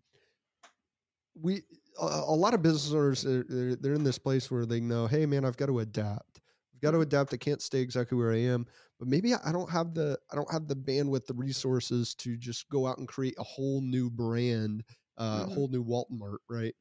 we 1.35 1.63
a, 2.01 2.05
a 2.05 2.35
lot 2.35 2.53
of 2.53 2.61
business 2.61 2.93
owners 2.93 3.21
they're, 3.23 3.75
they're, 3.75 3.93
in 3.93 4.03
this 4.03 4.17
place 4.17 4.51
where 4.51 4.65
they 4.65 4.79
know, 4.79 5.07
hey, 5.07 5.25
man, 5.25 5.45
I've 5.45 5.57
got 5.57 5.67
to 5.67 5.79
adapt. 5.79 6.41
I've 6.73 6.81
got 6.81 6.91
to 6.91 7.01
adapt. 7.01 7.33
I 7.33 7.37
can't 7.37 7.61
stay 7.61 7.79
exactly 7.79 8.17
where 8.17 8.33
I 8.33 8.39
am 8.39 8.65
but 8.99 9.07
maybe 9.07 9.33
I 9.33 9.51
don't 9.51 9.69
have 9.69 9.93
the 9.93 10.17
I 10.31 10.35
don't 10.35 10.51
have 10.51 10.67
the 10.67 10.75
bandwidth, 10.75 11.25
the 11.25 11.33
resources 11.33 12.15
to 12.15 12.37
just 12.37 12.69
go 12.69 12.87
out 12.87 12.97
and 12.97 13.07
create 13.07 13.35
a 13.37 13.43
whole 13.43 13.81
new 13.81 14.09
brand, 14.09 14.83
uh, 15.17 15.45
Mhm. 15.45 15.53
whole 15.53 15.67
new 15.67 15.81
Walton 15.81 16.19
Mart, 16.19 16.41
right? 16.49 16.75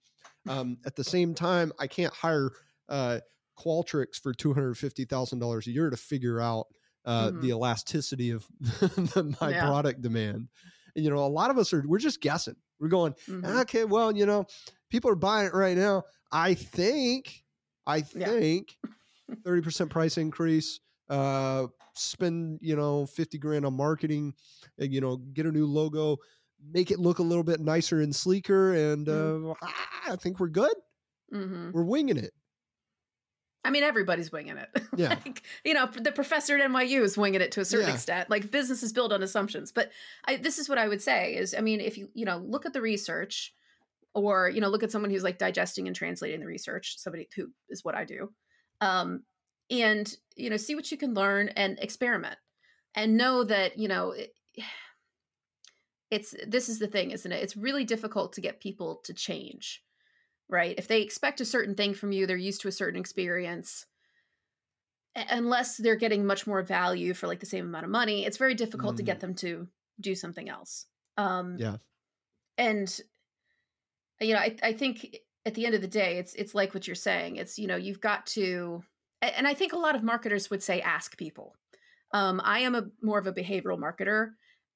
Um, 0.46 0.78
at 0.86 0.94
the 0.94 1.04
same 1.04 1.34
time, 1.34 1.72
I 1.78 1.86
can't 1.86 2.12
hire 2.12 2.50
uh, 2.88 3.20
Qualtrics 3.58 4.20
for 4.20 4.32
two 4.34 4.52
hundred 4.52 4.74
fifty 4.76 5.04
thousand 5.04 5.38
dollars 5.38 5.66
a 5.66 5.70
year 5.70 5.90
to 5.90 5.96
figure 5.96 6.40
out 6.40 6.66
uh, 7.04 7.30
the 7.30 7.48
elasticity 7.50 8.30
of 8.30 8.46
the, 8.60 9.36
my 9.40 9.50
Yeah. 9.50 9.66
product 9.66 10.00
demand. 10.02 10.48
And, 10.96 11.04
you 11.04 11.10
know, 11.10 11.18
a 11.18 11.26
lot 11.28 11.50
of 11.50 11.58
us 11.58 11.72
are 11.72 11.84
we're 11.86 11.98
just 11.98 12.20
guessing. 12.20 12.56
We're 12.80 12.88
going, 12.88 13.14
Mhm. 13.28 13.60
okay, 13.62 13.84
well, 13.84 14.16
you 14.16 14.26
know, 14.26 14.46
people 14.90 15.10
are 15.10 15.14
buying 15.16 15.46
it 15.46 15.54
right 15.54 15.76
now. 15.76 16.04
I 16.32 16.54
think, 16.54 17.44
I 17.86 18.00
think, 18.00 18.76
thirty 19.44 19.62
percent 19.62 19.90
price 19.90 20.16
increase. 20.18 20.80
Uh, 21.10 21.66
spend 21.94 22.58
you 22.62 22.74
know 22.74 23.04
fifty 23.06 23.36
grand 23.38 23.64
on 23.66 23.76
marketing, 23.76 24.34
and, 24.78 24.92
you 24.92 25.00
know, 25.00 25.16
get 25.18 25.44
a 25.46 25.52
new 25.52 25.66
logo, 25.66 26.16
make 26.72 26.90
it 26.90 26.98
look 26.98 27.18
a 27.18 27.22
little 27.22 27.44
bit 27.44 27.60
nicer 27.60 28.00
and 28.00 28.16
sleeker, 28.16 28.72
and 28.74 29.08
uh, 29.08 29.54
ah, 29.62 30.00
I 30.12 30.16
think 30.16 30.40
we're 30.40 30.48
good. 30.48 30.74
Mhm. 31.32 31.72
We're 31.72 31.84
winging 31.84 32.16
it. 32.16 32.32
I 33.64 33.70
mean, 33.70 33.82
everybody's 33.82 34.30
winging 34.30 34.58
it. 34.58 34.68
Yeah. 34.96 35.08
like, 35.08 35.42
you 35.64 35.74
know, 35.74 35.86
the 35.86 36.12
professor 36.12 36.56
at 36.56 36.70
NYU 36.70 37.00
is 37.02 37.16
winging 37.18 37.40
it 37.40 37.50
to 37.52 37.60
a 37.60 37.64
certain 37.64 37.88
Yeah. 37.88 37.94
extent. 37.94 38.30
Like 38.30 38.50
business 38.50 38.82
is 38.82 38.92
built 38.92 39.12
on 39.12 39.22
assumptions. 39.22 39.72
But 39.72 39.90
I, 40.26 40.36
this 40.36 40.58
is 40.58 40.68
what 40.68 40.78
I 40.78 40.86
would 40.86 41.02
say 41.02 41.34
is, 41.34 41.54
I 41.54 41.60
mean, 41.60 41.80
if 41.80 41.98
you, 41.98 42.08
you 42.14 42.24
know, 42.24 42.36
look 42.38 42.66
at 42.66 42.72
the 42.74 42.80
research 42.80 43.52
or, 44.14 44.48
you 44.48 44.60
know, 44.60 44.68
look 44.68 44.82
at 44.84 44.92
someone 44.92 45.10
who's 45.10 45.24
like 45.24 45.38
digesting 45.38 45.86
and 45.88 45.96
translating 45.96 46.38
the 46.40 46.46
research, 46.46 46.98
somebody 46.98 47.28
who 47.34 47.48
is 47.68 47.84
what 47.84 47.96
I 47.96 48.04
do. 48.04 48.32
Um, 48.80 49.24
and, 49.70 50.14
you 50.36 50.50
know, 50.50 50.56
see 50.58 50.74
what 50.74 50.92
you 50.92 50.96
can 50.98 51.14
learn 51.14 51.48
and 51.48 51.78
experiment 51.80 52.36
and 52.94 53.16
know 53.16 53.42
that, 53.44 53.78
you 53.78 53.88
know, 53.88 54.12
it, 54.12 54.34
it's, 56.10 56.34
this 56.46 56.68
is 56.68 56.78
the 56.78 56.86
thing, 56.86 57.10
isn't 57.10 57.32
it? 57.32 57.42
It's 57.42 57.56
really 57.56 57.84
difficult 57.84 58.34
to 58.34 58.40
get 58.40 58.60
people 58.60 59.00
to 59.04 59.14
change 59.14 59.82
right? 60.48 60.74
If 60.78 60.88
they 60.88 61.02
expect 61.02 61.40
a 61.40 61.44
certain 61.44 61.74
thing 61.74 61.94
from 61.94 62.12
you, 62.12 62.26
they're 62.26 62.36
used 62.36 62.60
to 62.62 62.68
a 62.68 62.72
certain 62.72 63.00
experience. 63.00 63.86
Unless 65.16 65.76
they're 65.76 65.94
getting 65.94 66.26
much 66.26 66.46
more 66.46 66.62
value 66.62 67.14
for 67.14 67.28
like 67.28 67.40
the 67.40 67.46
same 67.46 67.66
amount 67.66 67.84
of 67.84 67.90
money, 67.90 68.26
it's 68.26 68.36
very 68.36 68.54
difficult 68.54 68.96
to 68.96 69.04
get 69.04 69.20
them 69.20 69.34
to 69.36 69.68
do 70.00 70.14
something 70.14 70.48
else. 70.48 70.86
Um, 71.16 71.56
Yeah. 71.58 71.76
and 72.58 73.00
you 74.20 74.34
know, 74.34 74.40
I, 74.40 74.56
I 74.62 74.72
think 74.72 75.16
at 75.46 75.54
the 75.54 75.66
end 75.66 75.74
of 75.74 75.82
the 75.82 75.88
day, 75.88 76.18
it's 76.18 76.34
it's 76.34 76.54
like 76.54 76.74
what 76.74 76.86
you're 76.86 76.94
saying. 76.96 77.36
It's 77.36 77.58
you 77.58 77.66
know, 77.66 77.76
you've 77.76 78.00
got 78.00 78.26
to, 78.26 78.82
and 79.22 79.46
I 79.46 79.54
think 79.54 79.72
a 79.72 79.78
lot 79.78 79.94
of 79.94 80.02
marketers 80.02 80.50
would 80.50 80.62
say 80.62 80.80
ask 80.80 81.16
people. 81.16 81.54
Um, 82.12 82.40
I 82.42 82.60
am 82.60 82.74
a 82.74 82.84
more 83.02 83.18
of 83.18 83.26
a 83.26 83.32
behavioral 83.32 83.78
marketer, 83.78 84.30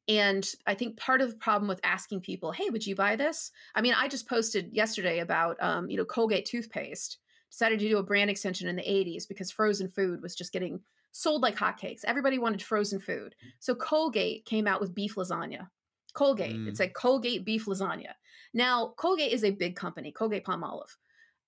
and 0.09 0.51
I 0.67 0.75
think 0.75 0.97
part 0.99 1.21
of 1.21 1.31
the 1.31 1.37
problem 1.37 1.69
with 1.69 1.81
asking 1.85 2.23
people, 2.23 2.53
"Hey, 2.53 2.71
would 2.71 2.87
you 2.87 2.95
buy 2.95 3.17
this?" 3.17 3.51
I 3.75 3.81
mean, 3.83 3.95
I 3.95 4.09
just 4.09 4.29
posted 4.29 4.73
yesterday 4.73 5.19
about 5.21 5.63
um, 5.63 5.91
you 5.91 5.97
know 5.97 6.05
Colgate 6.05 6.47
toothpaste 6.47 7.19
decided 7.51 7.79
to 7.81 7.89
do 7.89 7.99
a 7.99 8.03
brand 8.03 8.31
extension 8.31 8.69
in 8.69 8.77
the 8.77 8.83
80s 8.89 9.27
because 9.27 9.51
frozen 9.51 9.89
food 9.89 10.23
was 10.23 10.35
just 10.35 10.53
getting 10.53 10.83
sold 11.13 11.43
like 11.43 11.57
hotcakes. 11.57 12.05
Everybody 12.05 12.39
wanted 12.39 12.63
frozen 12.63 13.01
food, 13.01 13.35
so 13.61 13.75
Colgate 13.75 14.45
came 14.47 14.67
out 14.67 14.81
with 14.81 14.95
beef 14.95 15.15
lasagna. 15.17 15.69
Colgate, 16.15 16.57
Mm. 16.57 16.69
it's 16.69 16.81
like 16.81 16.95
Colgate 16.95 17.45
beef 17.45 17.67
lasagna. 17.67 18.15
Now, 18.55 18.95
Colgate 18.97 19.33
is 19.33 19.45
a 19.45 19.51
big 19.51 19.77
company, 19.77 20.11
Colgate 20.11 20.45
Palmolive. 20.45 20.97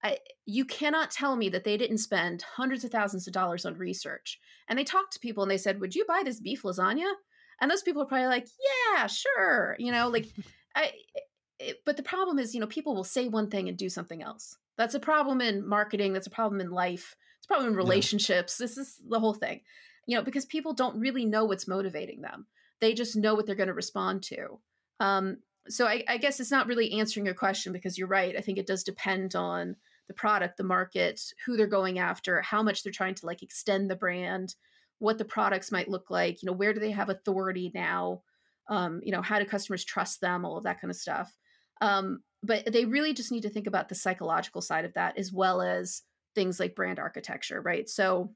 I, 0.02 0.18
you 0.46 0.64
cannot 0.64 1.10
tell 1.10 1.36
me 1.36 1.48
that 1.50 1.64
they 1.64 1.76
didn't 1.76 1.98
spend 1.98 2.42
hundreds 2.42 2.84
of 2.84 2.90
thousands 2.90 3.26
of 3.26 3.34
dollars 3.34 3.66
on 3.66 3.74
research. 3.76 4.40
And 4.68 4.78
they 4.78 4.84
talked 4.84 5.12
to 5.14 5.20
people 5.20 5.42
and 5.42 5.50
they 5.50 5.58
said, 5.58 5.80
"Would 5.80 5.94
you 5.94 6.04
buy 6.06 6.22
this 6.24 6.40
beef 6.40 6.62
lasagna?" 6.62 7.12
And 7.60 7.70
those 7.70 7.82
people 7.82 8.02
are 8.02 8.06
probably 8.06 8.26
like, 8.26 8.46
"Yeah, 8.94 9.06
sure." 9.06 9.76
You 9.78 9.92
know, 9.92 10.08
like 10.08 10.26
I 10.74 10.92
it, 11.60 11.82
but 11.84 11.96
the 11.96 12.02
problem 12.02 12.38
is, 12.38 12.54
you 12.54 12.60
know, 12.60 12.66
people 12.66 12.94
will 12.94 13.04
say 13.04 13.28
one 13.28 13.50
thing 13.50 13.68
and 13.68 13.76
do 13.76 13.88
something 13.88 14.22
else. 14.22 14.56
That's 14.78 14.94
a 14.94 15.00
problem 15.00 15.40
in 15.40 15.66
marketing, 15.66 16.12
that's 16.12 16.26
a 16.26 16.30
problem 16.30 16.60
in 16.60 16.70
life. 16.70 17.14
It's 17.38 17.46
a 17.46 17.48
problem 17.48 17.70
in 17.70 17.76
relationships. 17.76 18.56
This 18.56 18.78
is 18.78 18.96
the 19.06 19.20
whole 19.20 19.34
thing. 19.34 19.60
You 20.06 20.16
know, 20.16 20.22
because 20.22 20.46
people 20.46 20.72
don't 20.72 20.98
really 20.98 21.26
know 21.26 21.44
what's 21.44 21.68
motivating 21.68 22.22
them. 22.22 22.46
They 22.80 22.94
just 22.94 23.14
know 23.14 23.34
what 23.34 23.46
they're 23.46 23.54
going 23.54 23.68
to 23.68 23.74
respond 23.74 24.22
to. 24.24 24.58
Um, 24.98 25.38
so 25.68 25.86
I, 25.86 26.02
I 26.08 26.16
guess 26.16 26.40
it's 26.40 26.50
not 26.50 26.66
really 26.66 26.92
answering 26.92 27.26
your 27.26 27.34
question 27.34 27.72
because 27.72 27.98
you're 27.98 28.08
right. 28.08 28.36
I 28.36 28.40
think 28.40 28.58
it 28.58 28.66
does 28.66 28.82
depend 28.82 29.36
on 29.36 29.76
the 30.08 30.14
product, 30.14 30.56
the 30.56 30.64
market, 30.64 31.20
who 31.44 31.56
they're 31.56 31.66
going 31.66 31.98
after, 31.98 32.40
how 32.40 32.62
much 32.62 32.82
they're 32.82 32.92
trying 32.92 33.14
to 33.16 33.26
like 33.26 33.42
extend 33.42 33.90
the 33.90 33.96
brand, 33.96 34.54
what 35.00 35.18
the 35.18 35.24
products 35.24 35.72
might 35.72 35.88
look 35.88 36.10
like. 36.10 36.42
You 36.42 36.46
know, 36.46 36.52
where 36.52 36.72
do 36.72 36.78
they 36.78 36.92
have 36.92 37.08
authority 37.08 37.72
now? 37.74 38.22
Um, 38.68 39.00
you 39.02 39.10
know, 39.10 39.22
how 39.22 39.40
do 39.40 39.44
customers 39.44 39.84
trust 39.84 40.20
them? 40.20 40.44
All 40.44 40.56
of 40.56 40.64
that 40.64 40.80
kind 40.80 40.90
of 40.90 40.96
stuff. 40.96 41.36
Um, 41.80 42.22
but 42.42 42.70
they 42.72 42.84
really 42.84 43.12
just 43.12 43.32
need 43.32 43.42
to 43.42 43.50
think 43.50 43.66
about 43.66 43.88
the 43.88 43.94
psychological 43.94 44.62
side 44.62 44.84
of 44.84 44.94
that 44.94 45.18
as 45.18 45.32
well 45.32 45.60
as 45.60 46.02
things 46.34 46.60
like 46.60 46.76
brand 46.76 46.98
architecture, 46.98 47.60
right? 47.60 47.88
So 47.88 48.32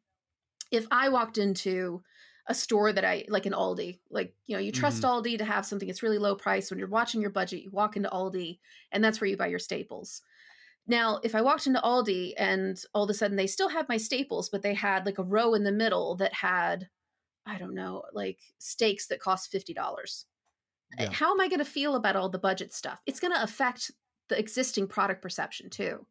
if 0.73 0.87
I 0.91 1.11
walked 1.11 1.39
into 1.39 2.03
a 2.49 2.55
store 2.55 2.93
that 2.93 3.05
I 3.05 3.25
like 3.29 3.47
an 3.47 3.53
Aldi, 3.53 4.01
like, 4.11 4.35
you 4.47 4.57
know, 4.57 4.61
you 4.61 4.73
trust 4.73 5.03
Aldi 5.03 5.39
to 5.39 5.45
have 5.45 5.65
something 5.65 5.89
that's 5.89 6.03
really 6.03 6.19
low 6.19 6.35
price 6.35 6.71
when 6.71 6.79
you're 6.79 6.89
watching 6.89 7.21
your 7.21 7.31
budget, 7.31 7.63
you 7.63 7.71
walk 7.71 7.97
into 7.97 8.11
Aldi 8.11 8.59
and 8.93 9.03
that's 9.03 9.21
where 9.21 9.29
you 9.29 9.37
buy 9.37 9.47
your 9.47 9.59
staples. 9.59 10.21
Now, 10.87 11.19
if 11.23 11.35
I 11.35 11.41
walked 11.41 11.67
into 11.67 11.81
Aldi 11.81 12.35
and 12.37 12.79
all 12.93 13.05
of 13.05 13.11
a 13.11 13.15
sudden 13.15 13.37
they 13.37 13.47
still 13.47 13.69
had 13.69 13.89
my 13.89 13.97
staples, 13.97 14.51
but 14.51 14.63
they 14.63 14.75
had 14.75 15.07
like 15.07 15.19
a 15.19 15.25
row 15.25 15.55
in 15.55 15.65
the 15.65 15.73
middle 15.73 16.15
that 16.17 16.35
had, 16.35 16.89
I 17.47 17.59
don't 17.59 17.75
know, 17.75 18.03
like 18.13 18.39
steaks 18.59 19.07
that 19.07 19.21
cost 19.21 19.53
$50. 19.53 20.25
Eh, 20.99 21.05
yeah. 21.05 21.11
How 21.11 21.33
am 21.33 21.41
I 21.41 21.49
going 21.49 21.61
to 21.61 21.65
feel 21.65 21.95
about 21.95 22.17
all 22.17 22.29
the 22.29 22.39
budget 22.39 22.75
stuff? 22.75 23.01
It's 23.07 23.21
going 23.21 23.33
to 23.33 23.43
affect 23.43 23.91
the 24.29 24.39
existing 24.39 24.89
product 24.89 25.23
perception 25.23 25.71
too. 25.71 26.07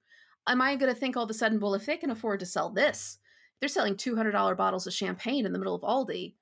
Am 0.47 0.61
I 0.61 0.75
going 0.75 0.93
to 0.93 0.99
think 0.99 1.15
all 1.15 1.23
of 1.23 1.29
a 1.29 1.33
sudden, 1.33 1.59
well, 1.59 1.75
if 1.75 1.85
they 1.85 1.97
can 1.97 2.09
afford 2.09 2.39
to 2.39 2.45
sell 2.45 2.69
this, 2.69 3.19
they're 3.59 3.69
selling 3.69 3.95
$200 3.95 4.57
bottles 4.57 4.87
of 4.87 4.93
champagne 4.93 5.45
in 5.45 5.53
the 5.53 5.59
middle 5.59 5.75
of 5.75 5.81
Aldi, 5.83 6.33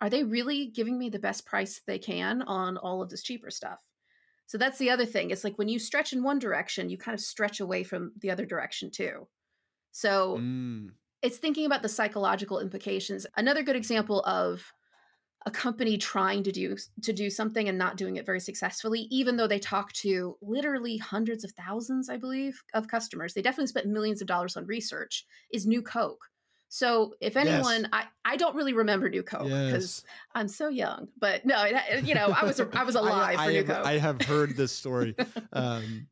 are 0.00 0.10
they 0.10 0.24
really 0.24 0.66
giving 0.66 0.98
me 0.98 1.08
the 1.08 1.18
best 1.18 1.46
price 1.46 1.80
they 1.86 1.98
can 1.98 2.42
on 2.42 2.76
all 2.76 3.02
of 3.02 3.10
this 3.10 3.22
cheaper 3.22 3.50
stuff? 3.50 3.80
So 4.50 4.58
that's 4.58 4.78
the 4.78 4.90
other 4.90 5.06
thing. 5.06 5.30
It's 5.30 5.44
like 5.44 5.58
when 5.58 5.68
you 5.68 5.78
stretch 5.78 6.12
in 6.12 6.24
one 6.24 6.40
direction, 6.40 6.90
you 6.90 6.98
kind 6.98 7.14
of 7.14 7.20
stretch 7.20 7.60
away 7.60 7.84
from 7.84 8.10
the 8.16 8.32
other 8.32 8.44
direction 8.44 8.90
too. 8.90 9.28
So 9.92 10.38
Mm. 10.38 10.94
it's 11.22 11.38
thinking 11.38 11.66
about 11.66 11.82
the 11.82 11.88
psychological 11.88 12.58
implications. 12.60 13.26
Another 13.36 13.62
good 13.62 13.76
example 13.76 14.22
of 14.24 14.72
a 15.46 15.52
company 15.52 15.98
trying 15.98 16.42
to 16.44 16.52
do 16.52 16.76
to 17.02 17.12
do 17.12 17.30
something 17.30 17.68
and 17.68 17.78
not 17.78 17.96
doing 17.96 18.16
it 18.16 18.26
very 18.26 18.40
successfully, 18.40 19.02
even 19.10 19.36
though 19.36 19.46
they 19.46 19.60
talk 19.60 19.92
to 19.92 20.36
literally 20.42 20.96
hundreds 20.98 21.44
of 21.44 21.52
thousands, 21.52 22.10
I 22.10 22.16
believe, 22.16 22.64
of 22.74 22.88
customers. 22.88 23.34
They 23.34 23.42
definitely 23.42 23.68
spent 23.68 23.86
millions 23.86 24.20
of 24.20 24.28
dollars 24.28 24.56
on 24.56 24.66
research. 24.66 25.26
Is 25.52 25.66
New 25.66 25.82
Coke. 25.82 26.26
So 26.72 27.14
if 27.20 27.36
anyone, 27.36 27.88
I, 27.92 28.04
I 28.24 28.36
don't 28.36 28.54
really 28.54 28.72
remember 28.74 29.08
New 29.10 29.24
Coke 29.24 29.42
because 29.42 29.72
Yes. 29.72 30.04
I'm 30.36 30.46
so 30.46 30.68
young. 30.68 31.08
But 31.18 31.44
no, 31.44 31.62
it- 31.64 32.04
you 32.04 32.14
know, 32.14 32.26
I 32.28 32.44
was 32.44 32.60
I 32.60 32.84
was 32.84 32.94
alive 33.02 33.38
I, 33.38 33.44
for 33.44 33.50
I 33.50 33.52
New 33.52 33.64
have, 33.64 33.66
Coke. 33.66 33.86
I 33.86 33.98
have 33.98 34.22
heard 34.22 34.56
this 34.56 34.70
story 34.72 35.16
um, 35.52 36.06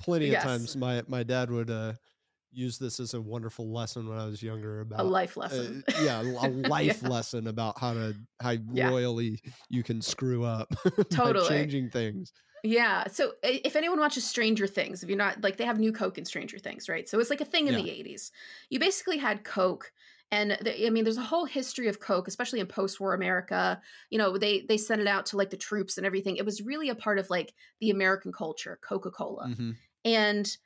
plenty 0.00 0.28
Yes. 0.28 0.42
of 0.44 0.48
times. 0.50 0.76
My 0.76 1.02
my 1.08 1.22
dad 1.22 1.50
would 1.50 1.68
uh, 1.70 1.92
use 2.50 2.78
this 2.78 3.00
as 3.00 3.12
a 3.12 3.20
wonderful 3.20 3.70
lesson 3.70 4.08
when 4.08 4.18
I 4.18 4.24
was 4.24 4.42
younger 4.42 4.80
about 4.80 5.00
a 5.00 5.02
life 5.04 5.36
uh, 5.36 5.42
lesson. 5.42 5.84
yeah, 6.02 6.22
a 6.22 6.48
life 6.48 7.00
Yeah. 7.02 7.08
lesson 7.10 7.46
about 7.46 7.78
how 7.78 7.92
to 7.92 8.16
how 8.40 8.54
Yeah. 8.72 8.88
royally 8.88 9.42
you 9.68 9.82
can 9.82 10.00
screw 10.00 10.42
up 10.42 10.72
Totally. 11.10 11.44
by 11.46 11.48
changing 11.50 11.90
things. 11.90 12.32
Yeah. 12.64 13.06
So 13.08 13.34
if 13.42 13.76
anyone 13.76 14.00
watches 14.00 14.26
Stranger 14.26 14.66
Things, 14.66 15.02
if 15.02 15.08
you're 15.08 15.16
not 15.18 15.42
like 15.42 15.56
they 15.56 15.64
have 15.64 15.78
new 15.78 15.92
Coke 15.92 16.18
in 16.18 16.24
Stranger 16.24 16.58
Things, 16.58 16.88
right? 16.88 17.08
So 17.08 17.20
it's 17.20 17.30
like 17.30 17.40
a 17.40 17.44
thing 17.44 17.68
in 17.68 17.74
Yeah. 17.74 17.76
the 17.76 17.88
80s. 17.90 18.32
You 18.70 18.80
basically 18.80 19.16
had 19.18 19.44
Coke 19.44 19.92
and 20.30 20.52
the, 20.60 20.86
I 20.86 20.90
mean 20.90 21.04
there's 21.04 21.16
a 21.16 21.22
whole 21.22 21.44
history 21.44 21.86
of 21.88 22.00
Coke, 22.00 22.26
especially 22.26 22.60
in 22.60 22.66
post-war 22.66 23.14
America. 23.14 23.80
You 24.10 24.18
know, 24.18 24.36
they 24.38 24.62
they 24.62 24.76
sent 24.76 25.00
it 25.00 25.06
out 25.06 25.24
to 25.26 25.36
like 25.36 25.50
the 25.50 25.56
troops 25.56 25.96
and 25.96 26.06
everything. 26.06 26.36
It 26.36 26.44
was 26.44 26.60
really 26.62 26.88
a 26.88 26.94
part 26.96 27.18
of 27.20 27.30
like 27.30 27.54
the 27.80 27.90
American 27.90 28.32
culture, 28.32 28.78
Coca-Cola. 28.82 29.50
Mhm. 29.50 29.78
And 30.04 30.56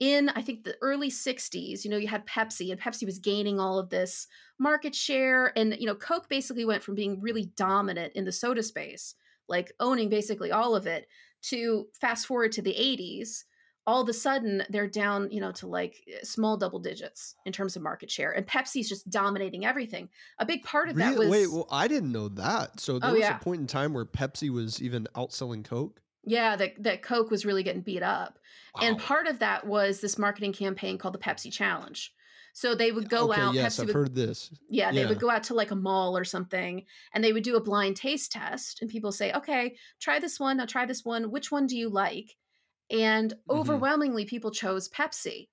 in 0.00 0.30
I 0.30 0.42
think 0.42 0.64
the 0.64 0.76
early 0.80 1.10
60s, 1.10 1.84
you 1.84 1.90
know, 1.90 1.96
you 1.96 2.08
had 2.08 2.26
Pepsi 2.26 2.70
and 2.72 2.80
Pepsi 2.80 3.04
was 3.06 3.18
gaining 3.18 3.60
all 3.60 3.78
of 3.78 3.90
this 3.90 4.26
market 4.58 4.94
share 4.94 5.56
and 5.56 5.76
you 5.78 5.86
know, 5.86 5.94
Coke 5.94 6.28
basically 6.28 6.64
went 6.64 6.82
from 6.82 6.94
being 6.94 7.20
really 7.20 7.46
dominant 7.56 8.12
in 8.14 8.24
the 8.24 8.32
soda 8.32 8.62
space, 8.62 9.14
like 9.48 9.72
owning 9.80 10.08
basically 10.08 10.50
all 10.50 10.74
of 10.74 10.86
it 10.86 11.06
to 11.42 11.86
fast 12.00 12.26
forward 12.26 12.52
to 12.52 12.62
the 12.62 12.74
80s 12.74 13.44
all 13.84 14.00
of 14.02 14.08
a 14.08 14.12
sudden 14.12 14.62
they're 14.70 14.86
down 14.86 15.28
you 15.32 15.40
know 15.40 15.50
to 15.50 15.66
like 15.66 15.96
eh, 16.08 16.18
small 16.22 16.56
double 16.56 16.78
digits 16.78 17.34
in 17.46 17.52
terms 17.52 17.74
of 17.74 17.82
market 17.82 18.08
share 18.10 18.30
and 18.30 18.46
pepsi's 18.46 18.88
just 18.88 19.10
dominating 19.10 19.64
everything 19.66 20.08
a 20.38 20.46
big 20.46 20.62
part 20.62 20.88
of 20.88 20.94
that 20.96 21.14
Really? 21.14 21.26
was 21.26 21.30
Wait, 21.30 21.46
well, 21.52 21.66
I 21.70 21.88
didn't 21.88 22.12
know 22.12 22.28
that. 22.28 22.78
So 22.78 22.98
there 23.00 23.10
Oh, 23.10 23.14
was 23.14 23.20
yeah. 23.22 23.36
a 23.36 23.42
point 23.42 23.60
in 23.60 23.66
time 23.66 23.92
where 23.92 24.04
Pepsi 24.04 24.50
was 24.50 24.80
even 24.80 25.08
outselling 25.16 25.64
Coke. 25.64 26.00
yeah 26.24 26.54
that, 26.54 26.80
that 26.82 27.02
coke 27.02 27.30
was 27.32 27.44
really 27.44 27.64
getting 27.64 27.82
beat 27.82 28.04
up 28.04 28.38
and 28.80 28.96
part 28.98 29.26
of 29.26 29.40
that 29.40 29.66
was 29.66 30.00
this 30.00 30.16
marketing 30.16 30.52
campaign 30.52 30.96
called 30.96 31.14
the 31.14 31.18
pepsi 31.18 31.52
challenge 31.52 32.14
so 32.52 32.74
they 32.74 32.92
would 32.92 33.08
go 33.08 33.32
okay, 33.32 33.42
out 33.42 33.56
yes, 33.56 33.78
pepsi 33.78 33.78
I've 33.78 33.88
would 33.88 33.92
heard 33.92 34.14
this. 34.14 34.50
Yeah, 34.68 34.92
they 34.92 35.06
would 35.06 35.20
go 35.20 35.30
out 35.30 35.44
to 35.44 35.54
like 35.54 35.70
a 35.70 35.76
mall 35.76 36.16
or 36.16 36.24
something 36.24 36.86
and 37.14 37.22
they 37.24 37.32
would 37.32 37.44
do 37.44 37.56
a 37.56 37.62
blind 37.62 37.96
taste 37.96 38.32
test 38.32 38.80
and 38.82 38.90
people 38.90 39.12
say, 39.12 39.32
"Okay, 39.32 39.76
try 40.00 40.18
this 40.18 40.40
one, 40.40 40.56
now 40.58 40.66
try 40.66 40.86
this 40.86 41.04
one. 41.04 41.30
Which 41.30 41.50
one 41.52 41.66
do 41.66 41.76
you 41.76 41.88
like?" 41.90 42.36
And 42.90 43.34
Mm-hmm. 43.50 43.82
overwhelmingly 43.88 44.24
people 44.26 44.50
chose 44.50 44.88
Pepsi. 44.88 45.48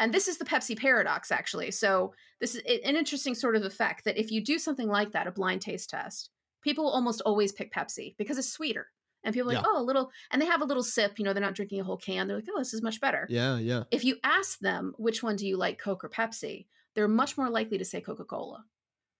And 0.00 0.14
this 0.14 0.28
is 0.28 0.38
the 0.38 0.44
Pepsi 0.46 0.78
paradox 0.78 1.30
actually. 1.32 1.70
So, 1.72 2.14
this 2.40 2.54
is 2.54 2.62
an 2.84 2.96
interesting 2.96 3.34
sort 3.34 3.56
of 3.56 3.64
effect 3.64 4.04
that 4.04 4.18
if 4.18 4.30
you 4.30 4.42
do 4.44 4.58
something 4.58 4.88
like 4.88 5.12
that, 5.12 5.26
a 5.26 5.32
blind 5.32 5.62
taste 5.62 5.90
test, 5.90 6.30
people 6.62 6.88
almost 6.88 7.20
always 7.22 7.52
pick 7.52 7.72
Pepsi 7.72 8.16
because 8.18 8.38
it's 8.38 8.48
sweeter. 8.52 8.88
And 9.24 9.34
people 9.34 9.48
are 9.50 9.52
like, 9.54 9.60
Yeah. 9.60 9.64
"Oh, 9.64 9.80
a 9.80 9.84
little," 9.84 10.10
and 10.30 10.40
they 10.42 10.46
have 10.46 10.62
a 10.62 10.64
little 10.66 10.82
sip, 10.82 11.18
you 11.18 11.24
know, 11.24 11.32
they're 11.32 11.42
not 11.42 11.54
drinking 11.54 11.80
a 11.80 11.84
whole 11.84 11.96
can. 11.98 12.26
They're 12.28 12.36
like, 12.38 12.48
"Oh, 12.50 12.58
this 12.58 12.74
is 12.74 12.82
much 12.82 13.00
better." 13.00 13.28
Yeah, 13.28 13.58
yeah. 13.58 13.84
If 13.90 14.04
you 14.04 14.18
ask 14.24 14.60
them, 14.60 14.94
"Which 14.98 15.22
one 15.22 15.36
do 15.36 15.46
you 15.48 15.56
like, 15.58 15.78
Coke 15.78 16.04
or 16.04 16.10
Pepsi?" 16.10 16.66
they're 16.94 17.08
much 17.08 17.38
more 17.38 17.50
likely 17.50 17.78
to 17.78 17.84
say 17.84 18.00
Coca-Cola 18.00 18.64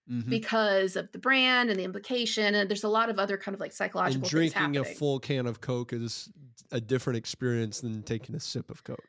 Mhm. 0.06 0.38
because 0.38 0.96
of 0.96 1.12
the 1.12 1.18
brand 1.18 1.70
and 1.70 1.78
the 1.80 1.84
implication 1.84 2.54
and 2.54 2.70
there's 2.70 2.84
a 2.84 2.88
lot 2.88 3.10
of 3.10 3.18
other 3.18 3.38
kind 3.38 3.54
of 3.54 3.60
like 3.60 3.72
And 4.04 4.22
psychological 4.22 4.30
things 4.30 4.54
drinking 4.54 4.76
a 4.76 4.84
full 4.84 5.18
can 5.20 5.46
of 5.46 5.60
Coke 5.60 5.92
is 5.92 6.30
a 6.70 6.80
different 6.80 7.16
experience 7.16 7.80
than 7.80 8.02
taking 8.02 8.34
a 8.34 8.40
sip 8.40 8.70
of 8.70 8.84
Coke. 8.84 9.08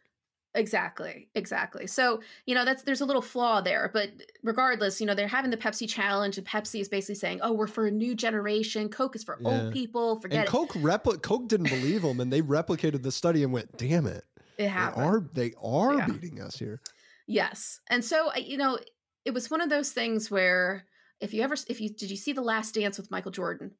Exactly 0.55 1.29
exactly. 1.35 1.87
So 1.87 2.21
you 2.45 2.55
know 2.55 2.65
that's 2.65 2.83
there's 2.83 3.01
a 3.01 3.05
little 3.05 3.21
flaw 3.21 3.61
there 3.61 3.89
but 3.93 4.09
regardless 4.43 4.99
you 4.99 5.07
know 5.07 5.13
they're 5.13 5.27
having 5.27 5.51
the 5.51 5.57
pepsi 5.57 5.87
challenge 5.87 6.37
and 6.37 6.45
pepsi 6.47 6.79
is 6.81 6.89
basically 6.89 7.15
saying 7.15 7.39
oh 7.43 7.51
we're 7.53 7.67
for 7.67 7.87
a 7.87 7.91
new 7.91 8.15
generation. 8.15 8.89
Coke 8.89 9.15
is 9.15 9.23
for 9.23 9.37
Yeah. 9.41 9.47
old 9.63 9.73
people. 9.73 10.19
Forget 10.19 10.37
and 10.39 10.47
it. 10.47 10.51
Coke 10.51 10.73
repli- 10.73 11.21
Coke 11.21 11.47
didn't 11.47 11.69
believe 11.69 12.01
them, 12.01 12.19
and 12.19 12.31
they 12.33 12.41
replicated 12.41 13.03
the 13.03 13.11
study 13.11 13.43
and 13.43 13.53
went, 13.53 13.77
"Damn 13.77 14.05
it, 14.07 14.23
it 14.57 14.63
they 14.63 14.67
are 14.67 15.21
they 15.33 15.53
are 15.61 15.93
Yeah. 15.95 16.07
beating 16.07 16.41
us 16.41 16.57
here." 16.57 16.81
yes. 17.27 17.79
And 17.89 18.03
so 18.03 18.33
you 18.35 18.57
know 18.57 18.79
it 19.25 19.33
was 19.33 19.51
one 19.51 19.61
of 19.61 19.69
those 19.69 19.91
things 19.91 20.31
where 20.31 20.85
if 21.19 21.33
you 21.33 21.41
ever 21.43 21.55
if 21.67 21.79
you 21.81 21.89
did 21.89 22.09
you 22.09 22.17
see 22.17 22.31
the 22.33 22.41
last 22.41 22.73
dance 22.73 22.97
with 22.97 23.11
michael 23.11 23.31
jordan 23.31 23.71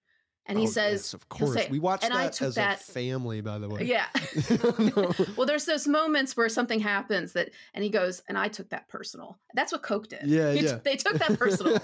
and 0.49 0.59
he 0.59 0.65
Oh, 0.65 0.69
says 0.69 0.99
yes, 1.01 1.13
"Of 1.13 1.29
course, 1.29 1.53
say, 1.53 1.67
we 1.71 1.79
watched 1.79 2.03
"And 2.03 2.13
that 2.13 2.41
as 2.41 2.55
that- 2.55 2.81
a 2.81 2.83
family." 2.83 3.39
By 3.41 3.57
the 3.59 3.69
way, 3.69 3.83
yeah 3.85 4.07
No. 4.79 5.13
well 5.37 5.45
there's 5.47 5.63
those 5.65 5.87
moments 5.87 6.35
where 6.35 6.49
something 6.49 6.79
happens 6.81 7.31
that 7.33 7.51
and 7.73 7.83
he 7.83 7.89
goes 7.89 8.21
and 8.27 8.37
i 8.37 8.47
took 8.49 8.69
that 8.69 8.87
personal 8.89 9.39
that's 9.53 9.71
what 9.71 9.83
coke 9.83 10.07
did 10.09 10.23
Yeah, 10.25 10.51
He 10.51 10.59
t- 10.59 10.65
yeah. 10.65 10.79
they 10.83 10.95
took 10.97 11.13
that 11.19 11.37
personal 11.39 11.77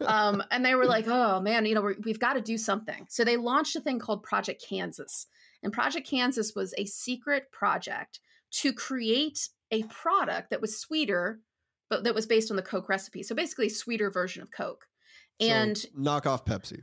um, 0.06 0.42
and 0.50 0.64
they 0.64 0.74
were 0.74 0.86
like 0.86 1.06
oh 1.08 1.40
man 1.40 1.64
you 1.64 1.74
know 1.74 1.92
we've 2.04 2.18
got 2.18 2.34
to 2.34 2.40
do 2.40 2.58
something 2.58 3.06
so 3.08 3.24
they 3.24 3.36
launched 3.36 3.76
a 3.76 3.80
thing 3.80 3.98
called 3.98 4.22
project 4.22 4.62
kansas 4.68 5.26
and 5.62 5.72
project 5.72 6.06
kansas 6.06 6.52
was 6.54 6.74
a 6.76 6.84
secret 6.84 7.50
project 7.52 8.20
to 8.50 8.72
create 8.72 9.48
a 9.70 9.82
product 9.84 10.50
that 10.50 10.60
was 10.60 10.76
sweeter 10.78 11.40
but 11.88 12.04
that 12.04 12.14
was 12.14 12.26
based 12.26 12.50
on 12.50 12.56
the 12.56 12.62
coke 12.62 12.88
recipe 12.88 13.22
so 13.22 13.34
basically 13.34 13.66
a 13.66 13.70
sweeter 13.70 14.10
version 14.10 14.42
of 14.42 14.50
coke 14.50 14.86
So, 15.40 15.46
and 15.48 15.84
knock 15.94 16.26
off 16.26 16.44
Pepsi. 16.44 16.82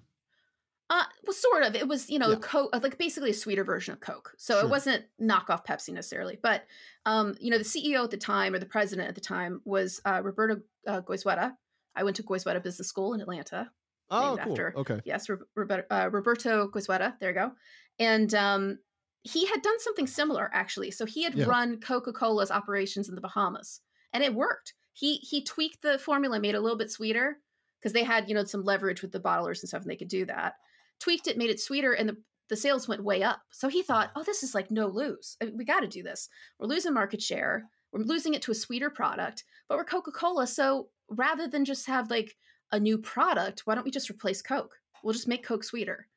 Uh, 0.89 1.03
well, 1.25 1.33
sort 1.33 1.63
of. 1.63 1.75
It 1.75 1.87
was, 1.87 2.09
you 2.09 2.17
know, 2.19 2.29
Yeah. 2.29 2.35
Coke, 2.39 2.69
like 2.81 2.97
basically 2.97 3.31
a 3.31 3.33
sweeter 3.33 3.63
version 3.63 3.93
of 3.93 3.99
Coke. 3.99 4.33
So 4.37 4.55
Sure. 4.55 4.63
it 4.65 4.69
wasn't 4.69 5.05
knockoff 5.21 5.65
Pepsi 5.65 5.93
necessarily. 5.93 6.37
But, 6.41 6.65
um, 7.05 7.35
you 7.41 7.51
know, 7.51 7.57
the 7.57 7.63
CEO 7.65 8.03
at 8.03 8.11
the 8.11 8.17
time 8.17 8.53
or 8.53 8.59
the 8.59 8.65
president 8.65 9.07
at 9.09 9.15
the 9.15 9.21
time 9.21 9.61
was 9.65 9.99
uh, 10.05 10.21
Roberto 10.23 10.61
uh, 10.87 11.01
Goizueta. 11.01 11.53
I 11.95 12.03
went 12.03 12.15
to 12.17 12.23
Goizueta 12.23 12.61
Business 12.63 12.87
School 12.87 13.13
in 13.13 13.21
Atlanta. 13.21 13.69
Oh, 14.09 14.37
cool. 14.41 14.51
after- 14.53 14.73
Okay. 14.77 15.01
Yes, 15.03 15.27
Ro- 15.27 15.39
Roberto, 15.55 15.85
uh, 15.93 16.09
Roberto 16.11 16.69
Goizueta. 16.69 17.19
There 17.19 17.29
you 17.31 17.35
go. 17.35 17.51
And 17.99 18.33
um, 18.33 18.79
he 19.23 19.45
had 19.47 19.61
done 19.61 19.79
something 19.79 20.07
similar, 20.07 20.49
actually. 20.53 20.91
So 20.91 21.05
he 21.05 21.23
had 21.23 21.35
Yeah. 21.35 21.45
run 21.47 21.81
Coca 21.81 22.13
Cola's 22.13 22.51
operations 22.51 23.09
in 23.09 23.15
the 23.15 23.21
Bahamas, 23.21 23.81
and 24.13 24.23
it 24.23 24.33
worked. 24.33 24.73
He 24.93 25.17
he 25.17 25.43
tweaked 25.43 25.81
the 25.81 25.99
formula, 25.99 26.39
made 26.39 26.55
it 26.55 26.59
a 26.59 26.61
little 26.61 26.77
bit 26.77 26.89
sweeter 26.89 27.39
because 27.79 27.91
they 27.93 28.03
had 28.03 28.29
you 28.29 28.35
know 28.35 28.45
some 28.45 28.63
leverage 28.63 29.01
with 29.01 29.11
the 29.11 29.19
bottlers 29.19 29.59
and 29.59 29.67
stuff, 29.67 29.81
and 29.81 29.91
they 29.91 29.97
could 29.97 30.07
do 30.07 30.25
that. 30.27 30.53
Tweaked 30.99 31.27
it, 31.27 31.37
made 31.37 31.49
it 31.49 31.59
sweeter, 31.59 31.93
and 31.93 32.09
the 32.09 32.17
the 32.49 32.55
sales 32.55 32.87
went 32.87 33.03
way 33.03 33.23
up. 33.23 33.41
So 33.51 33.67
he 33.67 33.83
thought, 33.83 34.11
oh, 34.15 34.23
this 34.23 34.41
is 34.41 34.55
like 34.55 34.71
no 34.71 34.87
lose. 34.87 35.35
I- 35.41 35.51
We 35.53 35.65
got 35.65 35.81
to 35.81 35.87
do 35.87 36.01
this. 36.01 36.29
We're 36.59 36.67
losing 36.67 36.93
market 36.93 37.21
share. 37.21 37.65
We're 37.91 38.03
losing 38.03 38.33
it 38.33 38.41
to 38.43 38.51
a 38.51 38.55
sweeter 38.55 38.89
product, 38.89 39.43
but 39.67 39.77
we're 39.77 39.83
Coca 39.83 40.11
Cola. 40.11 40.47
So 40.47 40.89
rather 41.09 41.47
than 41.47 41.65
just 41.65 41.87
have 41.87 42.09
like 42.09 42.35
a 42.71 42.79
new 42.79 42.97
product, 42.97 43.61
why 43.65 43.75
don't 43.75 43.83
we 43.83 43.91
just 43.91 44.09
replace 44.09 44.41
Coke? 44.41 44.75
We'll 45.03 45.13
just 45.13 45.27
make 45.27 45.43
Coke 45.45 45.63
sweeter. 45.63 46.07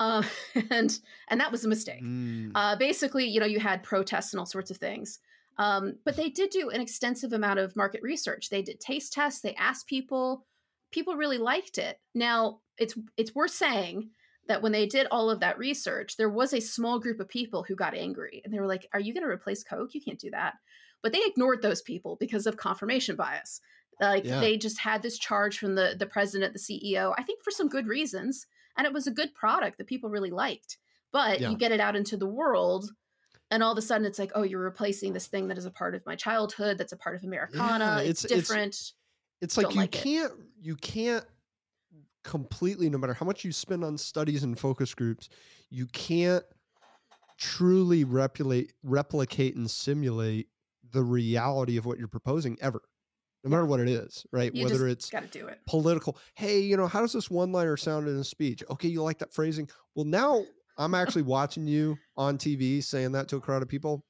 Uh, 0.00 0.22
and 0.70 0.98
and 1.28 1.40
that 1.40 1.52
was 1.52 1.64
a 1.64 1.68
mistake. 1.68 2.02
Mm. 2.02 2.52
Uh, 2.54 2.76
basically, 2.76 3.26
you 3.26 3.40
know, 3.40 3.46
you 3.46 3.60
had 3.60 3.82
protests 3.82 4.32
and 4.32 4.40
all 4.40 4.46
sorts 4.46 4.70
of 4.70 4.78
things. 4.78 5.18
Um, 5.56 5.96
but 6.04 6.16
they 6.16 6.30
did 6.30 6.50
do 6.50 6.70
an 6.70 6.80
extensive 6.80 7.32
amount 7.32 7.60
of 7.60 7.76
market 7.76 8.02
research. 8.02 8.48
They 8.50 8.62
did 8.62 8.80
taste 8.80 9.12
tests. 9.12 9.40
They 9.40 9.54
asked 9.54 9.86
people. 9.86 10.46
People 10.90 11.14
really 11.14 11.38
liked 11.38 11.78
it. 11.78 12.00
Now, 12.14 12.60
it's 12.78 12.94
it's 13.16 13.34
worth 13.34 13.52
saying 13.52 14.10
that 14.48 14.62
when 14.62 14.72
they 14.72 14.86
did 14.86 15.06
all 15.10 15.30
of 15.30 15.40
that 15.40 15.58
research, 15.58 16.16
there 16.16 16.28
was 16.30 16.52
a 16.52 16.60
small 16.60 16.98
group 16.98 17.20
of 17.20 17.28
people 17.28 17.62
who 17.62 17.74
got 17.74 17.94
angry 17.94 18.42
and 18.44 18.52
they 18.52 18.60
were 18.60 18.66
like, 18.66 18.86
"Are 18.92 19.00
you 19.00 19.12
going 19.14 19.22
to 19.24 19.28
replace 19.30 19.64
Coke? 19.64 19.94
You 19.94 20.00
can't 20.00 20.18
do 20.18 20.30
that." 20.30 20.54
But 21.02 21.12
they 21.12 21.22
ignored 21.24 21.62
those 21.62 21.82
people 21.82 22.16
because 22.18 22.46
of 22.46 22.56
confirmation 22.56 23.16
bias. 23.16 23.60
Like 24.00 24.24
Yeah. 24.24 24.40
they 24.40 24.56
just 24.56 24.78
had 24.80 25.02
this 25.02 25.18
charge 25.18 25.58
from 25.58 25.74
the 25.76 25.94
the 25.98 26.06
president, 26.06 26.52
the 26.52 26.58
CEO. 26.58 27.14
I 27.16 27.22
think 27.22 27.42
for 27.42 27.50
some 27.50 27.68
good 27.68 27.86
reasons, 27.86 28.46
and 28.76 28.86
it 28.86 28.92
was 28.92 29.06
a 29.06 29.10
good 29.12 29.34
product 29.34 29.78
that 29.78 29.86
people 29.86 30.10
really 30.10 30.30
liked. 30.30 30.78
But 31.12 31.40
Yeah. 31.40 31.50
you 31.50 31.56
get 31.56 31.72
it 31.72 31.80
out 31.80 31.94
into 31.96 32.16
the 32.16 32.26
world, 32.26 32.90
and 33.50 33.62
all 33.62 33.70
of 33.72 33.78
a 33.78 33.82
sudden 33.82 34.06
it's 34.06 34.18
like 34.18 34.32
oh 34.34 34.42
you're 34.42 34.60
replacing 34.62 35.12
this 35.12 35.26
thing 35.28 35.48
that 35.48 35.58
is 35.58 35.64
a 35.66 35.70
part 35.70 35.94
of 35.94 36.04
my 36.06 36.16
childhood 36.16 36.76
that's 36.78 36.92
a 36.92 36.96
part 36.96 37.14
of 37.14 37.22
americana 37.24 37.84
Yeah, 38.02 38.10
it's, 38.10 38.24
it's- 38.24 38.24
it's- 38.24 38.48
different 38.48 38.92
it's 39.40 39.56
like 39.56 39.64
Don't 39.66 39.74
you 39.74 39.80
like 39.82 39.90
can't 39.92 40.32
you 40.60 40.76
can't 40.76 41.24
completely 42.24 42.88
no 42.90 42.98
matter 42.98 43.14
how 43.14 43.26
much 43.26 43.44
you 43.44 43.52
spend 43.52 43.84
on 43.84 43.96
studies 43.98 44.42
and 44.42 44.58
focus 44.58 44.94
groups 44.94 45.28
you 45.70 45.86
can't 45.86 46.44
truly 47.38 48.04
replicate 48.04 48.72
replicate 48.82 49.56
and 49.56 49.70
simulate 49.70 50.48
the 50.92 51.02
reality 51.02 51.76
of 51.76 51.84
what 51.84 51.98
you're 51.98 52.08
proposing 52.08 52.56
ever 52.60 52.80
no 53.42 53.50
matter 53.50 53.66
what 53.66 53.80
it 53.80 53.88
is 53.88 54.24
right? 54.32 54.54
You 54.54 54.62
whether 54.64 54.86
it's 54.88 55.10
got 55.10 55.30
to 55.30 55.38
do 55.38 55.46
it. 55.48 55.58
political 55.66 56.16
hey 56.34 56.60
you 56.60 56.76
know 56.76 56.86
how 56.86 57.00
does 57.00 57.12
this 57.12 57.30
one 57.30 57.52
liner 57.52 57.76
sound 57.76 58.08
in 58.08 58.16
a 58.16 58.24
speech? 58.24 58.62
Okay 58.70 58.88
you 58.88 59.02
like 59.02 59.18
that 59.18 59.32
phrasing. 59.34 59.68
Well 59.94 60.04
now 60.06 60.44
i'm 60.78 60.94
actually 60.94 61.22
watching 61.36 61.66
you 61.66 61.96
on 62.16 62.38
tv 62.38 62.82
saying 62.82 63.12
that 63.12 63.28
to 63.28 63.36
a 63.36 63.40
crowd 63.40 63.62
of 63.62 63.68
people 63.68 64.04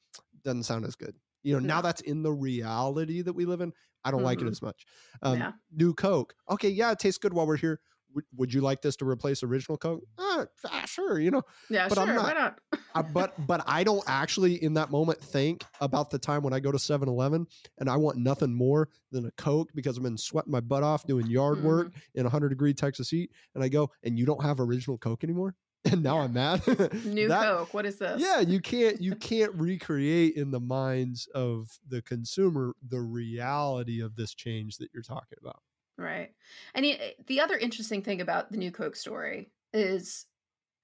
doesn't 0.44 0.64
sound 0.64 0.84
as 0.84 0.94
good. 0.94 1.16
You 1.42 1.54
know 1.54 1.60
now 1.60 1.80
that's 1.80 2.02
in 2.02 2.22
the 2.22 2.32
reality 2.32 3.22
that 3.22 3.32
we 3.32 3.44
live 3.46 3.60
in 3.62 3.72
i 4.04 4.10
don't 4.10 4.22
like 4.22 4.40
it 4.42 4.44
Mhm. 4.44 4.50
as 4.50 4.60
much. 4.62 4.84
Um, 5.22 5.38
Yeah. 5.38 5.52
new 5.74 5.94
coke. 5.94 6.34
Okay 6.50 6.68
yeah 6.68 6.92
it 6.92 6.98
tastes 6.98 7.18
good 7.18 7.32
while 7.32 7.46
we're 7.46 7.56
here 7.56 7.80
would, 8.14 8.24
would 8.36 8.54
you 8.54 8.60
like 8.60 8.80
this 8.80 8.96
to 8.96 9.04
replace 9.08 9.42
original 9.42 9.76
coke 9.76 10.02
uh, 10.18 10.44
ah, 10.66 10.84
sure 10.86 11.18
you 11.20 11.30
know 11.30 11.42
yeah 11.68 11.88
but 11.88 11.98
I'm 11.98 12.08
sure 12.08 12.16
why 12.22 12.32
not- 12.32 12.58
not 12.72 12.80
I, 12.94 13.02
but 13.02 13.34
but 13.46 13.62
I 13.66 13.82
don't 13.84 14.04
actually 14.06 14.62
in 14.62 14.74
that 14.74 14.90
moment 14.90 15.20
think 15.20 15.64
about 15.80 16.10
the 16.10 16.18
time 16.18 16.42
when 16.42 16.52
I 16.52 16.60
go 16.60 16.70
to 16.70 16.78
7-Eleven 16.78 17.46
and 17.78 17.90
I 17.90 17.96
want 17.96 18.16
nothing 18.18 18.54
more 18.54 18.88
than 19.10 19.26
a 19.26 19.30
Coke 19.32 19.70
because 19.74 19.96
I've 19.96 20.04
been 20.04 20.16
sweating 20.16 20.52
my 20.52 20.60
butt 20.60 20.82
off 20.84 21.04
doing 21.06 21.26
yard 21.26 21.58
Mm-hmm. 21.58 21.66
work 21.66 21.92
in 22.14 22.22
a 22.22 22.24
100 22.24 22.48
degree 22.50 22.72
Texas 22.72 23.10
heat 23.10 23.30
and 23.54 23.62
I 23.64 23.68
go 23.68 23.90
and 24.04 24.16
you 24.18 24.24
don't 24.26 24.42
have 24.42 24.60
original 24.60 24.96
Coke 24.98 25.24
anymore 25.24 25.54
and 25.90 26.02
now 26.02 26.16
Yeah. 26.18 26.22
I'm 26.24 26.32
mad. 26.32 26.66
new 27.04 27.28
That- 27.28 27.42
coke 27.44 27.74
what 27.74 27.84
is 27.84 27.96
this 27.98 28.20
Yeah, 28.22 28.40
you 28.40 28.60
can't 28.60 29.00
you 29.02 29.16
can't 29.16 29.52
recreate 29.54 30.36
in 30.36 30.50
the 30.52 30.60
minds 30.60 31.26
of 31.34 31.68
the 31.88 32.00
consumer 32.02 32.74
the 32.88 33.00
reality 33.00 34.00
of 34.00 34.14
this 34.16 34.34
change 34.34 34.76
that 34.78 34.88
you're 34.94 35.02
talking 35.02 35.38
about. 35.40 35.60
Right. 35.96 36.34
And 36.74 36.84
y- 36.84 36.98
eh, 37.00 37.12
the 37.26 37.40
other 37.40 37.56
interesting 37.56 38.02
thing 38.02 38.20
about 38.20 38.50
the 38.50 38.58
new 38.58 38.72
Coke 38.72 38.96
story 38.96 39.52
is, 39.72 40.26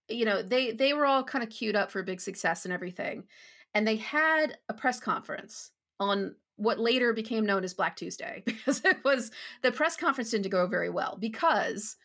you 0.09 0.25
know, 0.25 0.43
they 0.43 0.73
they 0.73 0.95
were 0.95 1.07
all 1.07 1.25
kind 1.25 1.45
of 1.45 1.51
queued 1.51 1.77
up 1.77 1.91
for 1.91 2.01
a 2.01 2.05
big 2.05 2.21
success 2.21 2.65
and 2.65 2.75
everything, 2.75 3.29
and 3.75 3.87
they 3.89 3.97
had 3.97 4.59
a 4.69 4.75
press 4.75 5.01
conference 5.01 5.73
on 6.01 6.37
what 6.57 6.81
later 6.81 7.13
became 7.15 7.47
known 7.47 7.65
as 7.65 7.75
Black 7.75 7.97
Tuesday 7.97 8.43
because 8.47 8.85
it 8.85 9.05
was 9.05 9.31
the 9.63 9.73
press 9.73 9.97
conference 9.97 10.31
didn't 10.31 10.51
go 10.51 10.67
very 10.67 10.91
well 10.91 11.17
because 11.21 11.97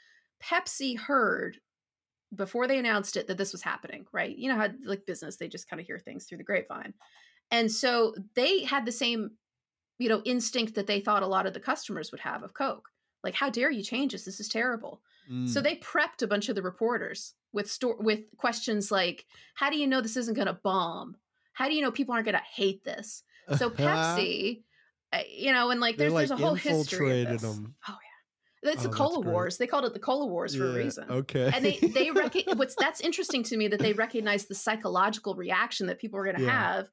Pepsi 0.44 0.98
heard 1.00 1.60
before 2.36 2.68
they 2.68 2.80
announced 2.80 3.18
it 3.18 3.28
that 3.28 3.38
this 3.38 3.54
was 3.54 3.62
happening, 3.64 4.06
right? 4.14 4.36
You 4.38 4.50
know 4.50 4.58
how 4.58 4.70
like 4.86 5.06
business 5.06 5.38
they 5.38 5.48
just 5.48 5.70
kind 5.70 5.80
of 5.80 5.88
hear 5.88 6.00
things 6.00 6.26
through 6.26 6.40
the 6.40 6.44
grapevine. 6.44 6.94
And 7.52 7.72
so 7.72 8.16
they 8.36 8.64
had 8.64 8.86
the 8.86 8.92
same 8.94 9.32
you 10.00 10.10
know 10.10 10.22
instinct 10.26 10.76
that 10.76 10.88
they 10.88 11.02
thought 11.02 11.24
a 11.24 11.28
lot 11.28 11.48
of 11.48 11.54
the 11.54 11.62
customers 11.62 12.12
would 12.12 12.22
have 12.22 12.44
of 12.44 12.54
Coke. 12.54 12.90
Like 13.26 13.36
how 13.36 13.50
dare 13.50 13.70
you 13.72 13.84
change 13.84 14.14
this? 14.14 14.24
This 14.24 14.40
is 14.40 14.48
terrible. 14.48 15.02
So 15.28 15.60
Mm. 15.60 15.64
they 15.64 15.76
prepped 15.78 16.22
a 16.22 16.28
bunch 16.28 16.50
of 16.50 16.56
the 16.56 16.62
reporters 16.62 17.34
with 17.52 17.70
sto- 17.70 17.98
with 18.00 18.20
questions 18.38 18.92
like 18.92 19.26
how 19.56 19.70
do 19.72 19.78
you 19.78 19.88
know 19.88 20.00
this 20.00 20.16
isn't 20.18 20.36
going 20.36 20.48
to 20.48 20.54
bomb? 20.64 21.18
How 21.54 21.68
do 21.68 21.74
you 21.76 21.82
know 21.82 21.92
people 21.92 22.14
aren't 22.14 22.26
going 22.26 22.38
to 22.38 22.44
hate 22.62 22.84
this? 22.84 23.24
So 23.58 23.70
Pepsi 23.82 24.64
uh, 25.12 25.20
you 25.30 25.52
know, 25.52 25.70
and 25.72 25.82
like 25.82 25.98
there's 25.98 26.14
like 26.14 26.28
there's 26.28 26.40
a 26.40 26.44
whole 26.46 26.56
history 26.56 27.24
of 27.24 27.30
this. 27.30 27.42
them. 27.42 27.74
Oh 27.88 27.98
yeah, 28.64 28.72
it's 28.72 28.86
Oh, 28.86 28.90
the 28.90 28.96
cola 28.96 29.20
wars. 29.22 29.58
They 29.58 29.66
called 29.68 29.86
it 29.86 29.94
the 29.94 30.00
cola 30.00 30.28
wars 30.28 30.56
for 30.56 30.66
a 30.70 30.74
reason. 30.76 31.06
Okay. 31.10 31.50
And 31.54 31.64
they 31.66 31.78
they 31.80 32.12
rec- 32.22 32.36
what's 32.56 32.76
that's 32.76 33.02
interesting 33.02 33.42
to 33.44 33.58
me 33.58 33.68
that 33.70 33.80
they 33.80 33.94
recognize 33.94 34.46
the 34.46 34.56
psychological 34.56 35.34
reaction 35.36 35.88
that 35.88 35.98
people 36.00 36.20
are 36.20 36.24
going 36.26 36.38
to 36.38 36.44
Yeah. 36.44 36.52
have, 36.76 36.90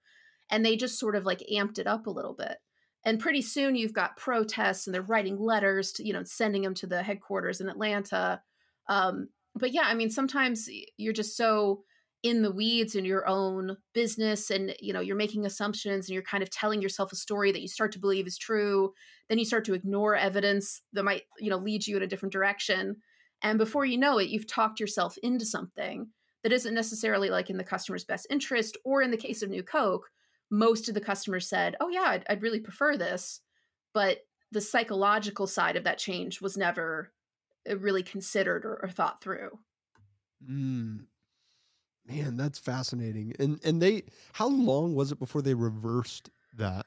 and 0.50 0.64
they 0.64 0.76
just 0.76 0.98
sort 0.98 1.16
of 1.16 1.26
like 1.26 1.42
amped 1.52 1.78
it 1.78 1.86
up 1.86 2.06
a 2.06 2.10
little 2.10 2.34
bit. 2.34 2.56
And 3.04 3.18
pretty 3.18 3.42
soon 3.42 3.74
you've 3.74 3.92
got 3.92 4.16
protests, 4.16 4.86
and 4.86 4.94
they're 4.94 5.02
writing 5.02 5.38
letters 5.38 5.92
to 5.92 6.06
you 6.06 6.12
know 6.12 6.22
sending 6.24 6.62
them 6.62 6.74
to 6.74 6.86
the 6.86 7.02
headquarters 7.02 7.60
in 7.60 7.68
Atlanta. 7.68 8.40
Um, 8.88 9.28
but 9.54 9.72
yeah, 9.72 9.84
I 9.84 9.94
mean 9.94 10.10
sometimes 10.10 10.68
you're 10.96 11.12
just 11.12 11.36
so 11.36 11.82
in 12.22 12.42
the 12.42 12.52
weeds 12.52 12.94
in 12.94 13.04
your 13.04 13.28
own 13.28 13.76
business 13.94 14.50
and 14.50 14.74
you 14.80 14.92
know 14.92 15.00
you're 15.00 15.16
making 15.16 15.44
assumptions 15.44 16.08
and 16.08 16.14
you're 16.14 16.22
kind 16.22 16.42
of 16.42 16.50
telling 16.50 16.80
yourself 16.80 17.12
a 17.12 17.16
story 17.16 17.50
that 17.50 17.62
you 17.62 17.68
start 17.68 17.90
to 17.92 17.98
believe 17.98 18.26
is 18.26 18.38
true 18.38 18.92
then 19.28 19.38
you 19.38 19.44
start 19.44 19.64
to 19.64 19.74
ignore 19.74 20.14
evidence 20.14 20.82
that 20.92 21.04
might 21.04 21.22
you 21.38 21.50
know 21.50 21.56
lead 21.56 21.86
you 21.86 21.96
in 21.96 22.02
a 22.02 22.06
different 22.06 22.32
direction 22.32 22.96
and 23.42 23.58
before 23.58 23.84
you 23.84 23.98
know 23.98 24.18
it 24.18 24.28
you've 24.28 24.46
talked 24.46 24.78
yourself 24.78 25.16
into 25.22 25.44
something 25.44 26.06
that 26.44 26.52
isn't 26.52 26.74
necessarily 26.74 27.28
like 27.28 27.50
in 27.50 27.56
the 27.56 27.64
customer's 27.64 28.04
best 28.04 28.26
interest 28.30 28.76
or 28.84 29.02
in 29.02 29.10
the 29.10 29.16
case 29.16 29.42
of 29.42 29.50
new 29.50 29.62
coke 29.62 30.08
most 30.52 30.88
of 30.88 30.94
the 30.94 31.00
customers 31.00 31.48
said 31.48 31.76
oh 31.80 31.88
yeah 31.90 32.04
i'd, 32.08 32.24
I'd 32.30 32.42
really 32.42 32.60
prefer 32.60 32.96
this 32.96 33.40
but 33.94 34.20
the 34.52 34.60
psychological 34.60 35.48
side 35.48 35.76
of 35.76 35.84
that 35.84 35.98
change 35.98 36.40
was 36.42 36.56
never 36.58 37.12
uh, 37.70 37.78
really 37.78 38.04
considered 38.04 38.64
or, 38.66 38.80
or 38.84 38.88
thought 38.90 39.22
through 39.22 39.58
Mm. 40.48 41.06
Man, 42.04 42.36
that's 42.36 42.58
fascinating. 42.58 43.34
And 43.38 43.60
and 43.64 43.80
they 43.80 44.04
how 44.32 44.48
long 44.48 44.94
was 44.94 45.12
it 45.12 45.18
before 45.18 45.42
they 45.42 45.54
reversed 45.54 46.30
that? 46.54 46.86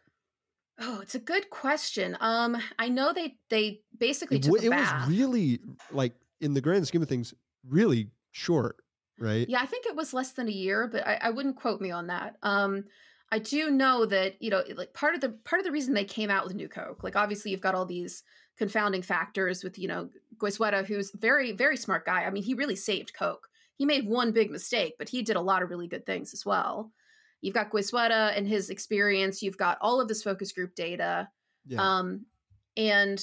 oh 0.79 0.99
it's 0.99 1.15
a 1.15 1.19
good 1.19 1.49
question 1.49 2.17
um 2.19 2.57
i 2.79 2.89
know 2.89 3.13
they 3.13 3.37
they 3.49 3.81
basically 3.97 4.37
It, 4.37 4.43
took 4.43 4.61
it 4.61 4.69
bath. 4.69 5.07
was 5.07 5.17
really 5.17 5.61
like 5.89 6.15
in 6.41 6.53
the 6.53 6.59
grand 6.61 6.85
scheme 6.85 7.01
of 7.01 7.07
things, 7.07 7.33
really 7.65 8.11
short, 8.31 8.77
right? 9.17 9.47
Yeah, 9.47 9.61
I 9.61 9.65
think 9.65 9.85
it 9.85 9.95
was 9.95 10.13
less 10.13 10.33
than 10.33 10.49
a 10.49 10.51
year, 10.51 10.87
but 10.91 11.07
I, 11.07 11.15
I 11.21 11.29
wouldn't 11.29 11.55
quote 11.55 11.79
me 11.79 11.91
on 11.91 12.07
that. 12.07 12.35
Um, 12.43 12.83
I 13.35 13.39
do 13.39 13.69
know 13.69 14.05
that 14.05 14.41
you 14.41 14.49
know, 14.49 14.63
like 14.77 14.93
part 14.93 15.13
of 15.13 15.19
the 15.19 15.31
part 15.43 15.59
of 15.59 15.65
the 15.65 15.71
reason 15.73 15.93
they 15.93 16.05
came 16.05 16.29
out 16.29 16.45
with 16.45 16.55
New 16.55 16.69
Coke, 16.69 17.03
like 17.03 17.17
obviously 17.17 17.51
you've 17.51 17.59
got 17.59 17.75
all 17.75 17.85
these 17.85 18.23
confounding 18.57 19.01
factors 19.01 19.61
with 19.61 19.77
you 19.77 19.89
know 19.89 20.09
Goizueta, 20.37 20.85
who's 20.85 21.11
very 21.11 21.51
very 21.51 21.75
smart 21.75 22.05
guy. 22.05 22.23
I 22.23 22.29
mean, 22.29 22.43
he 22.43 22.53
really 22.53 22.77
saved 22.77 23.13
Coke. 23.13 23.49
He 23.75 23.85
made 23.85 24.07
one 24.07 24.31
big 24.31 24.51
mistake, 24.51 24.93
but 24.97 25.09
he 25.09 25.21
did 25.21 25.35
a 25.35 25.41
lot 25.41 25.63
of 25.63 25.69
really 25.69 25.89
good 25.89 26.05
things 26.05 26.33
as 26.33 26.45
well. 26.45 26.93
You've 27.41 27.53
got 27.53 27.71
Goizueta 27.71 28.37
and 28.37 28.47
his 28.47 28.69
experience. 28.69 29.43
You've 29.43 29.57
got 29.57 29.79
all 29.81 29.99
of 29.99 30.07
this 30.07 30.23
focus 30.23 30.53
group 30.53 30.73
data. 30.73 31.27
Yeah. 31.67 31.81
Um, 31.81 32.25
and 32.77 33.21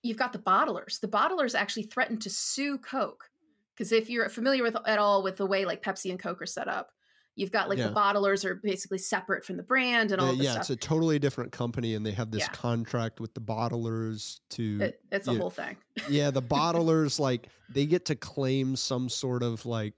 you've 0.00 0.16
got 0.16 0.32
the 0.32 0.38
bottlers. 0.38 1.00
The 1.00 1.08
bottlers 1.08 1.54
actually 1.54 1.82
threatened 1.82 2.22
to 2.22 2.30
sue 2.30 2.78
Coke 2.78 3.28
because 3.74 3.92
if 3.92 4.08
you're 4.08 4.30
familiar 4.30 4.62
with 4.62 4.78
at 4.86 4.98
all 4.98 5.22
with 5.22 5.36
the 5.36 5.44
way 5.44 5.66
like 5.66 5.84
Pepsi 5.84 6.10
and 6.10 6.18
Coke 6.18 6.40
are 6.40 6.46
set 6.46 6.66
up, 6.66 6.93
you've 7.36 7.50
got 7.50 7.68
like 7.68 7.78
Yeah. 7.78 7.88
the 7.88 7.94
bottlers 7.94 8.44
are 8.44 8.54
basically 8.54 8.98
separate 8.98 9.44
from 9.44 9.56
the 9.56 9.62
brand 9.62 10.12
and 10.12 10.20
all 10.20 10.28
Yeah, 10.28 10.36
this 10.36 10.44
yeah, 10.44 10.50
stuff. 10.52 10.60
it's 10.62 10.70
a 10.70 10.76
totally 10.76 11.18
different 11.18 11.50
company, 11.52 11.94
and 11.94 12.04
they 12.06 12.12
have 12.12 12.30
this 12.30 12.42
Yeah. 12.42 12.48
contract 12.52 13.20
with 13.20 13.34
the 13.34 13.40
bottlers 13.40 14.40
to. 14.50 14.78
It- 14.82 15.00
it's 15.10 15.26
a 15.28 15.34
whole 15.34 15.50
thing. 15.50 15.76
yeah, 16.08 16.30
the 16.30 16.42
bottlers 16.56 17.18
like 17.18 17.48
they 17.72 17.86
get 17.86 18.04
to 18.06 18.14
claim 18.16 18.76
some 18.76 19.08
sort 19.08 19.42
of 19.42 19.64
like 19.66 19.94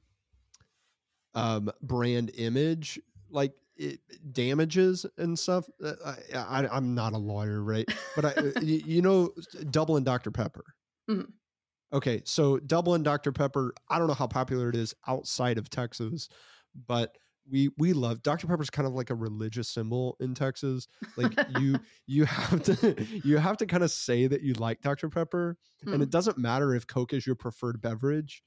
um 1.34 1.70
brand 1.82 2.30
image, 2.36 2.98
like 3.30 3.52
it, 3.76 4.00
damages 4.32 5.04
and 5.18 5.38
stuff. 5.38 5.68
Uh, 5.84 5.92
I, 6.34 6.66
I'm 6.68 6.94
not 6.94 7.12
a 7.12 7.18
lawyer, 7.18 7.62
right? 7.62 7.86
But 8.14 8.24
I, 8.24 8.28
uh, 8.30 8.60
you, 8.62 8.82
you 8.86 9.02
know, 9.02 9.32
Dublin 9.70 10.02
Dr 10.04 10.30
Pepper. 10.30 10.64
Mhm. 11.10 11.30
Okay, 11.92 12.22
so 12.24 12.58
Dublin 12.58 13.02
Dr 13.02 13.32
Pepper. 13.32 13.74
I 13.88 13.98
don't 13.98 14.08
know 14.08 14.14
how 14.14 14.26
popular 14.26 14.70
it 14.70 14.76
is 14.76 14.94
outside 15.06 15.58
of 15.58 15.68
Texas, 15.68 16.28
but 16.86 17.16
we 17.50 17.70
we 17.78 17.92
love 17.92 18.22
Dr 18.22 18.46
Pepper's 18.46 18.70
kind 18.70 18.86
of 18.88 18.94
like 18.94 19.10
a 19.10 19.14
religious 19.14 19.68
symbol 19.68 20.16
in 20.20 20.34
Texas. 20.34 20.88
Like 21.16 21.32
you 21.60 21.78
you 22.06 22.24
have 22.24 22.62
to 22.64 22.96
you 23.24 23.38
have 23.38 23.56
to 23.58 23.66
kind 23.66 23.82
of 23.84 23.90
say 23.90 24.26
that 24.26 24.42
you 24.42 24.54
like 24.54 24.80
Dr 24.82 25.08
Pepper, 25.08 25.56
and 25.82 25.94
Hmm. 25.96 26.02
it 26.02 26.10
doesn't 26.10 26.38
matter 26.38 26.74
if 26.74 26.86
Coke 26.86 27.12
is 27.12 27.26
your 27.26 27.36
preferred 27.36 27.80
beverage. 27.80 28.42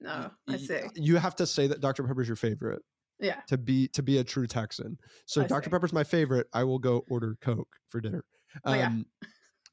no, 0.00 0.30
I 0.48 0.56
see. 0.56 0.80
You 0.94 1.16
have 1.16 1.36
to 1.36 1.46
say 1.46 1.66
that 1.66 1.80
Dr 1.80 2.02
Pepper 2.04 2.22
is 2.22 2.28
your 2.28 2.36
favorite 2.36 2.82
Yeah. 3.18 3.40
to 3.48 3.58
be 3.58 3.88
to 3.88 4.02
be 4.02 4.18
a 4.18 4.24
true 4.24 4.46
Texan. 4.46 4.98
So 5.26 5.42
I 5.42 5.46
Dr 5.46 5.64
see. 5.64 5.70
Pepper's 5.70 5.92
my 5.92 6.04
favorite. 6.04 6.46
I 6.54 6.64
will 6.64 6.78
go 6.78 7.04
order 7.10 7.36
Coke 7.40 7.76
for 7.90 8.00
dinner. 8.00 8.24
Oh, 8.64 8.72
yeah. 8.74 8.86
Um, 8.86 9.06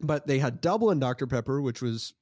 but 0.02 0.28
they 0.28 0.38
had 0.40 0.62
Dublin 0.62 1.00
Dr 1.00 1.26
Pepper, 1.28 1.62
which 1.62 1.82
was 1.82 2.14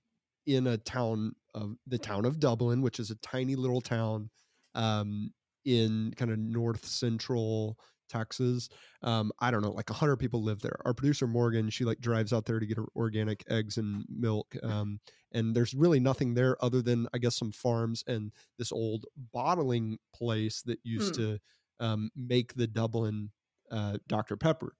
in 0.46 0.68
a 0.68 0.78
town 0.78 1.34
of 1.56 1.76
the 1.88 1.98
town 1.98 2.24
of 2.26 2.40
Dublin, 2.40 2.82
which 2.84 3.00
is 3.00 3.10
a 3.10 3.16
tiny 3.16 3.56
little 3.56 3.82
town 3.82 4.30
um, 4.76 5.32
in 5.66 6.14
kind 6.16 6.32
of 6.32 6.40
north 6.40 6.86
central 6.86 7.78
Texas. 8.08 8.70
Um, 9.02 9.32
I 9.40 9.50
don't 9.50 9.62
know, 9.64 9.72
like 9.72 9.90
hundred 9.90 10.18
people 10.18 10.44
live 10.44 10.62
there. 10.62 10.78
Our 10.86 10.94
producer 10.94 11.28
Morgan, 11.28 11.70
she 11.70 11.86
like 11.86 12.00
drives 12.00 12.34
out 12.34 12.46
there 12.46 12.60
to 12.60 12.66
get 12.66 12.78
her 12.78 12.86
organic 12.96 13.44
eggs 13.50 13.78
and 13.78 14.06
milk. 14.10 14.56
Um, 14.64 15.00
and 15.32 15.56
there's 15.56 15.74
really 15.74 16.00
nothing 16.00 16.34
there 16.36 16.56
other 16.64 16.82
than 16.82 17.08
I 17.14 17.18
guess 17.18 17.36
some 17.36 17.52
farms 17.52 18.04
and 18.08 18.32
this 18.60 18.72
old 18.72 19.06
bottling 19.34 19.98
place 20.14 20.62
that 20.64 20.80
used 20.84 21.16
Hmm. 21.16 21.22
to 21.22 21.40
um, 21.80 22.10
make 22.16 22.54
the 22.54 22.68
Dublin 22.68 23.32
uh, 23.72 23.98
Dr 24.08 24.38
Pepper. 24.38 24.76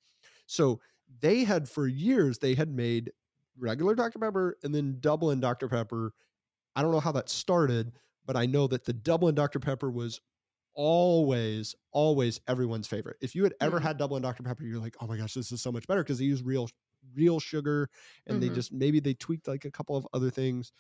So 0.46 0.80
they 1.20 1.44
had 1.44 1.68
for 1.68 1.88
years 1.88 2.38
they 2.38 2.54
had 2.54 2.70
made 2.70 3.12
regular 3.58 3.96
Dr 3.96 4.20
Pepper 4.20 4.58
and 4.64 4.74
then 4.74 4.98
Dublin 5.00 5.40
Dr 5.40 5.68
Pepper. 5.68 6.14
I 6.76 6.82
don't 6.82 6.92
know 6.92 7.00
how 7.00 7.12
that 7.14 7.30
started, 7.30 7.94
but 8.26 8.36
I 8.36 8.46
know 8.46 8.68
that 8.68 8.86
the 8.86 8.94
Dublin 8.94 9.34
Dr 9.34 9.60
Pepper 9.60 9.90
was 9.90 10.22
always, 10.76 11.76
always 11.92 12.40
everyone's 12.48 12.88
favorite. 12.88 13.18
If 13.22 13.36
you 13.36 13.44
had 13.44 13.56
ever 13.62 13.80
Mhm. 13.80 13.84
had 13.84 13.98
Dublin 13.98 14.22
Dr. 14.22 14.44
Pepper, 14.44 14.64
you're 14.64 14.80
like, 14.80 14.96
oh 15.02 15.08
my 15.08 15.18
gosh, 15.18 15.34
this 15.34 15.52
is 15.52 15.62
so 15.62 15.72
much 15.72 15.88
better 15.88 16.04
because 16.04 16.20
they 16.20 16.26
use 16.26 16.44
real, 16.44 16.70
real 17.14 17.40
sugar 17.40 17.90
and 18.28 18.42
they 18.44 18.50
Mhm. 18.50 18.56
just 18.56 18.72
maybe 18.74 19.00
they 19.00 19.14
tweaked 19.14 19.48
like 19.48 19.66
a 19.66 19.72
couple 19.72 19.96
of 19.98 20.08
other 20.14 20.30
things, 20.30 20.72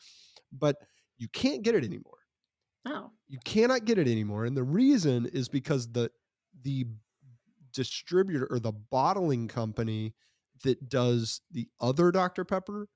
but 0.52 0.78
you 1.18 1.28
can't 1.30 1.64
get 1.64 1.76
it 1.76 1.84
anymore. 1.86 2.20
Oh. 2.86 3.12
You 3.28 3.40
cannot 3.46 3.86
get 3.86 3.98
it 3.98 4.08
anymore, 4.08 4.46
and 4.46 4.56
the 4.56 4.64
reason 4.64 5.26
is 5.28 5.50
because 5.50 5.92
the 5.92 6.12
the 6.64 6.86
distributor 7.74 8.48
or 8.52 8.60
the 8.60 8.72
bottling 8.72 9.48
company 9.48 10.14
that 10.64 10.88
does 10.90 11.42
the 11.52 11.68
other 11.82 12.12
Dr. 12.12 12.46
Pepper, 12.46 12.88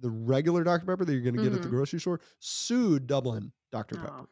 the 0.00 0.10
regular 0.10 0.62
Dr. 0.64 0.86
Pepper 0.86 1.04
that 1.04 1.12
you're 1.12 1.22
going 1.22 1.36
to 1.36 1.42
get 1.42 1.52
at 1.52 1.62
the 1.62 1.68
Mhm. 1.68 1.70
grocery 1.70 2.00
store, 2.00 2.20
sued 2.38 3.06
Dublin 3.06 3.52
Dr. 3.72 3.96
Pepper. 3.96 4.28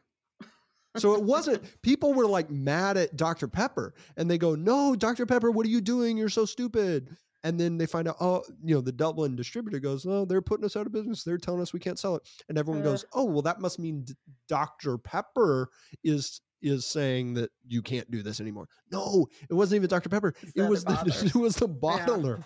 So 0.97 1.13
it 1.15 1.23
wasn't, 1.23 1.63
people 1.81 2.13
were 2.13 2.27
like 2.27 2.49
mad 2.51 2.97
at 2.97 3.15
Dr. 3.15 3.47
Pepper 3.47 3.93
and 4.17 4.29
they 4.29 4.37
go, 4.37 4.55
No, 4.55 4.95
Dr. 4.95 5.25
Pepper, 5.25 5.49
what 5.51 5.65
are 5.65 5.69
you 5.69 5.81
doing? 5.81 6.17
You're 6.17 6.29
so 6.29 6.45
stupid. 6.45 7.15
And 7.45 7.59
then 7.59 7.77
they 7.77 7.85
find 7.87 8.07
out, 8.07 8.15
oh, 8.21 8.41
you 8.63 8.73
know, 8.75 8.79
the 8.81 8.91
Dublin 8.93 9.35
distributor 9.35 9.79
goes, 9.79 10.05
Oh, 10.05 10.23
they're 10.25 10.41
putting 10.41 10.65
us 10.65 10.75
out 10.77 10.85
of 10.85 10.93
business. 10.93 11.23
They're 11.23 11.37
telling 11.37 11.61
us 11.61 11.73
we 11.73 11.79
can't 11.79 11.99
sell 11.99 12.15
it. 12.15 12.21
And 12.47 12.57
everyone 12.57 12.81
Uh. 12.83 12.85
goes, 12.85 13.05
Oh, 13.13 13.25
well, 13.25 13.41
that 13.41 13.59
must 13.59 13.79
mean 13.79 14.03
D- 14.03 14.13
Dr. 14.47 14.97
Pepper 14.97 15.69
is 16.03 16.41
is 16.61 16.85
saying 16.85 17.33
that 17.33 17.49
you 17.67 17.81
can't 17.81 18.09
do 18.09 18.23
this 18.23 18.39
anymore. 18.39 18.69
No, 18.89 19.27
it 19.49 19.53
wasn't 19.53 19.75
even 19.75 19.89
Dr. 19.89 20.07
Pepper. 20.07 20.33
It 20.55 20.61
was 20.61 20.85
the 20.85 21.21
it 21.25 21.35
was 21.35 21.57
the 21.57 21.67
bottler. 21.67 22.41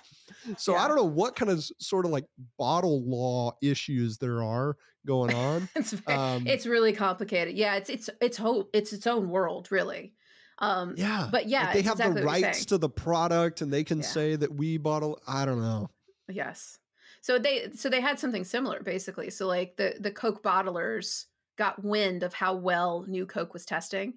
So 0.58 0.76
I 0.76 0.88
don't 0.88 0.98
know 0.98 1.04
what 1.04 1.36
kind 1.36 1.52
of 1.52 1.64
sort 1.78 2.04
of 2.06 2.10
like 2.10 2.26
bottle 2.58 3.04
law 3.04 3.52
issues 3.62 4.18
there 4.18 4.42
are 4.42 4.76
going 5.08 5.34
on. 5.34 5.68
it's 5.76 5.94
very, 5.94 6.18
Um, 6.18 6.46
it's 6.46 6.68
really 6.68 6.94
complicated. 6.94 7.56
Yeah, 7.56 7.76
it's 7.76 7.90
it's 7.90 8.10
it's 8.22 8.38
hope 8.38 8.70
it's 8.74 8.94
its 8.94 9.08
own 9.08 9.30
world, 9.30 9.72
really. 9.72 10.14
Um 10.60 10.94
Yeah. 10.98 11.30
but 11.32 11.48
yeah, 11.48 11.66
Like, 11.66 11.74
they 11.74 11.82
have 11.84 11.94
exactly 11.94 12.22
the 12.22 12.26
rights 12.28 12.66
to 12.66 12.78
the 12.78 12.90
product 12.90 13.62
and 13.62 13.72
they 13.74 13.84
can 13.84 14.00
Yeah. 14.00 14.06
say 14.06 14.36
that 14.36 14.54
we 14.54 14.78
bottle 14.78 15.20
I 15.28 15.46
don't 15.46 15.62
know. 15.62 15.90
Yes. 16.30 16.78
So 17.22 17.40
they 17.40 17.72
so 17.74 17.90
they 17.90 18.02
had 18.02 18.20
something 18.20 18.44
similar 18.44 18.84
basically. 18.84 19.30
So 19.32 19.48
like 19.48 19.78
the 19.78 19.96
the 20.00 20.12
Coke 20.12 20.44
bottlers 20.44 21.26
got 21.58 21.84
wind 21.84 22.22
of 22.24 22.34
how 22.34 22.56
well 22.56 23.06
new 23.08 23.26
Coke 23.26 23.54
was 23.54 23.66
testing 23.66 24.16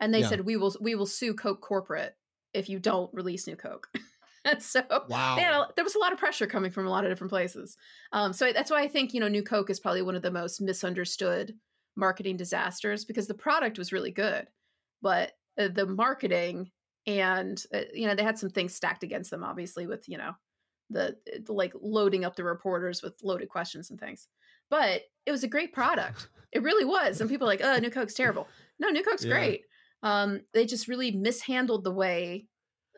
and 0.00 0.12
they 0.12 0.20
Yeah. 0.20 0.28
said 0.28 0.40
we 0.42 0.56
will 0.56 0.74
we 0.80 0.94
will 0.94 1.06
sue 1.06 1.34
Coke 1.34 1.60
corporate 1.60 2.16
if 2.54 2.68
you 2.68 2.78
don't 2.78 3.12
release 3.14 3.46
new 3.46 3.56
Coke. 3.56 3.88
so 4.58 4.80
Wow. 5.06 5.60
a, 5.60 5.72
there 5.76 5.84
was 5.84 5.94
a 5.94 5.98
lot 5.98 6.12
of 6.12 6.18
pressure 6.18 6.46
coming 6.46 6.70
from 6.70 6.86
a 6.86 6.90
lot 6.90 7.04
of 7.04 7.10
different 7.10 7.30
places. 7.30 7.76
Um, 8.12 8.32
so 8.32 8.52
that's 8.52 8.70
why 8.70 8.82
I 8.82 8.88
think 8.88 9.14
you 9.14 9.20
know 9.20 9.28
New 9.28 9.42
Coke 9.42 9.70
is 9.70 9.80
probably 9.80 10.02
one 10.02 10.16
of 10.16 10.22
the 10.22 10.30
most 10.30 10.60
misunderstood 10.60 11.58
marketing 11.96 12.36
disasters 12.36 13.04
because 13.04 13.26
the 13.26 13.34
product 13.34 13.78
was 13.78 13.92
really 13.92 14.10
good, 14.10 14.48
but 15.00 15.32
uh, 15.58 15.68
the 15.68 15.86
marketing 15.86 16.70
and 17.06 17.62
uh, 17.74 17.82
you 17.92 18.06
know 18.06 18.14
they 18.14 18.22
had 18.22 18.38
some 18.38 18.50
things 18.50 18.74
stacked 18.74 19.02
against 19.02 19.30
them, 19.30 19.44
obviously 19.44 19.86
with 19.86 20.08
you 20.08 20.18
know 20.18 20.34
the, 20.90 21.16
the 21.44 21.52
like 21.52 21.72
loading 21.80 22.24
up 22.24 22.36
the 22.36 22.44
reporters 22.44 23.02
with 23.02 23.18
loaded 23.22 23.48
questions 23.48 23.90
and 23.90 23.98
things. 23.98 24.28
But 24.70 25.02
it 25.26 25.30
was 25.30 25.44
a 25.44 25.48
great 25.48 25.72
product. 25.72 26.28
It 26.52 26.62
really 26.62 26.84
was, 26.84 27.20
and 27.20 27.30
people 27.30 27.46
are 27.46 27.52
like, 27.52 27.60
"Oh, 27.62 27.78
New 27.78 27.90
Coke's 27.90 28.14
terrible." 28.14 28.48
No, 28.78 28.88
New 28.88 29.04
Coke's 29.04 29.24
Yeah. 29.24 29.24
great. 29.24 29.62
Um, 30.02 30.42
they 30.52 30.66
just 30.66 30.88
really 30.88 31.12
mishandled 31.12 31.84
the 31.84 31.92
way 31.92 32.48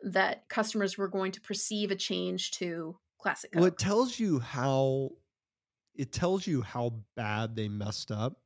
that 0.03 0.47
customers 0.49 0.97
were 0.97 1.07
going 1.07 1.31
to 1.31 1.41
perceive 1.41 1.91
a 1.91 1.95
change 1.95 2.51
to 2.51 2.97
classic 3.19 3.51
Coke. 3.51 3.59
Well, 3.61 3.67
it 3.67 3.77
tells 3.77 4.19
you 4.19 4.39
how 4.39 5.11
it 5.95 6.11
tells 6.11 6.45
you 6.45 6.61
how 6.61 6.93
bad 7.15 7.55
they 7.55 7.69
messed 7.69 8.11
up 8.11 8.37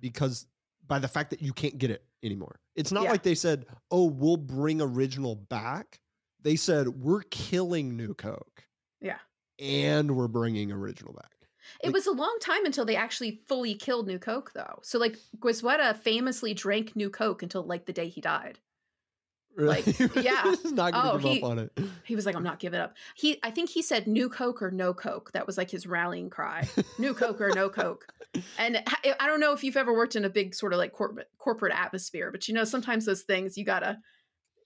because 0.00 0.46
by 0.86 0.98
the 0.98 1.06
fact 1.08 1.30
that 1.30 1.40
you 1.40 1.52
can't 1.52 1.78
get 1.78 1.90
it 1.90 2.04
anymore. 2.24 2.58
It's 2.74 2.90
not 2.90 3.04
Yeah. 3.04 3.12
like 3.12 3.22
they 3.22 3.34
said, 3.36 3.66
"Oh, 3.90 4.06
we'll 4.06 4.36
bring 4.36 4.80
original 4.80 5.36
back." 5.36 6.00
They 6.42 6.56
said, 6.56 6.88
"We're 6.88 7.22
killing 7.30 7.96
New 7.96 8.14
Coke." 8.14 8.66
Yeah. 9.00 9.18
And 9.58 10.16
we're 10.16 10.28
bringing 10.28 10.72
original 10.72 11.12
back. 11.12 11.36
It 11.82 11.86
Like- 11.86 11.94
was 11.94 12.06
a 12.06 12.12
long 12.12 12.36
time 12.40 12.64
until 12.66 12.84
they 12.84 12.96
actually 12.96 13.42
fully 13.46 13.74
killed 13.74 14.06
New 14.08 14.18
Coke, 14.18 14.52
though. 14.54 14.80
So, 14.82 14.98
like, 14.98 15.16
Goizueta 15.38 15.90
uh, 15.90 15.94
famously 15.94 16.54
drank 16.54 16.96
New 16.96 17.10
Coke 17.10 17.42
until 17.42 17.62
like 17.62 17.86
the 17.86 17.92
day 17.92 18.08
he 18.08 18.20
died. 18.20 18.58
Like, 19.66 19.86
yeah. 20.16 20.54
Not 20.66 20.92
to 20.92 21.12
Oh, 21.12 21.18
give 21.18 21.30
he- 21.32 21.38
up 21.42 21.44
on 21.50 21.58
it. 21.58 21.72
He 22.04 22.16
was 22.16 22.26
like, 22.26 22.34
"I'm 22.36 22.42
not 22.42 22.58
giving 22.58 22.80
up." 22.80 22.94
He, 23.14 23.38
I 23.42 23.50
think 23.50 23.70
he 23.70 23.82
said 23.82 24.06
"New 24.06 24.28
Coke" 24.28 24.62
or 24.62 24.70
"No 24.70 24.92
Coke." 24.94 25.32
That 25.32 25.46
was 25.46 25.56
like 25.58 25.70
his 25.70 25.86
rallying 25.86 26.30
cry: 26.30 26.68
"New 26.98 27.14
Coke" 27.14 27.40
or 27.40 27.50
"No 27.54 27.68
Coke." 27.68 28.06
And 28.58 28.82
I 28.86 29.14
I 29.20 29.26
don't 29.26 29.40
know 29.40 29.52
if 29.52 29.62
you've 29.64 29.76
ever 29.76 29.92
worked 29.92 30.16
in 30.16 30.24
a 30.24 30.30
big 30.30 30.54
sort 30.54 30.72
of 30.72 30.78
like 30.78 30.92
corporate 30.92 31.28
corporate 31.38 31.72
atmosphere, 31.74 32.30
but 32.30 32.48
you 32.48 32.54
know, 32.54 32.64
sometimes 32.64 33.04
those 33.06 33.22
things 33.22 33.56
you 33.58 33.64
gotta, 33.64 33.98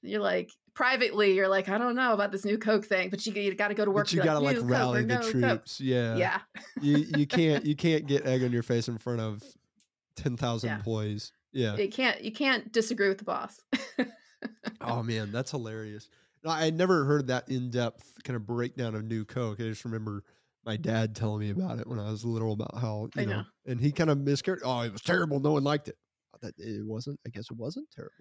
you're 0.03 0.21
like 0.21 0.51
privately, 0.75 1.35
you're 1.35 1.49
like, 1.49 1.69
I 1.69 1.79
don't 1.79 1.95
know 1.95 2.13
about 2.13 2.33
this 2.33 2.45
New 2.45 2.59
Coke 2.59 2.85
thing, 2.85 3.09
but 3.09 3.25
you, 3.25 3.33
you 3.33 3.55
got 3.55 3.69
to 3.69 3.75
go 3.75 3.85
to 3.85 3.91
work. 3.93 4.07
But 4.07 4.13
you 4.15 4.23
got 4.23 4.35
to 4.35 4.41
like 4.41 4.57
"New 4.57 4.63
Coke 4.63 4.71
rally 4.71 5.03
the 5.05 5.15
no 5.15 5.21
Coke." 5.21 5.31
troops. 5.31 5.81
Yeah. 5.81 6.17
Yeah, 6.17 6.39
you 6.81 6.99
you 7.17 7.27
can't 7.29 7.65
you 7.65 7.77
can't 7.77 8.07
get 8.07 8.27
egg 8.27 8.43
on 8.43 8.53
your 8.53 8.63
face 8.65 8.89
in 8.89 8.99
front 8.99 9.21
of 9.21 9.43
10,000 10.17 10.69
Yeah. 10.69 10.77
employees. 10.77 11.33
Yeah. 11.53 11.77
you 11.77 11.89
can't 11.89 12.21
you 12.23 12.33
can't 12.33 12.73
disagree 12.73 13.09
with 13.09 13.19
the 13.19 13.25
boss. 13.25 13.61
Oh 14.81 15.03
man, 15.03 15.33
that's 15.33 15.51
hilarious. 15.51 16.09
No, 16.45 16.51
I 16.51 16.65
had 16.65 16.77
never 16.77 17.05
heard 17.05 17.29
that 17.29 17.49
in-depth 17.49 18.23
kind 18.23 18.37
of 18.37 18.47
breakdown 18.47 18.95
of 18.95 19.05
new 19.05 19.25
Coke. 19.25 19.59
I 19.61 19.65
just 19.65 19.85
remember 19.85 20.25
my 20.67 20.77
dad 20.77 21.15
telling 21.17 21.41
me 21.41 21.51
about 21.51 21.79
it 21.79 21.87
when 21.87 21.99
I 21.99 22.11
was 22.11 22.25
little 22.25 22.53
about 22.53 22.77
how, 22.79 23.09
you 23.15 23.23
I 23.23 23.25
know, 23.25 23.37
know. 23.39 23.45
and 23.67 23.81
he 23.81 23.93
kind 23.93 24.11
of 24.11 24.19
miscarried. 24.19 24.61
Oh, 24.65 24.81
it 24.81 24.93
was 24.93 25.01
terrible. 25.01 25.41
No 25.41 25.53
one 25.53 25.65
liked 25.65 25.89
it. 25.89 25.97
That 26.43 26.55
it 26.59 26.85
wasn't. 26.87 27.19
I 27.27 27.31
guess 27.31 27.47
it 27.51 27.57
wasn't 27.57 27.91
terrible. 27.91 28.13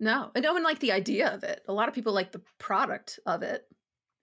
No, 0.00 0.30
and 0.34 0.42
no 0.42 0.52
one 0.52 0.62
liked 0.62 0.80
the 0.80 0.92
idea 0.92 1.32
of 1.34 1.42
it. 1.44 1.62
A 1.68 1.72
lot 1.72 1.88
of 1.88 1.94
people 1.94 2.12
like 2.12 2.30
the 2.32 2.42
product 2.58 3.18
of 3.26 3.42
it, 3.42 3.64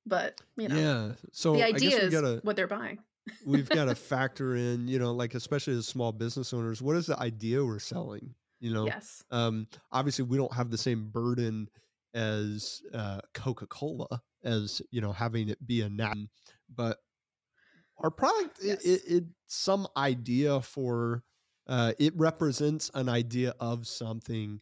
but 0.05 0.39
you 0.57 0.67
know, 0.69 0.75
yeah. 0.75 1.11
So 1.33 1.53
the 1.53 1.63
I 1.63 1.67
idea 1.67 1.97
is 1.97 2.11
gotta 2.13 2.39
what 2.43 2.55
they're 2.55 2.67
buying. 2.67 2.99
we've 3.45 3.69
got 3.69 3.85
to 3.85 3.95
factor 3.95 4.55
in, 4.55 4.87
you 4.87 4.99
know, 4.99 5.13
like 5.13 5.33
especially 5.33 5.73
as 5.77 5.87
small 5.87 6.11
business 6.11 6.53
owners, 6.53 6.81
what 6.81 6.95
is 6.95 7.07
the 7.07 7.19
idea 7.19 7.63
we're 7.63 7.79
selling? 7.79 8.33
You 8.61 8.73
know, 8.73 8.95
Yes. 8.95 9.23
um, 9.31 9.67
obviously 9.91 10.25
we 10.25 10.37
don't 10.37 10.53
have 10.55 10.71
the 10.71 10.79
same 10.79 11.09
burden 11.09 11.69
as 12.15 12.81
uh, 12.93 13.21
Coca-Cola 13.35 14.21
as 14.45 14.81
you 14.91 15.01
know 15.01 15.13
having 15.13 15.49
it 15.49 15.65
be 15.67 15.81
a 15.81 15.89
nat, 15.89 16.15
but 16.69 16.99
our 17.99 18.11
product 18.11 18.59
Yes. 18.61 18.79
it, 18.83 18.85
it, 18.85 19.01
it's 19.07 19.27
some 19.47 19.87
idea 19.97 20.61
for 20.61 21.23
uh, 21.67 21.93
it 21.99 22.13
represents 22.17 22.89
an 22.95 23.07
idea 23.07 23.53
of 23.59 23.87
something 23.87 24.59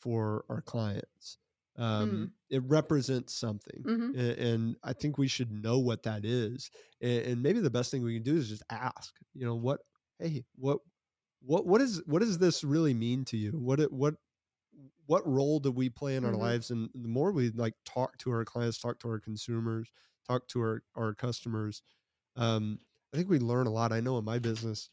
for 0.00 0.44
our 0.48 0.60
clients. 0.62 1.38
Um, 1.76 2.30
It 2.50 2.62
represents 2.66 3.34
something, 3.34 3.86
hmm 3.86 4.12
a- 4.14 4.38
and 4.52 4.76
I 4.84 4.92
think 4.92 5.16
we 5.18 5.28
should 5.28 5.50
know 5.50 5.78
what 5.78 6.02
that 6.02 6.24
is. 6.24 6.70
And, 7.00 7.22
and 7.26 7.42
maybe 7.42 7.60
the 7.60 7.70
best 7.70 7.90
thing 7.90 8.02
we 8.02 8.14
can 8.14 8.22
do 8.22 8.36
is 8.36 8.48
just 8.50 8.62
ask. 8.70 9.14
You 9.34 9.46
know 9.46 9.56
what? 9.56 9.80
Hey, 10.18 10.44
what 10.56 10.80
what 11.44 11.66
what 11.66 11.80
is 11.80 12.02
what 12.06 12.20
does 12.20 12.38
this 12.38 12.64
really 12.64 12.94
mean 12.94 13.24
to 13.26 13.36
you? 13.36 13.52
What 13.52 13.80
it 13.80 13.92
what 13.92 14.14
what 15.06 15.26
role 15.26 15.60
do 15.60 15.70
we 15.72 15.90
play 15.90 16.16
in 16.16 16.24
our 16.24 16.36
Mhm. 16.36 16.36
lives? 16.36 16.70
And 16.70 16.90
the 16.94 17.08
more 17.08 17.32
we 17.32 17.50
like 17.50 17.74
talk 17.84 18.18
to 18.18 18.30
our 18.32 18.44
clients, 18.44 18.78
talk 18.80 18.98
to 19.00 19.08
our 19.08 19.20
consumers, 19.20 19.90
talk 20.26 20.48
to 20.48 20.60
our 20.60 20.84
our 20.96 21.14
customers, 21.14 21.82
um, 22.36 22.80
I 23.14 23.18
think 23.18 23.30
we 23.30 23.38
learn 23.40 23.66
a 23.68 23.72
lot. 23.72 23.92
I 23.92 24.00
know 24.00 24.18
in 24.18 24.24
my 24.26 24.38
business, 24.40 24.90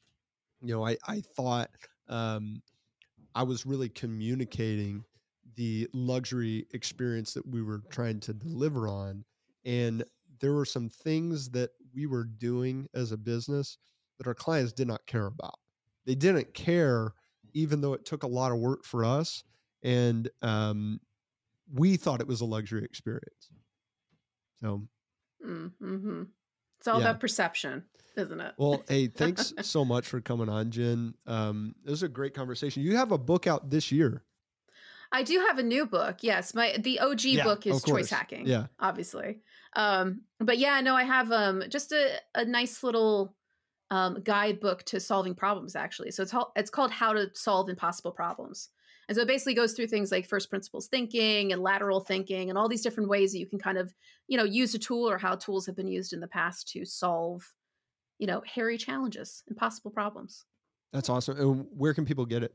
you 0.62 0.70
know, 0.70 0.86
I 0.86 0.98
I 1.08 1.22
thought 1.22 1.72
um, 2.08 2.64
I 3.36 3.44
was 3.44 3.66
really 3.66 3.90
communicating 3.90 5.06
the 5.56 5.90
luxury 5.94 6.68
experience 6.72 7.34
that 7.34 7.46
we 7.48 7.62
were 7.62 7.84
trying 7.90 8.20
to 8.22 8.34
deliver 8.34 8.88
on. 8.88 9.26
And 9.66 10.04
there 10.40 10.54
were 10.54 10.66
some 10.66 10.90
things 10.90 11.50
that 11.52 11.72
we 11.94 12.06
were 12.06 12.24
doing 12.26 12.88
as 12.94 13.12
a 13.12 13.18
business 13.18 13.78
that 14.18 14.28
our 14.28 14.36
clients 14.36 14.74
did 14.74 14.88
not 14.88 15.06
care 15.08 15.26
about. 15.28 15.56
They 16.10 16.16
didn't 16.16 16.56
care, 16.56 17.14
even 17.54 17.82
though 17.82 17.94
it 17.94 18.04
took 18.04 18.24
a 18.24 18.28
lot 18.28 18.52
of 18.52 18.58
work 18.58 18.84
for 18.84 19.06
us. 19.06 19.44
And 19.84 20.28
um, 20.42 21.00
we 21.72 21.98
thought 21.98 22.20
it 22.20 22.26
was 22.26 22.42
a 22.42 22.46
luxury 22.46 22.84
experience. 22.84 23.52
So, 24.60 24.88
Mm-hmm. 25.46 26.24
It's 26.80 26.88
all 26.88 27.00
Yeah. 27.00 27.10
about 27.10 27.20
perception, 27.20 27.86
isn't 28.16 28.42
it? 28.42 28.56
well, 28.58 28.84
hey, 28.90 29.06
thanks 29.22 29.54
so 29.62 29.86
much 29.86 30.08
for 30.08 30.20
coming 30.20 30.50
on, 30.50 30.72
Jen. 30.72 31.14
Um, 31.28 31.76
it 31.86 31.92
was 31.92 32.02
a 32.02 32.10
great 32.10 32.34
conversation. 32.34 32.82
You 32.82 32.96
have 32.96 33.12
a 33.12 33.18
book 33.20 33.46
out 33.46 33.70
this 33.70 33.92
year. 33.92 34.24
I 35.12 35.22
do 35.22 35.38
have 35.48 35.60
a 35.60 35.64
new 35.64 35.86
book. 35.86 36.24
Yes, 36.24 36.56
my 36.56 36.76
the 36.80 37.00
OG 37.02 37.26
Yeah, 37.26 37.44
book 37.44 37.68
is 37.68 37.84
choice 37.84 38.10
hacking. 38.10 38.48
Yeah. 38.48 38.66
obviously. 38.80 39.42
Um, 39.76 40.22
but 40.40 40.58
yeah, 40.58 40.82
no, 40.82 40.96
I 40.96 41.04
have 41.04 41.32
um 41.32 41.64
just 41.70 41.92
a, 41.92 42.20
a 42.34 42.46
nice 42.46 42.82
little 42.82 43.36
um 43.92 44.22
guidebook 44.24 44.84
to 44.84 45.00
solving 45.00 45.34
problems 45.36 45.76
actually. 45.76 46.12
So 46.12 46.24
it's 46.24 46.32
called 46.32 46.48
it's 46.56 46.70
called 46.70 46.92
How 46.92 47.14
to 47.14 47.30
Solve 47.34 47.70
Impossible 47.70 48.12
Problems. 48.12 48.70
And 49.08 49.16
so 49.16 49.24
it 49.24 49.28
basically 49.28 49.56
goes 49.56 49.74
through 49.74 49.88
things 49.88 50.12
like 50.12 50.28
first 50.28 50.52
principles 50.52 50.88
thinking 50.88 51.52
and 51.52 51.64
lateral 51.64 52.00
thinking 52.00 52.50
and 52.50 52.58
all 52.60 52.70
these 52.70 52.84
different 52.84 53.10
ways 53.10 53.32
that 53.32 53.40
you 53.40 53.48
can 53.48 53.58
kind 53.58 53.80
of, 53.80 53.92
you 54.28 54.38
know, 54.38 54.44
use 54.44 54.76
a 54.76 54.80
tool 54.80 55.10
or 55.10 55.18
how 55.18 55.34
tools 55.36 55.66
have 55.66 55.76
been 55.76 55.88
used 55.88 56.14
in 56.14 56.20
the 56.20 56.28
past 56.28 56.68
to 56.70 56.86
solve, 56.86 57.52
you 58.20 58.28
know, 58.28 58.44
hairy 58.46 58.78
challenges, 58.78 59.42
impossible 59.48 59.90
problems. 59.90 60.46
That's 60.94 61.10
awesome. 61.10 61.40
And 61.40 61.66
where 61.76 61.96
can 61.96 62.06
people 62.06 62.28
get 62.28 62.44
it? 62.44 62.54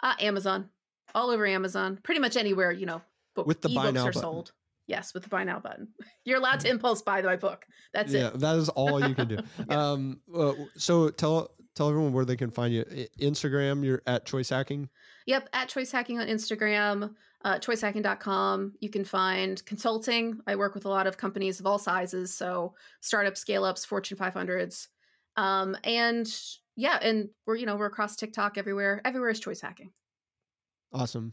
Uh, 0.00 0.14
Amazon. 0.20 0.70
all 1.16 1.30
over 1.30 1.46
Amazon, 1.46 1.98
pretty 2.04 2.20
much 2.20 2.36
anywhere 2.36 2.70
you 2.70 2.86
know 2.86 3.02
book, 3.34 3.46
With 3.46 3.60
the 3.60 3.68
buy 3.70 3.90
ebooks 3.90 3.94
now 3.94 4.02
are 4.02 4.12
button. 4.12 4.20
sold. 4.22 4.52
Yes, 4.86 5.14
with 5.14 5.22
the 5.22 5.28
buy 5.28 5.44
now 5.44 5.60
button. 5.60 5.88
You're 6.24 6.38
allowed 6.38 6.60
to 6.60 6.68
impulse 6.68 7.02
buy 7.02 7.22
my 7.22 7.36
book. 7.36 7.64
That's 7.92 8.12
yeah, 8.12 8.28
it. 8.28 8.40
that 8.40 8.56
is 8.56 8.68
all 8.70 9.06
you 9.06 9.14
can 9.14 9.28
do. 9.28 9.38
Yeah. 9.68 9.92
Um, 9.92 10.20
uh, 10.34 10.52
so 10.76 11.10
tell 11.10 11.50
tell 11.74 11.88
everyone 11.88 12.12
where 12.12 12.24
they 12.24 12.36
can 12.36 12.50
find 12.50 12.72
you. 12.72 12.84
Instagram, 13.20 13.84
you're 13.84 14.02
at 14.06 14.26
Choice 14.26 14.50
Hacking. 14.50 14.88
Yep, 15.26 15.48
at 15.52 15.68
Choice 15.68 15.90
Hacking 15.90 16.20
on 16.20 16.26
Instagram, 16.26 17.14
uh, 17.44 17.58
choicehacking.com. 17.58 18.74
You 18.80 18.90
can 18.90 19.04
find 19.04 19.64
consulting. 19.64 20.38
I 20.46 20.56
work 20.56 20.74
with 20.74 20.84
a 20.84 20.88
lot 20.88 21.06
of 21.06 21.16
companies 21.16 21.60
of 21.60 21.66
all 21.66 21.78
sizes, 21.78 22.32
so 22.32 22.74
startups, 23.00 23.40
scale 23.40 23.64
ups, 23.64 23.84
Fortune 23.84 24.18
500s. 24.18 24.88
Um, 25.36 25.76
and 25.84 26.28
yeah, 26.76 26.98
and 27.00 27.28
we're, 27.46 27.56
you 27.56 27.66
know, 27.66 27.76
we're 27.76 27.86
across 27.86 28.16
TikTok 28.16 28.58
everywhere. 28.58 29.00
Everywhere 29.04 29.30
is 29.30 29.40
Choice 29.40 29.60
Hacking. 29.60 29.90
Awesome. 30.92 31.32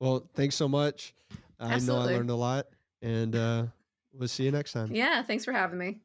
Well, 0.00 0.28
thanks 0.34 0.54
so 0.54 0.68
much. 0.68 1.14
I 1.58 1.78
know 1.78 1.98
I 1.98 2.04
learned 2.04 2.30
a 2.30 2.34
lot, 2.34 2.66
and 3.02 3.34
uh, 3.34 3.66
we'll 4.12 4.28
see 4.28 4.44
you 4.44 4.50
next 4.50 4.72
time. 4.72 4.88
Yeah, 4.92 5.22
thanks 5.22 5.44
for 5.44 5.52
having 5.52 5.78
me. 5.78 6.00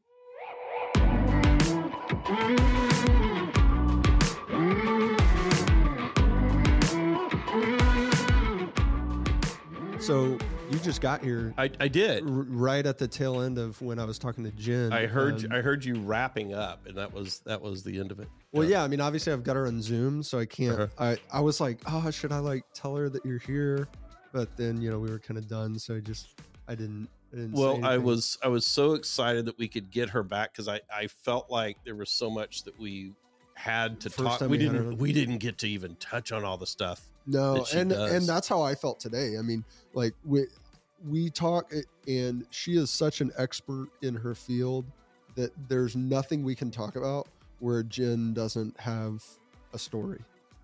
So 9.99 10.37
you 10.71 10.79
just 10.79 10.99
got 10.99 11.23
here 11.23 11.53
I, 11.59 11.69
I 11.79 11.87
did. 11.87 12.23
r- 12.23 12.29
right 12.29 12.85
at 12.85 12.97
the 12.97 13.07
tail 13.07 13.41
end 13.41 13.59
of 13.59 13.79
when 13.81 13.99
I 13.99 14.03
was 14.05 14.17
talking 14.17 14.43
to 14.43 14.51
Jen. 14.51 14.91
I 14.91 15.05
heard 15.05 15.45
um, 15.45 15.51
I 15.51 15.61
heard 15.61 15.85
you 15.85 15.95
wrapping 15.95 16.53
up, 16.55 16.87
and 16.87 16.97
that 16.97 17.13
was 17.13 17.39
that 17.45 17.61
was 17.61 17.83
the 17.83 17.99
end 17.99 18.11
of 18.11 18.19
it. 18.19 18.27
Well, 18.51 18.67
yeah. 18.67 18.83
I 18.83 18.87
mean, 18.87 18.99
obviously, 18.99 19.31
I've 19.31 19.43
got 19.43 19.55
her 19.55 19.67
on 19.67 19.81
Zoom, 19.81 20.23
so 20.23 20.39
I 20.39 20.45
can't. 20.45 20.79
Uh-huh. 20.79 21.15
I 21.31 21.37
I 21.37 21.41
was 21.41 21.61
like, 21.61 21.81
oh, 21.85 22.09
should 22.09 22.31
I 22.31 22.39
like 22.39 22.63
tell 22.73 22.95
her 22.95 23.09
that 23.09 23.23
you're 23.23 23.39
here? 23.39 23.87
But 24.33 24.55
then 24.57 24.81
you 24.81 24.89
know 24.89 24.99
we 24.99 25.09
were 25.09 25.19
kind 25.19 25.37
of 25.37 25.47
done, 25.47 25.77
so 25.77 25.95
I 25.95 25.99
just 25.99 26.29
I 26.67 26.75
didn't. 26.75 27.09
I 27.33 27.37
didn't 27.37 27.53
Well, 27.53 27.83
I 27.83 27.97
was 27.97 28.37
I 28.43 28.47
was 28.47 28.65
so 28.65 28.93
excited 28.93 29.45
that 29.45 29.57
we 29.57 29.67
could 29.67 29.91
get 29.91 30.09
her 30.09 30.23
back 30.23 30.53
because 30.53 30.67
I 30.67 30.81
I 30.93 31.07
felt 31.07 31.49
like 31.49 31.77
there 31.85 31.95
was 31.95 32.09
so 32.09 32.29
much 32.29 32.63
that 32.63 32.79
we 32.79 33.13
had 33.55 33.99
to 34.01 34.09
First 34.09 34.39
talk. 34.39 34.41
We 34.41 34.47
we 34.47 34.57
didn't 34.57 34.97
we 34.97 35.13
didn't 35.13 35.37
get 35.37 35.57
to 35.59 35.69
even 35.69 35.95
touch 35.95 36.31
on 36.31 36.43
all 36.43 36.57
the 36.57 36.67
stuff. 36.67 37.09
no, 37.25 37.65
and 37.73 37.89
does. 37.89 38.13
and 38.13 38.27
that's 38.27 38.47
how 38.47 38.61
I 38.61 38.75
felt 38.75 38.99
today. 38.99 39.37
I 39.37 39.41
mean, 39.41 39.63
like 39.93 40.13
we 40.25 40.45
we 41.07 41.29
talk, 41.29 41.73
and 42.07 42.45
she 42.49 42.77
is 42.77 42.89
such 42.89 43.21
an 43.21 43.31
expert 43.37 43.89
in 44.01 44.15
her 44.15 44.35
field 44.35 44.85
that 45.35 45.51
there's 45.67 45.95
nothing 45.95 46.43
we 46.43 46.55
can 46.55 46.71
talk 46.71 46.95
about 46.95 47.27
where 47.59 47.83
Jen 47.83 48.33
doesn't 48.33 48.79
have 48.79 49.23
a 49.73 49.79
story. 49.79 50.19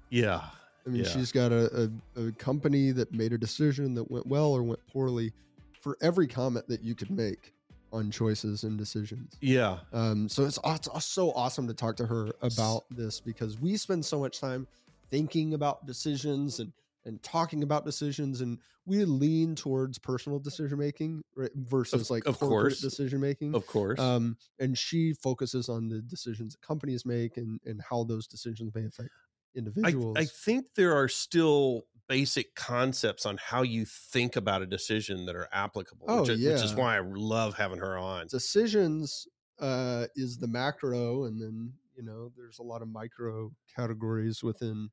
Yeah, 0.10 0.42
I 0.88 0.90
mean, 0.90 1.04
Yeah. 1.04 1.10
she's 1.10 1.32
got 1.34 1.52
a, 1.52 1.92
a, 2.16 2.28
a 2.28 2.32
company 2.34 2.92
that 2.92 3.12
made 3.14 3.34
a 3.34 3.38
decision 3.38 3.94
that 3.96 4.10
went 4.10 4.26
well 4.26 4.54
or 4.54 4.64
went 4.64 4.80
poorly 4.88 5.34
for 5.82 5.98
every 6.02 6.28
comment 6.28 6.68
that 6.70 6.82
you 6.82 6.96
could 6.96 7.12
make 7.12 7.54
on 7.94 8.10
choices 8.12 8.64
and 8.64 8.78
decisions. 8.78 9.38
yeah, 9.42 9.80
Um, 9.94 10.28
so 10.30 10.44
it's, 10.46 10.60
it's 10.66 11.06
so 11.06 11.32
awesome 11.34 11.68
to 11.68 11.74
talk 11.74 11.96
to 11.98 12.06
her 12.06 12.32
about 12.42 12.84
this 12.90 13.20
because 13.20 13.60
we 13.60 13.78
spend 13.78 14.06
so 14.06 14.20
much 14.20 14.40
time 14.40 14.68
thinking 15.10 15.54
about 15.54 15.86
decisions 15.86 16.60
and 16.60 16.72
and 17.06 17.24
talking 17.24 17.64
about 17.64 17.86
decisions, 17.86 18.42
and 18.42 18.60
we 18.86 19.06
lean 19.06 19.56
towards 19.56 19.98
personal 19.98 20.40
decision 20.40 20.78
making 20.78 21.24
right, 21.38 21.50
versus 21.56 22.02
Of- 22.02 22.10
like 22.10 22.26
of 22.26 22.38
corporate 22.38 22.74
course. 22.74 22.82
decision 22.82 23.22
making. 23.22 23.56
of 23.56 23.66
course. 23.66 23.98
Um, 23.98 24.36
and 24.60 24.78
she 24.78 25.14
focuses 25.14 25.70
on 25.70 25.88
the 25.88 26.02
decisions 26.02 26.56
that 26.56 26.62
companies 26.62 27.06
make 27.06 27.38
and 27.38 27.62
and 27.66 27.82
how 27.82 28.04
those 28.04 28.28
decisions 28.28 28.76
may 28.76 28.84
affect 28.86 29.08
individuals. 29.56 30.16
I 30.18 30.26
think 30.26 30.68
there 30.76 30.96
are 30.96 31.08
still 31.08 31.84
basic 32.08 32.56
concepts 32.56 33.26
on 33.26 33.38
how 33.38 33.62
you 33.64 33.86
think 33.86 34.36
about 34.36 34.62
a 34.62 34.66
decision 34.66 35.26
that 35.26 35.36
are 35.36 35.50
applicable. 35.52 36.06
Oh, 36.10 36.22
which, 36.22 36.30
is- 36.30 36.46
which 36.46 36.64
is 36.64 36.74
why 36.76 36.98
I 36.98 37.02
love 37.02 37.56
having 37.56 37.80
her 37.80 37.98
on. 37.98 38.28
decisions 38.28 39.28
uh, 39.60 40.06
is 40.16 40.38
the 40.38 40.48
macro, 40.48 41.26
and 41.26 41.42
then 41.42 41.74
you 41.96 42.04
know 42.04 42.32
there's 42.38 42.60
a 42.60 42.64
lot 42.64 42.82
of 42.82 42.88
micro 42.88 43.52
categories 43.76 44.44
within. 44.44 44.90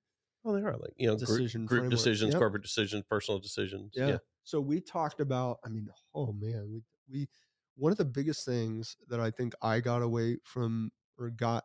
Oh, 0.46 0.54
they 0.54 0.62
are 0.62 0.76
like 0.76 0.92
you 0.96 1.06
know 1.06 1.16
group, 1.16 1.28
Decision 1.28 1.66
group 1.66 1.80
framework. 1.82 1.90
decisions, 1.90 2.32
Yep. 2.32 2.38
corporate 2.40 2.62
decisions, 2.62 3.04
personal 3.08 3.38
decisions. 3.38 3.92
Yeah. 3.94 4.08
Yeah. 4.08 4.16
So 4.44 4.60
we 4.60 4.80
talked 4.80 5.20
about. 5.20 5.58
I 5.64 5.68
mean, 5.68 5.88
oh 6.14 6.32
man, 6.32 6.68
we 6.70 6.82
we 7.10 7.28
one 7.76 7.92
of 7.92 7.98
the 7.98 8.04
biggest 8.04 8.44
things 8.46 8.96
that 9.08 9.20
I 9.20 9.30
think 9.30 9.54
I 9.62 9.80
got 9.80 10.00
away 10.02 10.38
from 10.44 10.90
or 11.18 11.30
got 11.30 11.64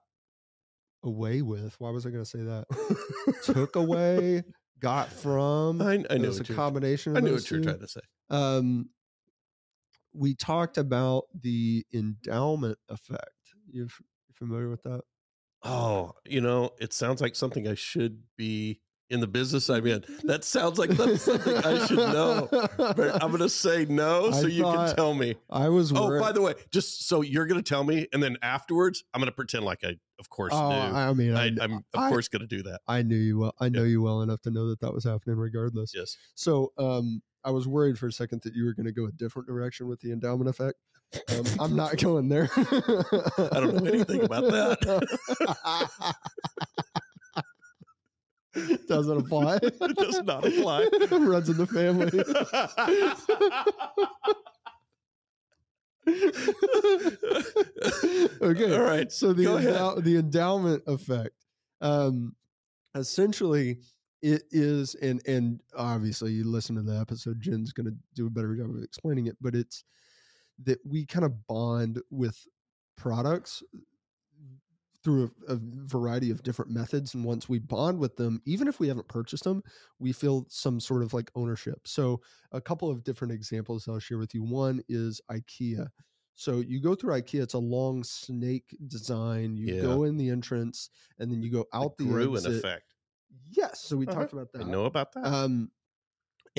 away 1.04 1.42
with. 1.42 1.76
Why 1.80 1.90
was 1.92 2.06
I 2.06 2.10
going 2.10 2.24
to 2.24 2.30
say 2.30 2.40
that? 2.40 2.66
Took 3.44 3.76
away, 3.76 4.44
got 4.80 5.12
from. 5.12 5.82
I, 5.82 6.04
I 6.10 6.18
know 6.18 6.30
It's 6.30 6.40
a 6.40 6.54
combination. 6.54 7.14
Of 7.14 7.18
I 7.18 7.22
knew 7.26 7.34
what 7.34 7.50
you 7.50 7.58
were 7.58 7.64
trying 7.64 7.80
to 7.80 7.88
say. 7.88 8.02
um, 8.30 8.90
we 10.14 10.34
talked 10.34 10.78
about 10.78 11.26
the 11.40 11.86
endowment 11.94 12.78
effect. 12.90 13.30
You 13.72 13.88
familiar 14.34 14.70
with 14.70 14.84
that? 14.84 15.02
Oh, 15.64 16.14
you 16.26 16.42
know, 16.42 16.72
it 16.80 16.94
sounds 16.94 17.22
like 17.22 17.36
something 17.36 17.68
I 17.68 17.76
should 17.76 18.24
be 18.38 18.80
in 19.10 19.19
the 19.19 19.27
business 19.27 19.69
I'm 19.69 19.86
in. 19.88 20.03
That 20.23 20.44
sounds 20.44 20.77
like 20.77 20.91
that's 20.91 21.23
something 21.23 21.57
I 21.57 21.86
should 21.88 21.98
know. 21.98 22.48
But 22.52 23.23
I'm 23.23 23.30
going 23.30 23.40
to 23.41 23.49
say 23.49 23.86
no 23.86 24.27
I 24.30 24.31
so 24.41 24.48
you 24.48 24.64
can 24.64 24.95
tell 24.95 25.14
me. 25.14 25.36
I 25.49 25.69
was. 25.69 25.91
Oh, 25.91 26.07
worried- 26.07 26.22
by 26.22 26.31
the 26.31 26.41
way, 26.41 26.53
just 26.72 27.07
so 27.07 27.22
you're 27.22 27.48
going 27.48 27.61
to 27.61 27.68
tell 27.68 27.84
me, 27.84 28.07
and 28.14 28.22
then 28.22 28.38
afterwards, 28.41 29.03
I'm 29.14 29.19
going 29.22 29.31
to 29.31 29.36
pretend 29.36 29.65
like 29.65 29.84
I, 29.84 29.95
of 30.19 30.30
course, 30.30 30.53
oh, 30.53 30.69
knew. 30.69 30.76
I 30.76 31.14
mean, 31.14 31.36
I, 31.36 31.45
I, 31.45 31.52
I'm 31.61 31.73
of 31.73 31.84
I- 31.95 32.10
course 32.10 32.27
going 32.27 32.41
to 32.41 32.48
do 32.48 32.61
that. 32.64 32.81
I 32.88 33.02
knew 33.02 33.15
you 33.15 33.40
well. 33.40 33.56
I 33.60 33.69
know 33.69 33.84
you 33.84 34.02
well 34.02 34.22
enough 34.22 34.41
to 34.44 34.52
know 34.52 34.68
that 34.69 34.80
that 34.81 34.94
was 34.94 35.03
happening 35.03 35.38
regardless. 35.38 35.94
Yes. 35.95 36.15
So, 36.36 36.72
um, 36.77 37.22
I 37.44 37.52
was 37.52 37.68
worried 37.68 37.98
for 37.98 38.07
a 38.07 38.11
second 38.11 38.41
that 38.44 38.53
you 38.53 38.65
were 38.65 38.73
going 38.73 38.86
to 38.86 38.91
go 38.91 39.06
a 39.06 39.11
different 39.11 39.48
direction 39.48 39.88
with 39.88 40.02
the 40.02 40.11
endowment 40.11 40.49
effect. 40.49 40.77
Um, 41.30 41.45
I'm 41.60 41.76
not 41.76 41.98
going 42.02 42.27
there. 42.30 42.49
I 42.56 43.60
don't 43.61 43.76
know 43.84 43.90
anything 43.91 44.23
about 44.23 44.44
that. 44.52 45.07
Doesn't 48.88 49.18
apply. 49.18 49.60
It 49.64 49.95
does 49.95 50.22
not 50.23 50.45
apply. 50.45 50.88
Runs 51.11 51.49
in 51.49 51.57
the 51.57 51.68
family. 51.68 52.23
okay. 58.41 58.76
All 58.76 58.84
right. 58.84 59.11
So 59.11 59.34
the 59.34 59.45
endow- 59.45 60.03
the 60.03 60.18
endowment 60.18 60.84
effect, 60.88 61.36
um, 61.81 62.36
essentially, 62.95 63.80
it 64.22 64.44
is, 64.52 64.95
and 64.95 65.22
and 65.27 65.61
obviously, 65.77 66.31
you 66.31 66.45
listen 66.45 66.76
to 66.76 66.81
the 66.81 66.99
episode. 66.99 67.41
Jen's 67.41 67.72
going 67.72 67.88
to 67.88 67.95
do 68.15 68.27
a 68.27 68.30
better 68.30 68.56
job 68.56 68.69
of 68.69 68.84
explaining 68.84 69.27
it, 69.27 69.38
but 69.41 69.56
it's 69.56 69.84
that 70.64 70.80
we 70.86 71.06
kind 71.06 71.26
of 71.26 71.48
bond 71.48 72.02
with 72.10 72.38
products 72.98 73.64
through 75.10 75.31
a, 75.48 75.53
a 75.53 75.60
variety 75.61 76.30
of 76.31 76.44
different 76.44 76.72
methods 76.72 77.15
and 77.15 77.26
once 77.26 77.49
we 77.49 77.60
bond 77.60 77.99
with 77.99 78.15
them 78.18 78.41
even 78.45 78.68
if 78.68 78.80
we 78.80 78.88
haven't 78.88 79.07
purchased 79.07 79.44
them 79.44 79.64
we 79.99 80.11
feel 80.11 80.45
some 80.49 80.80
sort 80.80 81.02
of 81.03 81.14
like 81.14 81.31
ownership 81.36 81.88
so 81.88 82.22
a 82.52 82.61
couple 82.61 82.90
of 82.90 83.03
different 83.03 83.34
examples 83.34 83.88
i'll 83.88 83.99
share 83.99 84.18
with 84.19 84.34
you 84.36 84.44
one 84.44 84.81
is 84.88 85.19
ikea 85.31 85.88
so 86.36 86.60
you 86.60 86.80
go 86.80 86.95
through 86.95 87.14
ikea 87.14 87.41
it's 87.41 87.53
a 87.56 87.60
long 87.60 88.03
snake 88.03 88.76
design 88.88 89.57
you 89.57 89.68
Yeah. 89.68 89.81
go 89.81 90.03
in 90.03 90.18
the 90.18 90.30
entrance 90.30 90.90
and 91.18 91.31
then 91.31 91.41
you 91.41 91.52
go 91.52 91.65
out 91.73 91.98
the, 91.98 92.03
the 92.06 92.10
Gruen 92.14 92.34
exit. 92.36 92.65
effect. 92.65 92.94
yes 93.52 93.81
so 93.81 93.98
we 93.98 94.07
Uh-huh. 94.07 94.19
talked 94.22 94.34
about 94.34 94.52
that 94.53 94.61
I 94.61 94.65
know 94.65 94.86
about 94.86 95.11
that. 95.14 95.26
um, 95.26 95.72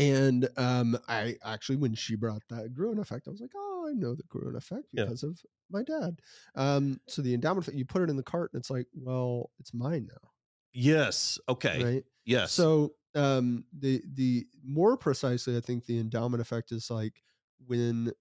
and 0.00 0.48
um, 0.56 0.98
I 1.08 1.36
actually, 1.44 1.76
when 1.76 1.94
she 1.94 2.14
brought 2.16 2.42
that 2.48 2.74
Gruen 2.74 2.98
effect, 2.98 3.28
I 3.28 3.30
was 3.30 3.40
like, 3.40 3.52
oh, 3.56 3.86
I 3.90 3.92
know 3.92 4.14
the 4.14 4.22
Gruen 4.24 4.56
effect 4.56 4.86
Yeah. 4.92 5.04
because 5.04 5.22
of 5.22 5.40
my 5.70 5.82
dad. 5.82 6.20
Um, 6.54 7.00
so 7.06 7.22
the 7.22 7.34
endowment 7.34 7.64
effect, 7.64 7.78
you 7.78 7.84
put 7.84 8.02
it 8.02 8.10
in 8.10 8.16
the 8.16 8.22
cart, 8.22 8.50
and 8.52 8.60
it's 8.60 8.70
like, 8.70 8.86
well, 8.94 9.50
it's 9.58 9.74
mine 9.74 10.08
now, 10.10 10.30
yes. 10.72 11.38
Okay. 11.48 11.82
right? 11.84 12.04
Yes. 12.24 12.52
So 12.52 12.94
um, 13.14 13.64
the 13.78 14.02
the 14.14 14.46
more 14.64 14.96
precisely, 14.96 15.56
I 15.56 15.60
think 15.60 15.86
the 15.86 15.98
endowment 15.98 16.40
effect 16.40 16.72
is 16.72 16.90
like 16.90 17.22
when 17.66 18.12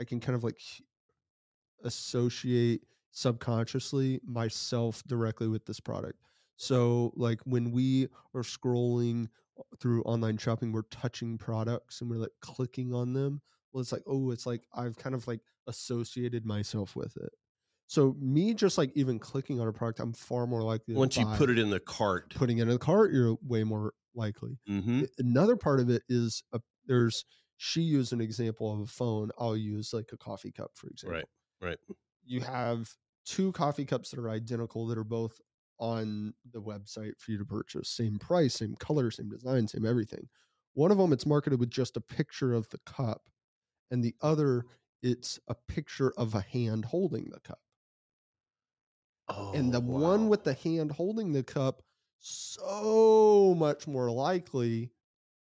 I 0.00 0.04
can 0.04 0.20
kind 0.20 0.36
of 0.36 0.44
like 0.44 0.58
associate 1.84 2.82
subconsciously 3.10 4.20
myself 4.24 5.02
directly 5.06 5.48
with 5.48 5.64
this 5.66 5.80
product. 5.80 6.18
So 6.56 7.12
like 7.16 7.40
when 7.44 7.70
we 7.72 8.08
are 8.34 8.42
scrolling 8.42 9.28
through 9.80 10.02
online 10.02 10.36
shopping, 10.38 10.72
we're 10.72 10.82
touching 10.82 11.38
products 11.38 12.00
and 12.00 12.10
we're 12.10 12.16
like 12.16 12.32
clicking 12.40 12.92
on 12.92 13.12
them. 13.12 13.40
Well, 13.72 13.80
it's 13.80 13.92
like, 13.92 14.02
oh, 14.06 14.30
it's 14.30 14.46
like 14.46 14.66
I've 14.74 14.96
kind 14.96 15.14
of 15.14 15.26
like 15.26 15.40
associated 15.66 16.46
myself 16.46 16.94
with 16.96 17.16
it. 17.16 17.32
So 17.86 18.16
me 18.18 18.54
just 18.54 18.78
like 18.78 18.90
even 18.94 19.18
clicking 19.18 19.60
on 19.60 19.68
a 19.68 19.72
product, 19.72 20.00
I'm 20.00 20.12
far 20.12 20.46
more 20.46 20.62
likely 20.62 20.94
once 20.94 21.16
you 21.16 21.26
put 21.36 21.50
it 21.50 21.58
in 21.58 21.70
the 21.70 21.80
cart. 21.80 22.34
putting 22.34 22.58
it 22.58 22.62
in 22.62 22.68
the 22.68 22.78
cart, 22.78 23.12
you're 23.12 23.36
way 23.42 23.64
more 23.64 23.92
likely. 24.14 24.58
hmm 24.66 25.02
Another 25.18 25.56
part 25.56 25.80
of 25.80 25.90
it 25.90 26.02
is 26.08 26.42
a, 26.52 26.60
there's 26.86 27.24
she 27.56 27.82
used 27.82 28.12
an 28.12 28.20
example 28.20 28.72
of 28.72 28.80
a 28.80 28.86
phone. 28.86 29.30
I'll 29.38 29.56
use 29.56 29.92
like 29.92 30.10
a 30.12 30.16
coffee 30.16 30.52
cup, 30.52 30.72
for 30.74 30.88
example. 30.88 31.28
Right. 31.60 31.68
Right. 31.68 31.78
You 32.24 32.40
have 32.40 32.88
two 33.24 33.52
coffee 33.52 33.84
cups 33.84 34.10
that 34.10 34.18
are 34.18 34.30
identical 34.30 34.86
that 34.88 34.98
are 34.98 35.04
both 35.04 35.40
on 35.84 36.32
the 36.52 36.60
website 36.62 37.12
for 37.18 37.32
you 37.32 37.36
to 37.36 37.44
purchase. 37.44 37.90
Same 37.90 38.18
price, 38.18 38.54
same 38.54 38.74
color, 38.76 39.10
same 39.10 39.28
design, 39.28 39.68
same 39.68 39.84
everything. 39.84 40.26
One 40.72 40.90
of 40.90 40.96
them 40.96 41.12
it's 41.12 41.26
marketed 41.26 41.60
with 41.60 41.68
just 41.68 41.98
a 41.98 42.00
picture 42.00 42.54
of 42.54 42.66
the 42.70 42.78
cup, 42.86 43.28
and 43.90 44.02
the 44.02 44.14
other 44.22 44.64
it's 45.02 45.38
a 45.48 45.54
picture 45.68 46.14
of 46.16 46.34
a 46.34 46.40
hand 46.40 46.86
holding 46.86 47.28
the 47.28 47.40
cup. 47.40 47.60
Oh, 49.28 49.52
and 49.52 49.72
the 49.72 49.80
one 49.80 50.30
with 50.30 50.42
the 50.42 50.54
hand 50.54 50.90
holding 50.90 51.34
the 51.34 51.42
cup 51.42 51.82
so 52.18 53.54
much 53.58 53.86
more 53.86 54.10
likely 54.10 54.90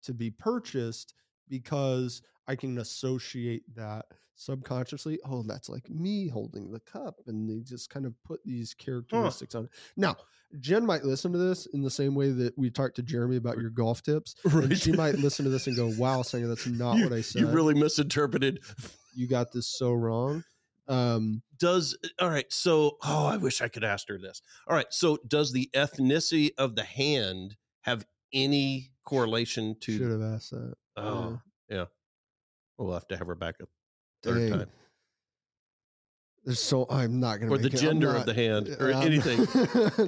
to 0.03 0.13
be 0.13 0.31
purchased 0.31 1.15
because 1.49 2.21
I 2.47 2.55
can 2.55 2.77
associate 2.77 3.63
that 3.75 4.05
subconsciously. 4.39 5.19
Oh, 5.25 5.43
that's 5.43 5.69
like 5.69 5.89
me 5.89 6.27
holding 6.27 6.71
the 6.71 6.79
cup. 6.79 7.19
And 7.27 7.49
they 7.49 7.59
just 7.59 7.89
kind 7.89 8.05
of 8.05 8.13
put 8.23 8.43
these 8.45 8.73
characteristics 8.73 9.53
on 9.53 9.65
it. 9.65 9.71
Now, 9.97 10.15
Jen 10.59 10.85
might 10.85 11.03
listen 11.03 11.31
to 11.33 11.37
this 11.37 11.67
in 11.67 11.81
the 11.81 11.89
same 11.89 12.15
way 12.15 12.31
that 12.31 12.57
we 12.57 12.69
talked 12.69 12.95
to 12.95 13.03
Jeremy 13.03 13.35
about 13.35 13.57
your 13.57 13.69
golf 13.69 14.01
tips. 14.01 14.35
And 14.59 14.77
she 14.77 14.91
might 14.91 15.15
listen 15.15 15.45
to 15.45 15.51
this 15.51 15.67
and 15.67 15.75
go, 15.75 15.91
wow, 15.97 16.21
Sanger, 16.21 16.47
that's 16.47 16.67
not 16.67 16.97
you, 16.97 17.03
what 17.03 17.13
I 17.13 17.21
said. 17.21 17.41
You 17.41 17.47
really 17.47 17.73
misinterpreted. 17.73 18.59
you 19.15 19.27
got 19.27 19.51
this 19.51 19.67
so 19.67 19.93
wrong. 19.93 20.43
Um, 20.87 21.43
Does 21.57 21.97
all 22.19 22.29
right. 22.29 22.51
So, 22.51 22.97
oh, 23.03 23.27
I 23.27 23.37
wish 23.37 23.61
I 23.61 23.67
could 23.67 23.83
ask 23.83 24.07
her 24.09 24.17
this. 24.17 24.41
All 24.67 24.75
right. 24.75 24.87
So, 24.89 25.19
does 25.27 25.53
the 25.53 25.69
ethnicity 25.75 26.51
of 26.57 26.75
the 26.75 26.83
hand 26.83 27.57
have 27.81 28.05
any 28.33 28.91
correlation 29.05 29.75
to? 29.81 29.97
should 29.97 30.11
have 30.11 30.21
asked 30.21 30.51
that. 30.51 30.73
Oh, 30.97 31.39
yeah. 31.69 31.85
We'll 32.77 32.93
have 32.93 33.07
to 33.09 33.17
have 33.17 33.27
her 33.27 33.35
back 33.35 33.55
a 33.61 33.65
third 34.23 34.49
Dang. 34.49 34.59
time. 34.59 34.69
There's 36.45 36.59
so 36.61 36.85
I'm 36.89 37.19
not 37.19 37.39
gonna 37.39 37.51
Or 37.51 37.57
the 37.57 37.63
make 37.65 37.73
it. 37.73 37.79
I'm 37.81 37.85
gender 37.87 38.15
of 38.15 38.25
the 38.25 38.33
hand, 38.33 38.69
or 38.79 38.91
anything. 38.91 39.45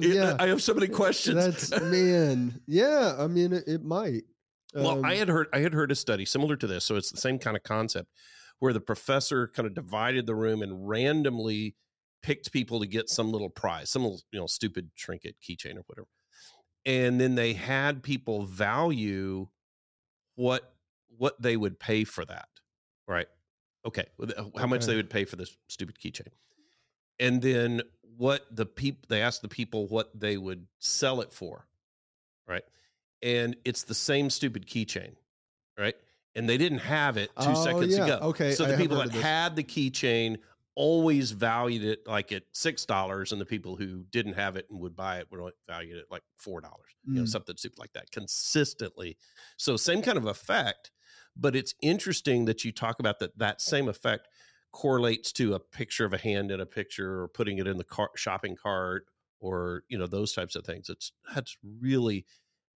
Yeah, 0.02 0.36
I 0.38 0.46
have 0.48 0.62
so 0.62 0.74
many 0.74 0.88
questions. 0.88 1.36
that's 1.36 1.70
man. 1.82 2.60
Yeah, 2.66 3.14
I 3.18 3.26
mean 3.26 3.52
it, 3.52 3.64
it 3.66 3.84
might. 3.84 4.22
well, 4.74 5.04
I 5.04 5.12
Um, 5.12 5.18
had 5.18 5.28
heard 5.28 5.48
I 5.52 5.58
had 5.60 5.74
heard 5.74 5.92
a 5.92 5.94
study 5.94 6.24
similar 6.24 6.56
to 6.56 6.66
this, 6.66 6.84
so 6.84 6.96
it's 6.96 7.10
the 7.10 7.20
same 7.20 7.38
kind 7.38 7.56
of 7.56 7.62
concept, 7.62 8.08
where 8.58 8.72
the 8.72 8.80
professor 8.80 9.46
kind 9.48 9.66
of 9.66 9.74
divided 9.74 10.26
the 10.26 10.34
room 10.34 10.62
and 10.62 10.88
randomly 10.88 11.76
picked 12.22 12.50
people 12.52 12.80
to 12.80 12.86
get 12.86 13.10
some 13.10 13.30
little 13.30 13.50
prize, 13.50 13.90
some 13.90 14.02
little 14.02 14.20
you 14.32 14.40
know 14.40 14.46
stupid 14.46 14.90
trinket, 14.96 15.36
keychain, 15.42 15.76
or 15.76 15.82
whatever, 15.86 16.08
and 16.86 17.20
then 17.20 17.34
they 17.34 17.52
had 17.52 18.02
people 18.02 18.46
value 18.46 19.48
what 20.34 20.72
what 21.18 21.40
they 21.40 21.58
would 21.58 21.78
pay 21.78 22.04
for 22.04 22.24
that, 22.24 22.48
right? 23.06 23.26
Okay, 23.84 24.06
th- 24.20 24.32
how 24.56 24.66
much 24.66 24.86
they 24.86 24.94
would 24.96 25.10
pay 25.10 25.24
for 25.24 25.36
this 25.36 25.56
stupid 25.68 25.98
keychain, 25.98 26.28
and 27.18 27.42
then 27.42 27.82
what 28.16 28.46
the 28.54 28.66
people 28.66 29.02
they 29.08 29.22
asked 29.22 29.42
the 29.42 29.48
people 29.48 29.86
what 29.88 30.10
they 30.18 30.36
would 30.36 30.66
sell 30.78 31.20
it 31.20 31.32
for, 31.32 31.66
right? 32.46 32.64
And 33.22 33.56
it's 33.64 33.84
the 33.84 33.94
same 33.94 34.30
stupid 34.30 34.66
keychain, 34.66 35.14
right? 35.78 35.96
And 36.34 36.48
they 36.48 36.58
didn't 36.58 36.78
have 36.78 37.16
it 37.16 37.30
two 37.40 37.50
Oh, 37.50 37.64
seconds 37.64 37.96
yeah. 37.96 38.04
ago. 38.04 38.18
Okay, 38.28 38.54
so 38.54 38.64
the 38.64 38.70
have 38.70 38.80
people 38.80 38.98
that 38.98 39.10
had 39.12 39.56
the 39.56 39.64
keychain 39.64 40.38
always 40.74 41.32
valued 41.32 41.84
it 41.84 42.06
like 42.06 42.32
at 42.32 42.44
six 42.52 42.86
dollars, 42.86 43.32
and 43.32 43.40
the 43.40 43.44
people 43.46 43.76
who 43.76 44.04
didn't 44.10 44.32
have 44.34 44.56
it 44.56 44.66
and 44.70 44.80
would 44.80 44.96
buy 44.96 45.18
it 45.18 45.28
would 45.30 45.52
value 45.68 45.96
it 45.98 46.06
like 46.10 46.22
four 46.36 46.60
dollars. 46.60 46.90
You 47.04 47.14
know, 47.14 47.22
Mm. 47.22 47.28
something 47.28 47.56
stupid 47.56 47.78
like 47.78 47.92
that 47.94 48.10
consistently. 48.10 49.18
So 49.58 49.76
same 49.76 50.02
kind 50.02 50.16
of 50.18 50.26
effect, 50.26 50.90
but 51.36 51.56
it's 51.56 51.74
interesting 51.82 52.44
that 52.46 52.64
you 52.64 52.72
talk 52.72 52.98
about 53.00 53.18
that. 53.20 53.38
That 53.38 53.60
same 53.60 53.88
effect 53.88 54.28
correlates 54.72 55.32
to 55.32 55.54
a 55.54 55.60
picture 55.60 56.04
of 56.04 56.12
a 56.12 56.18
hand 56.18 56.50
in 56.50 56.60
a 56.60 56.66
picture, 56.66 57.22
or 57.22 57.28
putting 57.28 57.58
it 57.58 57.66
in 57.66 57.78
the 57.78 57.84
car, 57.84 58.10
shopping 58.16 58.56
cart, 58.56 59.06
or 59.40 59.82
you 59.88 59.98
know 59.98 60.06
those 60.06 60.32
types 60.32 60.54
of 60.56 60.64
things. 60.64 60.88
It's 60.88 61.12
that's 61.34 61.56
really. 61.62 62.26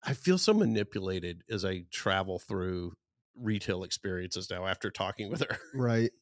I 0.06 0.12
feel 0.12 0.36
so 0.36 0.52
manipulated 0.52 1.44
as 1.48 1.64
I 1.64 1.84
travel 1.90 2.38
through 2.38 2.92
retail 3.36 3.84
experiences 3.84 4.50
now 4.50 4.66
after 4.66 4.90
talking 4.90 5.30
with 5.30 5.40
her. 5.42 5.58
right. 5.74 6.10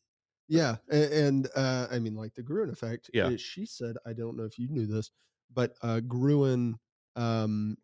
Yeah, 0.48 0.76
and, 0.90 1.48
uh, 1.56 1.86
I 1.90 1.98
mean, 1.98 2.14
like 2.14 2.34
the 2.34 2.42
Gruen 2.42 2.68
effect. 2.68 3.08
Yeah. 3.14 3.28
uh, 3.28 3.36
she 3.38 3.64
said, 3.64 3.96
I 4.04 4.12
don't 4.12 4.36
know 4.36 4.44
if 4.44 4.58
you 4.58 4.68
knew 4.68 4.86
this, 4.86 5.10
but 5.54 5.72
uh, 5.82 6.00
Gruen, 6.00 6.78
um, 7.16 7.78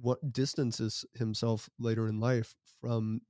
what 0.00 0.32
distances 0.32 1.04
himself 1.14 1.68
later 1.78 2.06
in 2.06 2.20
life 2.20 2.54
from 2.80 3.20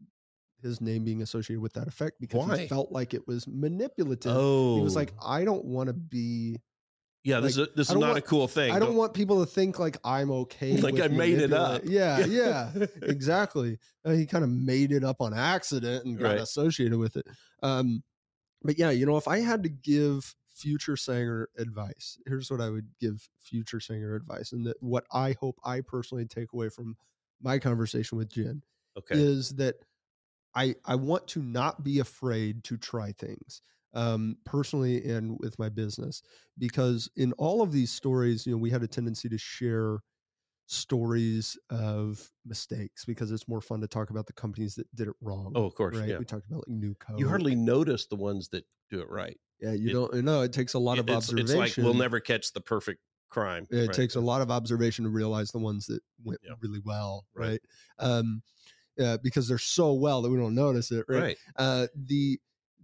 his 0.63 0.81
name 0.81 1.05
being 1.05 1.23
associated 1.23 1.61
with 1.61 1.73
that 1.75 1.87
effect 1.87 2.17
because 2.21 2.47
Why? 2.49 2.59
he 2.59 2.67
felt 2.69 2.91
like 2.91 3.15
it 3.15 3.27
was 3.29 3.47
manipulative. 3.47 4.33
Oh, 4.35 4.77
He 4.77 4.83
was 4.83 4.97
like, 4.97 5.13
I 5.25 5.45
don't 5.45 5.65
want 5.65 5.87
to 5.89 5.93
be. 5.93 6.61
"Yeah, 7.25 7.41
this 7.41 7.57
like, 7.57 7.69
is 7.69 7.75
this 7.77 7.87
is 7.89 7.93
don't 7.95 8.01
want- 8.03 8.19
a 8.19 8.23
cool 8.23 8.49
thing." 8.49 8.73
I 8.73 8.79
don't 8.79 8.95
want 8.97 9.15
people 9.15 9.45
to 9.45 9.51
think 9.51 9.79
like 9.79 9.97
I'm 10.05 10.31
okay. 10.31 10.77
Like 10.81 11.01
I 11.01 11.09
made 11.09 11.39
it 11.39 11.53
up. 11.53 11.83
Yeah, 11.85 12.25
yeah, 12.27 12.73
exactly. 13.03 13.79
Uh, 14.05 14.13
he 14.13 14.27
kind 14.27 14.43
of 14.45 14.51
made 14.51 14.91
it 14.93 15.05
up 15.05 15.21
on 15.21 15.33
accident 15.35 16.05
and 16.05 16.19
got 16.19 16.25
Right. 16.29 16.41
associated 16.41 16.99
with 16.99 17.17
it. 17.17 17.27
Um, 17.63 18.03
but 18.63 18.79
yeah, 18.79 18.91
you 18.91 19.07
know, 19.07 19.17
if 19.17 19.29
I 19.29 19.39
had 19.41 19.63
to 19.63 19.69
give 19.69 20.35
future 20.55 20.97
Sanger 20.97 21.49
advice, 21.57 22.19
here's 22.27 22.51
what 22.51 22.61
I 22.61 22.69
would 22.69 22.89
give 23.01 23.29
future 23.41 23.79
Sanger 23.79 24.17
advice, 24.17 24.51
and 24.53 24.67
that 24.67 24.77
what 24.81 25.05
I 25.13 25.37
hope 25.39 25.57
I 25.65 25.83
personally 25.83 26.25
take 26.27 26.53
away 26.53 26.69
from 26.69 26.97
my 27.41 27.61
conversation 27.61 28.19
with 28.19 28.29
Jen 28.29 28.63
Okay, 28.99 29.15
is 29.17 29.51
that 29.57 29.77
I 30.55 30.75
I 30.85 30.95
want 30.97 31.27
to 31.29 31.43
not 31.43 31.85
be 31.85 32.01
afraid 32.01 32.65
to 32.65 32.77
try 32.77 33.13
things 33.13 33.63
um, 33.95 34.37
personally 34.45 35.05
and 35.11 35.39
with 35.41 35.59
my 35.59 35.69
business 35.69 36.23
because 36.59 37.09
in 37.17 37.33
all 37.35 37.63
of 37.63 37.73
these 37.73 37.91
stories, 37.93 38.47
you 38.47 38.53
know, 38.53 38.59
we 38.59 38.71
had 38.71 38.83
a 38.83 38.89
tendency 38.89 39.29
to 39.29 39.39
share 39.39 40.01
stories 40.67 41.59
of 41.71 42.31
mistakes 42.45 43.05
because 43.05 43.31
it's 43.33 43.49
more 43.49 43.61
fun 43.61 43.81
to 43.81 43.87
talk 43.89 44.11
about 44.11 44.27
the 44.27 44.33
companies 44.35 44.75
that 44.75 44.87
did 44.95 45.09
it 45.09 45.15
wrong. 45.21 45.53
oh, 45.55 45.65
of 45.65 45.75
course, 45.75 45.97
right. 45.97 46.09
yeah. 46.11 46.19
We 46.19 46.25
talked 46.25 46.47
about 46.47 46.69
like 46.69 46.77
new 46.77 46.95
Coke. 46.97 47.19
You 47.19 47.29
hardly 47.29 47.55
notice 47.55 48.07
the 48.07 48.17
ones 48.17 48.49
that 48.51 48.65
do 48.91 49.01
it 49.01 49.09
right. 49.09 49.37
yeah, 49.61 49.73
you 49.73 49.91
it- 49.91 49.93
don't 49.93 50.15
know. 50.25 50.43
It 50.43 50.53
takes 50.53 50.75
a 50.75 50.79
lot 50.79 50.99
of 50.99 51.09
it's, 51.09 51.17
observation. 51.17 51.61
it's 51.61 51.79
like 51.79 51.85
we'll 51.85 51.95
never 51.95 52.21
catch 52.21 52.53
the 52.53 52.61
perfect 52.61 53.01
crime. 53.31 53.67
It 53.71 53.77
right? 53.89 53.93
takes 53.93 54.15
a 54.17 54.21
lot 54.21 54.41
of 54.43 54.51
observation 54.51 55.05
to 55.05 55.11
realize 55.11 55.51
the 55.51 55.59
ones 55.59 55.87
that 55.87 56.01
went 56.23 56.41
Yeah. 56.43 56.55
really 56.61 56.81
well, 56.85 57.27
Right. 57.35 57.49
right? 57.49 57.61
Um, 57.99 58.43
uh, 59.03 59.19
because 59.23 59.49
they're 59.49 59.59
so 59.59 59.93
well 59.95 60.23
that 60.23 60.31
we 60.31 60.39
don't 60.39 60.55
notice 60.55 60.91
it, 60.91 61.05
right? 61.09 61.21
right. 61.21 61.37
uh, 61.57 61.87
the 62.07 62.39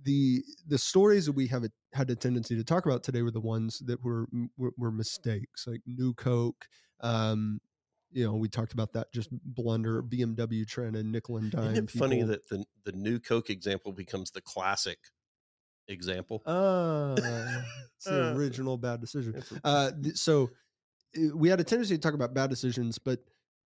the 0.04 0.42
the 0.68 0.78
stories 0.78 1.26
that 1.26 1.32
we 1.32 1.46
have 1.46 1.64
a, 1.64 1.70
had 1.92 2.10
a 2.10 2.16
tendency 2.16 2.56
to 2.56 2.64
talk 2.64 2.86
about 2.86 3.02
today 3.02 3.22
were 3.22 3.30
the 3.30 3.40
ones 3.40 3.78
that 3.80 4.02
were 4.04 4.26
were, 4.56 4.72
were 4.76 4.92
mistakes, 4.92 5.66
like 5.66 5.80
New 5.86 6.14
Coke. 6.14 6.66
Um, 7.00 7.60
you 8.10 8.24
know, 8.24 8.34
we 8.34 8.48
talked 8.48 8.72
about 8.72 8.92
that 8.92 9.12
just 9.12 9.28
blunder 9.32 10.00
BMW 10.00 10.64
trying 10.64 10.94
and 10.94 11.10
nickel 11.10 11.36
and 11.38 11.50
dime. 11.50 11.72
Isn't 11.72 11.88
it 11.88 11.90
funny 11.90 12.22
that 12.22 12.48
the 12.48 12.64
the 12.84 12.92
new 12.92 13.18
Coke 13.18 13.50
example 13.50 13.92
becomes 13.92 14.30
the 14.30 14.40
classic 14.40 14.98
example? 15.88 16.42
Ah, 16.46 17.16
it's 17.96 18.06
the 18.08 18.20
Uh, 18.20 18.34
original 18.34 18.76
bad 18.76 19.00
decision. 19.00 19.34
Uh, 19.64 19.90
th- 20.02 20.16
so 20.16 20.50
uh, 21.16 21.36
we 21.36 21.48
had 21.48 21.60
a 21.60 21.64
tendency 21.64 21.94
to 21.96 22.00
talk 22.00 22.14
about 22.14 22.34
bad 22.34 22.50
decisions, 22.50 22.98
but 22.98 23.20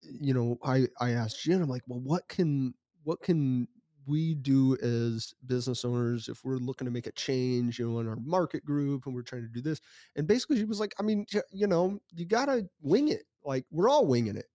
you 0.03 0.34
know, 0.34 0.57
I 0.64 0.88
I 0.99 1.11
asked 1.11 1.44
Jen, 1.44 1.61
I'm 1.61 1.69
like, 1.69 1.84
well, 1.88 1.99
what 1.99 2.28
can 2.28 2.73
what 3.03 3.22
can 3.22 3.68
we 4.07 4.34
do 4.36 4.76
as 4.82 5.34
business 5.45 5.86
owners 5.86 6.28
if 6.28 6.44
we're 6.44 6.57
looking 6.57 6.86
to 6.86 6.91
make 6.91 7.07
a 7.07 7.11
change, 7.11 7.78
you 7.80 7.88
know, 7.90 7.99
in 7.99 8.07
our 8.07 8.18
market 8.18 8.65
group 8.65 9.06
and 9.06 9.14
we're 9.14 9.22
trying 9.22 9.44
to 9.44 9.48
do 9.48 9.61
this? 9.61 9.80
And 10.15 10.28
basically, 10.28 10.57
she 10.57 10.65
was 10.65 10.80
like, 10.80 10.94
I 10.99 11.03
mean, 11.03 11.26
you 11.52 11.68
know, 11.68 11.99
you 12.14 12.26
gotta 12.26 12.68
wing 12.82 13.10
it. 13.10 13.23
Like 13.44 13.65
we're 13.72 13.90
all 13.90 14.06
winging 14.06 14.38
it. 14.38 14.48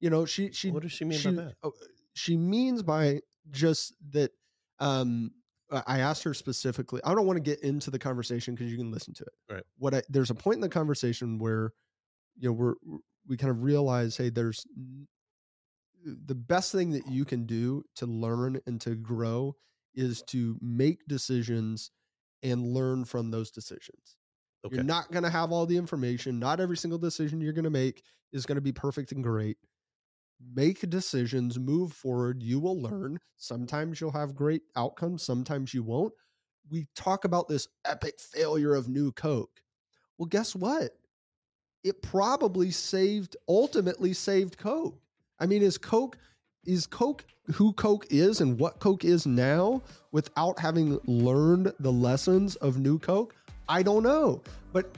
You 0.00 0.10
know, 0.10 0.24
she 0.24 0.52
she 0.52 0.70
what 0.70 0.82
does 0.82 0.92
she 0.92 1.04
mean 1.04 1.18
she, 1.18 1.30
by 1.30 1.42
that? 1.44 1.54
oh, 1.62 1.72
she 2.14 2.36
means 2.36 2.82
by 2.82 3.20
just 3.50 3.94
that 4.10 4.32
um 4.80 5.32
I 5.70 5.82
I 5.86 5.98
asked 6.00 6.22
her 6.24 6.34
specifically. 6.34 7.00
I 7.04 7.14
don't 7.14 7.26
want 7.26 7.36
to 7.36 7.42
get 7.42 7.60
into 7.60 7.90
the 7.90 7.98
conversation 7.98 8.54
because 8.54 8.70
you 8.70 8.78
can 8.78 8.90
listen 8.90 9.14
to 9.14 9.24
it. 9.24 9.54
Right. 9.54 9.62
What 9.78 9.94
I 9.94 10.02
there's 10.08 10.30
a 10.30 10.34
point 10.34 10.56
in 10.56 10.60
the 10.60 10.68
conversation 10.68 11.38
where 11.38 11.72
you 12.38 12.48
know 12.48 12.52
we're 12.52 12.74
we 13.28 13.36
kind 13.36 13.50
of 13.50 13.62
realize, 13.62 14.16
hey, 14.16 14.30
there's 14.30 14.66
the 16.04 16.34
best 16.34 16.72
thing 16.72 16.90
that 16.90 17.08
you 17.08 17.24
can 17.24 17.46
do 17.46 17.82
to 17.96 18.06
learn 18.06 18.60
and 18.66 18.80
to 18.82 18.94
grow 18.94 19.56
is 19.94 20.22
to 20.22 20.58
make 20.60 21.06
decisions 21.06 21.90
and 22.42 22.66
learn 22.74 23.04
from 23.04 23.30
those 23.30 23.50
decisions. 23.50 24.16
Okay. 24.66 24.76
You're 24.76 24.84
not 24.84 25.10
going 25.10 25.22
to 25.22 25.30
have 25.30 25.52
all 25.52 25.66
the 25.66 25.76
information. 25.76 26.38
Not 26.38 26.60
every 26.60 26.76
single 26.76 26.98
decision 26.98 27.40
you're 27.40 27.52
going 27.52 27.64
to 27.64 27.70
make 27.70 28.02
is 28.32 28.46
going 28.46 28.56
to 28.56 28.62
be 28.62 28.72
perfect 28.72 29.12
and 29.12 29.22
great. 29.22 29.56
Make 30.54 30.90
decisions, 30.90 31.58
move 31.58 31.92
forward. 31.92 32.42
You 32.42 32.60
will 32.60 32.80
learn. 32.80 33.18
Sometimes 33.36 34.00
you'll 34.00 34.10
have 34.10 34.34
great 34.34 34.62
outcomes, 34.76 35.22
sometimes 35.22 35.72
you 35.72 35.82
won't. 35.82 36.12
We 36.70 36.88
talk 36.96 37.24
about 37.24 37.48
this 37.48 37.68
epic 37.84 38.14
failure 38.18 38.74
of 38.74 38.88
New 38.88 39.12
Coke. 39.12 39.60
Well, 40.18 40.26
guess 40.26 40.54
what? 40.54 40.90
It 41.84 42.00
probably 42.02 42.70
saved, 42.70 43.36
ultimately 43.48 44.12
saved 44.14 44.56
Coke. 44.58 44.98
I 45.38 45.46
mean, 45.46 45.62
is 45.62 45.76
Coke 45.78 46.16
is 46.64 46.86
Coke 46.86 47.26
who 47.52 47.74
Coke 47.74 48.06
is 48.08 48.40
and 48.40 48.58
what 48.58 48.80
Coke 48.80 49.04
is 49.04 49.26
now 49.26 49.82
without 50.12 50.58
having 50.58 50.98
learned 51.04 51.74
the 51.78 51.92
lessons 51.92 52.56
of 52.56 52.78
New 52.78 52.98
Coke? 52.98 53.34
I 53.68 53.82
don't 53.82 54.02
know. 54.02 54.42
But 54.72 54.90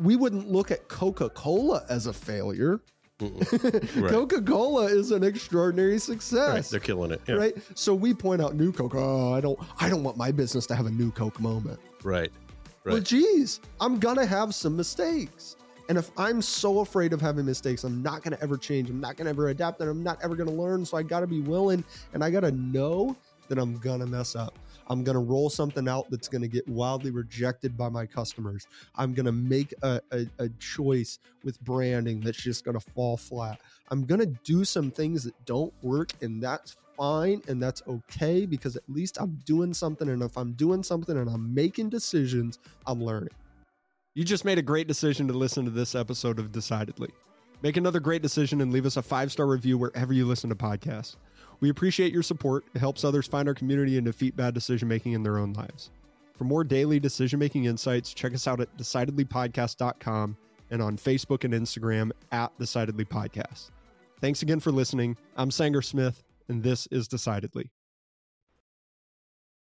we 0.00 0.16
wouldn't 0.16 0.50
look 0.50 0.72
at 0.72 0.88
Coca-Cola 0.88 1.84
as 1.88 2.06
a 2.08 2.12
failure. 2.12 2.80
Right. 3.20 4.10
Coca-Cola 4.10 4.86
is 4.86 5.12
an 5.12 5.22
extraordinary 5.22 5.92
Right, 5.92 6.02
success. 6.02 6.68
they're 6.68 6.80
killing 6.80 7.12
it. 7.12 7.20
Yeah. 7.28 7.36
Right. 7.36 7.56
So 7.78 7.94
we 7.94 8.12
point 8.12 8.42
out 8.42 8.56
new 8.56 8.72
Coke. 8.72 8.96
Oh, 8.96 9.32
I 9.32 9.40
don't 9.40 9.56
I 9.80 9.88
don't 9.88 10.02
want 10.02 10.16
my 10.16 10.32
business 10.32 10.66
to 10.66 10.74
have 10.74 10.86
a 10.86 10.90
new 10.90 11.12
Coke 11.12 11.38
moment. 11.38 11.78
Right. 12.02 12.32
Well, 12.84 12.96
Right. 12.96 13.04
geez, 13.04 13.60
I'm 13.80 14.00
gonna 14.00 14.26
have 14.26 14.52
some 14.52 14.76
mistakes. 14.76 15.54
And 15.88 15.98
if 15.98 16.10
I'm 16.16 16.40
so 16.40 16.80
afraid 16.80 17.12
of 17.12 17.20
having 17.20 17.44
mistakes, 17.44 17.84
I'm 17.84 18.02
not 18.02 18.22
gonna 18.22 18.38
ever 18.40 18.56
change. 18.56 18.88
I'm 18.88 19.00
not 19.00 19.16
gonna 19.16 19.30
ever 19.30 19.48
adapt, 19.48 19.80
and 19.80 19.90
I'm 19.90 20.02
not 20.02 20.18
ever 20.22 20.34
gonna 20.34 20.50
learn. 20.52 20.84
So 20.84 20.96
I 20.96 21.02
gotta 21.02 21.26
be 21.26 21.40
willing 21.40 21.84
and 22.12 22.24
I 22.24 22.30
gotta 22.30 22.52
know 22.52 23.16
that 23.48 23.58
I'm 23.58 23.76
gonna 23.78 24.06
mess 24.06 24.34
up. 24.34 24.58
I'm 24.88 25.04
gonna 25.04 25.20
roll 25.20 25.50
something 25.50 25.88
out 25.88 26.10
that's 26.10 26.28
gonna 26.28 26.48
get 26.48 26.66
wildly 26.68 27.10
rejected 27.10 27.76
by 27.76 27.90
my 27.90 28.06
customers. 28.06 28.66
I'm 28.94 29.12
gonna 29.12 29.32
make 29.32 29.74
a, 29.82 30.00
a, 30.12 30.26
a 30.38 30.48
choice 30.58 31.18
with 31.42 31.60
branding 31.60 32.20
that's 32.20 32.42
just 32.42 32.64
gonna 32.64 32.80
fall 32.80 33.18
flat. 33.18 33.60
I'm 33.90 34.06
gonna 34.06 34.26
do 34.26 34.64
some 34.64 34.90
things 34.90 35.24
that 35.24 35.34
don't 35.44 35.72
work, 35.82 36.12
and 36.22 36.42
that's 36.42 36.76
fine 36.96 37.42
and 37.48 37.60
that's 37.60 37.82
okay 37.88 38.46
because 38.46 38.76
at 38.76 38.82
least 38.88 39.18
I'm 39.20 39.38
doing 39.44 39.74
something. 39.74 40.08
And 40.08 40.22
if 40.22 40.38
I'm 40.38 40.52
doing 40.52 40.82
something 40.82 41.16
and 41.16 41.28
I'm 41.28 41.52
making 41.52 41.90
decisions, 41.90 42.58
I'm 42.86 43.02
learning. 43.02 43.30
You 44.16 44.22
just 44.22 44.44
made 44.44 44.58
a 44.58 44.62
great 44.62 44.86
decision 44.86 45.26
to 45.26 45.34
listen 45.34 45.64
to 45.64 45.72
this 45.72 45.96
episode 45.96 46.38
of 46.38 46.52
Decidedly. 46.52 47.10
Make 47.62 47.76
another 47.76 47.98
great 47.98 48.22
decision 48.22 48.60
and 48.60 48.72
leave 48.72 48.86
us 48.86 48.96
a 48.96 49.02
five 49.02 49.32
star 49.32 49.46
review 49.46 49.76
wherever 49.76 50.12
you 50.12 50.24
listen 50.24 50.48
to 50.50 50.54
podcasts. 50.54 51.16
We 51.58 51.68
appreciate 51.68 52.12
your 52.12 52.22
support. 52.22 52.64
It 52.74 52.78
helps 52.78 53.02
others 53.02 53.26
find 53.26 53.48
our 53.48 53.54
community 53.54 53.96
and 53.96 54.06
defeat 54.06 54.36
bad 54.36 54.54
decision 54.54 54.86
making 54.86 55.14
in 55.14 55.24
their 55.24 55.38
own 55.38 55.52
lives. 55.54 55.90
For 56.38 56.44
more 56.44 56.62
daily 56.62 57.00
decision 57.00 57.40
making 57.40 57.64
insights, 57.64 58.14
check 58.14 58.34
us 58.34 58.46
out 58.46 58.60
at 58.60 58.76
decidedlypodcast.com 58.76 60.36
and 60.70 60.80
on 60.80 60.96
Facebook 60.96 61.42
and 61.42 61.52
Instagram 61.52 62.12
at 62.30 62.56
Decidedly 62.56 63.04
Podcast. 63.04 63.70
Thanks 64.20 64.42
again 64.42 64.60
for 64.60 64.70
listening. 64.70 65.16
I'm 65.36 65.50
Sanger 65.50 65.82
Smith, 65.82 66.22
and 66.48 66.62
this 66.62 66.86
is 66.92 67.08
Decidedly. 67.08 67.68